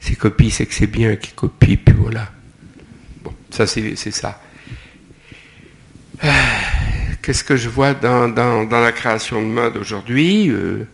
Ses 0.00 0.16
copies, 0.16 0.50
c'est 0.50 0.66
que 0.66 0.74
c'est 0.74 0.86
bien 0.86 1.16
qu'il 1.16 1.34
copie, 1.34 1.76
puis 1.76 1.94
voilà. 1.94 2.30
Bon, 3.22 3.34
ça 3.50 3.66
c'est 3.66 3.96
ça. 3.96 4.40
Qu'est-ce 7.22 7.44
que 7.44 7.56
je 7.56 7.68
vois 7.70 7.94
dans, 7.94 8.68
la 8.70 8.92
création 8.92 9.40
de 9.40 9.46
mode 9.46 9.76
aujourd'hui 9.78 10.50
euh, 10.50 10.86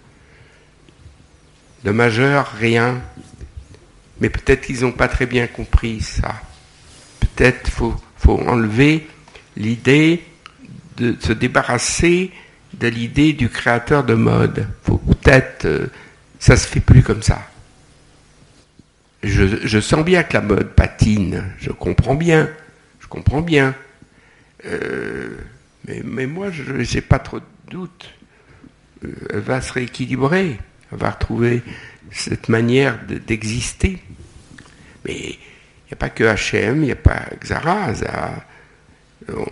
De 1.85 1.91
majeur, 1.91 2.53
rien. 2.53 3.01
Mais 4.21 4.31
peut-être 4.31 4.61
qu'ils 4.61 4.83
n'ont 4.83 4.93
pas 4.93 5.09
très 5.09 5.27
bien 5.27 5.49
compris 5.49 6.01
ça. 6.01 6.41
Peut-être 7.19 7.69
faut, 7.69 7.97
faut 8.17 8.39
enlever 8.47 9.09
l'idée 9.57 10.23
de 10.99 11.17
se 11.19 11.33
débarrasser 11.33 12.31
de 12.75 12.87
l'idée 12.87 13.33
du 13.33 13.49
créateur 13.49 14.05
de 14.05 14.15
mode. 14.15 14.69
faut 14.83 14.99
peut-être 14.99 15.65
euh, 15.65 15.87
ça 16.41 16.57
se 16.57 16.67
fait 16.67 16.81
plus 16.81 17.03
comme 17.03 17.23
ça. 17.23 17.47
Je, 19.23 19.81
sens 19.81 20.03
bien 20.03 20.23
que 20.23 20.33
la 20.33 20.41
mode 20.41 20.71
patine, 20.71 21.45
je 21.59 21.71
comprends 21.71 22.15
bien, 22.15 22.49
je 22.99 23.07
comprends 23.07 23.43
bien. 23.43 23.75
Euh, 24.65 25.37
mais, 25.87 26.27
moi, 26.27 26.51
je 26.51 26.73
n'ai 26.73 27.01
pas 27.03 27.19
trop 27.19 27.39
de 27.39 27.45
doute. 27.69 28.11
Euh, 29.05 29.09
elle 29.29 29.41
va 29.41 29.61
se 29.61 29.75
rééquilibrer, 29.75 30.59
elle 30.91 30.99
va 30.99 31.11
retrouver 31.11 31.63
cette 32.11 32.49
manière 32.49 32.99
d'exister. 33.27 33.99
mais 35.05 35.15
il 35.15 35.89
n'y 35.89 35.93
a 35.93 35.97
pas 35.97 36.09
que 36.09 36.25
H&M, 36.25 36.77
il 36.77 36.87
n'y 36.87 36.93
a 36.93 36.97
pas 36.97 37.27
que 37.39 37.47
Zara. 37.47 37.89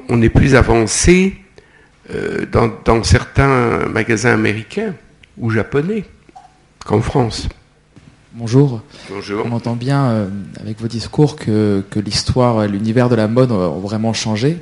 on 0.09 0.22
est 0.22 0.28
plus 0.30 0.55
avancé 0.55 1.36
euh, 2.11 2.47
dans 2.47 3.03
certains 3.03 3.86
magasins 3.89 4.32
américains 4.32 4.95
ou 5.36 5.51
japonais 5.51 6.05
qu'en 6.89 7.03
France. 7.03 7.51
Bonjour. 8.32 8.80
Bonjour. 9.11 9.45
On 9.45 9.53
entend 9.53 9.76
bien 9.76 10.07
euh, 10.07 10.28
avec 10.59 10.80
vos 10.80 10.89
discours 10.89 11.36
que, 11.36 11.84
l'histoire 11.97 12.64
et 12.64 12.68
l'univers 12.68 13.11
de 13.11 13.14
la 13.14 13.28
mode 13.28 13.53
ont 13.53 13.80
vraiment 13.80 14.14
changé. 14.14 14.57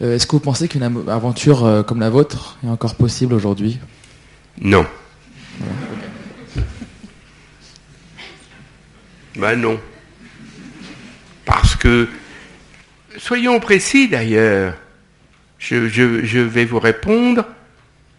Euh, 0.00 0.14
est-ce 0.14 0.28
que 0.28 0.32
vous 0.32 0.40
pensez 0.40 0.68
qu'une 0.68 0.84
aventure 1.08 1.64
euh, 1.64 1.82
comme 1.82 1.98
la 1.98 2.08
vôtre 2.08 2.56
est 2.64 2.68
encore 2.68 2.94
possible 2.94 3.34
aujourd'hui? 3.34 3.80
Non. 4.60 4.86
Ben 9.36 9.56
non. 9.56 9.80
Parce 11.44 11.74
que, 11.74 12.08
soyons 13.18 13.58
précis 13.58 14.08
d'ailleurs, 14.08 14.74
je, 15.58 15.88
je 15.88 16.38
vais 16.38 16.64
vous 16.64 16.78
répondre, 16.78 17.44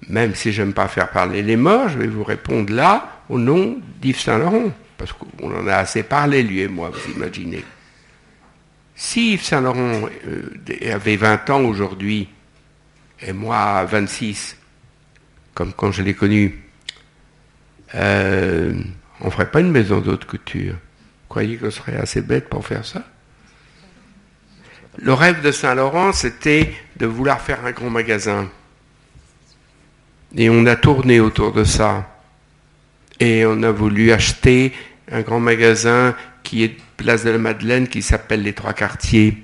même 0.10 0.36
si 0.36 0.52
je 0.52 0.62
n'aime 0.62 0.74
pas 0.74 0.90
faire 0.90 1.12
parler 1.12 1.44
les 1.44 1.56
morts, 1.56 1.88
je 1.88 1.98
vais 1.98 2.08
vous 2.08 2.26
répondre 2.26 2.74
là, 2.74 3.17
au 3.30 3.40
nom 3.40 3.78
d'Yves 4.02 4.20
Saint-Laurent, 4.20 4.72
parce 4.98 5.14
qu'on 5.14 5.56
en 5.56 5.68
a 5.68 5.76
assez 5.76 6.04
parlé, 6.04 6.44
lui 6.44 6.62
et 6.62 6.68
moi, 6.68 6.90
vous 6.90 7.12
imaginez. 7.12 7.64
Si 8.96 9.34
Yves 9.34 9.44
Saint-Laurent 9.44 10.10
euh, 10.28 10.92
avait 10.92 11.18
20 11.18 11.50
ans 11.52 11.62
aujourd'hui, 11.62 12.28
et 13.22 13.32
moi 13.32 13.86
26, 13.86 14.58
comme 15.54 15.72
quand 15.74 15.92
je 15.92 16.02
l'ai 16.02 16.16
connu, 16.16 16.64
euh, 17.94 18.74
on 19.22 19.26
ne 19.26 19.30
ferait 19.32 19.52
pas 19.52 19.60
une 19.60 19.72
maison 19.72 20.00
d'haute 20.00 20.26
couture. 20.26 20.74
Vous 20.74 21.30
croyez 21.30 21.58
qu'on 21.58 21.70
serait 21.70 21.98
assez 21.98 22.22
bête 22.22 22.50
pour 22.50 22.66
faire 22.66 22.86
ça? 22.86 23.04
Le 24.98 25.14
rêve 25.14 25.44
de 25.44 25.52
Saint-Laurent, 25.52 26.12
c'était 26.12 26.74
de 26.96 27.06
vouloir 27.06 27.40
faire 27.40 27.64
un 27.66 27.72
grand 27.72 27.92
magasin. 27.92 28.50
Et 30.36 30.50
on 30.50 30.66
a 30.66 30.76
tourné 30.76 31.20
autour 31.20 31.54
de 31.54 31.64
ça. 31.64 32.17
Et 33.20 33.46
on 33.46 33.64
a 33.64 33.72
voulu 33.72 34.12
acheter 34.12 34.74
un 35.12 35.22
grand 35.22 35.40
magasin 35.40 36.16
qui 36.44 36.64
est 36.64 36.78
place 36.98 37.24
de 37.24 37.30
la 37.30 37.38
Madeleine 37.38 37.88
qui 37.88 38.02
s'appelle 38.02 38.42
les 38.42 38.54
Trois 38.54 38.74
Quartiers. 38.74 39.38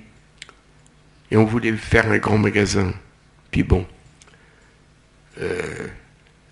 Et 1.31 1.37
on 1.37 1.45
voulait 1.45 1.71
faire 1.73 2.11
un 2.11 2.17
grand 2.17 2.37
magasin. 2.37 2.93
Puis 3.51 3.63
bon, 3.63 3.85
euh, 5.39 5.87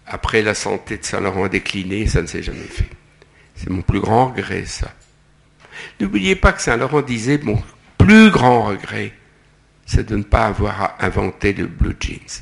après 0.05 0.41
la 0.41 0.53
santé 0.53 0.97
de 0.97 1.03
Saint-Laurent 1.03 1.45
a 1.45 1.49
décliné, 1.49 2.07
ça 2.07 2.21
ne 2.21 2.27
s'est 2.27 2.43
jamais 2.43 2.59
fait. 2.59 2.89
C'est 3.55 3.69
mon 3.69 3.81
plus 3.81 3.99
grand 3.99 4.27
regret, 4.27 4.65
ça. 4.65 4.91
N'oubliez 5.99 6.35
pas 6.35 6.53
que 6.53 6.61
Saint-Laurent 6.61 7.01
disait, 7.01 7.39
mon 7.43 7.61
plus 7.97 8.31
grand 8.31 8.63
regret, 8.63 9.13
c'est 9.85 10.07
de 10.07 10.15
ne 10.15 10.23
pas 10.23 10.47
avoir 10.47 10.95
inventé 10.99 11.53
le 11.53 11.67
blue 11.67 11.95
jeans. 11.99 12.41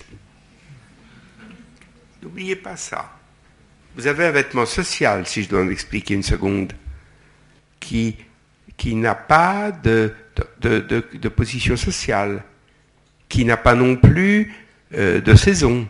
N'oubliez 2.21 2.55
pas 2.55 2.75
ça. 2.75 3.18
Vous 3.95 4.07
avez 4.07 4.25
un 4.25 4.31
vêtement 4.31 4.65
social, 4.65 5.25
si 5.25 5.43
je 5.43 5.49
dois 5.49 5.61
en 5.61 5.69
expliquer 5.69 6.13
une 6.13 6.23
seconde, 6.23 6.73
qui, 7.79 8.15
qui 8.77 8.95
n'a 8.95 9.15
pas 9.15 9.71
de, 9.71 10.13
de, 10.61 11.29
position 11.29 11.75
sociale, 11.75 12.43
qui 13.27 13.45
n'a 13.45 13.57
pas 13.57 13.75
non 13.75 13.95
plus 13.95 14.53
euh, 14.95 15.21
de 15.21 15.35
saison, 15.35 15.87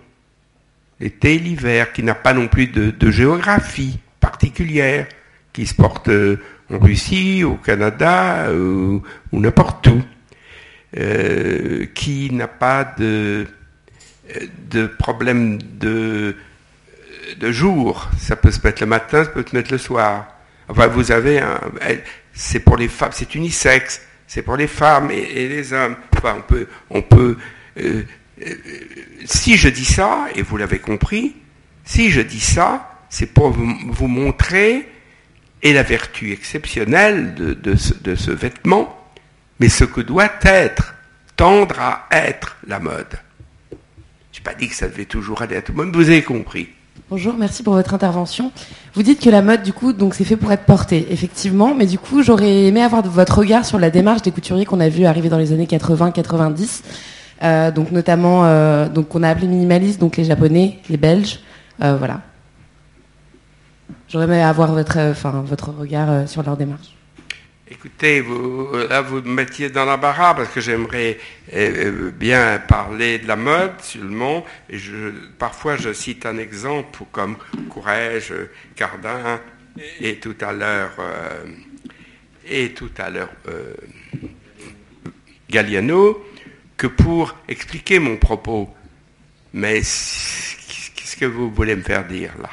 l'été, 0.99 1.37
l'hiver, 1.39 1.91
qui 1.91 2.03
n'a 2.03 2.15
pas 2.15 2.33
non 2.33 2.47
plus 2.47 2.67
de, 2.67 3.11
géographie 3.11 3.99
particulière, 4.19 5.07
qui 5.53 5.65
se 5.65 5.73
porte 5.73 6.09
euh, 6.09 6.37
en 6.71 6.79
Russie, 6.79 7.43
au 7.43 7.55
Canada 7.55 8.51
ou, 8.53 9.01
n'importe 9.33 9.87
où, 9.87 10.01
euh, 10.97 11.85
qui 11.93 12.31
n'a 12.31 12.47
pas 12.47 12.83
de 12.97 13.45
de 14.69 14.87
problèmes 14.87 15.57
de, 15.79 16.35
de 17.37 17.51
jour. 17.51 18.09
Ça 18.19 18.35
peut 18.35 18.51
se 18.51 18.59
mettre 18.63 18.81
le 18.81 18.87
matin, 18.87 19.23
ça 19.23 19.29
peut 19.29 19.45
se 19.47 19.55
mettre 19.55 19.71
le 19.71 19.77
soir. 19.77 20.27
Enfin, 20.67 20.87
vous 20.87 21.11
avez 21.11 21.39
un, 21.39 21.59
c'est 22.33 22.59
pour 22.59 22.77
les 22.77 22.87
femmes, 22.87 23.11
c'est 23.11 23.33
unisexe, 23.35 24.01
c'est 24.27 24.43
pour 24.43 24.55
les 24.55 24.67
femmes 24.67 25.11
et, 25.11 25.47
les 25.47 25.73
hommes. 25.73 25.95
Enfin, 26.15 26.35
on 26.37 26.41
peut, 26.41 26.67
on 26.89 27.01
peut. 27.01 27.37
Euh, 27.79 28.03
euh, 28.41 28.53
si 29.25 29.57
je 29.57 29.67
dis 29.67 29.85
ça, 29.85 30.27
et 30.35 30.41
vous 30.41 30.57
l'avez 30.57 30.79
compris, 30.79 31.35
si 31.83 32.11
je 32.11 32.21
dis 32.21 32.39
ça, 32.39 32.99
c'est 33.09 33.33
pour 33.33 33.49
vous, 33.49 34.07
montrer 34.07 34.87
et 35.61 35.73
la 35.73 35.83
vertu 35.83 36.31
exceptionnelle 36.31 37.33
de, 37.35 37.75
ce, 37.75 37.93
de 37.95 38.15
ce 38.15 38.31
vêtement, 38.31 39.11
mais 39.59 39.67
ce 39.67 39.83
que 39.83 40.01
doit 40.01 40.31
être, 40.43 40.95
tendre 41.35 41.79
à 41.79 42.07
être 42.11 42.57
la 42.67 42.79
mode. 42.79 43.19
Je 44.31 44.39
n'ai 44.39 44.43
pas 44.43 44.53
dit 44.53 44.69
que 44.69 44.75
ça 44.75 44.87
devait 44.87 45.05
toujours 45.05 45.41
aller 45.41 45.57
à 45.57 45.61
tout 45.61 45.73
le 45.73 45.83
monde, 45.83 45.95
vous 45.95 46.09
avez 46.09 46.23
compris. 46.23 46.69
Bonjour, 47.09 47.33
merci 47.35 47.63
pour 47.63 47.73
votre 47.73 47.95
intervention. 47.95 48.51
Vous 48.93 49.01
dites 49.01 49.19
que 49.19 49.31
la 49.31 49.41
mode, 49.41 49.63
du 49.63 49.73
coup, 49.73 49.93
donc 49.93 50.13
c'est 50.13 50.25
fait 50.25 50.35
pour 50.35 50.51
être 50.51 50.65
porté, 50.65 51.07
effectivement, 51.09 51.73
mais 51.73 51.87
du 51.87 51.97
coup, 51.97 52.21
j'aurais 52.21 52.65
aimé 52.65 52.83
avoir 52.83 53.01
votre 53.01 53.39
regard 53.39 53.65
sur 53.65 53.79
la 53.79 53.89
démarche 53.89 54.21
des 54.21 54.29
couturiers 54.29 54.63
qu'on 54.63 54.79
a 54.79 54.89
vu 54.89 55.05
arriver 55.05 55.27
dans 55.27 55.39
les 55.39 55.51
années 55.51 55.65
80-90, 55.65 56.83
euh, 57.41 57.71
donc 57.71 57.91
notamment, 57.91 58.45
euh, 58.45 58.87
donc 58.89 59.07
qu'on 59.07 59.23
a 59.23 59.29
appelé 59.29 59.47
minimalistes, 59.47 59.99
donc 59.99 60.17
les 60.17 60.23
Japonais, 60.23 60.77
les 60.87 60.97
Belges, 60.97 61.39
euh, 61.81 61.95
voilà. 61.97 62.21
J'aurais 64.07 64.25
aimé 64.25 64.43
avoir 64.43 64.71
votre, 64.71 64.99
enfin, 64.99 65.43
votre 65.43 65.71
regard 65.71 66.29
sur 66.29 66.43
leur 66.43 66.57
démarche. 66.57 66.98
Écoutez, 67.71 68.21
vous, 68.21 68.67
là, 68.89 69.01
vous 69.01 69.17
me 69.21 69.31
mettiez 69.31 69.69
dans 69.69 69.85
l'embarras 69.85 70.33
parce 70.33 70.49
que 70.49 70.59
j'aimerais 70.59 71.19
euh, 71.53 72.09
bien 72.09 72.57
parler 72.57 73.19
de 73.19 73.27
la 73.27 73.35
mode 73.35 73.79
seulement. 73.81 74.43
Et 74.71 74.79
je, 74.79 75.11
parfois, 75.37 75.77
je 75.77 75.93
cite 75.93 76.25
un 76.25 76.39
exemple 76.39 77.03
comme 77.11 77.37
Courrèges, 77.69 78.33
Cardin 78.75 79.39
et 80.01 80.15
tout 80.15 80.35
à 80.41 80.51
l'heure, 80.51 80.95
euh, 80.97 81.45
et 82.47 82.73
tout 82.73 82.89
à 82.97 83.11
l'heure, 83.11 83.29
euh, 83.47 83.75
Galliano, 85.47 86.25
que 86.75 86.87
pour 86.87 87.35
expliquer 87.47 87.99
mon 87.99 88.17
propos. 88.17 88.67
Mais 89.53 89.81
qu'est-ce 89.81 91.17
que 91.17 91.25
vous 91.25 91.51
voulez 91.51 91.75
me 91.75 91.83
faire 91.83 92.05
dire 92.05 92.31
là? 92.41 92.49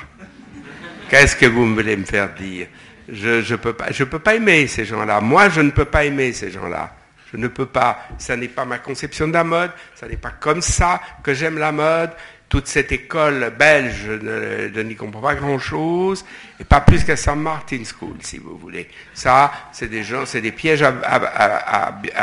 Qu'est-ce 1.08 1.36
que 1.36 1.46
vous 1.46 1.74
voulez 1.74 1.96
me 1.96 2.04
faire 2.04 2.34
dire? 2.34 2.66
Je 3.08 3.52
ne 3.52 3.56
peux, 3.56 3.72
pas, 3.72 3.90
je 3.90 4.04
peux 4.04 4.18
pas 4.18 4.34
aimer 4.34 4.66
ces 4.66 4.84
gens-là. 4.84 5.20
Moi, 5.20 5.48
je 5.48 5.60
ne 5.60 5.70
peux 5.70 5.84
pas 5.84 6.04
aimer 6.04 6.32
ces 6.32 6.50
gens-là. 6.50 6.94
Je 7.32 7.36
ne 7.36 7.48
peux 7.48 7.66
pas. 7.66 8.06
Ça 8.18 8.36
n'est 8.36 8.48
pas 8.48 8.64
ma 8.64 8.78
conception 8.78 9.28
de 9.28 9.32
la 9.32 9.44
mode. 9.44 9.70
Ça 9.94 10.08
n'est 10.08 10.16
pas 10.16 10.32
comme 10.40 10.62
ça 10.62 11.00
que 11.22 11.34
j'aime 11.34 11.58
la 11.58 11.72
mode. 11.72 12.10
Toute 12.48 12.68
cette 12.68 12.92
école 12.92 13.52
belge, 13.58 14.06
je 14.06 14.80
n'y 14.80 14.94
comprends 14.94 15.20
pas 15.20 15.34
grand-chose. 15.34 16.24
Et 16.60 16.64
pas 16.64 16.80
plus 16.80 17.02
qu'à 17.04 17.16
St. 17.16 17.36
Martin 17.36 17.82
School, 17.84 18.16
si 18.20 18.38
vous 18.38 18.56
voulez. 18.56 18.88
Ça, 19.14 19.52
c'est 19.72 19.88
des 19.88 20.04
gens, 20.04 20.24
c'est 20.26 20.40
des 20.40 20.52
pièges 20.52 20.82
à, 20.82 20.92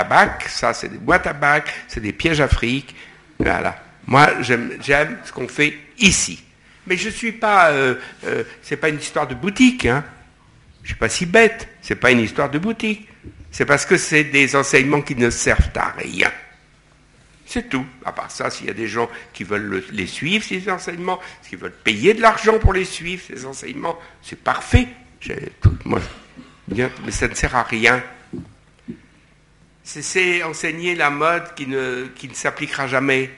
bac. 0.09 0.45
Ça, 0.47 0.73
c'est 0.73 0.87
des 0.87 0.97
boîtes 0.97 1.27
à 1.27 1.33
bac. 1.33 1.65
C'est 1.87 1.99
des 1.99 2.13
pièges 2.13 2.45
fric. 2.47 2.95
Voilà. 3.39 3.75
Moi, 4.07 4.29
j'aime 4.41 5.17
ce 5.25 5.31
qu'on 5.33 5.47
fait 5.47 5.77
ici. 5.99 6.43
Mais 6.87 6.97
je 6.97 7.09
suis 7.09 7.31
pas. 7.33 7.71
Euh, 7.71 7.95
euh, 8.25 8.43
c'est 8.61 8.77
pas 8.77 8.89
une 8.89 8.99
histoire 8.99 9.27
de 9.27 9.35
boutique. 9.35 9.85
Hein. 9.85 10.03
Je 10.83 10.89
suis 10.89 10.97
pas 10.97 11.09
si 11.09 11.25
bête, 11.25 11.69
ce 11.81 11.93
n'est 11.93 11.99
pas 11.99 12.11
une 12.11 12.19
histoire 12.19 12.49
de 12.49 12.59
boutique. 12.59 13.07
C'est 13.51 13.65
parce 13.65 13.85
que 13.85 13.97
c'est 13.97 14.25
des 14.25 14.55
enseignements 14.55 15.01
qui 15.01 15.15
ne 15.15 15.29
servent 15.29 15.71
à 15.75 15.91
rien. 15.91 16.31
C'est 17.45 17.69
tout. 17.69 17.85
À 18.03 18.11
part 18.11 18.31
ça, 18.31 18.49
s'il 18.49 18.67
y 18.67 18.69
a 18.69 18.73
des 18.73 18.87
gens 18.87 19.09
qui 19.33 19.43
veulent 19.43 19.83
les 19.91 20.07
suivre, 20.07 20.43
ces 20.43 20.69
enseignements, 20.69 21.19
qui 21.47 21.55
veulent 21.55 21.75
payer 21.83 22.13
de 22.13 22.21
l'argent 22.21 22.57
pour 22.57 22.73
les 22.73 22.85
suivre, 22.85 23.21
ces 23.25 23.45
enseignements, 23.45 23.97
c'est 24.21 24.39
parfait. 24.39 24.87
Moi, 25.85 26.01
mais 26.67 27.11
ça 27.11 27.27
ne 27.27 27.35
sert 27.35 27.55
à 27.55 27.63
rien. 27.63 28.03
C'est 29.83 30.43
enseigner 30.43 30.95
la 30.95 31.09
mode 31.09 31.53
qui 31.55 31.67
ne, 31.67 32.07
qui 32.15 32.27
ne 32.27 32.33
s'appliquera 32.33 32.87
jamais. 32.87 33.29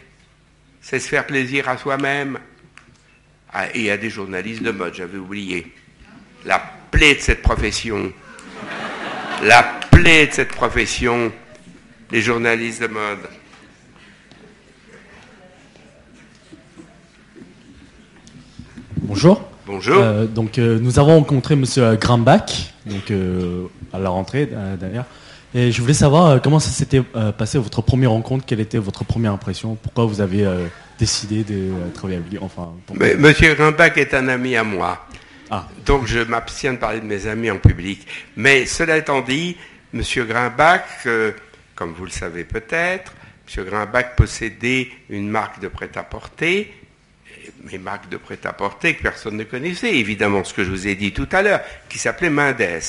C'est 0.82 1.00
se 1.00 1.10
faire 1.10 1.26
plaisir 1.26 1.68
à 1.68 1.78
soi-même. 1.78 2.40
Ah, 3.52 3.68
et 3.74 3.90
à 3.90 3.98
des 3.98 4.10
journalistes 4.10 4.62
de 4.62 4.72
mode, 4.72 4.94
j'avais 4.94 5.18
oublié. 5.18 5.74
La 6.46 6.60
plaie 6.92 7.16
de 7.16 7.20
cette 7.20 7.42
profession, 7.42 8.12
la 9.44 9.64
plaie 9.92 10.28
de 10.28 10.34
cette 10.34 10.52
profession, 10.52 11.32
les 12.12 12.22
journalistes 12.22 12.82
de 12.82 12.88
mode. 12.88 13.20
Bonjour. 18.98 19.42
Bonjour. 19.68 19.98
Euh, 19.98 20.26
donc 20.26 20.60
euh, 20.60 20.78
nous 20.80 21.00
avons 21.00 21.16
rencontré 21.16 21.56
Monsieur 21.56 21.96
Grimbach, 21.96 22.74
donc 22.86 23.10
euh, 23.10 23.66
à 23.94 24.00
la 24.00 24.10
rentrée 24.10 24.50
d'ailleurs. 24.80 25.06
Et 25.56 25.72
je 25.72 25.82
voulais 25.82 25.94
savoir 25.94 26.42
comment 26.42 26.60
ça 26.60 26.70
s'était 26.70 27.02
passé 27.38 27.58
votre 27.58 27.82
première 27.82 28.12
rencontre, 28.12 28.46
quelle 28.46 28.60
était 28.60 28.78
votre 28.78 29.06
première 29.06 29.32
impression, 29.32 29.78
pourquoi 29.82 30.06
vous 30.06 30.20
avez 30.20 30.46
décidé 31.00 31.46
de 31.46 31.70
travailler 31.94 32.20
avec 32.20 32.30
lui? 32.30 32.40
Enfin. 32.42 32.74
Monsieur 32.94 33.56
Grimbach 33.56 33.96
est 33.96 34.14
un 34.14 34.28
ami 34.28 34.58
à 34.58 34.66
moi. 34.66 35.08
Ah. 35.50 35.68
Donc 35.86 36.08
je 36.08 36.20
m'abstiens 36.20 36.74
de 36.74 36.78
parler 36.78 37.00
de 37.00 37.06
mes 37.06 37.28
amis 37.28 37.52
en 37.52 37.58
public. 37.58 38.08
Mais 38.36 38.66
cela 38.66 38.98
étant 38.98 39.22
dit, 39.22 39.58
M. 39.94 40.02
Grimbach, 40.02 41.06
euh, 41.06 41.32
comme 41.76 41.94
vous 41.94 42.06
le 42.06 42.12
savez 42.12 42.44
peut-être, 42.44 43.14
M. 43.56 43.66
Grimbach 43.66 44.16
possédait 44.16 44.90
une 45.10 45.30
marque 45.30 45.60
de 45.60 45.68
prêt-à-porter, 45.68 46.74
mes 47.64 47.78
marques 47.78 48.10
de 48.10 48.18
prêt-à-porter 48.18 48.96
que 48.96 49.04
personne 49.04 49.38
ne 49.38 49.44
connaissait, 49.44 49.96
évidemment, 49.96 50.44
ce 50.44 50.54
que 50.54 50.64
je 50.64 50.70
vous 50.70 50.88
ai 50.88 50.96
dit 50.96 51.14
tout 51.14 51.30
à 51.32 51.42
l'heure, 51.42 51.62
qui 51.90 52.00
s'appelait 52.00 52.30
Mendes. 52.30 52.82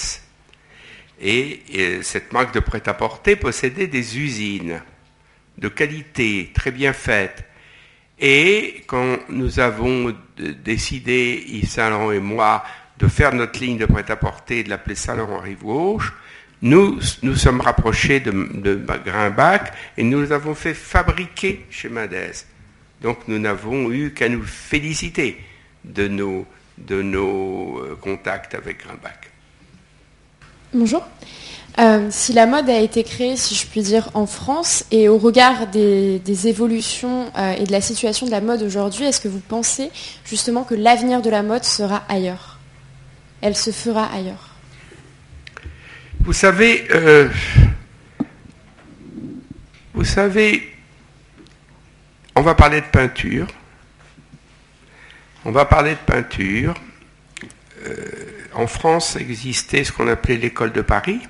Et, 1.20 1.62
et 1.72 2.02
cette 2.02 2.32
marque 2.32 2.54
de 2.54 2.60
prêt-à-porter 2.60 3.36
possédait 3.36 3.86
des 3.86 4.18
usines 4.18 4.80
de 5.58 5.68
qualité, 5.68 6.50
très 6.54 6.70
bien 6.70 6.92
faites, 6.92 7.44
et 8.18 8.82
quand 8.86 9.18
nous 9.28 9.60
avons 9.60 10.14
décidé, 10.36 11.44
Yves 11.48 11.68
Saint-Laurent 11.68 12.12
et 12.12 12.20
moi, 12.20 12.64
de 12.98 13.08
faire 13.08 13.34
notre 13.34 13.60
ligne 13.60 13.78
de 13.78 13.86
prêt-à-porter 13.86 14.64
de 14.64 14.70
l'appeler 14.70 14.94
Saint-Laurent 14.94 15.40
Rive 15.40 15.62
Gauche, 15.62 16.14
nous 16.62 16.98
nous 17.22 17.36
sommes 17.36 17.60
rapprochés 17.60 18.20
de, 18.20 18.30
de 18.30 18.80
Grimbach 19.04 19.72
et 19.98 20.02
nous 20.02 20.32
avons 20.32 20.54
fait 20.54 20.72
fabriquer 20.72 21.66
chez 21.70 21.90
Mendes. 21.90 22.32
Donc 23.02 23.28
nous 23.28 23.38
n'avons 23.38 23.92
eu 23.92 24.12
qu'à 24.12 24.28
nous 24.28 24.42
féliciter 24.42 25.38
de 25.84 26.08
nos 26.08 26.46
de 26.78 27.02
nos 27.02 27.78
euh, 27.78 27.98
contacts 28.00 28.54
avec 28.54 28.84
Grimbach. 28.84 29.30
Bonjour. 30.72 31.06
Euh, 31.78 32.08
si 32.10 32.32
la 32.32 32.46
mode 32.46 32.70
a 32.70 32.78
été 32.78 33.04
créée, 33.04 33.36
si 33.36 33.54
je 33.54 33.66
puis 33.66 33.82
dire, 33.82 34.10
en 34.14 34.26
France, 34.26 34.84
et 34.90 35.08
au 35.08 35.18
regard 35.18 35.66
des, 35.66 36.46
évolutions 36.46 37.30
euh, 37.36 37.52
et 37.52 37.64
de 37.64 37.72
la 37.72 37.80
situation 37.80 38.26
de 38.26 38.30
la 38.30 38.40
mode 38.40 38.62
aujourd'hui, 38.62 39.04
est-ce 39.04 39.20
que 39.20 39.28
vous 39.28 39.40
pensez 39.40 39.90
justement 40.24 40.64
que 40.64 40.74
l'avenir 40.74 41.20
de 41.20 41.28
la 41.28 41.42
mode 41.42 41.64
sera 41.64 42.02
ailleurs? 42.08 42.58
Elle 43.42 43.56
se 43.56 43.70
fera 43.70 44.06
ailleurs 44.06 44.54
Vous 46.20 46.32
savez, 46.32 46.88
vous 49.92 50.04
savez, 50.04 50.62
on 52.34 52.42
va 52.42 52.54
parler 52.54 52.82
de 52.82 52.86
peinture. 52.86 53.46
On 55.46 55.52
va 55.52 55.64
parler 55.64 55.92
de 55.92 56.12
peinture. 56.12 56.74
Euh, 57.86 57.94
en 58.52 58.66
France 58.66 59.16
existait 59.16 59.84
ce 59.84 59.92
qu'on 59.92 60.06
appelait 60.06 60.36
l'école 60.36 60.72
de 60.72 60.82
Paris, 60.82 61.20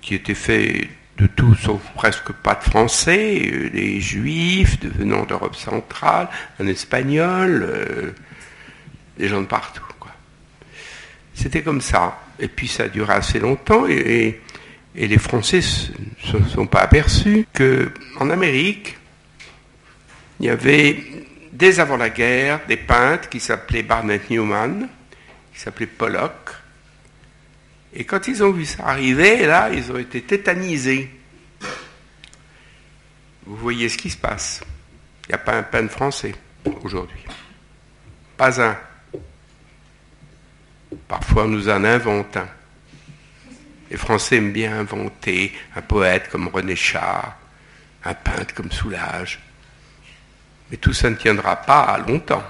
qui 0.00 0.14
était 0.14 0.34
fait 0.34 0.88
de 1.18 1.26
tout 1.26 1.54
sauf 1.54 1.82
presque 1.94 2.32
pas 2.32 2.54
de 2.54 2.62
français, 2.62 3.50
euh, 3.52 3.70
des 3.70 4.00
juifs 4.00 4.78
venant 4.82 5.24
d'Europe 5.24 5.54
centrale, 5.54 6.28
un 6.58 6.66
espagnol, 6.66 7.62
euh, 7.62 8.10
des 9.18 9.28
gens 9.28 9.40
de 9.42 9.46
partout. 9.46 9.82
C'était 11.40 11.62
comme 11.62 11.80
ça. 11.80 12.20
Et 12.38 12.48
puis 12.48 12.68
ça 12.68 12.82
a 12.84 12.88
duré 12.88 13.14
assez 13.14 13.38
longtemps 13.38 13.86
et, 13.88 14.40
et 14.94 15.08
les 15.08 15.18
Français 15.18 15.60
ne 15.60 16.42
se 16.42 16.48
sont 16.50 16.66
pas 16.66 16.80
aperçus 16.80 17.46
qu'en 17.54 18.28
Amérique, 18.28 18.98
il 20.38 20.46
y 20.46 20.48
avait 20.50 21.02
dès 21.52 21.80
avant 21.80 21.96
la 21.96 22.10
guerre, 22.10 22.60
des 22.68 22.76
peintres 22.76 23.30
qui 23.30 23.40
s'appelaient 23.40 23.82
Barnett 23.82 24.28
Newman, 24.28 24.88
qui 25.54 25.60
s'appelaient 25.60 25.86
Pollock. 25.86 26.50
Et 27.92 28.04
quand 28.04 28.28
ils 28.28 28.42
ont 28.42 28.52
vu 28.52 28.64
ça 28.64 28.86
arriver, 28.86 29.46
là, 29.46 29.70
ils 29.70 29.90
ont 29.90 29.98
été 29.98 30.22
tétanisés. 30.22 31.10
Vous 33.46 33.56
voyez 33.56 33.88
ce 33.88 33.98
qui 33.98 34.10
se 34.10 34.16
passe. 34.16 34.60
Il 35.24 35.30
n'y 35.30 35.34
a 35.34 35.38
pas 35.38 35.56
un 35.56 35.62
peintre 35.62 35.92
français 35.92 36.34
aujourd'hui. 36.82 37.24
Pas 38.36 38.60
un. 38.62 38.76
Parfois, 41.08 41.44
on 41.44 41.48
nous 41.48 41.68
en 41.68 41.84
invente 41.84 42.36
un. 42.36 42.48
Les 43.90 43.96
Français 43.96 44.36
aiment 44.36 44.52
bien 44.52 44.78
inventer 44.78 45.52
un 45.74 45.82
poète 45.82 46.28
comme 46.30 46.46
René 46.48 46.76
Char, 46.76 47.36
un 48.04 48.14
peintre 48.14 48.54
comme 48.54 48.70
Soulage, 48.70 49.40
mais 50.70 50.76
tout 50.76 50.92
ça 50.92 51.10
ne 51.10 51.16
tiendra 51.16 51.56
pas 51.56 51.98
longtemps. 52.06 52.44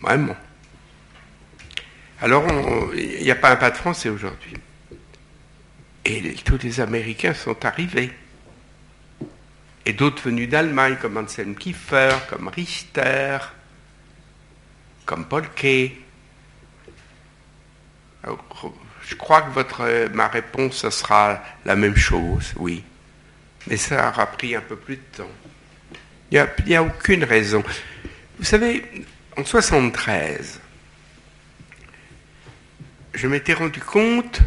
Vraiment. 0.00 0.36
Alors, 2.22 2.44
il 2.94 3.24
n'y 3.24 3.32
a 3.32 3.34
pas 3.34 3.50
un 3.50 3.56
pas 3.56 3.72
de 3.72 3.76
français 3.76 4.08
aujourd'hui. 4.08 4.54
Et 6.04 6.34
tous 6.44 6.58
les 6.62 6.80
Américains 6.80 7.34
sont 7.34 7.64
arrivés. 7.64 8.12
Et 9.84 9.92
d'autres 9.92 10.22
venus 10.22 10.48
d'Allemagne, 10.48 10.96
comme 11.02 11.16
Anselm 11.16 11.56
Kiefer, 11.56 12.14
comme 12.30 12.46
Richter, 12.46 13.38
comme 15.04 15.24
Paul 15.24 15.48
Kay. 15.56 16.00
je 18.24 19.14
crois 19.16 19.42
que 19.42 19.50
votre, 19.50 20.08
ma 20.14 20.28
réponse, 20.28 20.88
sera 20.90 21.42
la 21.64 21.74
même 21.74 21.96
chose, 21.96 22.52
oui. 22.56 22.84
Mais 23.66 23.76
ça 23.76 24.10
aura 24.10 24.26
pris 24.26 24.54
un 24.54 24.60
peu 24.60 24.76
plus 24.76 24.96
de 24.96 25.16
temps. 25.16 25.30
Il 26.30 26.46
n'y 26.66 26.76
a, 26.76 26.84
aucune 26.84 27.24
raison. 27.24 27.64
Vous 28.38 28.44
savez, 28.44 28.84
en 29.36 29.44
73, 29.44 30.61
je 33.14 33.26
m'étais 33.26 33.52
rendu 33.52 33.80
compte 33.80 34.40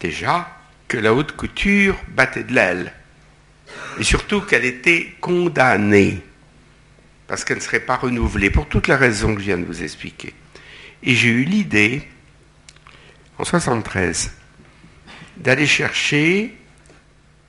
déjà 0.00 0.56
que 0.88 0.96
la 0.96 1.14
haute 1.14 1.32
couture 1.32 1.96
battait 2.08 2.44
de 2.44 2.54
l'aile. 2.54 2.92
Et 3.98 4.04
surtout 4.04 4.40
qu'elle 4.40 4.64
était 4.64 5.14
condamnée. 5.20 6.22
Parce 7.26 7.44
qu'elle 7.44 7.56
ne 7.56 7.62
serait 7.62 7.80
pas 7.80 7.96
renouvelée, 7.96 8.50
pour 8.50 8.68
toutes 8.68 8.88
les 8.88 8.94
raisons 8.94 9.34
que 9.34 9.40
je 9.40 9.46
viens 9.46 9.58
de 9.58 9.64
vous 9.64 9.82
expliquer. 9.82 10.32
Et 11.02 11.14
j'ai 11.14 11.28
eu 11.28 11.44
l'idée, 11.44 12.06
en 13.38 13.44
73, 13.44 14.32
d'aller 15.36 15.66
chercher 15.66 16.54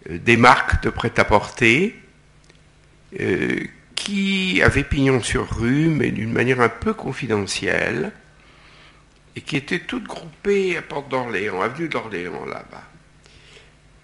euh, 0.09 0.17
des 0.17 0.37
marques 0.37 0.81
de 0.83 0.89
prêt-à-porter 0.89 1.95
euh, 3.19 3.63
qui 3.95 4.61
avait 4.63 4.83
pignon 4.83 5.21
sur 5.21 5.49
rue, 5.57 5.87
mais 5.87 6.11
d'une 6.11 6.31
manière 6.31 6.61
un 6.61 6.69
peu 6.69 6.93
confidentielle, 6.93 8.11
et 9.37 9.41
qui 9.41 9.55
étaient 9.55 9.81
toutes 9.81 10.07
groupées 10.07 10.77
à 10.77 10.81
Porte 10.81 11.09
d'Orléans, 11.09 11.61
avenue 11.61 11.87
d'Orléans 11.87 12.43
là-bas. 12.47 12.83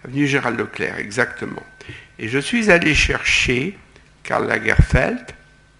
Avenue 0.04 0.28
Gérald 0.28 0.56
Leclerc, 0.56 0.96
exactement. 0.98 1.62
Et 2.20 2.28
je 2.28 2.38
suis 2.38 2.70
allé 2.70 2.94
chercher 2.94 3.76
Karl 4.22 4.46
Lagerfeld, 4.46 5.26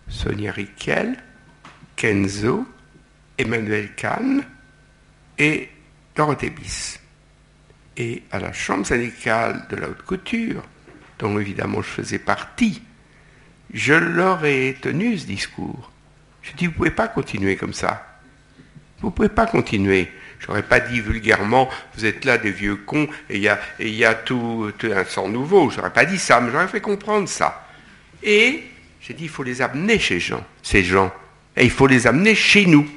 Sonia 0.08 0.50
Riquel, 0.50 1.16
Kenzo, 1.94 2.66
Emmanuel 3.38 3.94
Kahn 3.94 4.42
et 5.38 5.68
Dorothée 6.16 6.50
Biss. 6.50 6.98
Et 7.96 8.24
à 8.32 8.40
la 8.40 8.52
chambre 8.52 8.84
syndicale 8.84 9.68
de 9.70 9.76
la 9.76 9.88
haute 9.88 10.02
couture, 10.02 10.64
dont 11.20 11.38
évidemment 11.38 11.80
je 11.80 11.90
faisais 11.90 12.18
partie, 12.18 12.82
je 13.72 13.94
leur 13.94 14.44
ai 14.44 14.76
tenu 14.80 15.16
ce 15.16 15.26
discours. 15.26 15.92
Je 16.42 16.50
dis, 16.54 16.66
vous 16.66 16.72
ne 16.72 16.76
pouvez 16.76 16.90
pas 16.90 17.06
continuer 17.06 17.54
comme 17.54 17.72
ça. 17.72 18.13
Vous 19.04 19.10
ne 19.10 19.14
pouvez 19.14 19.28
pas 19.28 19.44
continuer. 19.44 20.10
Je 20.38 20.46
n'aurais 20.46 20.62
pas 20.62 20.80
dit 20.80 20.98
vulgairement, 20.98 21.68
vous 21.94 22.06
êtes 22.06 22.24
là 22.24 22.38
des 22.38 22.50
vieux 22.50 22.76
cons 22.76 23.06
et 23.28 23.36
il 23.36 23.94
y 23.94 24.04
a, 24.06 24.14
tout, 24.14 24.72
un 24.82 25.04
sang 25.04 25.28
nouveau. 25.28 25.68
Je 25.68 25.76
n'aurais 25.76 25.92
pas 25.92 26.06
dit 26.06 26.18
ça, 26.18 26.40
mais 26.40 26.50
j'aurais 26.50 26.68
fait 26.68 26.80
comprendre 26.80 27.28
ça. 27.28 27.68
Et 28.22 28.62
j'ai 29.02 29.12
dit, 29.12 29.24
il 29.24 29.28
faut 29.28 29.42
les 29.42 29.60
amener 29.60 29.98
chez 29.98 30.20
gens, 30.20 30.42
ces 30.62 30.82
gens. 30.82 31.12
Et 31.54 31.64
il 31.64 31.70
faut 31.70 31.86
les 31.86 32.06
amener 32.06 32.34
chez 32.34 32.64
nous. 32.64 32.88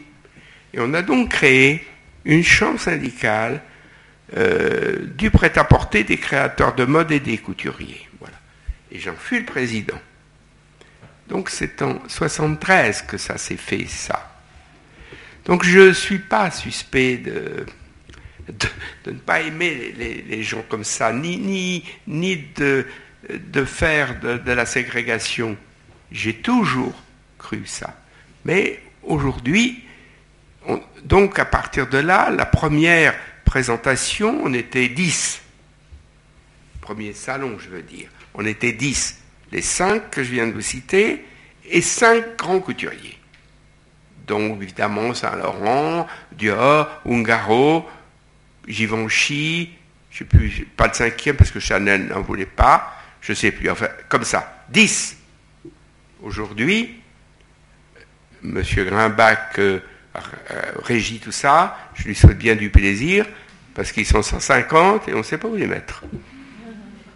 Et 0.73 0.79
on 0.79 0.93
a 0.93 1.01
donc 1.01 1.31
créé 1.31 1.85
une 2.23 2.43
chambre 2.43 2.79
syndicale 2.79 3.61
euh, 4.37 5.07
du 5.17 5.29
prêt-à-porter 5.29 6.05
des 6.05 6.17
créateurs 6.17 6.73
de 6.73 6.85
mode 6.85 7.11
et 7.11 7.19
des 7.19 7.37
couturiers. 7.37 8.07
Voilà. 8.21 8.37
Et 8.93 8.99
j'en 8.99 9.15
fus 9.15 9.39
le 9.39 9.45
président. 9.45 9.99
Donc 11.27 11.49
c'est 11.49 11.81
en 11.81 11.99
73 12.07 13.01
que 13.01 13.17
ça 13.17 13.37
s'est 13.37 13.57
fait, 13.57 13.85
ça. 13.87 14.36
Donc 15.47 15.63
je 15.63 15.79
ne 15.79 15.93
suis 15.93 16.19
pas 16.19 16.51
suspect 16.51 17.17
de, 17.17 17.65
de, 18.47 19.11
ne 19.11 19.17
pas 19.17 19.41
aimer 19.41 19.93
les, 19.97 20.43
gens 20.43 20.63
comme 20.69 20.83
ça, 20.83 21.11
ni, 21.11 21.37
ni, 21.37 21.83
ni 22.05 22.37
de, 22.55 22.85
de 23.29 23.65
faire 23.65 24.19
de, 24.19 24.37
de 24.37 24.51
la 24.51 24.67
ségrégation. 24.67 25.57
J'ai 26.11 26.35
toujours 26.35 26.93
cru 27.39 27.65
ça. 27.65 27.99
Mais 28.45 28.79
aujourd'hui, 29.01 29.83
donc 31.05 31.39
à 31.39 31.45
partir 31.45 31.87
de 31.87 31.97
là, 31.97 32.29
la 32.29 32.45
première 32.45 33.15
présentation, 33.43 34.41
on 34.43 34.53
était 34.53 34.89
10. 34.89 35.41
Premier 36.81 37.13
salon, 37.13 37.57
je 37.57 37.69
veux 37.69 37.81
dire. 37.81 38.09
On 38.35 38.45
était 38.45 38.73
10 38.73 39.23
les 39.51 39.61
cinq 39.61 40.09
que 40.11 40.23
je 40.23 40.31
viens 40.31 40.47
de 40.47 40.53
vous 40.53 40.61
citer, 40.61 41.23
et 41.69 41.81
cinq 41.81 42.37
grands 42.37 42.59
couturiers. 42.59 43.16
Donc 44.27 44.61
évidemment 44.61 45.13
Saint-Laurent, 45.13 46.05
Dior, 46.33 47.01
Ungaro, 47.05 47.89
Givenchy, 48.67 49.71
je 50.11 50.23
ne 50.23 50.29
sais 50.29 50.37
plus, 50.37 50.67
pas 50.75 50.87
le 50.87 50.93
cinquième 50.93 51.35
parce 51.37 51.51
que 51.51 51.59
Chanel 51.59 52.07
n'en 52.07 52.21
voulait 52.21 52.45
pas, 52.45 52.93
je 53.21 53.31
ne 53.31 53.35
sais 53.35 53.51
plus, 53.51 53.69
enfin 53.69 53.87
comme 54.09 54.23
ça, 54.23 54.65
dix. 54.69 55.15
Aujourd'hui, 56.21 57.01
M. 58.43 58.61
Grimbach 58.61 59.59
euh, 59.59 59.79
euh, 60.15 60.61
régit 60.83 61.19
tout 61.19 61.31
ça, 61.31 61.77
je 61.93 62.03
lui 62.03 62.15
souhaite 62.15 62.37
bien 62.37 62.55
du 62.55 62.69
plaisir, 62.69 63.25
parce 63.73 63.91
qu'ils 63.91 64.05
sont 64.05 64.21
150 64.21 65.07
et 65.07 65.13
on 65.13 65.19
ne 65.19 65.23
sait 65.23 65.37
pas 65.37 65.47
où 65.47 65.55
les 65.55 65.67
mettre. 65.67 66.03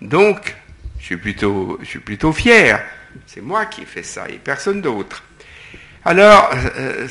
Donc, 0.01 0.55
je 0.99 1.05
suis 1.05 1.17
plutôt, 1.17 1.77
je 1.81 1.87
suis 1.87 1.99
plutôt 1.99 2.31
fier. 2.31 2.83
C'est 3.25 3.41
moi 3.41 3.65
qui 3.65 3.81
ai 3.81 3.85
fait 3.85 4.03
ça 4.03 4.29
et 4.29 4.37
personne 4.37 4.81
d'autre. 4.81 5.23
Alors, 6.03 6.49
euh, 6.77 7.07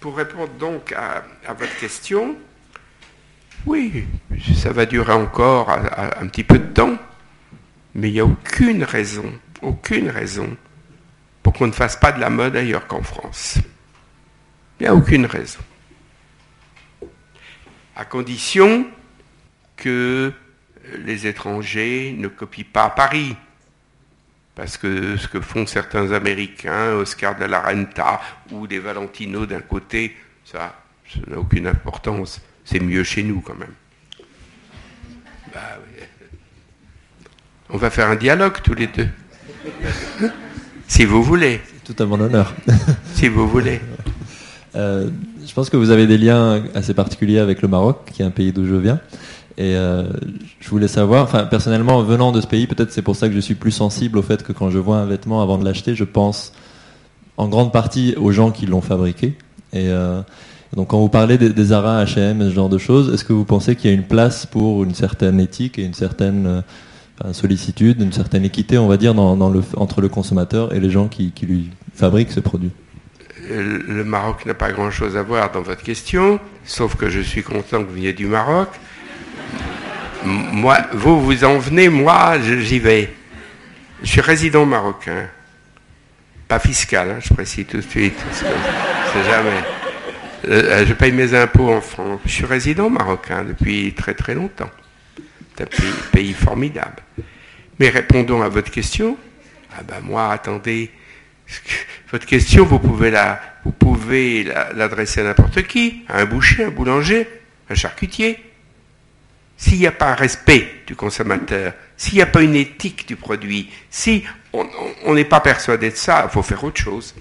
pour 0.00 0.16
répondre 0.16 0.52
donc 0.54 0.92
à, 0.92 1.22
votre 1.54 1.76
question, 1.78 2.34
oui, 3.66 4.04
ça 4.56 4.72
va 4.72 4.84
durer 4.84 5.12
encore 5.12 5.70
un 5.70 6.26
petit 6.26 6.42
peu 6.42 6.58
de 6.58 6.66
temps, 6.66 6.98
mais 7.94 8.08
il 8.08 8.14
n'y 8.14 8.20
a 8.20 8.24
aucune 8.24 8.82
raison, 8.82 9.32
aucune 9.60 10.10
raison 10.10 10.56
pour 11.44 11.52
qu'on 11.52 11.68
ne 11.68 11.72
fasse 11.72 11.94
pas 11.94 12.10
de 12.10 12.18
la 12.18 12.30
mode 12.30 12.56
ailleurs 12.56 12.88
qu'en 12.88 13.02
France. 13.02 13.58
Il 14.80 14.84
n'y 14.84 14.88
a 14.88 14.94
aucune 14.94 15.26
raison. 15.26 15.60
À 17.94 18.04
condition 18.04 18.86
que 19.76 20.32
les 20.98 21.28
étrangers 21.28 22.12
ne 22.18 22.26
copient 22.26 22.64
pas 22.72 22.90
Paris. 22.90 23.36
Parce 24.54 24.76
que 24.76 25.16
ce 25.16 25.28
que 25.28 25.40
font 25.40 25.66
certains 25.66 26.12
Américains, 26.12 26.92
Oscar 26.92 27.38
de 27.38 27.44
la 27.46 27.60
Renta 27.60 28.20
ou 28.50 28.66
des 28.66 28.78
Valentino 28.78 29.46
d'un 29.46 29.60
côté, 29.60 30.14
ça, 30.44 30.74
ça 31.08 31.20
n'a 31.26 31.38
aucune 31.38 31.66
importance. 31.66 32.40
C'est 32.64 32.80
mieux 32.80 33.02
chez 33.02 33.22
nous 33.22 33.40
quand 33.40 33.54
même. 33.54 33.72
Bah, 35.54 35.78
On 37.70 37.78
va 37.78 37.90
faire 37.90 38.08
un 38.08 38.16
dialogue 38.16 38.60
tous 38.62 38.74
les 38.74 38.88
deux. 38.88 39.08
si 40.86 41.04
vous 41.06 41.22
voulez. 41.22 41.60
C'est 41.66 41.94
tout 41.94 42.02
à 42.02 42.06
mon 42.06 42.20
honneur. 42.20 42.54
si 43.14 43.28
vous 43.28 43.48
voulez. 43.48 43.80
Euh, 44.74 45.10
je 45.46 45.52
pense 45.54 45.70
que 45.70 45.76
vous 45.76 45.90
avez 45.90 46.06
des 46.06 46.18
liens 46.18 46.64
assez 46.74 46.94
particuliers 46.94 47.38
avec 47.38 47.62
le 47.62 47.68
Maroc, 47.68 48.10
qui 48.12 48.22
est 48.22 48.24
un 48.24 48.30
pays 48.30 48.52
d'où 48.52 48.66
je 48.66 48.74
viens. 48.74 49.00
Et 49.58 49.76
euh, 49.76 50.04
je 50.60 50.68
voulais 50.70 50.88
savoir, 50.88 51.24
enfin 51.24 51.44
personnellement, 51.44 52.02
venant 52.02 52.32
de 52.32 52.40
ce 52.40 52.46
pays, 52.46 52.66
peut-être 52.66 52.90
c'est 52.90 53.02
pour 53.02 53.16
ça 53.16 53.28
que 53.28 53.34
je 53.34 53.40
suis 53.40 53.54
plus 53.54 53.70
sensible 53.70 54.18
au 54.18 54.22
fait 54.22 54.42
que 54.42 54.52
quand 54.52 54.70
je 54.70 54.78
vois 54.78 54.96
un 54.98 55.06
vêtement 55.06 55.42
avant 55.42 55.58
de 55.58 55.64
l'acheter, 55.64 55.94
je 55.94 56.04
pense 56.04 56.52
en 57.36 57.48
grande 57.48 57.72
partie 57.72 58.14
aux 58.16 58.32
gens 58.32 58.50
qui 58.50 58.66
l'ont 58.66 58.80
fabriqué. 58.80 59.34
Et 59.74 59.88
euh, 59.88 60.22
donc 60.74 60.88
quand 60.88 60.98
vous 60.98 61.10
parlez 61.10 61.36
des, 61.36 61.50
des 61.50 61.64
Zara, 61.64 62.02
H&M, 62.04 62.48
ce 62.48 62.54
genre 62.54 62.70
de 62.70 62.78
choses, 62.78 63.12
est-ce 63.12 63.24
que 63.24 63.32
vous 63.34 63.44
pensez 63.44 63.76
qu'il 63.76 63.90
y 63.90 63.92
a 63.92 63.96
une 63.96 64.06
place 64.06 64.46
pour 64.46 64.84
une 64.84 64.94
certaine 64.94 65.38
éthique 65.38 65.78
et 65.78 65.84
une 65.84 65.94
certaine 65.94 66.46
euh, 67.24 67.32
sollicitude, 67.32 68.00
une 68.00 68.12
certaine 68.12 68.44
équité, 68.44 68.78
on 68.78 68.88
va 68.88 68.96
dire, 68.96 69.14
entre 69.18 70.00
le 70.00 70.08
consommateur 70.08 70.74
et 70.74 70.80
les 70.80 70.90
gens 70.90 71.08
qui, 71.08 71.30
qui 71.32 71.44
lui 71.46 71.70
fabriquent 71.94 72.32
ce 72.32 72.40
produit? 72.40 72.70
Le 73.50 74.04
Maroc 74.04 74.46
n'a 74.46 74.54
pas 74.54 74.72
grand-chose 74.72 75.16
à 75.16 75.22
voir 75.22 75.52
dans 75.52 75.62
votre 75.62 75.82
question, 75.82 76.38
sauf 76.64 76.96
que 76.96 77.10
je 77.10 77.20
suis 77.20 77.42
content 77.42 77.82
que 77.82 77.88
vous 77.88 77.94
veniez 77.94 78.12
du 78.12 78.26
Maroc 78.26 78.68
moi, 80.24 80.78
vous, 80.92 81.20
vous 81.20 81.44
en 81.44 81.58
venez, 81.58 81.88
moi, 81.88 82.38
j'y 82.40 82.78
vais. 82.78 83.12
Je 84.02 84.08
suis 84.08 84.20
résident 84.20 84.64
marocain. 84.66 85.28
Pas 86.48 86.58
fiscal, 86.58 87.10
hein, 87.10 87.18
je 87.20 87.32
précise 87.32 87.66
tout 87.66 87.78
de 87.78 87.82
suite. 87.82 88.18
C'est 88.32 89.24
jamais. 89.24 89.62
Euh, 90.48 90.80
euh, 90.80 90.86
je 90.86 90.92
paye 90.92 91.12
mes 91.12 91.34
impôts 91.34 91.72
en 91.72 91.80
France. 91.80 92.20
Je 92.24 92.30
suis 92.30 92.44
résident 92.44 92.90
marocain 92.90 93.44
depuis 93.44 93.94
très 93.94 94.14
très 94.14 94.34
longtemps. 94.34 94.70
C'est 95.56 95.62
un 95.62 95.66
pays, 96.12 96.32
formidable. 96.32 97.02
Mais 97.78 97.88
répondons 97.88 98.42
à 98.42 98.48
votre 98.48 98.70
question. 98.70 99.16
Ah 99.76 99.82
ben 99.82 100.00
moi, 100.02 100.30
attendez. 100.30 100.90
Votre 102.10 102.26
question, 102.26 102.64
vous 102.64 102.78
pouvez 102.78 103.10
la, 103.10 103.40
vous 103.64 103.72
pouvez 103.72 104.44
l'adresser 104.74 105.20
à 105.20 105.24
n'importe 105.24 105.62
qui, 105.62 106.04
à 106.08 106.20
un 106.20 106.24
boucher, 106.26 106.64
un 106.64 106.70
boulanger, 106.70 107.26
un 107.70 107.74
charcutier. 107.74 108.38
S'il 109.62 109.78
n'y 109.78 109.86
a 109.86 109.92
pas 109.92 110.10
un 110.10 110.14
respect 110.16 110.82
du 110.88 110.96
consommateur, 110.96 111.72
s'il 111.96 112.14
n'y 112.14 112.20
a 112.22 112.26
pas 112.26 112.42
une 112.42 112.56
éthique 112.56 113.06
du 113.06 113.14
produit, 113.14 113.70
si 113.90 114.24
on 114.52 115.14
n'est 115.14 115.24
pas 115.24 115.38
persuadé 115.38 115.90
de 115.90 115.94
ça, 115.94 116.24
il 116.28 116.32
faut 116.32 116.42
faire 116.42 116.64
autre 116.64 116.80
chose. 116.80 117.14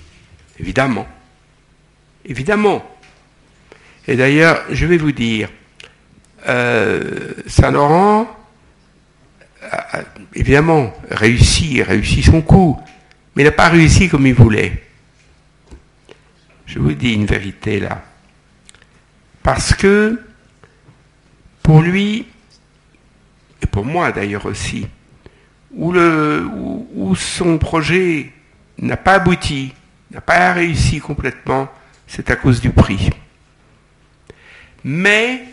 Évidemment. 0.60 1.08
Évidemment. 2.26 2.84
Et 4.08 4.16
d'ailleurs, 4.16 4.64
je 4.72 4.88
vais 4.88 4.98
vous 4.98 5.12
dire, 5.12 5.50
euh, 6.48 7.32
Saint-Laurent, 7.46 8.28
évidemment, 10.34 10.96
réussi, 11.12 11.84
réussi 11.84 12.24
son 12.24 12.42
coup, 12.42 12.82
mais 13.36 13.44
il 13.44 13.46
n'a 13.46 13.52
pas 13.52 13.70
réussi 13.70 14.10
comme 14.10 14.26
il 14.26 14.34
voulait. 14.34 14.82
Je 16.66 16.80
vous 16.80 16.94
dis 16.94 17.14
une 17.14 17.28
vérité 17.28 17.80
là. 17.80 18.02
Parce 19.44 19.76
que 19.76 20.20
pour 21.72 21.82
lui, 21.82 22.26
et 23.63 23.65
pour 23.65 23.86
moi 23.86 24.11
d'ailleurs 24.11 24.45
aussi, 24.45 24.86
où, 25.74 27.15
son 27.15 27.57
projet 27.57 28.30
n'a 28.78 28.97
pas 28.97 29.13
abouti, 29.13 29.74
n'a 30.11 30.19
pas 30.19 30.51
réussi 30.51 30.99
complètement, 30.99 31.72
c'est 32.07 32.30
à 32.30 32.36
cause 32.36 32.59
du 32.59 32.72
prix. 32.72 33.09
Mais 34.84 35.45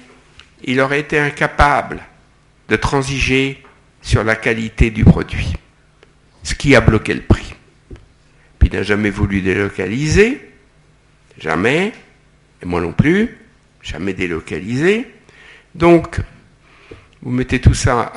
il 0.64 0.80
aurait 0.80 0.98
été 0.98 1.20
incapable 1.20 2.00
de 2.68 2.74
transiger 2.74 3.62
sur 4.02 4.24
la 4.24 4.34
qualité 4.34 4.90
du 4.90 5.04
produit, 5.04 5.52
ce 6.42 6.56
qui 6.56 6.74
a 6.74 6.80
bloqué 6.80 7.14
le 7.14 7.22
prix. 7.22 7.54
Puis 8.58 8.70
il 8.70 8.74
n'a 8.74 8.82
jamais 8.82 9.10
voulu 9.10 9.40
délocaliser, 9.40 10.50
jamais, 11.38 11.92
et 12.60 12.66
moi 12.66 12.80
non 12.80 12.92
plus, 12.92 13.38
jamais 13.82 14.14
délocaliser. 14.14 15.12
Donc, 15.78 16.20
vous 17.22 17.30
mettez 17.30 17.60
tout 17.60 17.72
ça 17.72 18.12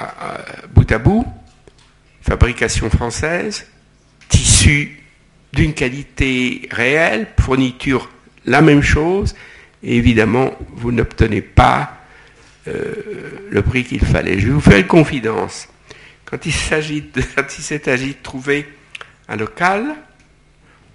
bout 0.74 0.92
à 0.92 0.98
bout, 0.98 1.26
fabrication 2.24 2.90
française, 2.90 3.68
tissu 4.30 5.00
d'une 5.54 5.76
qualité 5.76 6.68
réelle, 6.72 7.28
fourniture 7.40 8.10
la 8.46 8.64
même 8.64 8.82
chose, 8.82 9.36
et 9.84 9.96
évidemment, 9.96 10.58
vous 10.70 10.92
n'obtenez 10.92 11.44
pas 11.44 12.00
euh, 12.68 12.94
le 13.52 13.62
prix 13.62 13.84
qu'il 13.84 14.04
fallait. 14.04 14.40
Je 14.40 14.48
vais 14.48 14.54
vous 14.54 14.60
faire 14.60 14.80
une 14.80 14.88
confidence. 14.88 15.68
Quand 16.26 16.44
il 16.48 16.54
s'agit 16.54 17.12
agi 17.86 18.08
de 18.08 18.24
trouver 18.24 18.68
un 19.30 19.36
local, 19.36 19.86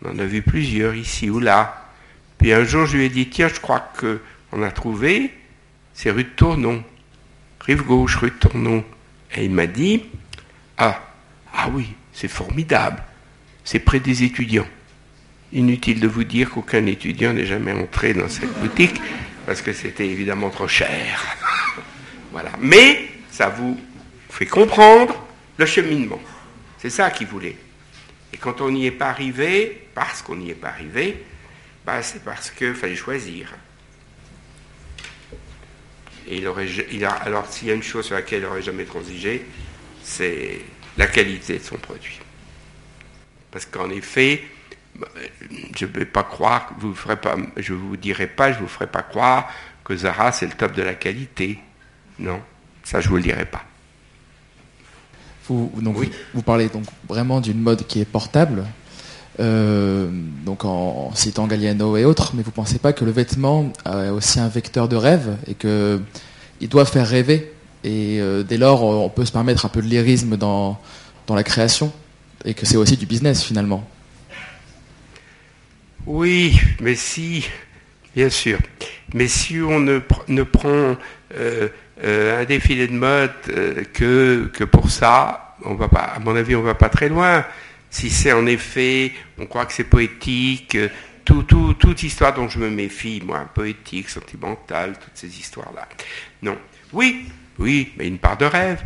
on 0.05 0.11
en 0.11 0.19
a 0.19 0.25
vu 0.25 0.43
plusieurs 0.43 0.97
ici 0.97 1.31
ou 1.31 1.39
là. 1.39 1.93
Puis 2.39 2.53
un 2.53 2.65
jour, 2.65 2.87
je 2.87 2.97
lui 2.97 3.05
ai 3.05 3.09
dit, 3.09 3.29
tiens, 3.29 3.47
je 3.47 3.61
crois 3.61 3.89
qu'on 4.01 4.63
a 4.63 4.71
trouvé, 4.73 5.33
c'est 5.97 6.11
rue 6.11 6.25
de 6.25 6.29
Tournon 6.29 6.85
rive 7.67 7.83
gauche, 7.83 8.17
rue 8.17 8.31
de 8.31 8.37
Tournon. 8.37 8.85
Et 9.35 9.45
il 9.45 9.51
m'a 9.51 9.67
dit, 9.67 10.05
ah, 10.79 11.03
ah 11.53 11.69
oui, 11.73 11.89
c'est 12.13 12.29
formidable, 12.29 13.03
c'est 13.65 13.81
près 13.81 14.01
des 14.01 14.23
étudiants. 14.23 14.67
Inutile 15.53 16.01
de 16.01 16.07
vous 16.07 16.25
dire 16.25 16.51
qu'aucun 16.51 16.87
étudiant 16.87 17.33
n'est 17.33 17.47
jamais 17.47 17.73
entré 17.73 18.15
dans 18.15 18.29
cette 18.29 18.53
boutique, 18.61 19.01
parce 19.47 19.63
que 19.63 19.73
c'était 19.73 20.07
évidemment 20.07 20.51
trop 20.51 20.69
cher. 20.69 21.37
voilà. 22.33 22.51
Mais 22.61 23.09
ça 23.31 23.49
vous 23.49 23.79
fait 24.31 24.47
comprendre 24.47 25.27
le 25.57 25.67
cheminement. 25.67 26.21
C'est 26.79 26.91
ça 26.91 27.11
qu'il 27.11 27.27
voulait. 27.27 27.57
Et 28.33 28.37
quand 28.37 28.61
on 28.61 28.71
n'y 28.71 28.87
est 28.87 28.93
pas 28.93 29.09
arrivé, 29.09 29.89
parce 29.95 30.23
qu'on 30.23 30.37
n'y 30.37 30.51
est 30.51 30.55
pas 30.55 30.69
arrivé, 30.69 31.25
bah, 31.85 32.03
c'est 32.03 32.23
parce 32.25 32.51
qu'il 32.51 32.75
fallait 32.75 32.97
choisir. 32.97 33.55
Et 36.29 36.39
il 36.39 36.47
aurait, 36.49 36.67
il 36.93 37.05
a, 37.05 37.11
alors 37.11 37.47
s'il 37.47 37.69
y 37.69 37.71
a 37.71 37.75
une 37.75 37.83
chose 37.83 38.07
sur 38.07 38.15
laquelle 38.15 38.41
il 38.41 38.45
n'aurait 38.45 38.63
jamais 38.63 38.85
transigé, 38.85 39.47
c'est 40.03 40.61
la 40.97 41.07
qualité 41.07 41.59
de 41.59 41.63
son 41.63 41.77
produit. 41.77 42.19
Parce 43.51 43.67
qu'en 43.67 43.91
effet, 43.91 44.43
je 45.77 45.87
ne 45.87 45.91
vais 45.91 46.05
pas 46.05 46.25
croire, 46.25 46.73
vous 46.79 46.95
ferez 46.95 47.17
pas, 47.17 47.37
je 47.57 47.73
ne 47.73 47.79
vous 47.79 47.97
dirai 47.97 48.27
pas, 48.27 48.53
je 48.53 48.59
ne 48.59 48.63
vous 48.63 48.69
ferai 48.69 48.87
pas 48.87 49.03
croire 49.03 49.49
que 49.85 49.97
Zara 49.97 50.33
c'est 50.33 50.47
le 50.47 50.53
top 50.53 50.73
de 50.73 50.83
la 50.83 50.95
qualité. 50.95 51.59
Non, 52.19 52.43
ça 52.83 53.01
je 53.01 53.07
ne 53.07 53.11
vous 53.11 53.17
le 53.17 53.23
dirai 53.23 53.45
pas. 53.45 53.65
Vous, 55.49 55.71
donc, 55.77 55.97
vous 56.35 56.43
parlez 56.43 56.69
donc 56.69 56.87
vraiment 57.09 57.41
d'une 57.41 57.61
mode 57.61 57.87
qui 57.87 58.01
est 58.01 58.05
portable, 58.05 58.65
euh, 59.39 60.09
donc 60.47 60.65
en, 60.65 61.11
citant 61.15 61.47
Galliano 61.47 61.97
et 61.97 62.05
autres, 62.05 62.33
mais 62.35 62.43
vous 62.43 62.51
ne 62.51 62.55
pensez 62.55 62.79
pas 62.79 62.93
que 62.93 63.05
le 63.05 63.11
vêtement 63.11 63.71
est 63.85 64.09
aussi 64.09 64.41
un 64.41 64.49
vecteur 64.49 64.89
de 64.89 64.97
rêve 64.97 65.37
et 65.47 65.55
qu'il 65.55 66.69
doit 66.69 66.87
faire 66.87 67.07
rêver 67.07 67.53
et 67.85 68.19
euh, 68.21 68.43
dès 68.43 68.57
lors 68.57 68.83
on 68.83 69.09
peut 69.11 69.27
se 69.27 69.33
permettre 69.33 69.67
un 69.67 69.69
peu 69.69 69.83
de 69.83 69.87
lyrisme 69.87 70.37
dans, 70.37 70.81
dans 71.27 71.35
la 71.35 71.43
création 71.43 71.93
et 72.45 72.55
que 72.55 72.65
c'est 72.65 72.79
aussi 72.79 72.97
du 72.97 73.05
business 73.05 73.43
finalement. 73.43 73.87
Oui, 76.07 76.59
mais 76.81 76.95
si, 76.95 77.47
bien 78.15 78.31
sûr, 78.31 78.59
mais 79.13 79.29
si 79.29 79.61
on 79.61 79.81
ne, 79.81 80.01
ne 80.29 80.43
prend 80.45 80.97
euh, 81.35 81.69
un 82.41 82.45
défilé 82.45 82.87
de 82.87 82.93
mode 82.93 83.33
que, 83.93 84.51
que 84.55 84.65
pour 84.65 84.91
ça, 84.91 85.57
on 85.65 85.75
va 85.75 85.89
pas, 85.89 86.01
à 86.01 86.19
mon 86.21 86.37
avis 86.37 86.55
on 86.55 86.61
ne 86.61 86.67
va 86.67 86.75
pas 86.75 86.89
très 86.89 87.09
loin 87.09 87.45
si 87.91 88.11
c'est 88.11 88.33
en 88.33 88.47
effet, 88.47 89.13
on 89.39 89.47
croit 89.47 89.67
que 89.67 89.73
c'est 89.73 89.85
poétique, 89.85 90.75
euh, 90.75 90.89
tout, 91.25 91.43
toute 91.43 92.03
histoire 92.03 92.35
dont 92.35 92.49
je 92.49 92.59
me 92.59 92.71
méfie, 92.71 93.21
moi, 93.25 93.49
poétique, 93.53 94.09
sentimentale, 94.09 94.95
toutes 94.99 95.17
ces 95.17 95.39
histoires-là. 95.39 95.89
Non. 96.43 96.57
Oui, 96.93 97.27
oui, 97.59 97.93
mais 97.97 98.07
une 98.07 98.19
part 98.19 98.37
de 98.37 98.45
rêve. 98.45 98.83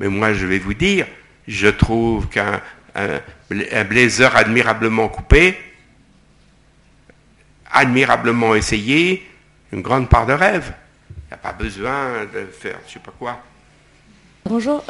Mais 0.00 0.08
moi, 0.08 0.32
je 0.32 0.46
vais 0.46 0.58
vous 0.58 0.74
dire, 0.74 1.06
je 1.46 1.68
trouve 1.68 2.28
qu'un 2.28 2.60
blazer 3.84 4.34
admirablement 4.34 5.08
coupé, 5.08 5.58
admirablement 7.70 8.54
essayé, 8.54 9.28
une 9.72 9.82
grande 9.82 10.08
part 10.08 10.26
de 10.26 10.32
rêve. 10.32 10.72
Il 11.10 11.28
n'y 11.28 11.34
a 11.34 11.36
pas 11.36 11.52
besoin 11.52 12.24
de 12.24 12.46
faire 12.46 12.78
je 12.84 12.88
ne 12.88 12.92
sais 12.94 13.00
pas 13.00 13.12
quoi. 13.18 13.42
Bonjour. 14.44 14.82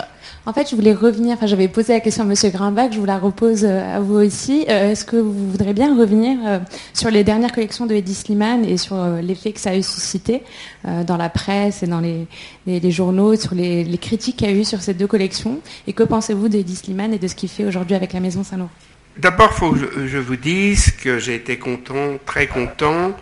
En 0.47 0.55
fait, 0.55 0.71
je 0.71 0.75
voulais 0.75 0.95
revenir, 0.95 1.35
enfin 1.35 1.47
j'avais 1.47 1.69
posé 1.69 1.93
la 1.93 2.01
question 2.01 2.25
à 2.25 2.27
Monsieur 2.27 2.49
Grimbach, 2.49 2.91
je 2.93 2.99
vous 2.99 3.05
la 3.05 3.19
repose 3.19 3.65
euh, 3.65 3.97
à 3.97 4.01
vous 4.01 4.15
aussi. 4.15 4.65
Euh, 4.69 4.91
est-ce 4.91 5.05
que 5.05 5.17
vous 5.17 5.51
voudrez 5.51 5.75
bien 5.75 5.97
revenir 5.97 6.39
euh, 6.47 6.59
sur 6.95 7.11
les 7.11 7.23
dernières 7.23 7.53
collections 7.53 7.85
de 7.85 7.95
Eddie 7.95 8.15
Slimane 8.15 8.65
et 8.65 8.79
sur 8.79 8.97
l'effet 9.23 9.53
que 9.53 9.61
ça 9.61 9.71
a 9.71 9.83
suscité 9.83 10.43
dans 10.85 11.19
la 11.19 11.29
presse 11.29 11.83
et 11.83 11.87
dans 11.87 12.01
les, 12.01 12.91
journaux, 12.91 13.37
sur 13.37 13.55
les, 13.55 13.87
critiques 13.99 14.37
qu'il 14.39 14.51
y 14.51 14.53
a 14.53 14.57
eu 14.57 14.65
sur 14.65 14.81
ces 14.81 14.95
deux 14.95 15.07
collections? 15.07 15.61
Et 15.87 15.93
que 15.93 16.03
pensez-vous 16.03 16.49
d'Eddie 16.49 16.77
Slimane 16.77 17.13
et 17.13 17.19
de 17.19 17.29
ce 17.29 17.35
qu'il 17.35 17.51
fait 17.51 17.67
aujourd'hui 17.67 17.95
avec 17.95 18.15
la 18.15 18.21
Maison 18.21 18.43
Saint-Laurent? 18.43 18.71
D'abord, 19.19 19.51
il 19.53 19.59
faut 19.59 19.73
que 19.73 20.07
je, 20.07 20.19
vous 20.19 20.37
dise 20.37 20.93
que 20.93 21.19
j'ai 21.19 21.35
été 21.35 21.59
content, 21.59 22.17
très 22.25 22.47
content 22.47 23.13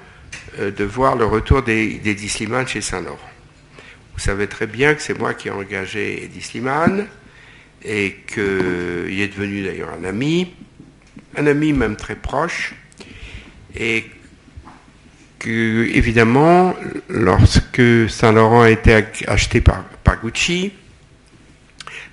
de 0.58 0.84
voir 0.84 1.16
le 1.16 1.26
retour 1.26 1.62
d'Eddie 1.62 2.28
Slimane 2.28 2.68
chez 2.68 2.80
Saint-Laurent. 2.80 3.29
Vous 4.20 4.26
savez 4.26 4.48
très 4.48 4.66
bien 4.66 4.94
que 4.94 5.00
c'est 5.00 5.18
moi 5.18 5.32
qui 5.32 5.48
ai 5.48 5.50
engagé 5.50 6.24
Eddie 6.24 6.42
Slimane 6.42 7.06
et 7.82 8.18
qu'il 8.26 9.18
est 9.18 9.28
devenu 9.28 9.64
d'ailleurs 9.64 9.94
un 9.98 10.04
ami, 10.04 10.52
un 11.38 11.46
ami 11.46 11.72
même 11.72 11.96
très 11.96 12.16
proche, 12.16 12.74
et 13.74 14.04
que, 15.38 15.88
évidemment, 15.94 16.76
lorsque 17.08 18.10
Saint-Laurent 18.10 18.60
a 18.60 18.68
été 18.68 19.06
acheté 19.26 19.62
par, 19.62 19.86
Gucci, 20.22 20.70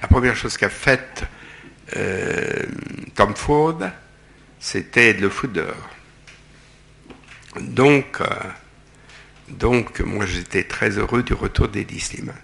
la 0.02 0.08
première 0.08 0.38
chose 0.38 0.56
qu'a 0.56 0.70
faite 0.70 1.26
euh, 1.98 2.64
Tom 3.16 3.36
Ford, 3.36 3.82
c'était 4.62 5.14
de 5.14 5.24
le 5.24 5.48
dehors. 5.50 5.90
Donc, 7.60 8.22
euh, 8.22 8.26
donc, 9.50 10.02
moi, 10.02 10.26
j'étais 10.26 10.64
très 10.64 10.98
heureux 10.98 11.24
du 11.24 11.34
retour 11.34 11.70
d'Eddie 11.70 12.00
Slimane. 12.00 12.36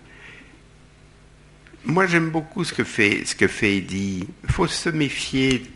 Moi, 1.85 2.07
j'aime 2.07 2.29
beaucoup 2.29 2.63
ce 2.63 2.73
que 2.73 2.85
fait, 2.85 3.23
ce 3.25 3.65
Eddie. 3.65 4.27
Il 4.43 4.51
faut 4.51 4.67
se 4.67 4.89
méfier. 4.89 5.69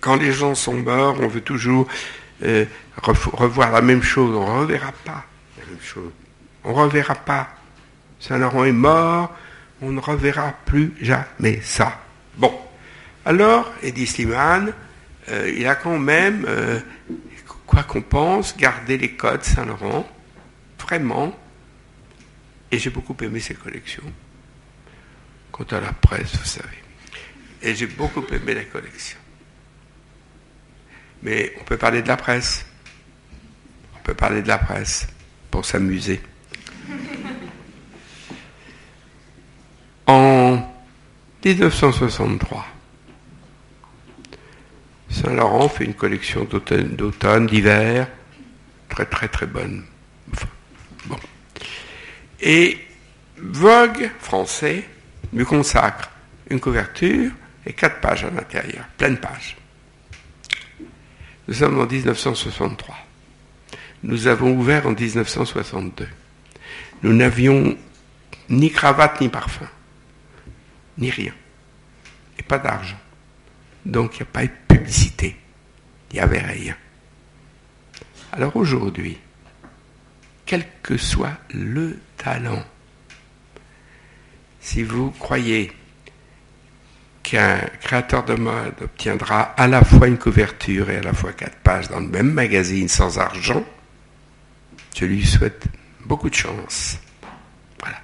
Quand 0.00 0.16
les 0.16 0.32
gens 0.32 0.54
sont 0.54 0.74
morts, 0.74 1.16
on 1.20 1.28
veut 1.28 1.40
toujours 1.40 1.88
euh, 2.42 2.66
revoir 2.98 3.72
la 3.72 3.80
même 3.80 4.02
chose. 4.02 4.36
On 4.36 4.54
ne 4.54 4.60
reverra 4.60 4.92
pas 4.92 5.24
la 5.58 5.64
même 5.64 5.80
chose. 5.82 6.12
On 6.62 6.70
ne 6.70 6.82
reverra 6.82 7.14
pas. 7.14 7.48
Saint-Laurent 8.20 8.64
est 8.64 8.72
mort, 8.72 9.34
on 9.80 9.92
ne 9.92 10.00
reverra 10.00 10.54
plus 10.64 10.92
jamais 11.00 11.60
ça. 11.62 12.00
Bon. 12.36 12.52
Alors, 13.24 13.72
Eddie 13.82 14.06
Slimane, 14.06 14.72
euh, 15.30 15.50
il 15.56 15.66
a 15.66 15.74
quand 15.74 15.98
même, 15.98 16.44
euh, 16.46 16.80
quoi 17.66 17.82
qu'on 17.82 18.02
pense, 18.02 18.56
gardé 18.56 18.98
les 18.98 19.12
codes 19.12 19.42
Saint-Laurent 19.42 20.06
vraiment. 20.84 21.34
Et 22.70 22.78
j'ai 22.78 22.90
beaucoup 22.90 23.16
aimé 23.22 23.40
ses 23.40 23.54
collections. 23.54 24.12
Quant 25.52 25.64
à 25.70 25.80
la 25.80 25.92
presse, 25.92 26.36
vous 26.36 26.44
savez. 26.44 26.78
Et 27.62 27.74
j'ai 27.74 27.86
beaucoup 27.86 28.24
aimé 28.32 28.54
la 28.54 28.64
collection. 28.64 29.18
Mais 31.22 31.54
on 31.60 31.64
peut 31.64 31.78
parler 31.78 32.02
de 32.02 32.08
la 32.08 32.16
presse. 32.16 32.66
On 33.96 34.02
peut 34.02 34.14
parler 34.14 34.42
de 34.42 34.48
la 34.48 34.58
presse 34.58 35.06
pour 35.50 35.64
s'amuser. 35.64 36.20
En 40.06 40.58
1963, 41.42 42.66
Saint-Laurent 45.08 45.70
fait 45.70 45.84
une 45.84 45.94
collection 45.94 46.44
d'automne, 46.44 47.46
d'hiver, 47.46 48.08
très 48.90 49.06
très 49.06 49.28
très 49.28 49.46
bonne. 49.46 49.84
Et 52.44 52.78
Vogue 53.38 54.10
français 54.20 54.84
lui 55.32 55.46
consacre 55.46 56.10
une 56.50 56.60
couverture 56.60 57.32
et 57.64 57.72
quatre 57.72 58.00
pages 58.00 58.24
à 58.24 58.30
l'intérieur, 58.30 58.84
pleine 58.98 59.16
page. 59.16 59.56
Nous 61.48 61.54
sommes 61.54 61.80
en 61.80 61.86
1963. 61.86 62.94
Nous 64.02 64.26
avons 64.26 64.52
ouvert 64.52 64.86
en 64.86 64.92
1962. 64.92 66.06
Nous 67.02 67.12
n'avions 67.14 67.76
ni 68.50 68.70
cravate 68.70 69.22
ni 69.22 69.30
parfum, 69.30 69.68
ni 70.98 71.10
rien, 71.10 71.32
et 72.38 72.42
pas 72.42 72.58
d'argent. 72.58 73.00
Donc 73.86 74.16
il 74.16 74.22
n'y 74.22 74.28
a 74.28 74.32
pas 74.32 74.44
eu 74.44 74.48
de 74.48 74.74
publicité, 74.76 75.34
il 76.10 76.16
n'y 76.16 76.20
avait 76.20 76.42
rien. 76.42 76.76
Alors 78.32 78.54
aujourd'hui, 78.56 79.18
quel 80.46 80.64
que 80.82 80.96
soit 80.96 81.38
le 81.50 81.98
talent. 82.16 82.62
Si 84.60 84.82
vous 84.82 85.10
croyez 85.10 85.72
qu'un 87.22 87.58
créateur 87.80 88.24
de 88.24 88.34
mode 88.34 88.74
obtiendra 88.82 89.40
à 89.40 89.66
la 89.66 89.82
fois 89.82 90.08
une 90.08 90.18
couverture 90.18 90.90
et 90.90 90.98
à 90.98 91.02
la 91.02 91.12
fois 91.12 91.32
quatre 91.32 91.56
pages 91.56 91.88
dans 91.88 92.00
le 92.00 92.08
même 92.08 92.32
magazine 92.32 92.88
sans 92.88 93.18
argent, 93.18 93.64
je 94.94 95.06
lui 95.06 95.24
souhaite 95.24 95.64
beaucoup 96.04 96.30
de 96.30 96.34
chance. 96.34 96.98
Voilà. 97.80 97.96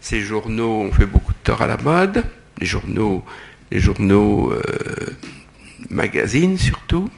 Ces 0.00 0.20
journaux 0.20 0.82
ont 0.82 0.92
fait 0.92 1.06
beaucoup 1.06 1.32
de 1.32 1.38
tort 1.42 1.62
à 1.62 1.66
la 1.66 1.76
mode, 1.76 2.24
les 2.58 2.66
journaux, 2.66 3.24
les 3.70 3.88
euh, 3.88 4.60
magazines 5.90 6.58
surtout, 6.58 7.10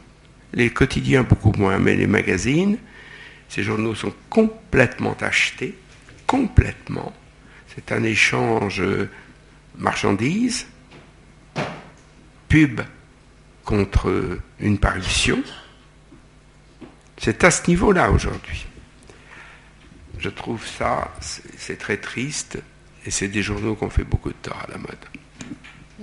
les 0.53 0.70
quotidiens 0.70 1.22
beaucoup 1.22 1.53
moins, 1.53 1.79
mais 1.79 1.97
les 1.97 2.07
magazines, 2.07 2.79
ces 3.55 3.63
journaux 3.63 3.95
sont 3.95 4.13
complètement 4.29 5.17
achetés, 5.21 5.79
complètement. 6.27 7.13
C'est 7.69 7.93
un 7.93 8.03
échange 8.03 8.83
marchandise, 9.77 10.67
pub 12.49 12.81
contre 13.65 14.41
une 14.59 14.79
parution. 14.79 15.41
C'est 17.17 17.45
à 17.45 17.53
ce 17.53 17.71
niveau-là 17.71 18.11
aujourd'hui. 18.11 18.67
Je 20.19 20.31
trouve 20.31 20.67
ça, 20.67 21.15
c'est 21.21 21.79
très 21.79 21.99
triste, 21.99 22.59
et 23.07 23.13
c'est 23.13 23.29
des 23.29 23.43
journaux 23.43 23.77
qui 23.77 23.85
ont 23.85 23.91
fait 23.91 24.03
beaucoup 24.03 24.31
de 24.31 24.37
tort 24.43 24.65
à 24.67 24.73
la 24.73 24.79
mode. 24.79 24.99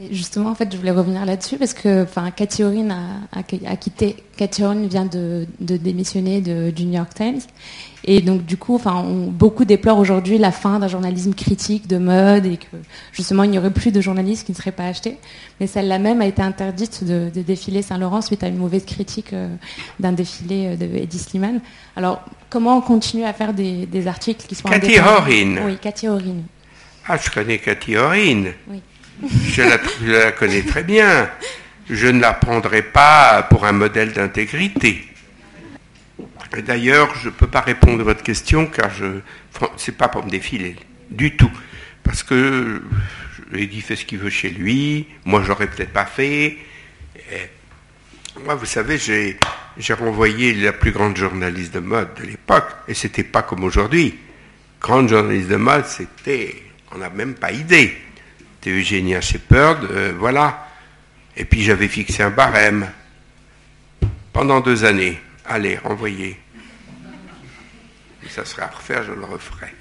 Justement, 0.09 0.49
en 0.49 0.55
fait, 0.55 0.71
je 0.71 0.77
voulais 0.77 0.91
revenir 0.91 1.25
là-dessus 1.25 1.57
parce 1.57 1.73
que, 1.73 2.05
Cathy 2.35 2.63
Orin 2.63 2.89
a, 3.31 3.43
quitté. 3.75 4.15
Cathy 4.37 4.63
Orin 4.63 4.87
vient 4.87 5.05
de, 5.05 5.45
démissionner 5.59 6.41
du 6.41 6.85
New 6.85 6.93
York 6.93 7.13
Times, 7.13 7.41
et 8.03 8.21
donc 8.21 8.45
du 8.45 8.57
coup, 8.57 8.75
enfin, 8.75 9.05
beaucoup 9.05 9.63
déplorent 9.63 9.99
aujourd'hui 9.99 10.39
la 10.39 10.51
fin 10.51 10.79
d'un 10.79 10.87
journalisme 10.87 11.33
critique 11.33 11.87
de 11.87 11.97
mode 11.97 12.47
et 12.47 12.57
que 12.57 12.77
justement, 13.11 13.43
il 13.43 13.51
n'y 13.51 13.59
aurait 13.59 13.71
plus 13.71 13.91
de 13.91 14.01
journalistes 14.01 14.45
qui 14.45 14.53
ne 14.53 14.57
seraient 14.57 14.71
pas 14.71 14.87
achetés. 14.87 15.17
Mais 15.59 15.67
celle-là 15.67 15.99
même 15.99 16.21
a 16.21 16.25
été 16.25 16.41
interdite 16.41 17.03
de, 17.03 17.29
défiler 17.41 17.83
Saint-Laurent 17.83 18.21
suite 18.21 18.43
à 18.43 18.47
une 18.47 18.57
mauvaise 18.57 18.85
critique 18.85 19.33
euh, 19.33 19.47
d'un 19.99 20.13
défilé 20.13 20.67
euh, 20.67 20.75
de 20.75 20.85
Eddie 20.97 21.19
Slimane. 21.19 21.61
Alors, 21.95 22.21
comment 22.49 22.77
on 22.77 22.81
continue 22.81 23.23
à 23.23 23.33
faire 23.33 23.53
des, 23.53 24.07
articles 24.07 24.47
qui 24.47 24.55
sont 24.55 24.67
Cathy 24.67 24.99
Orin. 24.99 25.57
Oui, 25.65 25.77
Cathy 25.79 26.07
Orin. 26.07 26.41
Ah, 27.07 27.17
je 27.17 27.29
connais 27.29 27.59
Cathy 27.59 27.97
Orin. 27.97 28.45
Oui. 28.67 28.81
Je 29.29 29.61
la, 29.61 30.31
connais 30.31 30.63
très 30.63 30.83
bien. 30.83 31.29
Je 31.89 32.07
ne 32.07 32.19
la 32.19 32.33
prendrai 32.33 32.81
pas 32.81 33.43
pour 33.43 33.65
un 33.65 33.71
modèle 33.71 34.13
d'intégrité. 34.13 35.07
D'ailleurs, 36.65 37.13
je 37.15 37.27
ne 37.29 37.33
peux 37.33 37.47
pas 37.47 37.61
répondre 37.61 38.01
à 38.01 38.03
votre 38.03 38.23
question 38.23 38.65
car 38.65 38.89
je 38.93 39.19
c'est 39.77 39.97
pas 39.97 40.07
pour 40.07 40.25
me 40.25 40.29
défiler 40.29 40.75
du 41.09 41.35
tout. 41.35 41.51
Parce 42.03 42.23
que 42.23 42.81
dit 43.53 43.81
fait 43.81 43.95
ce 43.95 44.05
qu'il 44.05 44.19
veut 44.19 44.29
chez 44.29 44.49
lui, 44.49 45.07
moi 45.25 45.43
j'aurais 45.45 45.67
peut-être 45.67 45.93
pas 45.93 46.05
fait. 46.05 46.57
moi, 48.43 48.55
vous 48.55 48.65
savez, 48.65 48.97
j'ai, 48.97 49.37
j'ai 49.77 49.93
renvoyé 49.93 50.53
la 50.53 50.73
plus 50.73 50.91
grande 50.91 51.17
journaliste 51.17 51.73
de 51.73 51.79
mode 51.79 52.13
de 52.15 52.23
l'époque, 52.23 52.69
et 52.87 52.93
c'était 52.93 53.23
pas 53.23 53.43
comme 53.43 53.63
aujourd'hui. 53.63 54.17
Grande 54.79 55.09
journaliste 55.09 55.49
de 55.49 55.57
mode, 55.57 55.85
c'était, 55.85 56.63
on 56.93 56.97
n'a 56.97 57.09
même 57.09 57.35
pas 57.35 57.51
idée. 57.51 57.95
C'était 58.63 58.77
Eugenia 58.77 59.21
Shepard, 59.21 59.79
euh, 59.89 60.13
voilà. 60.15 60.67
Et 61.35 61.45
puis 61.45 61.63
j'avais 61.63 61.87
fixé 61.87 62.21
un 62.21 62.29
barème 62.29 62.87
pendant 64.31 64.59
deux 64.59 64.85
années. 64.85 65.19
Allez, 65.45 65.77
renvoyez. 65.77 66.39
Et 68.23 68.29
ça 68.29 68.45
serait 68.45 68.61
à 68.61 68.67
refaire, 68.67 69.03
je 69.03 69.13
le 69.13 69.25
referai. 69.25 69.73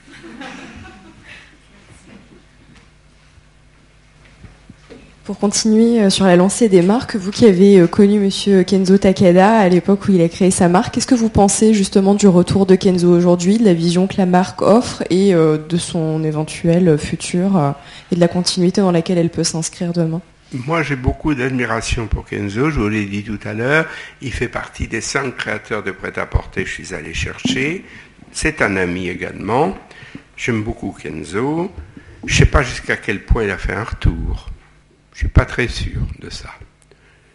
Pour 5.31 5.39
continuer 5.39 6.03
euh, 6.03 6.11
sur 6.11 6.25
la 6.25 6.35
lancée 6.35 6.69
des 6.69 6.83
marques, 6.83 7.15
vous 7.15 7.31
qui 7.31 7.45
avez 7.47 7.79
euh, 7.79 7.87
connu 7.87 8.19
Monsieur 8.19 8.65
Kenzo 8.65 8.99
Takeda 8.99 9.59
à 9.59 9.69
l'époque 9.69 10.09
où 10.09 10.13
il 10.13 10.21
a 10.23 10.29
créé 10.29 10.51
sa 10.51 10.69
marque, 10.69 10.93
qu'est-ce 10.95 11.07
que 11.07 11.15
vous 11.15 11.29
pensez 11.29 11.73
justement 11.73 12.17
du 12.17 12.27
retour 12.27 12.67
de 12.67 12.75
Kenzo 12.75 13.09
aujourd'hui, 13.09 13.57
de 13.57 13.65
la 13.65 13.73
vision 13.73 14.09
que 14.09 14.17
la 14.19 14.27
marque 14.27 14.61
offre 14.61 15.05
et 15.09 15.33
euh, 15.33 15.57
de 15.57 15.77
son 15.77 16.25
éventuel 16.25 16.99
futur 16.99 17.77
et 18.11 18.17
de 18.17 18.21
la 18.21 18.27
continuité 18.27 18.81
dans 18.81 18.91
laquelle 18.91 19.19
elle 19.19 19.31
peut 19.31 19.45
s'inscrire 19.45 19.93
demain? 19.93 20.21
Moi, 20.53 20.83
j'ai 20.83 20.97
beaucoup 20.97 21.33
d'admiration 21.33 22.09
pour 22.09 22.25
Kenzo, 22.25 22.69
je 22.71 22.81
vous 22.81 22.89
l'ai 22.89 23.05
dit 23.05 23.23
tout 23.23 23.39
à 23.45 23.53
l'heure. 23.53 23.87
Il 24.23 24.33
fait 24.33 24.49
partie 24.49 24.89
des 24.89 25.01
cinq 25.01 25.37
créateurs 25.37 25.85
de 25.85 25.93
prêt-à-porter 25.93 26.65
que 26.65 26.69
je 26.69 26.75
suis 26.75 26.93
allé 26.93 27.15
chercher. 27.15 27.85
C'est 28.33 28.63
un 28.63 28.77
ami 28.77 29.09
également. 29.09 29.79
J'aime 30.37 30.65
beaucoup 30.65 30.91
Kenzo. 30.91 31.71
Je 32.27 32.35
ne 32.35 32.37
sais 32.37 32.47
pas 32.47 32.65
jusqu'à 32.65 32.97
quel 32.97 33.25
point 33.25 33.45
il 33.45 33.51
a 33.51 33.59
fait 33.59 33.75
un 33.75 33.85
retour. 33.85 34.50
Je 35.21 35.27
ne 35.27 35.29
suis 35.29 35.35
pas 35.35 35.45
très 35.45 35.69
sûr 35.69 36.01
de 36.19 36.31
ça. 36.31 36.49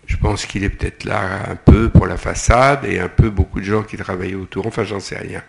Je 0.07 0.17
pense 0.17 0.47
qu'il 0.47 0.63
est 0.63 0.71
peut-être 0.71 1.03
là 1.03 1.51
un 1.51 1.55
peu 1.55 1.87
pour 1.91 2.07
la 2.07 2.17
façade 2.17 2.83
et 2.83 2.99
un 2.99 3.09
peu 3.09 3.29
beaucoup 3.29 3.59
de 3.59 3.65
gens 3.65 3.83
qui 3.83 3.95
travaillent 3.95 4.33
autour. 4.33 4.65
Enfin, 4.65 4.83
j'en 4.83 4.99
sais 4.99 5.19
rien. 5.19 5.43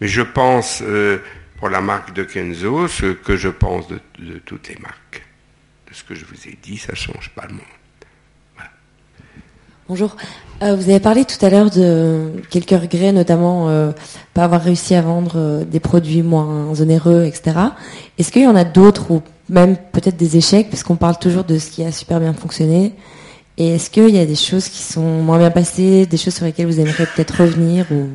Mais 0.00 0.06
je 0.06 0.22
pense 0.22 0.84
euh, 0.86 1.18
pour 1.56 1.68
la 1.68 1.80
marque 1.80 2.14
de 2.14 2.22
Kenzo 2.22 2.86
ce 2.86 3.06
que 3.06 3.36
je 3.36 3.48
pense 3.48 3.88
de, 3.88 3.98
toutes 4.46 4.68
les 4.68 4.76
marques. 4.76 5.26
De 5.88 5.94
ce 5.94 6.04
que 6.04 6.14
je 6.14 6.24
vous 6.26 6.46
ai 6.46 6.56
dit, 6.62 6.78
ça 6.78 6.92
ne 6.92 6.96
change 6.96 7.30
pas 7.30 7.46
le 7.48 7.54
monde. 7.54 7.64
Bonjour. 9.88 10.16
Euh, 10.62 10.76
vous 10.76 10.88
avez 10.90 11.00
parlé 11.00 11.24
tout 11.24 11.44
à 11.44 11.50
l'heure 11.50 11.70
de 11.70 12.40
quelques 12.50 12.80
regrets, 12.80 13.10
notamment 13.10 13.68
euh, 13.68 13.90
pas 14.32 14.44
avoir 14.44 14.62
réussi 14.62 14.94
à 14.94 15.02
vendre 15.02 15.64
des 15.64 15.80
produits 15.80 16.22
moins 16.22 16.80
onéreux, 16.80 17.24
etc. 17.24 17.58
Est-ce 18.16 18.30
qu'il 18.30 18.42
y 18.42 18.46
en 18.46 18.54
a 18.54 18.64
d'autres 18.64 19.10
ou 19.10 19.22
même 19.48 19.76
peut-être 19.92 20.16
des 20.16 20.36
échecs, 20.36 20.68
parce 20.70 20.82
qu'on 20.82 20.96
parle 20.96 21.18
toujours 21.18 21.44
de 21.44 21.58
ce 21.58 21.70
qui 21.70 21.84
a 21.84 21.92
super 21.92 22.20
bien 22.20 22.34
fonctionné 22.34 22.92
et 23.60 23.74
est-ce 23.74 23.90
qu'il 23.90 24.10
y 24.10 24.20
a 24.20 24.24
des 24.24 24.36
choses 24.36 24.68
qui 24.68 24.82
sont 24.82 25.20
moins 25.20 25.38
bien 25.38 25.50
passées, 25.50 26.06
des 26.06 26.16
choses 26.16 26.34
sur 26.34 26.44
lesquelles 26.44 26.66
vous 26.66 26.78
aimeriez 26.78 27.06
peut-être 27.06 27.42
revenir 27.42 27.86
ou... 27.90 28.08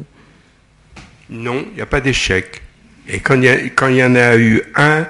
Non, 1.30 1.66
il 1.72 1.76
n'y 1.76 1.82
a 1.82 1.86
pas 1.86 2.00
d'échec. 2.00 2.62
Et 3.10 3.20
quand 3.20 3.42
il, 3.42 3.98
y 3.98 4.04
en 4.04 4.16
a 4.16 4.38
eu 4.38 4.62
un, 4.76 5.06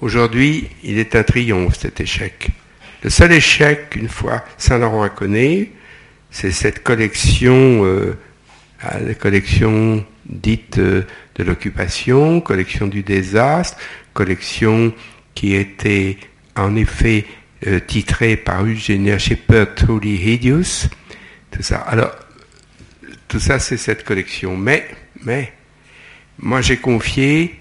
aujourd'hui, 0.00 0.68
il 0.84 0.98
est 0.98 1.16
un 1.16 1.24
triomphe, 1.24 1.76
cet 1.76 2.00
échec. 2.00 2.50
Le 3.02 3.10
seul 3.10 3.32
échec, 3.32 3.96
une 3.96 4.08
fois 4.08 4.44
Saint-Laurent 4.58 5.02
a 5.02 5.08
connu, 5.08 5.72
c'est 6.30 6.52
cette 6.52 6.84
collection, 6.84 7.84
euh, 7.84 8.16
la 8.80 9.14
collection 9.14 10.04
dite 10.26 10.78
euh, 10.78 11.02
de 11.34 11.42
l'occupation, 11.42 12.40
collection 12.40 12.86
du 12.86 13.02
désastre, 13.02 13.76
collection 14.12 14.92
qui 15.34 15.54
était 15.54 16.18
en 16.56 16.76
effet 16.76 17.26
euh, 17.66 17.80
titré 17.80 18.36
par 18.36 18.64
Eugenia 18.64 19.18
Shepard, 19.18 19.74
Truly 19.74 20.16
Hideous. 20.16 20.88
Tout 21.50 21.62
ça. 21.62 21.78
Alors, 21.78 22.14
tout 23.28 23.40
ça, 23.40 23.58
c'est 23.58 23.76
cette 23.76 24.04
collection. 24.04 24.56
Mais, 24.56 24.86
mais, 25.22 25.52
moi, 26.38 26.60
j'ai 26.60 26.76
confié, 26.76 27.60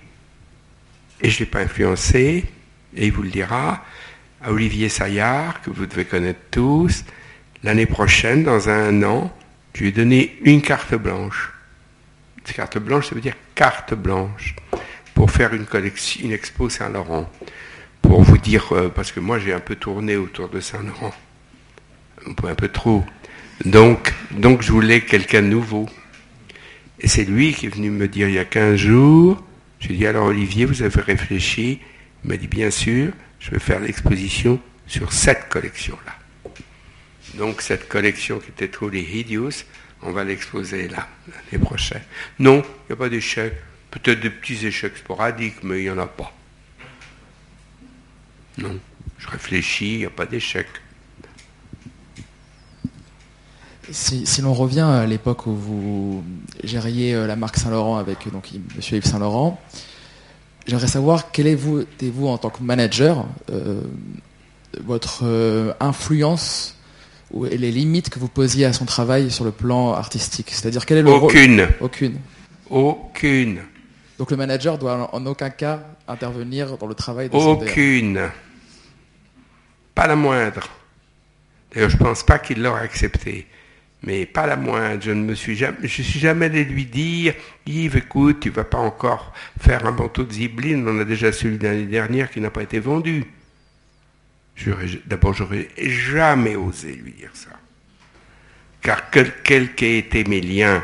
et 1.21 1.29
je 1.29 1.35
ne 1.35 1.39
l'ai 1.39 1.45
pas 1.45 1.61
influencé, 1.61 2.45
et 2.95 3.07
il 3.07 3.11
vous 3.11 3.23
le 3.23 3.29
dira, 3.29 3.83
à 4.41 4.51
Olivier 4.51 4.89
Saillard, 4.89 5.61
que 5.61 5.69
vous 5.69 5.85
devez 5.85 6.05
connaître 6.05 6.41
tous, 6.51 7.05
l'année 7.63 7.85
prochaine, 7.85 8.43
dans 8.43 8.69
un 8.69 9.03
an, 9.03 9.33
je 9.73 9.81
lui 9.81 9.87
ai 9.87 9.91
donné 9.91 10.37
une 10.43 10.61
carte 10.61 10.95
blanche. 10.95 11.51
Cette 12.43 12.55
carte 12.55 12.77
blanche, 12.77 13.07
ça 13.09 13.15
veut 13.15 13.21
dire 13.21 13.35
carte 13.55 13.93
blanche, 13.93 14.55
pour 15.13 15.31
faire 15.31 15.53
une 15.53 15.65
collection, 15.65 16.25
une 16.25 16.31
expo 16.31 16.69
Saint-Laurent 16.69 17.29
pour 18.01 18.21
vous 18.21 18.37
dire, 18.37 18.73
euh, 18.73 18.89
parce 18.89 19.11
que 19.11 19.19
moi 19.19 19.39
j'ai 19.39 19.53
un 19.53 19.59
peu 19.59 19.75
tourné 19.75 20.15
autour 20.15 20.49
de 20.49 20.59
Saint-Laurent, 20.59 21.13
un 22.27 22.55
peu 22.55 22.67
trop. 22.67 23.03
Donc, 23.65 24.13
donc 24.31 24.61
je 24.61 24.71
voulais 24.71 25.01
quelqu'un 25.01 25.41
de 25.41 25.47
nouveau. 25.47 25.87
Et 26.99 27.07
c'est 27.07 27.23
lui 27.23 27.53
qui 27.53 27.67
est 27.67 27.69
venu 27.69 27.89
me 27.89 28.07
dire 28.07 28.27
il 28.27 28.35
y 28.35 28.39
a 28.39 28.45
15 28.45 28.75
jours, 28.75 29.43
j'ai 29.79 29.93
dit 29.93 30.05
alors 30.05 30.27
Olivier, 30.27 30.65
vous 30.65 30.81
avez 30.81 31.01
réfléchi? 31.01 31.81
Il 32.23 32.29
m'a 32.29 32.37
dit 32.37 32.47
bien 32.47 32.69
sûr, 32.69 33.11
je 33.39 33.51
vais 33.51 33.59
faire 33.59 33.79
l'exposition 33.79 34.59
sur 34.87 35.11
cette 35.11 35.49
collection-là. 35.49 36.13
Donc 37.37 37.61
cette 37.61 37.87
collection 37.87 38.39
qui 38.39 38.49
était 38.49 38.67
trop 38.67 38.89
les 38.89 39.01
Hideous, 39.01 39.63
on 40.01 40.11
va 40.11 40.23
l'exposer 40.23 40.87
là, 40.87 41.07
l'année 41.27 41.63
prochaine. 41.63 42.03
Non, 42.39 42.61
il 42.61 42.91
n'y 42.91 42.93
a 42.93 42.95
pas 42.95 43.09
d'échec. 43.09 43.53
Peut-être 43.93 44.21
des 44.21 44.31
petits 44.31 44.65
échecs 44.65 44.97
sporadiques, 44.97 45.63
mais 45.63 45.81
il 45.81 45.83
n'y 45.83 45.89
en 45.91 45.99
a 45.99 46.07
pas. 46.07 46.33
Non, 48.57 48.79
je 49.19 49.27
réfléchis, 49.27 49.93
il 49.93 49.97
n'y 49.99 50.05
a 50.05 50.09
pas 50.09 50.25
d'échec. 50.25 50.65
Si, 53.91 54.25
l'on 54.41 54.53
revient 54.53 54.79
à 54.79 55.05
l'époque 55.05 55.45
où 55.45 55.53
vous 55.53 56.23
gériez 56.63 57.13
euh, 57.13 57.27
la 57.27 57.35
marque 57.35 57.57
Saint-Laurent 57.57 57.97
avec 57.97 58.31
donc, 58.31 58.49
M. 58.53 58.61
Yves 58.79 59.05
Saint-Laurent, 59.05 59.61
j'aimerais 60.65 60.87
savoir 60.87 61.31
quel 61.31 61.45
est 61.45 61.53
vous, 61.53 61.83
vous 62.01 62.27
en 62.27 62.39
tant 62.39 62.49
que 62.49 62.63
manager, 62.63 63.27
euh, 63.51 63.81
votre 64.83 65.21
euh, 65.23 65.71
influence 65.79 66.79
et 67.51 67.57
les 67.59 67.71
limites 67.71 68.09
que 68.09 68.17
vous 68.17 68.27
posiez 68.27 68.65
à 68.65 68.73
son 68.73 68.85
travail 68.85 69.29
sur 69.29 69.45
le 69.45 69.51
plan 69.51 69.93
artistique? 69.93 70.49
C'est-à-dire 70.49 70.87
quel 70.87 70.97
est 70.97 71.03
le 71.03 71.11
Aucune. 71.11 71.67
Aucune. 71.79 72.17
Aucune. 72.71 73.59
Donc 74.17 74.31
le 74.31 74.37
manager 74.37 74.77
doit 74.77 75.09
en 75.13 75.25
aucun 75.25 75.49
cas 75.49 75.81
intervenir 76.07 76.77
dans 76.77 76.87
le 76.87 76.95
travail 76.95 77.29
de 77.29 77.35
Aucune. 77.35 78.29
Pas 79.95 80.07
la 80.07 80.15
moindre. 80.15 80.67
D'ailleurs, 81.73 81.89
je 81.89 81.97
ne 81.97 82.03
pense 82.03 82.23
pas 82.23 82.39
qu'il 82.39 82.61
l'aurait 82.61 82.83
accepté. 82.83 83.47
Mais 84.03 84.25
pas 84.25 84.45
la 84.45 84.57
moindre. 84.57 85.01
Je 85.01 85.11
ne 85.11 85.23
me 85.23 85.33
suis 85.33 85.55
jamais, 85.55 85.77
je 85.81 86.01
suis 86.01 86.19
jamais 86.19 86.45
allé 86.45 86.63
lui 86.65 86.85
dire, 86.85 87.33
Yves, 87.65 87.97
écoute, 87.97 88.41
tu 88.41 88.49
vas 88.49 88.65
pas 88.65 88.77
encore 88.77 89.33
faire 89.59 89.85
un 89.85 89.91
manteau 89.91 90.23
de 90.23 90.33
Ziblin, 90.33 90.85
on 90.85 90.99
a 90.99 91.05
déjà 91.05 91.31
celui 91.31 91.57
de 91.57 91.63
l'année 91.63 91.85
dernière 91.85 92.29
qui 92.29 92.41
n'a 92.41 92.51
pas 92.51 92.63
été 92.63 92.79
vendu. 92.79 93.25
D'abord, 95.05 95.33
j'aurais 95.33 95.69
jamais 95.77 96.55
osé 96.55 96.93
lui 96.93 97.13
dire 97.13 97.31
ça. 97.33 97.49
Car 98.81 99.09
quels 99.09 99.73
qu'aient 99.73 99.97
été 99.97 100.25
mes 100.25 100.41
liens 100.41 100.83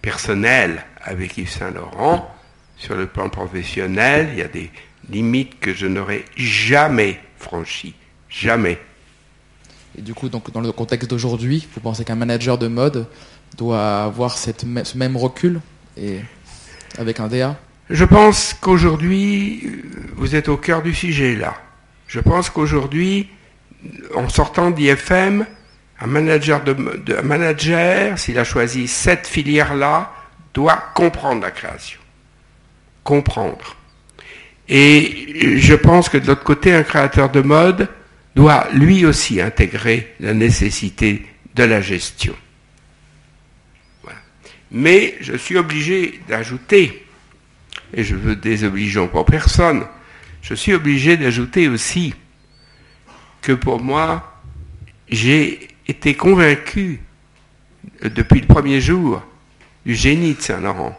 personnels 0.00 0.84
avec 1.02 1.36
Yves 1.36 1.50
Saint-Laurent, 1.50 2.32
sur 2.76 2.94
le 2.94 3.06
plan 3.06 3.28
professionnel, 3.28 4.28
il 4.32 4.38
y 4.38 4.42
a 4.42 4.48
des 4.48 4.70
limites 5.10 5.58
que 5.60 5.72
je 5.72 5.86
n'aurais 5.86 6.24
jamais 6.36 7.20
franchies. 7.38 7.94
Jamais. 8.28 8.78
Et 9.98 10.02
du 10.02 10.14
coup, 10.14 10.28
donc, 10.28 10.50
dans 10.50 10.60
le 10.60 10.72
contexte 10.72 11.08
d'aujourd'hui, 11.08 11.66
vous 11.74 11.80
pensez 11.80 12.04
qu'un 12.04 12.16
manager 12.16 12.58
de 12.58 12.68
mode 12.68 13.06
doit 13.56 14.04
avoir 14.04 14.36
cette, 14.36 14.64
ce 14.84 14.98
même 14.98 15.16
recul 15.16 15.60
et 15.96 16.20
avec 16.98 17.20
un 17.20 17.28
DA 17.28 17.56
Je 17.88 18.04
pense 18.04 18.54
qu'aujourd'hui, 18.54 19.82
vous 20.14 20.34
êtes 20.34 20.48
au 20.48 20.56
cœur 20.56 20.82
du 20.82 20.92
sujet 20.94 21.34
là. 21.34 21.54
Je 22.08 22.20
pense 22.20 22.50
qu'aujourd'hui, 22.50 23.28
en 24.14 24.28
sortant 24.28 24.70
d'IFM, 24.70 25.46
un 26.00 26.06
manager, 26.06 26.62
de, 26.62 27.16
un 27.16 27.22
manager, 27.22 28.18
s'il 28.18 28.38
a 28.38 28.44
choisi 28.44 28.86
cette 28.86 29.26
filière-là, 29.26 30.12
doit 30.52 30.76
comprendre 30.94 31.42
la 31.42 31.50
création 31.50 32.00
comprendre. 33.06 33.76
Et 34.68 35.56
je 35.58 35.74
pense 35.74 36.08
que 36.10 36.18
de 36.18 36.26
l'autre 36.26 36.42
côté, 36.42 36.74
un 36.74 36.82
créateur 36.82 37.30
de 37.30 37.40
mode 37.40 37.88
doit 38.34 38.68
lui 38.74 39.06
aussi 39.06 39.40
intégrer 39.40 40.14
la 40.20 40.34
nécessité 40.34 41.24
de 41.54 41.62
la 41.62 41.80
gestion. 41.80 42.34
Mais 44.72 45.14
je 45.20 45.36
suis 45.36 45.56
obligé 45.56 46.20
d'ajouter, 46.28 47.06
et 47.94 48.02
je 48.02 48.16
veux 48.16 48.34
désobligeant 48.34 49.06
pour 49.06 49.24
personne, 49.24 49.86
je 50.42 50.54
suis 50.54 50.74
obligé 50.74 51.16
d'ajouter 51.16 51.68
aussi 51.68 52.14
que 53.40 53.52
pour 53.52 53.80
moi, 53.80 54.42
j'ai 55.08 55.68
été 55.86 56.14
convaincu 56.14 57.00
depuis 58.02 58.40
le 58.40 58.46
premier 58.46 58.80
jour 58.80 59.22
du 59.86 59.94
génie 59.94 60.34
de 60.34 60.42
Saint-Laurent. 60.42 60.98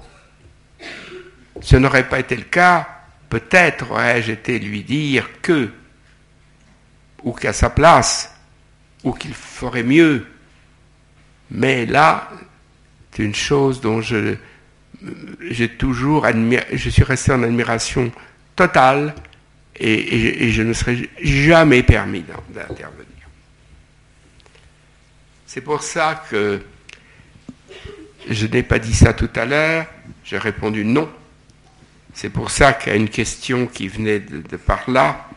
Ce 1.61 1.75
n'aurait 1.75 2.07
pas 2.07 2.19
été 2.19 2.35
le 2.35 2.43
cas, 2.43 2.87
peut-être 3.29 3.91
aurais-je 3.91 4.31
été 4.31 4.59
lui 4.59 4.83
dire 4.83 5.29
que, 5.41 5.69
ou 7.23 7.33
qu'à 7.33 7.53
sa 7.53 7.69
place, 7.69 8.35
ou 9.03 9.13
qu'il 9.13 9.33
ferait 9.33 9.83
mieux. 9.83 10.25
Mais 11.51 11.85
là, 11.85 12.29
c'est 13.11 13.23
une 13.23 13.35
chose 13.35 13.81
dont 13.81 14.01
je, 14.01 14.35
j'ai 15.49 15.69
toujours 15.69 16.25
admiré, 16.25 16.65
je 16.73 16.89
suis 16.89 17.03
resté 17.03 17.31
en 17.31 17.43
admiration 17.43 18.11
totale 18.55 19.15
et, 19.75 20.45
et 20.45 20.51
je 20.51 20.61
ne 20.63 20.73
serais 20.73 21.09
jamais 21.21 21.83
permis 21.83 22.23
d'intervenir. 22.49 23.05
C'est 25.45 25.61
pour 25.61 25.81
ça 25.81 26.23
que 26.29 26.61
je 28.29 28.47
n'ai 28.47 28.63
pas 28.63 28.79
dit 28.79 28.93
ça 28.93 29.13
tout 29.13 29.29
à 29.35 29.45
l'heure, 29.45 29.85
j'ai 30.23 30.37
répondu 30.37 30.83
non. 30.83 31.09
C'est 32.19 32.31
pour 32.31 32.49
ça 32.49 32.75
a 32.87 32.95
une 32.95 33.09
question 33.09 33.67
qui 33.67 33.87
venait 33.87 34.19
de, 34.19 34.57
par 34.57 34.89
là. 34.89 35.29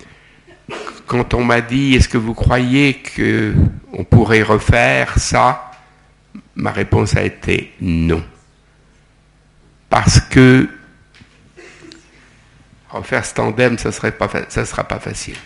Quand 1.07 1.35
on 1.35 1.45
m'a 1.45 1.61
dit 1.61 1.95
est-ce 1.95 2.09
que 2.09 2.17
vous 2.17 2.33
croyez 2.33 3.03
qu'on 3.15 4.05
pourrait 4.05 4.41
refaire 4.41 5.19
ça? 5.19 5.73
Ma 6.55 6.71
réponse 6.71 7.15
a 7.17 7.23
été 7.23 7.75
non. 7.83 8.25
Parce 9.91 10.21
que 10.21 10.71
refaire 12.89 13.27
ce 13.27 13.35
tandem, 13.35 13.77
ça 13.77 13.91
ne 13.91 14.65
sera 14.65 14.85
pas 14.85 15.01
facile. 15.01 15.37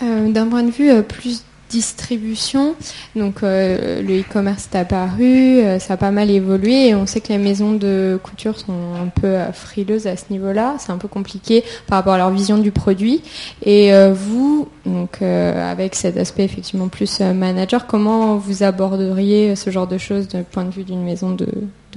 Euh, 0.00 0.30
d'un 0.30 0.46
point 0.46 0.62
de 0.62 0.70
vue 0.70 0.90
euh, 0.90 1.02
plus 1.02 1.44
distribution. 1.68 2.74
Donc 3.14 3.42
euh, 3.42 4.02
le 4.02 4.20
e-commerce 4.20 4.68
est 4.72 4.76
apparu, 4.76 5.60
euh, 5.60 5.78
ça 5.78 5.94
a 5.94 5.96
pas 5.96 6.10
mal 6.10 6.30
évolué 6.30 6.88
et 6.88 6.94
on 6.94 7.06
sait 7.06 7.20
que 7.20 7.28
les 7.28 7.38
maisons 7.38 7.72
de 7.72 8.18
couture 8.22 8.58
sont 8.58 8.94
un 8.94 9.08
peu 9.08 9.26
euh, 9.26 9.52
frileuses 9.52 10.06
à 10.06 10.16
ce 10.16 10.24
niveau-là. 10.30 10.76
C'est 10.78 10.92
un 10.92 10.98
peu 10.98 11.08
compliqué 11.08 11.64
par 11.86 11.98
rapport 11.98 12.14
à 12.14 12.18
leur 12.18 12.30
vision 12.30 12.58
du 12.58 12.72
produit. 12.72 13.22
Et 13.62 13.92
vous, 14.12 14.68
donc 14.84 15.22
avec 15.22 15.94
cet 15.94 16.16
aspect 16.16 16.44
effectivement 16.44 16.88
plus 16.88 17.20
manager, 17.20 17.86
comment 17.86 18.36
vous 18.36 18.62
aborderiez 18.62 19.56
ce 19.56 19.70
genre 19.70 19.86
de 19.86 19.98
choses 19.98 20.28
du 20.28 20.42
point 20.42 20.64
de 20.64 20.70
vue 20.70 20.84
d'une 20.84 21.02
maison 21.02 21.30
de, 21.30 21.48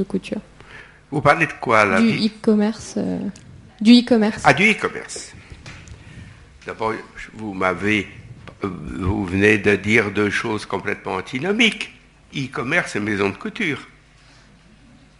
couture? 0.03 0.39
Vous 1.11 1.21
parlez 1.21 1.45
de 1.45 1.51
quoi 1.61 1.85
là? 1.85 2.01
Du 2.01 2.25
e-commerce. 2.25 2.97
du 3.79 3.99
e-commerce. 3.99 4.41
Ah, 4.43 4.53
du 4.53 4.71
e-commerce. 4.71 5.31
D'abord, 6.65 6.93
vous 7.33 7.53
m'avez 7.53 8.07
vous 8.63 9.25
venez 9.25 9.57
de 9.57 9.75
dire 9.75 10.11
deux 10.11 10.29
choses 10.29 10.65
complètement 10.65 11.15
antinomiques. 11.15 11.93
E-commerce 12.35 12.95
et 12.95 12.99
maison 12.99 13.29
de 13.29 13.35
couture. 13.35 13.87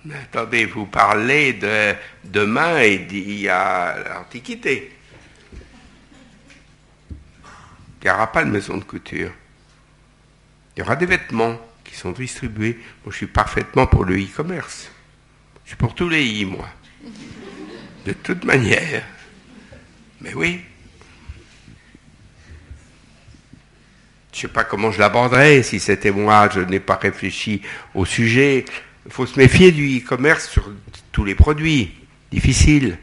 Mais 0.06 0.16
attendez, 0.16 0.66
vous 0.66 0.86
parlez 0.86 1.54
de 1.54 1.94
demain 2.24 2.80
et 2.80 3.00
d'il 3.00 3.40
y 3.40 3.50
a 3.50 3.98
l'Antiquité. 4.10 4.92
Il 8.02 8.06
n'y 8.06 8.10
aura 8.10 8.32
pas 8.32 8.44
de 8.44 8.50
maison 8.50 8.78
de 8.78 8.84
couture. 8.84 9.32
Il 10.76 10.80
y 10.80 10.84
aura 10.84 10.96
des 10.96 11.06
vêtements 11.06 11.60
qui 11.84 11.96
sont 11.96 12.12
distribués. 12.12 12.80
Moi, 13.04 13.12
je 13.12 13.18
suis 13.18 13.28
parfaitement 13.28 13.86
pour 13.86 14.06
le 14.06 14.18
e-commerce. 14.18 14.90
Je 15.66 15.70
suis 15.70 15.78
pour 15.78 15.94
tous 15.94 16.10
les 16.10 16.44
e, 16.44 16.48
moi. 16.48 16.68
De 18.06 18.14
toute 18.14 18.44
manière. 18.44 19.04
Mais 20.22 20.34
oui, 20.34 20.62
Je 24.32 24.38
ne 24.38 24.42
sais 24.44 24.48
pas 24.48 24.64
comment 24.64 24.92
je 24.92 25.00
l'aborderais. 25.00 25.62
Si 25.64 25.80
c'était 25.80 26.12
moi, 26.12 26.50
je 26.54 26.62
n'ai 26.62 26.80
pas 26.80 26.96
réfléchi 26.96 27.62
au 27.94 28.06
sujet. 28.06 28.66
Il 29.06 29.12
faut 29.12 29.26
se 29.26 29.38
méfier 29.38 29.72
du 29.72 29.98
e-commerce 29.98 30.50
sur 30.50 30.70
tous 31.12 31.26
les 31.26 31.36
produits. 31.36 31.92
Difficile. 32.32 32.98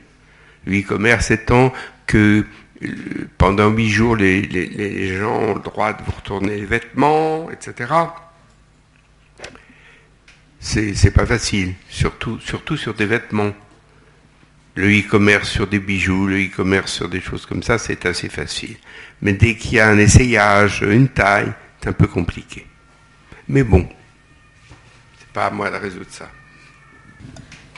Le 0.65 0.81
e-commerce 0.81 1.31
étant 1.31 1.73
que 2.07 2.45
euh, 2.83 2.89
pendant 3.37 3.69
huit 3.69 3.91
jours, 3.91 4.17
les, 4.17 5.19
gens 5.19 5.39
ont 5.39 5.55
le 5.55 5.61
droit 5.61 5.93
de 5.93 6.03
vous 6.03 6.13
retourner 6.13 6.57
les 6.57 6.67
vêtements, 6.67 7.51
etc. 7.51 7.93
C'est 10.61 11.11
pas 11.13 11.27
facile, 11.27 11.75
surtout, 11.89 12.41
surtout 12.41 12.77
sur 12.77 12.95
des 12.95 13.07
vêtements. 13.07 13.53
Le 14.75 15.01
e-commerce 15.01 15.49
sur 15.49 15.67
des 15.67 15.81
bijoux, 15.81 16.27
le 16.27 16.45
e-commerce 16.45 16.93
sur 16.93 17.09
des 17.09 17.21
choses 17.21 17.47
comme 17.47 17.63
ça, 17.63 17.79
c'est 17.79 18.07
assez 18.07 18.29
facile. 18.29 18.77
Mais 19.23 19.33
dès 19.33 19.57
qu'il 19.57 19.75
y 19.75 19.81
a 19.81 19.89
un 19.89 19.99
essayage, 19.99 20.83
une 20.83 21.09
taille, 21.09 21.53
c'est 21.81 21.89
un 21.89 21.93
peu 21.93 22.07
compliqué. 22.07 22.67
Mais 23.49 23.65
bon, 23.65 23.89
c'est 25.19 25.29
pas 25.33 25.47
à 25.47 25.51
moi 25.51 25.71
de 25.71 25.77
résoudre 25.77 26.07
ça. 26.11 26.29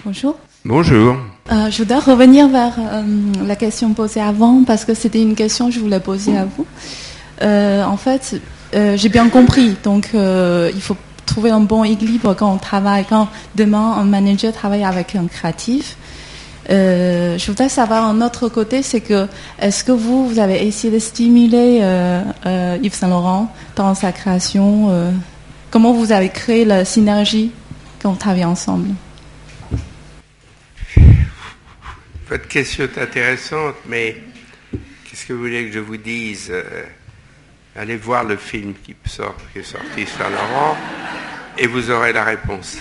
Bonjour. 0.05 0.39
Bonjour. 0.65 1.17
Euh, 1.51 1.71
je 1.71 1.79
voudrais 1.79 1.99
revenir 1.99 2.49
vers 2.49 2.75
euh, 2.79 3.03
la 3.47 3.57
question 3.57 3.95
posée 3.95 4.21
avant 4.21 4.63
parce 4.65 4.85
que 4.85 4.93
c'était 4.93 5.23
une 5.23 5.35
question 5.35 5.69
que 5.69 5.75
je 5.75 5.81
voulais 5.81 6.01
poser 6.01 6.37
à 6.37 6.45
vous. 6.45 6.67
Euh, 7.43 7.83
en 7.83 7.97
fait, 7.97 8.41
j'ai 8.73 9.09
bien 9.09 9.29
compris. 9.31 9.77
Donc, 9.83 10.11
il 10.13 10.83
faut 10.83 10.97
trouver 11.25 11.51
un 11.51 11.61
bon 11.61 11.85
équilibre 11.85 12.35
quand 12.35 12.53
on 12.53 12.59
travaille, 12.59 13.07
quand 13.09 13.29
demain 13.55 13.95
un 13.97 14.05
manager 14.05 14.53
travaille 14.53 14.85
avec 14.85 15.17
un 15.17 15.27
créatif. 15.27 15.97
Euh, 16.69 17.39
je 17.39 17.47
voudrais 17.47 17.69
savoir 17.69 18.05
un 18.05 18.21
autre 18.21 18.49
côté, 18.49 18.83
c'est 18.83 19.01
que 19.01 19.27
est-ce 19.59 19.83
que 19.83 19.93
vous, 19.93 20.29
vous 20.29 20.39
avez 20.39 20.67
essayé 20.67 20.93
de 20.93 20.99
stimuler 20.99 21.79
euh, 21.81 22.23
euh, 22.47 22.79
Yves 22.83 22.95
Saint 22.95 23.09
Laurent 23.09 23.55
dans 23.77 23.95
sa 23.95 24.13
création 24.13 24.91
Comment 25.71 25.93
vous 25.93 26.13
avez 26.13 26.29
créé 26.29 26.65
la 26.65 26.85
synergie 26.85 27.53
quand 28.03 28.11
vous 28.11 28.19
travaillez 28.19 28.45
ensemble? 28.45 28.89
Votre 32.29 32.49
question 32.49 32.85
est 32.85 32.99
intéressante, 32.99 33.77
mais 33.89 34.17
qu'est-ce 35.05 35.27
que 35.27 35.33
vous 35.33 35.41
voulez 35.41 35.67
que 35.67 35.73
je 35.73 35.81
vous 35.81 35.97
dise 35.97 36.53
Allez 37.77 37.97
voir 37.97 38.25
le 38.25 38.37
film 38.37 38.75
qui, 38.85 38.95
sort, 39.07 39.35
qui 39.53 39.61
est 39.61 39.63
sorti 39.63 40.07
Saint 40.07 40.29
Laurent 40.29 40.77
et 41.57 41.67
vous 41.67 41.91
aurez 41.91 42.13
la 42.13 42.25
réponse. 42.25 42.79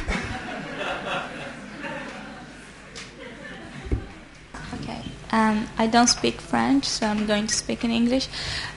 Um, 5.32 5.68
I 5.78 5.88
don't 5.88 6.08
speak 6.08 6.42
French, 6.42 6.86
so 6.86 7.06
I'm 7.06 7.26
going 7.28 7.48
to 7.48 7.54
speak 7.54 7.84
in 7.84 7.92
English. 7.92 8.28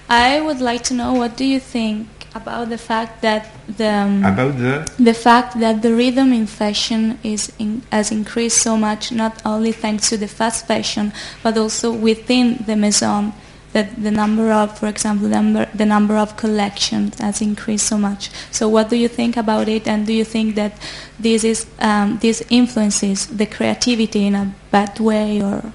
I 0.08 0.40
would 0.40 0.60
like 0.60 0.82
to 0.84 0.94
know 0.94 1.14
what 1.14 1.36
do 1.36 1.44
you 1.44 1.58
think 1.58 2.08
about 2.34 2.70
the 2.70 2.78
fact 2.78 3.22
that 3.22 3.50
the 3.76 3.88
um, 3.88 4.24
about 4.24 4.56
the 4.58 4.90
the 4.98 5.14
fact 5.14 5.58
that 5.60 5.82
the 5.82 5.94
rhythm 5.94 6.32
in 6.32 6.46
fashion 6.46 7.18
is 7.22 7.52
in, 7.58 7.82
has 7.90 8.10
increased 8.10 8.58
so 8.58 8.76
much, 8.76 9.12
not 9.12 9.40
only 9.44 9.72
thanks 9.72 10.08
to 10.10 10.16
the 10.16 10.28
fast 10.28 10.66
fashion, 10.66 11.12
but 11.42 11.56
also 11.56 11.92
within 11.92 12.62
the 12.66 12.76
maison. 12.76 13.32
That 13.72 14.02
the 14.02 14.10
number 14.10 14.52
of, 14.52 14.78
for 14.78 14.86
example, 14.86 15.30
the 15.30 15.34
number, 15.34 15.64
the 15.74 15.86
number 15.86 16.18
of 16.18 16.36
collections 16.36 17.18
has 17.20 17.40
increased 17.40 17.86
so 17.86 17.96
much. 17.96 18.28
So, 18.50 18.68
what 18.68 18.90
do 18.90 18.96
you 18.96 19.08
think 19.08 19.38
about 19.38 19.66
it? 19.66 19.88
And 19.88 20.06
do 20.06 20.12
you 20.12 20.26
think 20.26 20.56
that 20.56 20.76
this 21.18 21.42
is 21.42 21.64
um, 21.78 22.18
this 22.20 22.44
influences 22.50 23.28
the 23.28 23.46
creativity 23.46 24.26
in 24.26 24.34
a 24.34 24.52
bad 24.70 25.00
way 25.00 25.40
or 25.40 25.72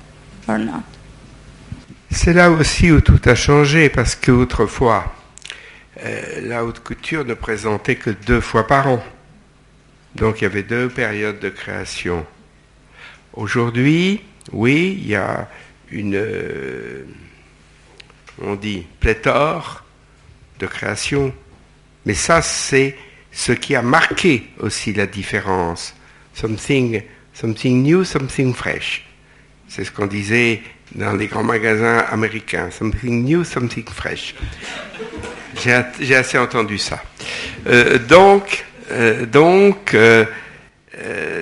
c'est 2.10 2.34
là 2.34 2.52
aussi 2.52 2.92
où 2.92 3.02
tout 3.02 3.20
a 3.26 3.36
changé 3.36 3.90
parce 3.90 4.16
qu'autrefois, 4.16 5.14
euh, 6.04 6.42
la 6.42 6.64
haute 6.64 6.80
couture 6.80 7.26
ne 7.26 7.34
présentait 7.34 7.96
que 7.96 8.10
deux 8.10 8.42
fois 8.42 8.66
par 8.66 8.88
an. 8.88 9.04
Donc 10.16 10.42
il 10.42 10.44
y 10.44 10.48
avait 10.48 10.64
deux 10.64 10.90
périodes 10.90 11.40
de 11.40 11.50
création. 11.50 12.26
Aujourd'hui, 13.34 14.22
oui, 14.52 14.98
il 15.02 15.08
y 15.08 15.16
a 15.16 15.50
une, 15.92 16.16
euh, 16.16 17.04
on 18.42 18.56
dit, 18.56 18.86
pléthore 19.00 19.84
de 20.60 20.66
création. 20.66 21.34
Mais 22.06 22.14
ça, 22.14 22.42
c'est 22.42 22.98
ce 23.32 23.52
qui 23.52 23.76
a 23.76 23.82
marqué 23.82 24.50
aussi 24.60 24.94
la 24.94 25.08
différence. 25.08 25.94
Something, 26.34 27.04
something 27.34 27.84
new, 27.84 28.04
something 28.04 28.54
fresh. 28.54 29.07
C'est 29.68 29.84
ce 29.84 29.92
qu'on 29.92 30.08
disait 30.08 30.62
dans 30.96 31.14
les 31.14 31.28
grands 31.28 31.44
magasins 31.44 32.00
américains. 32.12 32.70
Something 32.72 33.24
new, 33.24 33.44
something 33.44 33.86
fresh. 33.86 34.36
J'ai 36.00 36.16
assez 36.16 36.38
entendu 36.38 36.78
ça. 36.78 37.02
Euh, 37.68 37.98
donc, 37.98 38.66
euh, 38.92 39.26
donc 39.26 39.94
euh, 39.94 40.26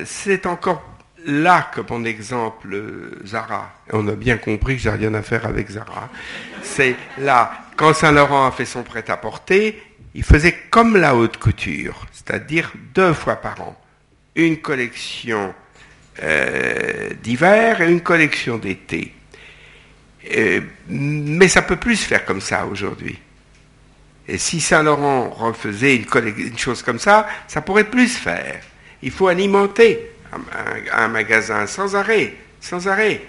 c'est 0.05 0.45
encore 0.45 0.83
là 1.25 1.69
que 1.73 1.81
mon 1.89 2.03
exemple 2.05 2.77
Zara, 3.25 3.73
on 3.91 4.07
a 4.07 4.13
bien 4.13 4.37
compris 4.37 4.75
que 4.75 4.81
j'ai 4.81 4.89
rien 4.89 5.13
à 5.15 5.21
faire 5.21 5.45
avec 5.45 5.69
Zara, 5.69 6.09
c'est 6.61 6.95
là, 7.17 7.51
quand 7.75 7.93
Saint-Laurent 7.93 8.47
a 8.47 8.51
fait 8.51 8.65
son 8.65 8.83
prêt-à-porter, 8.83 9.81
il 10.13 10.23
faisait 10.23 10.55
comme 10.69 10.97
la 10.97 11.15
haute 11.15 11.37
couture, 11.37 12.05
c'est-à-dire 12.11 12.71
deux 12.93 13.13
fois 13.13 13.35
par 13.35 13.59
an, 13.61 13.75
une 14.35 14.57
collection 14.57 15.53
euh, 16.23 17.09
d'hiver 17.21 17.81
et 17.81 17.91
une 17.91 18.01
collection 18.01 18.57
d'été. 18.57 19.13
Euh, 20.33 20.61
mais 20.87 21.47
ça 21.47 21.61
peut 21.61 21.75
plus 21.75 21.97
se 21.97 22.07
faire 22.07 22.25
comme 22.25 22.41
ça 22.41 22.65
aujourd'hui. 22.65 23.19
Et 24.27 24.37
si 24.37 24.59
Saint-Laurent 24.59 25.29
refaisait 25.29 25.95
une, 25.95 26.57
chose 26.57 26.81
comme 26.81 26.99
ça, 26.99 27.27
ça 27.47 27.61
pourrait 27.61 27.89
plus 27.89 28.07
se 28.07 28.19
faire. 28.19 28.61
Il 29.03 29.11
faut 29.11 29.27
alimenter 29.27 30.11
un, 30.91 31.07
magasin 31.09 31.67
sans 31.67 31.95
arrêt, 31.95 32.33
sans 32.59 32.87
arrêt. 32.87 33.21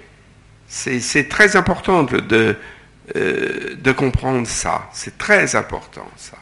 C'est 0.68 1.28
très 1.28 1.54
important 1.56 2.02
de, 2.02 2.56
euh, 3.14 3.74
de 3.76 3.92
comprendre 3.92 4.46
ça. 4.46 4.88
C'est 4.92 5.18
très 5.18 5.54
important 5.54 6.08
ça. 6.16 6.38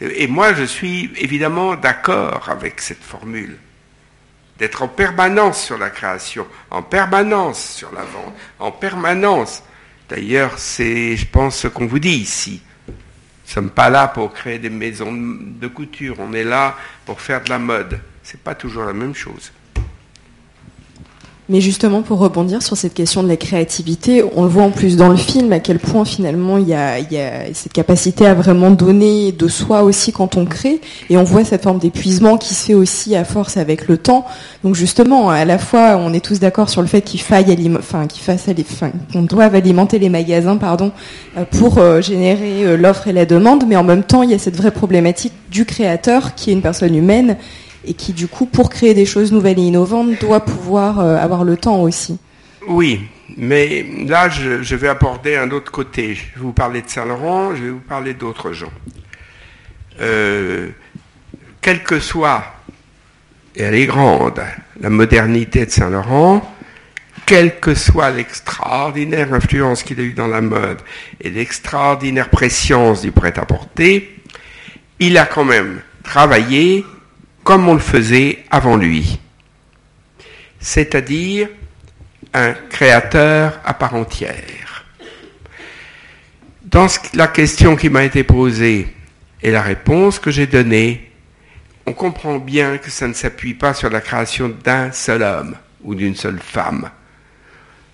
Et 0.00 0.26
moi, 0.26 0.52
je 0.52 0.64
suis 0.64 1.10
évidemment 1.16 1.74
d'accord 1.76 2.48
avec 2.50 2.80
cette 2.80 3.02
formule 3.02 3.56
d'être 4.58 4.82
en 4.82 4.88
permanence 4.88 5.62
sur 5.62 5.78
la 5.78 5.90
création, 5.90 6.46
en 6.70 6.82
permanence 6.82 7.74
sur 7.74 7.92
la 7.92 8.02
vente, 8.02 8.34
en 8.58 8.72
permanence. 8.72 9.62
D'ailleurs, 10.08 10.58
c'est, 10.58 11.16
je 11.16 11.26
pense, 11.26 11.56
ce 11.58 11.68
qu'on 11.68 11.86
vous 11.86 11.98
dit 11.98 12.16
ici. 12.16 12.62
Nous 12.88 12.94
ne 12.94 13.52
sommes 13.52 13.70
pas 13.70 13.90
là 13.90 14.08
pour 14.08 14.32
créer 14.32 14.58
des 14.58 14.70
maisons 14.70 15.12
de 15.12 15.68
couture, 15.68 16.16
on 16.18 16.32
est 16.32 16.44
là 16.44 16.76
pour 17.04 17.20
faire 17.20 17.42
de 17.42 17.50
la 17.50 17.58
mode. 17.58 18.00
Ce 18.22 18.32
n'est 18.32 18.42
pas 18.42 18.54
toujours 18.54 18.84
la 18.84 18.92
même 18.92 19.14
chose. 19.14 19.52
Mais 21.48 21.60
justement, 21.60 22.02
pour 22.02 22.18
rebondir 22.18 22.60
sur 22.60 22.76
cette 22.76 22.92
question 22.92 23.22
de 23.22 23.28
la 23.28 23.36
créativité, 23.36 24.24
on 24.34 24.42
le 24.42 24.48
voit 24.48 24.64
en 24.64 24.72
plus 24.72 24.96
dans 24.96 25.08
le 25.08 25.16
film 25.16 25.52
à 25.52 25.60
quel 25.60 25.78
point 25.78 26.04
finalement 26.04 26.58
il 26.58 26.68
y 26.68 26.74
a, 26.74 26.96
cette 27.54 27.72
capacité 27.72 28.26
à 28.26 28.34
vraiment 28.34 28.72
donner 28.72 29.30
de 29.30 29.46
soi 29.46 29.84
aussi 29.84 30.10
quand 30.10 30.36
on 30.36 30.44
crée, 30.44 30.80
et 31.08 31.16
on 31.16 31.22
voit 31.22 31.44
cette 31.44 31.62
forme 31.62 31.78
d'épuisement 31.78 32.36
qui 32.36 32.52
se 32.52 32.66
fait 32.66 32.74
aussi 32.74 33.14
à 33.14 33.24
force 33.24 33.56
avec 33.58 33.86
le 33.86 33.96
temps. 33.96 34.26
Donc 34.64 34.74
justement, 34.74 35.30
à 35.30 35.44
la 35.44 35.58
fois, 35.58 35.96
on 36.00 36.12
est 36.12 36.24
tous 36.24 36.40
d'accord 36.40 36.68
sur 36.68 36.80
le 36.80 36.88
fait 36.88 37.02
qu'il 37.02 37.20
faille, 37.20 37.44
enfin, 37.78 38.08
qu'il 38.08 38.22
enfin, 38.34 38.90
qu'on 39.12 39.22
doive 39.22 39.54
alimenter 39.54 40.00
les 40.00 40.08
magasins, 40.08 40.56
pardon, 40.56 40.90
euh, 41.36 41.44
pour 41.44 41.78
euh, 41.78 42.00
générer 42.00 42.64
euh, 42.64 42.76
l'offre 42.76 43.06
et 43.06 43.12
la 43.12 43.24
demande, 43.24 43.64
mais 43.68 43.76
en 43.76 43.84
même 43.84 44.02
temps, 44.02 44.24
il 44.24 44.30
y 44.32 44.34
a 44.34 44.38
cette 44.38 44.56
vraie 44.56 44.72
problématique 44.72 45.32
du 45.52 45.64
créateur 45.64 46.34
qui 46.34 46.50
est 46.50 46.54
une 46.54 46.62
personne 46.62 46.94
humaine 46.96 47.36
et 47.86 47.94
qui 47.94 48.12
du 48.12 48.28
coup, 48.28 48.46
pour 48.46 48.70
créer 48.70 48.94
des 48.94 49.06
choses 49.06 49.32
nouvelles 49.32 49.58
et 49.58 49.62
innovantes, 49.62 50.20
doit 50.20 50.40
pouvoir 50.40 51.00
euh, 51.00 51.16
avoir 51.16 51.44
le 51.44 51.56
temps 51.56 51.80
aussi. 51.82 52.18
Oui, 52.68 53.00
mais 53.36 53.86
là, 54.06 54.28
je, 54.28 54.74
vais 54.74 54.88
aborder 54.88 55.36
un 55.36 55.50
autre 55.50 55.70
côté. 55.70 56.14
Je 56.14 56.22
vais 56.34 56.40
vous 56.40 56.52
parler 56.52 56.82
de 56.82 56.88
Saint-Laurent, 56.88 57.54
je 57.54 57.62
vais 57.62 57.70
vous 57.70 57.78
parler 57.78 58.14
d'autres 58.14 58.52
gens. 58.52 58.72
Euh, 60.00 60.68
quelle 61.60 61.82
que 61.82 62.00
soit, 62.00 62.44
et 63.54 63.62
elle 63.62 63.74
est 63.74 63.86
grande, 63.86 64.42
la 64.80 64.90
modernité 64.90 65.64
de 65.64 65.70
Saint-Laurent, 65.70 66.52
quelle 67.24 67.58
que 67.58 67.74
soit 67.74 68.10
l'extraordinaire 68.10 69.32
influence 69.32 69.82
qu'il 69.82 69.98
a 70.00 70.02
eue 70.02 70.12
dans 70.12 70.28
la 70.28 70.40
mode 70.40 70.78
et 71.20 71.30
l'extraordinaire 71.30 72.30
préscience 72.30 73.02
du 73.02 73.10
prêt-à-porter, 73.10 74.22
il 75.00 75.18
a 75.18 75.26
quand 75.26 75.44
même 75.44 75.80
travaillé 76.02 76.84
comme 77.46 77.68
on 77.68 77.74
le 77.74 77.78
faisait 77.78 78.44
avant 78.50 78.76
lui, 78.76 79.20
c'est-à-dire 80.58 81.48
un 82.34 82.54
créateur 82.54 83.60
à 83.64 83.72
part 83.72 83.94
entière. 83.94 84.84
Dans 86.64 86.88
la 87.14 87.28
question 87.28 87.76
qui 87.76 87.88
m'a 87.88 88.02
été 88.02 88.24
posée 88.24 88.92
et 89.40 89.52
la 89.52 89.62
réponse 89.62 90.18
que 90.18 90.32
j'ai 90.32 90.48
donnée, 90.48 91.12
on 91.86 91.92
comprend 91.92 92.40
bien 92.40 92.78
que 92.78 92.90
ça 92.90 93.06
ne 93.06 93.14
s'appuie 93.14 93.54
pas 93.54 93.74
sur 93.74 93.90
la 93.90 94.00
création 94.00 94.48
d'un 94.64 94.90
seul 94.90 95.22
homme 95.22 95.54
ou 95.84 95.94
d'une 95.94 96.16
seule 96.16 96.40
femme. 96.40 96.90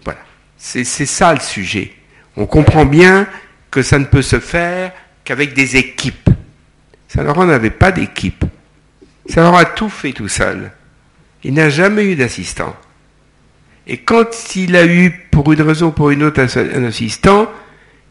Voilà, 0.03 0.21
c'est 0.57 0.85
ça 0.85 1.35
le 1.35 1.41
sujet. 1.41 1.93
On 2.39 2.47
comprend 2.47 2.87
bien 2.87 3.27
que 3.71 3.83
ça 3.83 3.99
ne 3.99 4.07
peut 4.07 4.23
se 4.23 4.41
faire 4.41 4.93
qu'avec 5.25 5.53
des 5.53 5.77
équipes. 5.77 6.31
Saint-Laurent 7.07 7.45
n'avait 7.45 7.69
pas 7.69 7.93
d'équipe. 7.93 8.47
Ça 9.27 9.57
a 9.57 9.65
tout 9.65 9.89
fait 9.89 10.13
tout 10.13 10.29
seul. 10.29 10.73
Il 11.45 11.55
n'a 11.55 11.71
jamais 11.71 12.05
eu 12.05 12.17
d'assistant. 12.17 12.77
Et 13.87 13.99
quand 13.99 14.57
il 14.57 14.77
a 14.77 14.87
eu, 14.87 15.11
pour 15.31 15.53
une 15.53 15.63
raison 15.63 15.89
ou 15.89 15.93
pour 15.93 16.11
une 16.11 16.23
autre, 16.23 16.41
un 16.41 16.85
assistant, 16.85 17.51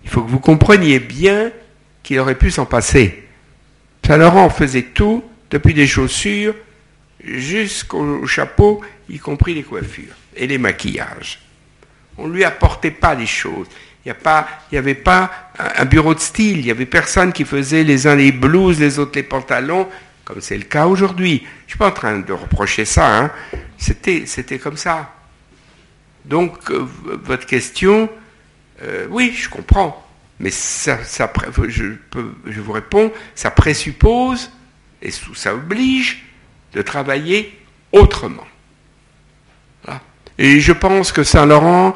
il 0.03 0.09
faut 0.09 0.21
que 0.21 0.29
vous 0.29 0.39
compreniez 0.39 0.99
bien 0.99 1.51
qu'il 2.03 2.19
aurait 2.19 2.35
pu 2.35 2.51
s'en 2.51 2.65
passer. 2.65 3.23
Saint-Laurent 4.05 4.49
faisait 4.49 4.81
tout, 4.93 5.23
depuis 5.49 5.73
des 5.73 5.87
chaussures 5.87 6.55
jusqu'au 7.23 8.25
chapeau, 8.25 8.81
y 9.09 9.19
compris 9.19 9.53
les 9.53 9.63
coiffures 9.63 10.15
et 10.35 10.47
les 10.47 10.57
maquillages. 10.57 11.39
On 12.17 12.27
ne 12.27 12.33
lui 12.33 12.43
apportait 12.43 12.91
pas 12.91 13.15
les 13.15 13.27
choses. 13.27 13.67
Il 14.05 14.13
n'y 14.71 14.77
avait 14.77 14.95
pas 14.95 15.31
un 15.77 15.85
bureau 15.85 16.15
de 16.15 16.19
style. 16.19 16.57
Il 16.57 16.65
n'y 16.65 16.71
avait 16.71 16.85
personne 16.85 17.31
qui 17.31 17.45
faisait 17.45 17.83
les 17.83 18.07
uns 18.07 18.15
les 18.15 18.31
blouses, 18.31 18.79
les 18.79 18.97
autres 18.97 19.11
les 19.15 19.23
pantalons 19.23 19.87
comme 20.31 20.39
c'est 20.39 20.57
le 20.57 20.63
cas 20.63 20.87
aujourd'hui. 20.87 21.39
Je 21.39 21.65
ne 21.65 21.69
suis 21.69 21.77
pas 21.77 21.89
en 21.89 21.91
train 21.91 22.19
de 22.19 22.31
reprocher 22.31 22.85
ça, 22.85 23.17
hein. 23.17 23.31
c'était, 23.77 24.25
c'était 24.25 24.59
comme 24.59 24.77
ça. 24.77 25.13
Donc, 26.23 26.71
euh, 26.71 26.87
votre 27.23 27.45
question, 27.45 28.09
euh, 28.81 29.07
oui, 29.09 29.33
je 29.35 29.49
comprends, 29.49 30.07
mais 30.39 30.49
ça, 30.49 30.99
je, 31.67 32.61
vous 32.61 32.71
réponds, 32.71 33.11
ça 33.35 33.51
présuppose 33.51 34.49
et 35.01 35.11
ça 35.11 35.53
oblige 35.53 36.23
de 36.71 36.81
travailler 36.81 37.59
autrement. 37.91 38.47
Et 40.37 40.61
je 40.61 40.71
pense 40.71 41.11
que 41.11 41.23
Saint-Laurent, 41.23 41.93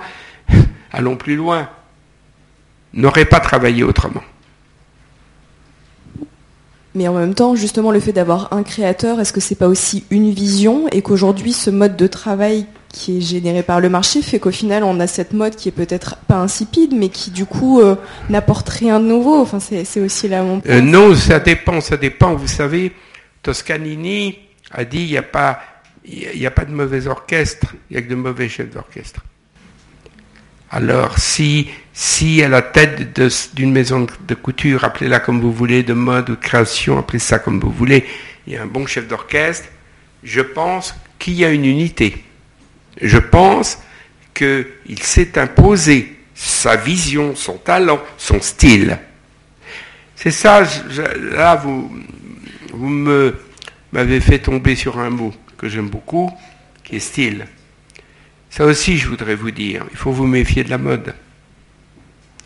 allons 0.92 1.16
plus 1.16 1.38
loin, 1.38 1.70
n'aurait 2.92 3.26
pas 3.26 3.40
travaillé 3.40 3.84
autrement. 3.84 4.24
Mais 6.96 7.10
en 7.10 7.14
même 7.14 7.34
temps, 7.34 7.56
justement, 7.56 7.92
le 7.92 8.00
fait 8.00 8.14
d'avoir 8.14 8.54
un 8.54 8.64
créateur, 8.64 9.20
est-ce 9.20 9.34
que 9.34 9.42
c'est 9.42 9.56
pas 9.56 9.68
aussi 9.68 10.06
une 10.10 10.32
vision 10.32 10.88
et 10.92 11.02
qu'aujourd'hui, 11.02 11.52
ce 11.52 11.70
mode 11.70 11.98
de 11.98 12.08
travail 12.08 12.66
qui 12.96 13.18
est 13.18 13.22
généré 13.22 13.62
par 13.62 13.82
le 13.82 13.90
marché 13.90 14.22
fait 14.22 14.40
qu'au 14.40 14.52
final, 14.52 14.86
on 14.86 15.02
a 15.02 15.08
cette 15.08 15.34
mode 15.34 15.58
qui 15.58 15.68
est 15.68 15.74
peut-être 15.74 16.16
pas 16.28 16.38
insipide, 16.38 16.94
mais 16.96 17.10
qui 17.10 17.30
du 17.30 17.46
coup 17.46 17.82
euh, 17.82 17.96
n'apporte 18.30 18.70
rien 18.70 19.02
de 19.02 19.06
nouveau? 19.06 19.36
Enfin, 19.42 19.60
c'est 19.60 20.00
aussi 20.00 20.30
là 20.30 20.42
mon 20.42 20.62
point. 20.62 20.72
Euh, 20.72 20.82
non, 20.82 21.14
ça 21.14 21.42
dépend, 21.42 21.82
ça 21.82 21.98
dépend. 21.98 22.36
Vous 22.36 22.48
savez, 22.48 22.94
Toscanini 23.44 24.40
a 24.72 24.86
dit 24.86 25.02
il 25.02 25.12
n'y 25.12 25.18
a 25.18 25.24
pas, 25.24 25.60
il 26.06 26.40
n'y 26.40 26.46
a 26.46 26.52
pas 26.52 26.64
de 26.64 26.72
mauvais 26.72 27.08
orchestre, 27.08 27.76
il 27.90 27.98
n'y 27.98 28.00
a 28.02 28.06
que 28.06 28.10
de 28.10 28.16
mauvais 28.16 28.48
chefs 28.48 28.74
d'orchestre. 28.74 29.20
Alors, 30.72 31.20
si, 31.20 31.70
si 31.94 32.42
à 32.42 32.50
la 32.50 32.62
tête 32.62 33.20
d'une 33.54 33.72
maison 33.72 34.08
de 34.28 34.36
couture, 34.36 34.84
appelez-la 34.84 35.20
comme 35.20 35.40
vous 35.40 35.54
voulez, 35.54 35.84
de 35.84 35.94
mode 35.94 36.30
ou 36.30 36.36
de 36.36 36.42
création, 36.42 36.98
appelez 36.98 37.20
ça 37.20 37.40
comme 37.40 37.60
vous 37.60 37.72
voulez, 37.72 38.06
il 38.48 38.54
y 38.54 38.58
a 38.58 38.64
un 38.64 38.68
bon 38.68 38.86
chef 38.86 39.08
d'orchestre, 39.08 39.70
je 40.24 40.42
pense 40.42 40.96
qu'il 41.20 41.36
y 41.36 41.46
a 41.46 41.50
une 41.50 41.66
unité. 41.66 42.24
Je 43.02 43.18
pense 43.18 43.80
qu'il 44.34 45.02
s'est 45.02 45.38
imposé 45.38 46.18
sa 46.34 46.76
vision, 46.76 47.36
son 47.36 47.58
talent, 47.58 48.02
son 48.18 48.42
style. 48.42 48.98
C'est 50.16 50.32
ça, 50.32 50.64
là, 51.32 51.56
vous, 51.56 51.92
vous 52.74 52.90
m'avez 53.92 54.20
fait 54.20 54.40
tomber 54.40 54.76
sur 54.76 55.00
un 55.00 55.10
mot 55.10 55.34
que 55.58 55.70
j'aime 55.70 55.90
beaucoup, 55.90 56.32
qui 56.84 56.98
est 56.98 57.00
style. 57.00 57.46
Ça 58.56 58.64
aussi, 58.64 58.98
je 58.98 59.10
voudrais 59.10 59.36
vous 59.36 59.52
dire, 59.52 59.86
il 59.92 59.98
faut 59.98 60.14
vous 60.14 60.28
méfier 60.28 60.64
de 60.64 60.70
la 60.70 60.78
mode. 60.78 61.14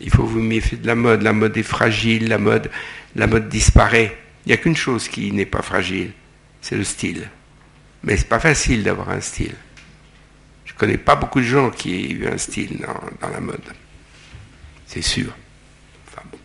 Il 0.00 0.10
faut 0.10 0.24
vous 0.24 0.40
méfier 0.40 0.76
de 0.76 0.84
la 0.84 0.96
mode. 0.96 1.22
La 1.22 1.32
mode 1.32 1.56
est 1.56 1.62
fragile, 1.62 2.26
la 2.26 2.38
mode, 2.38 2.68
la 3.14 3.28
mode 3.28 3.48
disparaît. 3.48 4.18
Il 4.44 4.48
n'y 4.48 4.52
a 4.52 4.56
qu'une 4.56 4.74
chose 4.74 5.06
qui 5.06 5.30
n'est 5.30 5.46
pas 5.46 5.62
fragile, 5.62 6.10
c'est 6.62 6.74
le 6.74 6.82
style. 6.82 7.30
Mais 8.02 8.16
c'est 8.16 8.28
pas 8.28 8.40
facile 8.40 8.82
d'avoir 8.82 9.10
un 9.10 9.20
style. 9.20 9.54
Je 10.64 10.74
connais 10.74 10.98
pas 10.98 11.14
beaucoup 11.14 11.38
de 11.38 11.44
gens 11.44 11.70
qui 11.70 11.94
aient 11.94 12.10
eu 12.10 12.26
un 12.26 12.38
style 12.38 12.80
dans, 13.20 13.30
la 13.30 13.40
mode. 13.40 13.62
C'est 14.88 15.02
sûr. 15.02 15.32
Enfin, 16.08 16.22
bon. 16.32 16.38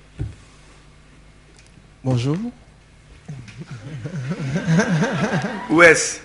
Bonjour. 2.04 2.38
Où 5.72 5.82
est-ce? 5.82 6.20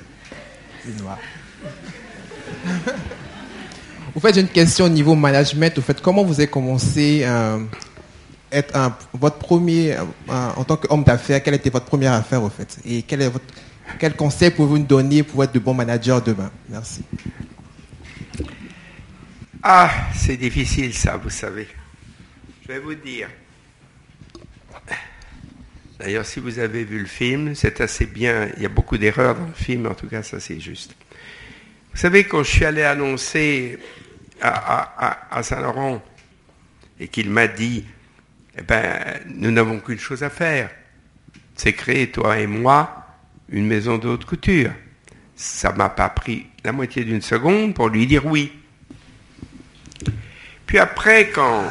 Vous 4.15 4.21
faites 4.21 4.37
une 4.37 4.49
question 4.49 4.87
au 4.87 4.89
niveau 4.89 5.15
management. 5.15 5.79
Au 5.79 5.83
fait, 5.83 6.01
comment 6.01 6.25
vous 6.25 6.35
avez 6.35 6.49
commencé 6.49 7.21
euh, 7.25 7.59
être 8.51 8.75
un, 8.75 8.97
votre 9.13 9.37
premier, 9.37 9.97
euh, 9.97 10.05
en 10.29 10.65
tant 10.65 10.77
qu'homme 10.77 11.05
d'affaires, 11.05 11.43
quelle 11.43 11.55
était 11.55 11.71
votre 11.71 11.87
première 11.87 12.13
affaire 12.15 12.43
au 12.43 12.49
fait? 12.49 12.79
Et 12.85 13.03
quel, 13.03 13.23
est 13.23 13.29
votre, 13.29 13.45
quel 13.99 14.15
conseil 14.15 14.51
pouvez-vous 14.51 14.79
nous 14.79 14.87
donner 14.87 15.23
pour 15.23 15.45
être 15.45 15.53
de 15.53 15.61
bons 15.61 15.75
managers 15.75 16.19
demain? 16.25 16.51
Merci. 16.69 17.03
Ah, 19.63 19.91
c'est 20.15 20.37
difficile 20.37 20.93
ça, 20.95 21.17
vous 21.17 21.31
savez. 21.31 21.69
Je 22.63 22.69
vais 22.69 22.79
vous 22.81 22.95
dire. 22.95 23.29
D'ailleurs, 26.01 26.25
si 26.25 26.41
vous 26.41 26.59
avez 26.59 26.83
vu 26.85 26.99
le 26.99 27.07
film, 27.07 27.55
c'est 27.55 27.81
assez 27.83 28.07
bien. 28.07 28.49
Il 28.57 28.63
y 28.63 28.67
a 28.67 28.71
beaucoup 28.71 28.97
d'erreurs 28.97 29.35
dans 29.35 29.47
le 29.47 29.53
film, 29.53 29.87
en 29.87 29.95
tout 29.95 30.09
cas, 30.09 30.23
ça 30.23 30.41
c'est 30.41 30.59
juste. 30.59 30.97
Vous 31.93 31.99
savez, 31.99 32.25
quand 32.25 32.43
je 32.43 32.51
suis 32.51 32.65
allé 32.65 32.83
annoncer 32.83 33.79
à, 34.41 35.41
Saint-Laurent 35.43 36.03
et 36.99 37.09
qu'il 37.09 37.31
m'a 37.31 37.47
dit, 37.47 37.85
eh 38.57 38.63
ben, 38.63 39.21
nous 39.27 39.51
n'avons 39.51 39.81
qu'une 39.81 39.99
chose 39.99 40.23
à 40.23 40.31
faire, 40.31 40.71
c'est 41.57 41.73
créer, 41.73 42.11
toi 42.11 42.39
et 42.39 42.47
moi, 42.47 43.07
une 43.51 43.67
maison 43.67 43.99
de 43.99 44.09
haute 44.09 44.25
couture. 44.25 44.71
Ça 45.35 45.73
m'a 45.73 45.89
pas 45.89 46.09
pris 46.09 46.47
la 46.65 46.73
moitié 46.73 47.05
d'une 47.05 47.23
seconde 47.23 47.75
pour 47.75 47.89
lui 47.89 48.07
dire 48.07 48.25
oui. 48.27 48.53
Puis 50.67 50.79
après, 50.79 51.31
quand, 51.31 51.65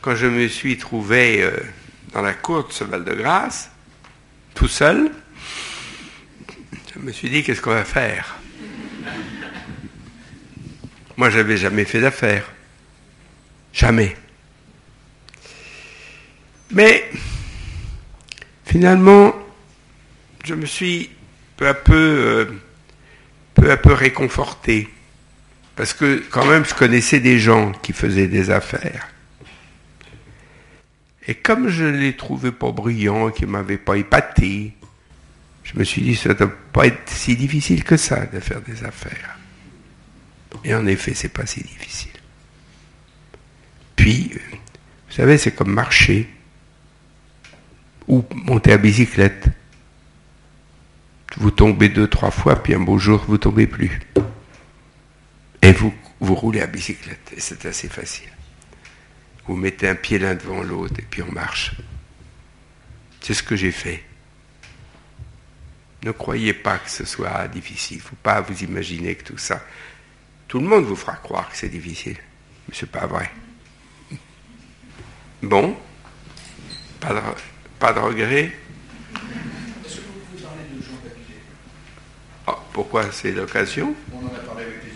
quand 0.00 0.14
je 0.14 0.26
me 0.26 0.48
suis 0.48 0.78
trouvé 0.78 1.42
euh, 1.42 1.52
dans 2.12 2.22
la 2.22 2.32
cour 2.32 2.66
de 2.66 2.72
ce 2.72 2.84
Val-de-Grâce, 2.84 3.70
tout 4.54 4.68
seul, 4.68 5.10
je 6.94 6.98
me 6.98 7.12
suis 7.12 7.28
dit, 7.28 7.42
qu'est-ce 7.42 7.60
qu'on 7.60 7.70
va 7.70 7.84
faire? 7.84 8.36
Moi, 11.16 11.30
j'avais 11.30 11.56
jamais 11.56 11.84
fait 11.84 12.00
d'affaires. 12.00 12.50
Jamais. 13.72 14.16
Mais 16.70 17.10
finalement, 18.64 19.34
je 20.44 20.54
me 20.54 20.66
suis 20.66 21.10
peu 21.56 21.68
à 21.68 21.74
peu, 21.74 21.94
euh, 21.94 22.44
peu 23.54 23.70
à 23.70 23.76
peu 23.76 23.92
réconforté. 23.92 24.88
Parce 25.76 25.94
que 25.94 26.22
quand 26.30 26.46
même, 26.46 26.64
je 26.64 26.74
connaissais 26.74 27.20
des 27.20 27.38
gens 27.38 27.72
qui 27.72 27.92
faisaient 27.92 28.28
des 28.28 28.50
affaires. 28.50 29.08
Et 31.28 31.34
comme 31.34 31.68
je 31.68 31.84
ne 31.84 31.98
les 31.98 32.16
trouvais 32.16 32.52
pas 32.52 32.72
brillants, 32.72 33.30
qui 33.30 33.42
ne 33.42 33.50
m'avaient 33.50 33.78
pas 33.78 33.96
épaté, 33.96 34.74
je 35.62 35.78
me 35.78 35.84
suis 35.84 36.02
dit, 36.02 36.16
ça 36.16 36.30
ne 36.30 36.34
doit 36.34 36.52
pas 36.72 36.86
être 36.86 37.08
si 37.08 37.36
difficile 37.36 37.84
que 37.84 37.96
ça 37.96 38.26
de 38.26 38.40
faire 38.40 38.60
des 38.60 38.84
affaires. 38.84 39.38
Et 40.64 40.74
en 40.74 40.86
effet, 40.86 41.14
c'est 41.14 41.28
pas 41.28 41.46
si 41.46 41.62
difficile. 41.62 42.12
Puis, 43.96 44.32
vous 45.08 45.14
savez, 45.14 45.38
c'est 45.38 45.52
comme 45.52 45.72
marcher 45.72 46.28
ou 48.08 48.24
monter 48.34 48.72
à 48.72 48.78
bicyclette. 48.78 49.48
Vous 51.36 51.50
tombez 51.50 51.88
deux, 51.88 52.08
trois 52.08 52.30
fois, 52.30 52.62
puis 52.62 52.74
un 52.74 52.80
beau 52.80 52.98
jour, 52.98 53.24
vous 53.26 53.38
tombez 53.38 53.66
plus. 53.66 54.00
Et 55.62 55.72
vous, 55.72 55.94
vous 56.20 56.34
roulez 56.34 56.60
à 56.60 56.66
bicyclette, 56.66 57.32
et 57.36 57.40
c'est 57.40 57.64
assez 57.66 57.88
facile. 57.88 58.30
Vous 59.46 59.56
mettez 59.56 59.88
un 59.88 59.94
pied 59.94 60.18
l'un 60.18 60.34
devant 60.34 60.62
l'autre, 60.62 60.94
et 60.98 61.06
puis 61.08 61.22
on 61.22 61.32
marche. 61.32 61.76
C'est 63.20 63.34
ce 63.34 63.42
que 63.42 63.56
j'ai 63.56 63.72
fait. 63.72 64.02
Ne 66.04 66.10
croyez 66.10 66.52
pas 66.52 66.78
que 66.78 66.90
ce 66.90 67.04
soit 67.04 67.46
difficile. 67.48 67.98
Il 67.98 68.00
ne 68.00 68.04
faut 68.04 68.16
pas 68.16 68.40
vous 68.40 68.64
imaginer 68.64 69.14
que 69.14 69.24
tout 69.24 69.38
ça. 69.38 69.64
Tout 70.52 70.60
le 70.60 70.66
monde 70.66 70.84
vous 70.84 70.96
fera 70.96 71.14
croire 71.14 71.48
que 71.48 71.56
c'est 71.56 71.70
difficile. 71.70 72.18
Mais 72.68 72.74
ce 72.74 72.84
n'est 72.84 72.90
pas 72.90 73.06
vrai. 73.06 73.30
Bon. 75.42 75.74
Pas 77.00 77.14
de, 77.14 77.20
pas 77.78 77.94
de 77.94 77.98
regret. 77.98 78.52
Oh, 82.46 82.52
pourquoi 82.74 83.10
c'est 83.12 83.32
l'occasion? 83.32 83.94
On 84.12 84.26
en 84.26 84.26
a 84.26 84.40
parlé 84.40 84.64
avec 84.64 84.82
les 84.84 84.90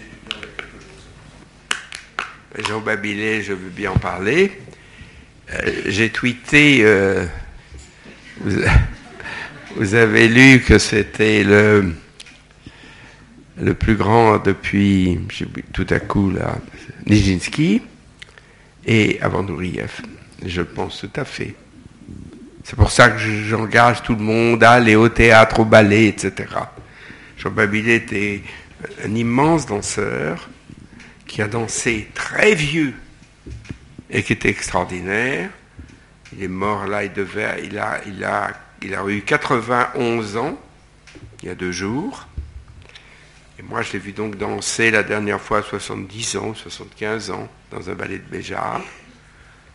étudiants 2.59 2.69
Jean 2.69 2.81
Babilet, 2.83 3.41
je 3.41 3.55
veux 3.55 3.71
bien 3.71 3.93
en 3.93 3.99
parler. 3.99 4.61
Euh, 5.55 5.85
j'ai 5.87 6.11
tweeté. 6.11 6.81
Euh, 6.85 7.25
vous 9.75 9.95
avez 9.95 10.29
lu 10.29 10.61
que 10.61 10.77
c'était 10.77 11.43
le, 11.45 11.95
le 13.61 13.75
plus 13.75 13.97
grand 13.97 14.39
depuis, 14.39 15.19
tout 15.73 15.87
à 15.91 16.01
coup, 16.01 16.31
là, 16.31 16.59
Nijinsky 17.07 17.83
et 18.87 19.19
avant 19.21 19.43
Nouriev. 19.43 20.03
Je 20.45 20.63
pense 20.63 21.01
tout 21.01 21.21
à 21.21 21.25
fait. 21.25 21.55
C'est 22.65 22.77
pour 22.77 22.91
ça 22.91 23.11
que 23.11 23.19
j'engage 23.19 24.03
tout 24.03 24.15
le 24.15 24.23
monde 24.23 24.63
à 24.65 24.73
aller 24.73 24.97
au 24.97 25.09
théâtre, 25.09 25.61
au 25.61 25.65
ballet, 25.65 26.07
etc. 26.07 26.49
Jean 27.39 27.51
Babilet 27.51 27.97
était 27.97 28.43
un 29.05 29.15
immense 29.15 29.67
danseur 29.67 30.49
qui 31.27 31.43
a 31.43 31.49
dansé 31.49 32.09
très 32.15 32.55
vieux 32.55 32.95
et 34.11 34.23
qui 34.23 34.33
était 34.33 34.49
extraordinaire. 34.49 35.51
Il 36.37 36.43
est 36.43 36.49
mort 36.49 36.87
là, 36.87 37.05
il 37.05 37.13
devait, 37.13 37.63
il 37.65 37.79
a, 37.79 38.01
il 38.07 38.25
a 38.25 38.53
il 38.83 38.95
a 38.95 39.05
eu 39.09 39.23
91 39.23 40.37
ans, 40.37 40.59
il 41.43 41.49
y 41.49 41.51
a 41.51 41.55
deux 41.55 41.73
jours. 41.73 42.29
Et 43.59 43.63
moi, 43.63 43.83
je 43.83 43.93
l'ai 43.93 43.99
vu 43.99 44.13
donc 44.13 44.37
danser 44.37 44.91
la 44.91 45.03
dernière 45.03 45.41
fois 45.41 45.59
à 45.59 45.63
70 45.63 46.37
ans, 46.37 46.55
75 46.55 47.31
ans, 47.31 47.49
dans 47.71 47.89
un 47.89 47.95
ballet 47.95 48.19
de 48.19 48.25
Béjar. 48.25 48.83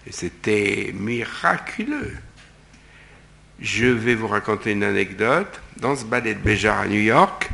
Et 0.06 0.12
c'était 0.12 0.92
miraculeux. 0.94 2.16
Je 3.60 3.86
vais 3.86 4.16
vous 4.16 4.28
raconter 4.28 4.72
une 4.72 4.84
anecdote. 4.84 5.62
Dans 5.78 5.96
ce 5.96 6.06
ballet 6.06 6.36
de 6.36 6.40
Béjar 6.40 6.80
à 6.80 6.88
New 6.88 7.00
York, 7.00 7.50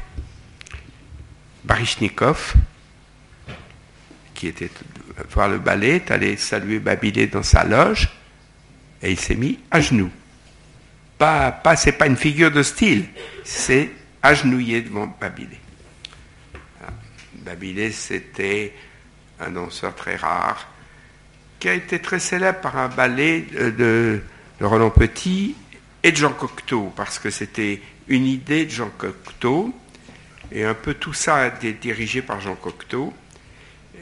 Barishnikov, 1.64 2.56
qui 4.34 4.48
était 4.48 4.70
voir 5.32 5.50
le 5.50 5.60
ballet, 5.60 5.96
est 5.96 6.12
allé 6.12 6.38
saluer 6.38 6.80
Babilé 6.80 7.28
dans 7.28 7.44
sa 7.44 7.64
loge 7.64 8.10
et 9.02 9.12
il 9.12 9.20
s'est 9.20 9.36
mis 9.36 9.60
à 9.72 9.82
genoux 9.82 10.12
pas, 11.18 11.52
pas 11.52 11.76
c'est 11.76 11.94
pas 11.94 12.08
une 12.08 12.18
figure 12.18 12.52
de 12.52 12.64
style, 12.64 13.06
c'est 13.44 13.90
agenouillé 14.22 14.82
devant 14.82 15.08
Babilé. 15.20 15.58
Babilé, 17.48 17.94
c'était 17.94 18.74
un 19.40 19.52
danseur 19.52 19.96
très 19.96 20.18
rare, 20.18 20.68
qui 21.60 21.70
a 21.70 21.74
été 21.74 22.02
très 22.02 22.20
célèbre 22.20 22.60
par 22.60 22.78
un 22.78 22.90
ballet 22.90 23.42
de, 23.42 24.22
Roland 24.60 24.90
Petit 24.90 25.56
et 26.04 26.12
de 26.12 26.18
Jean 26.18 26.34
Cocteau, 26.34 26.92
parce 26.94 27.20
que 27.20 27.30
c'était 27.30 27.82
une 28.10 28.26
idée 28.26 28.66
de 28.66 28.72
Jean 28.72 28.90
Cocteau, 28.90 29.74
et 30.52 30.66
un 30.66 30.74
peu 30.74 30.94
tout 30.94 31.14
ça 31.14 31.38
a 31.38 31.48
été 31.48 31.72
dirigé 31.72 32.22
par 32.22 32.42
Jean 32.42 32.56
Cocteau. 32.56 33.14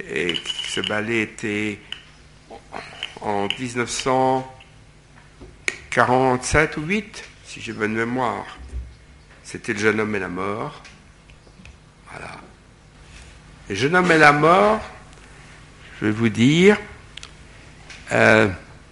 Et 0.10 0.34
ce 0.68 0.82
ballet 0.82 1.22
était 1.22 1.80
en 3.22 3.48
1900. 3.48 4.52
47 5.92 6.78
ou 6.78 6.82
8, 6.82 7.24
si 7.46 7.62
j'ai 7.62 7.74
bonne 7.74 7.94
mémoire. 7.94 8.58
C'était 9.44 9.72
le 9.72 9.80
jeune 9.80 10.00
homme 10.02 10.16
et 10.16 10.20
la 10.20 10.28
mort. 10.28 10.82
Voilà. 12.12 12.32
Homme 13.68 14.12
et 14.12 14.18
la 14.20 14.32
mort, 14.32 14.80
je 16.00 16.06
vais 16.06 16.12
vous 16.12 16.30
dire, 16.30 16.78
euh, 18.12 18.48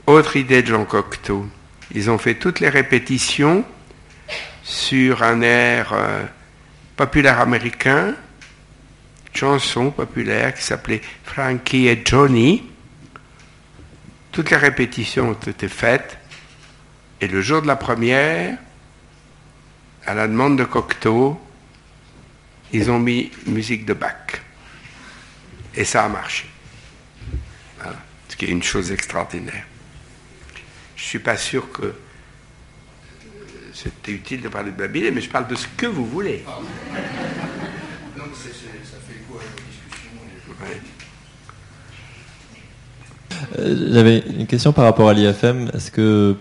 autre 0.07 0.35
idée 0.35 0.63
de 0.63 0.67
Jean 0.67 0.85
Cocteau. 0.85 1.45
Ils 1.93 2.09
ont 2.09 2.17
fait 2.17 2.35
toutes 2.35 2.59
les 2.59 2.69
répétitions 2.69 3.63
sur 4.63 5.21
un 5.21 5.41
air 5.41 5.93
euh, 5.93 6.23
populaire 6.95 7.39
américain, 7.39 8.15
chanson 9.31 9.91
populaire 9.91 10.55
qui 10.55 10.63
s'appelait 10.63 11.01
Frankie 11.23 11.87
et 11.87 12.01
Johnny. 12.03 12.63
Toutes 14.31 14.49
les 14.49 14.57
répétitions 14.57 15.29
ont 15.29 15.33
été 15.33 15.67
faites 15.67 16.17
et 17.21 17.27
le 17.27 17.41
jour 17.41 17.61
de 17.61 17.67
la 17.67 17.75
première, 17.75 18.57
à 20.07 20.15
la 20.15 20.27
demande 20.27 20.57
de 20.57 20.63
Cocteau, 20.63 21.39
ils 22.71 22.89
ont 22.89 22.99
mis 22.99 23.31
musique 23.45 23.85
de 23.85 23.93
Bach. 23.93 24.41
Et 25.75 25.85
ça 25.85 26.05
a 26.05 26.09
marché. 26.09 26.45
Ce 28.29 28.35
qui 28.35 28.45
est 28.45 28.49
une 28.49 28.63
chose 28.63 28.91
extraordinaire. 28.91 29.65
Je 30.95 31.03
ne 31.03 31.07
suis 31.07 31.19
pas 31.19 31.37
sûr 31.37 31.71
que 31.71 31.93
c'était 33.73 34.11
utile 34.11 34.41
de 34.41 34.49
parler 34.49 34.71
de 34.71 34.77
Babilée, 34.77 35.11
mais 35.11 35.21
je 35.21 35.29
parle 35.29 35.47
de 35.47 35.55
ce 35.55 35.67
que 35.77 35.85
vous 35.85 36.05
voulez. 36.05 36.43
J'avais 43.57 44.19
une 44.19 44.47
question 44.47 44.73
par 44.73 44.85
rapport 44.85 45.09
à 45.09 45.13
l'IFM. 45.13 45.69
Est-ce 45.73 45.91
que 45.91 46.01
euh, 46.01 46.33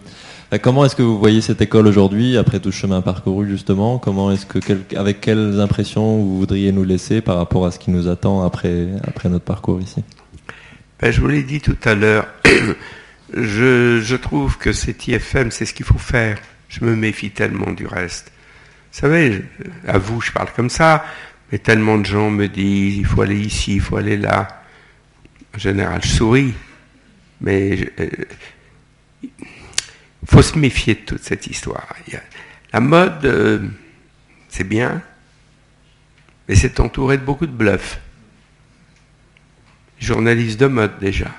comment 0.58 0.84
est-ce 0.84 0.94
que 0.94 1.02
vous 1.02 1.18
voyez 1.18 1.40
cette 1.40 1.62
école 1.62 1.86
aujourd'hui, 1.86 2.36
après 2.36 2.60
tout 2.60 2.70
ce 2.72 2.76
chemin 2.76 3.00
parcouru 3.00 3.48
justement? 3.48 3.98
Comment 3.98 4.30
est-ce 4.30 4.44
que, 4.44 4.58
avec 4.96 5.20
quelles 5.20 5.60
impressions 5.60 6.18
vous 6.18 6.38
voudriez 6.38 6.72
nous 6.72 6.84
laisser 6.84 7.22
par 7.22 7.36
rapport 7.36 7.64
à 7.64 7.70
ce 7.70 7.78
qui 7.78 7.90
nous 7.90 8.06
attend 8.08 8.44
après, 8.44 8.88
après 9.04 9.30
notre 9.30 9.46
parcours 9.46 9.80
ici? 9.80 10.04
Ben, 11.00 11.10
Je 11.10 11.20
vous 11.20 11.28
l'ai 11.28 11.42
dit 11.42 11.60
tout 11.60 11.78
à 11.84 11.94
l'heure, 11.94 12.26
je, 13.34 14.00
je, 14.02 14.16
trouve 14.16 14.58
que 14.58 14.72
cet 14.72 15.08
IFM, 15.08 15.50
c'est 15.50 15.64
ce 15.64 15.72
qu'il 15.72 15.86
faut 15.86 15.98
faire. 15.98 16.38
Je 16.68 16.84
me 16.84 16.94
méfie 16.96 17.30
tellement 17.30 17.72
du 17.72 17.86
reste. 17.86 18.30
Vous 18.92 19.00
savez, 19.00 19.44
à 19.86 19.96
vous, 19.96 20.20
je 20.20 20.32
parle 20.32 20.48
comme 20.54 20.70
ça, 20.70 21.02
mais 21.50 21.58
tellement 21.58 21.96
de 21.96 22.04
gens 22.04 22.30
me 22.30 22.46
disent, 22.46 22.98
il 22.98 23.06
faut 23.06 23.22
aller 23.22 23.40
ici, 23.40 23.76
il 23.76 23.80
faut 23.80 23.96
aller 23.96 24.18
là. 24.18 24.48
En 25.54 25.58
général, 25.58 26.00
je 26.02 26.08
souris, 26.08 26.54
mais 27.40 27.90
euh, 28.00 28.08
il 29.22 29.30
faut 30.32 30.40
se 30.40 30.58
méfier 30.58 30.94
de 30.94 31.00
toute 31.00 31.22
cette 31.22 31.46
histoire. 31.46 31.94
La 32.72 32.80
mode, 32.80 33.24
euh, 33.26 33.58
c'est 34.48 34.64
bien, 34.64 35.02
mais 36.48 36.54
c'est 36.54 36.80
entouré 36.80 37.18
de 37.18 37.22
beaucoup 37.22 37.46
de 37.46 37.52
bluffs. 37.52 38.00
Journalistes 39.98 40.58
de 40.58 40.66
mode 40.68 40.98
déjà. 40.98 41.30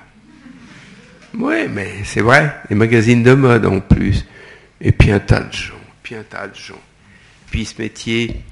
Oui, 1.33 1.67
mais 1.67 2.03
c'est 2.03 2.21
vrai, 2.21 2.55
les 2.69 2.75
magazines 2.75 3.23
de 3.23 3.33
mode 3.33 3.65
en 3.65 3.79
plus. 3.79 4.27
Et 4.79 4.91
puis 4.91 5.11
un 5.11 5.19
tas 5.19 5.41
de 5.41 5.51
gens, 5.51 5.73
puis 6.03 6.13
un 6.13 6.23
tas 6.23 6.47
de 6.47 6.55
gens. 6.55 6.81
Puis 7.49 7.65
ce 7.65 7.81
métier 7.81 8.43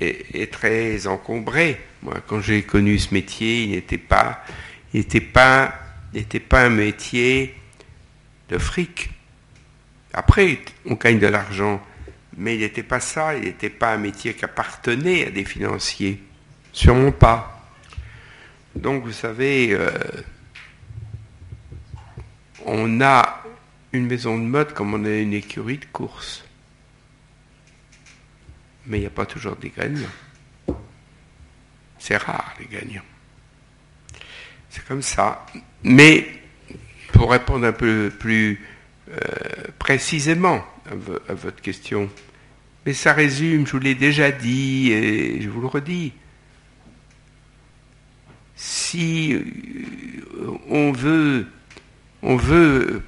est, 0.00 0.52
très 0.52 1.06
encombré. 1.06 1.80
Moi, 2.02 2.14
quand 2.26 2.40
j'ai 2.40 2.62
connu 2.62 2.98
ce 2.98 3.14
métier, 3.14 3.62
il 3.62 3.70
n'était 3.70 3.98
pas, 3.98 4.44
il 4.92 5.00
n'était 5.00 5.20
pas, 5.20 5.72
n'était 6.12 6.40
pas 6.40 6.64
un 6.64 6.70
métier 6.70 7.54
de 8.48 8.58
fric. 8.58 9.13
Après, 10.14 10.60
on 10.86 10.94
gagne 10.94 11.18
de 11.18 11.26
l'argent, 11.26 11.84
mais 12.36 12.54
il 12.54 12.60
n'était 12.60 12.84
pas 12.84 13.00
ça, 13.00 13.34
il 13.34 13.44
n'était 13.44 13.68
pas 13.68 13.92
un 13.92 13.98
métier 13.98 14.32
qui 14.34 14.44
appartenait 14.44 15.26
à 15.26 15.30
des 15.30 15.44
financiers. 15.44 16.22
Sûrement 16.72 17.10
pas. 17.10 17.68
Donc, 18.76 19.02
vous 19.02 19.12
savez, 19.12 19.72
euh, 19.72 19.90
on 22.64 23.00
a 23.00 23.42
une 23.92 24.06
maison 24.06 24.38
de 24.38 24.44
mode 24.44 24.72
comme 24.72 24.94
on 24.94 25.04
a 25.04 25.10
une 25.10 25.32
écurie 25.32 25.78
de 25.78 25.84
course. 25.86 26.44
Mais 28.86 28.98
il 28.98 29.00
n'y 29.00 29.06
a 29.06 29.10
pas 29.10 29.26
toujours 29.26 29.56
des 29.56 29.70
gagnants. 29.70 30.06
C'est 31.98 32.18
rare, 32.18 32.54
les 32.60 32.66
gagnants. 32.66 33.02
C'est 34.70 34.84
comme 34.86 35.02
ça. 35.02 35.44
Mais 35.82 36.40
pour 37.12 37.32
répondre 37.32 37.66
un 37.66 37.72
peu 37.72 38.12
plus 38.16 38.60
euh, 39.10 39.63
précisément 39.84 40.64
à, 41.28 41.34
votre 41.34 41.60
question, 41.60 42.08
mais 42.86 42.94
ça 42.94 43.12
résume, 43.12 43.66
je 43.66 43.72
vous 43.72 43.80
l'ai 43.80 43.94
déjà 43.94 44.30
dit 44.30 44.90
et 44.90 45.42
je 45.42 45.48
vous 45.50 45.60
le 45.60 45.66
redis. 45.66 46.14
Si 48.56 49.34
euh, 49.34 49.42
on 50.70 50.90
veut, 50.90 51.46
on 52.22 52.36
veut 52.36 53.02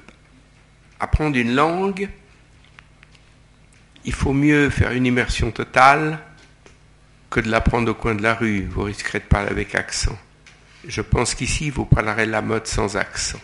apprendre 0.99 1.35
une 1.35 1.55
langue, 1.55 2.09
il 4.05 4.13
faut 4.13 4.33
mieux 4.33 4.69
faire 4.69 4.91
une 4.91 5.07
immersion 5.07 5.49
totale 5.49 6.19
que 7.31 7.39
de 7.39 7.49
l'apprendre 7.49 7.89
au 7.89 7.95
coin 7.95 8.13
de 8.13 8.21
la 8.21 8.35
rue. 8.35 8.67
Vous 8.69 8.83
risquerez 8.83 9.19
de 9.19 9.25
parler 9.25 9.49
avec 9.49 9.73
accent. 9.73 10.17
Je 10.87 11.01
pense 11.01 11.33
qu'ici, 11.33 11.71
vous 11.71 11.85
parlerez 11.85 12.27
la 12.27 12.43
mode 12.43 12.67
sans 12.67 12.97
accent. 12.97 13.41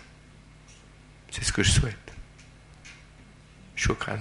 C'est 1.31 1.43
ce 1.43 1.51
que 1.51 1.63
je 1.63 1.71
souhaite. 1.71 2.02
Chokran. 3.75 4.17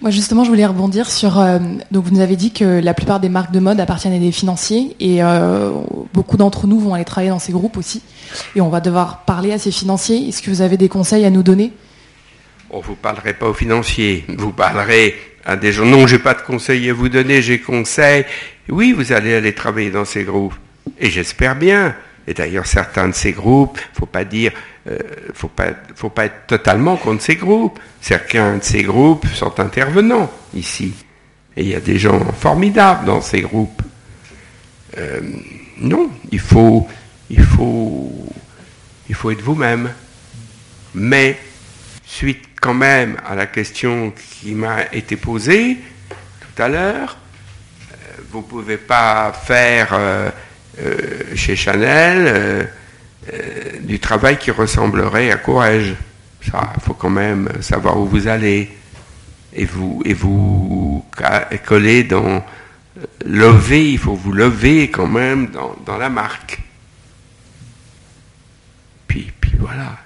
Moi 0.00 0.10
justement, 0.10 0.44
je 0.44 0.48
voulais 0.48 0.64
rebondir 0.64 1.10
sur. 1.10 1.38
Euh, 1.38 1.58
donc 1.90 2.04
vous 2.04 2.14
nous 2.14 2.20
avez 2.20 2.36
dit 2.36 2.52
que 2.52 2.80
la 2.80 2.94
plupart 2.94 3.20
des 3.20 3.28
marques 3.28 3.52
de 3.52 3.60
mode 3.60 3.78
appartiennent 3.80 4.14
à 4.14 4.18
des 4.18 4.32
financiers 4.32 4.96
et 4.98 5.22
euh, 5.22 5.72
beaucoup 6.14 6.38
d'entre 6.38 6.66
nous 6.66 6.80
vont 6.80 6.94
aller 6.94 7.04
travailler 7.04 7.30
dans 7.30 7.38
ces 7.38 7.52
groupes 7.52 7.76
aussi. 7.76 8.02
Et 8.56 8.62
on 8.62 8.70
va 8.70 8.80
devoir 8.80 9.24
parler 9.24 9.52
à 9.52 9.58
ces 9.58 9.70
financiers. 9.70 10.26
Est-ce 10.28 10.40
que 10.40 10.48
vous 10.50 10.62
avez 10.62 10.78
des 10.78 10.88
conseils 10.88 11.26
à 11.26 11.30
nous 11.30 11.42
donner? 11.42 11.72
Oh, 12.70 12.80
Vous 12.82 12.92
ne 12.92 12.96
parlerez 12.96 13.34
pas 13.34 13.46
aux 13.48 13.54
financiers. 13.54 14.24
Vous 14.38 14.52
parlerez 14.52 15.14
à 15.44 15.56
des 15.56 15.70
gens. 15.70 15.84
Non, 15.84 16.06
j'ai 16.06 16.18
pas 16.18 16.32
de 16.32 16.40
conseils 16.40 16.88
à 16.88 16.94
vous 16.94 17.10
donner. 17.10 17.42
J'ai 17.42 17.60
conseils. 17.60 18.24
Oui, 18.70 18.92
vous 18.92 19.12
allez 19.12 19.34
aller 19.34 19.54
travailler 19.54 19.90
dans 19.90 20.06
ces 20.06 20.24
groupes. 20.24 20.54
Et 20.98 21.10
j'espère 21.10 21.56
bien. 21.56 21.94
Et 22.26 22.32
d'ailleurs, 22.32 22.66
certains 22.66 23.08
de 23.08 23.14
ces 23.14 23.32
groupes, 23.32 23.78
faut 23.92 24.06
pas 24.06 24.24
dire 24.24 24.52
ne 24.86 24.92
euh, 24.92 24.98
faut 25.34 25.48
pas, 25.48 25.68
faut 25.94 26.08
pas 26.08 26.26
être 26.26 26.46
totalement 26.46 26.96
contre 26.96 27.22
ces 27.22 27.36
groupes. 27.36 27.78
Certains 28.00 28.56
de 28.56 28.62
ces 28.62 28.82
groupes 28.82 29.26
sont 29.28 29.58
intervenants 29.60 30.30
ici. 30.54 30.94
Et 31.56 31.62
il 31.62 31.68
y 31.68 31.74
a 31.74 31.80
des 31.80 31.98
gens 31.98 32.20
formidables 32.32 33.04
dans 33.04 33.20
ces 33.20 33.42
groupes. 33.42 33.82
Euh, 34.96 35.20
non, 35.78 36.10
il 36.30 36.40
faut, 36.40 36.88
il 37.28 37.42
faut, 37.42 38.12
il 39.08 39.14
faut 39.14 39.30
être 39.30 39.42
vous-même. 39.42 39.90
Mais, 40.94 41.38
suite 42.04 42.44
quand 42.60 42.74
même 42.74 43.16
à 43.26 43.34
la 43.34 43.46
question 43.46 44.12
qui 44.40 44.54
m'a 44.54 44.92
été 44.92 45.16
posée 45.16 45.78
tout 46.08 46.62
à 46.62 46.68
l'heure, 46.68 47.16
euh, 47.92 48.22
vous 48.30 48.38
ne 48.38 48.44
pouvez 48.44 48.76
pas 48.76 49.32
faire 49.32 49.98
chez 51.34 51.56
Chanel 51.56 52.70
du 53.82 53.98
travail 54.00 54.38
qui 54.38 54.50
ressemblerait 54.50 55.30
à 55.30 55.36
courage. 55.36 55.94
Ça, 56.50 56.72
faut 56.80 56.94
quand 56.94 57.10
même 57.10 57.50
savoir 57.60 57.98
où 57.98 58.06
vous 58.06 58.26
allez 58.28 58.70
et 59.52 59.64
vous 59.64 60.02
et 60.04 60.14
vous 60.14 61.04
coller 61.66 62.04
dans 62.04 62.44
euh, 62.98 63.06
lever, 63.24 63.92
il 63.92 63.98
faut 63.98 64.14
vous 64.14 64.32
lever 64.32 64.90
quand 64.90 65.06
même 65.06 65.50
dans, 65.50 65.96
la 65.98 66.08
marque. 66.08 66.60
Puis, 69.06 69.32
puis 69.40 69.54
voilà. 69.58 69.98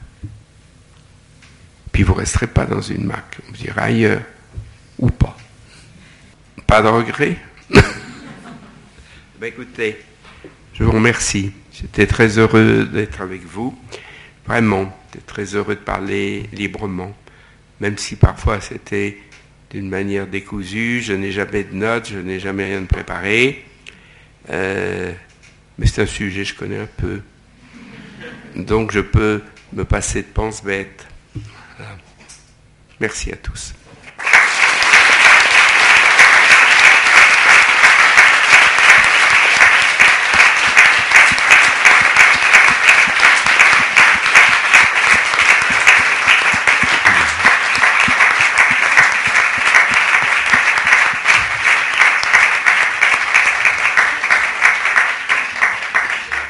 Puis 1.92 2.02
vous 2.02 2.14
resterez 2.14 2.48
pas 2.48 2.66
dans 2.66 2.80
une 2.80 3.04
marque, 3.04 3.38
vous 3.48 3.64
irez 3.64 3.80
ailleurs 3.80 4.22
ou 4.98 5.10
pas. 5.10 5.36
Pas 6.66 6.82
de 6.82 6.88
regret. 6.88 7.36
ben 7.70 7.84
écoutez, 9.42 10.02
je 10.72 10.82
vous 10.82 10.92
remercie. 10.92 11.52
J'étais 11.74 12.06
très 12.06 12.38
heureux 12.38 12.84
d'être 12.84 13.20
avec 13.20 13.42
vous. 13.42 13.76
Vraiment, 14.46 14.96
j'étais 15.12 15.26
très 15.26 15.56
heureux 15.56 15.74
de 15.74 15.80
parler 15.80 16.48
librement, 16.52 17.12
même 17.80 17.98
si 17.98 18.14
parfois 18.14 18.60
c'était 18.60 19.18
d'une 19.70 19.88
manière 19.88 20.28
décousue. 20.28 21.00
Je 21.02 21.14
n'ai 21.14 21.32
jamais 21.32 21.64
de 21.64 21.74
notes, 21.74 22.10
je 22.10 22.18
n'ai 22.18 22.38
jamais 22.38 22.64
rien 22.64 22.80
de 22.80 22.86
préparé. 22.86 23.64
Euh, 24.50 25.12
mais 25.76 25.86
c'est 25.86 26.02
un 26.02 26.06
sujet 26.06 26.42
que 26.42 26.48
je 26.50 26.54
connais 26.54 26.78
un 26.78 26.88
peu. 26.96 27.22
Donc 28.54 28.92
je 28.92 29.00
peux 29.00 29.42
me 29.72 29.84
passer 29.84 30.22
de 30.22 30.28
pense 30.28 30.62
bête. 30.62 31.08
Merci 33.00 33.32
à 33.32 33.36
tous. 33.36 33.74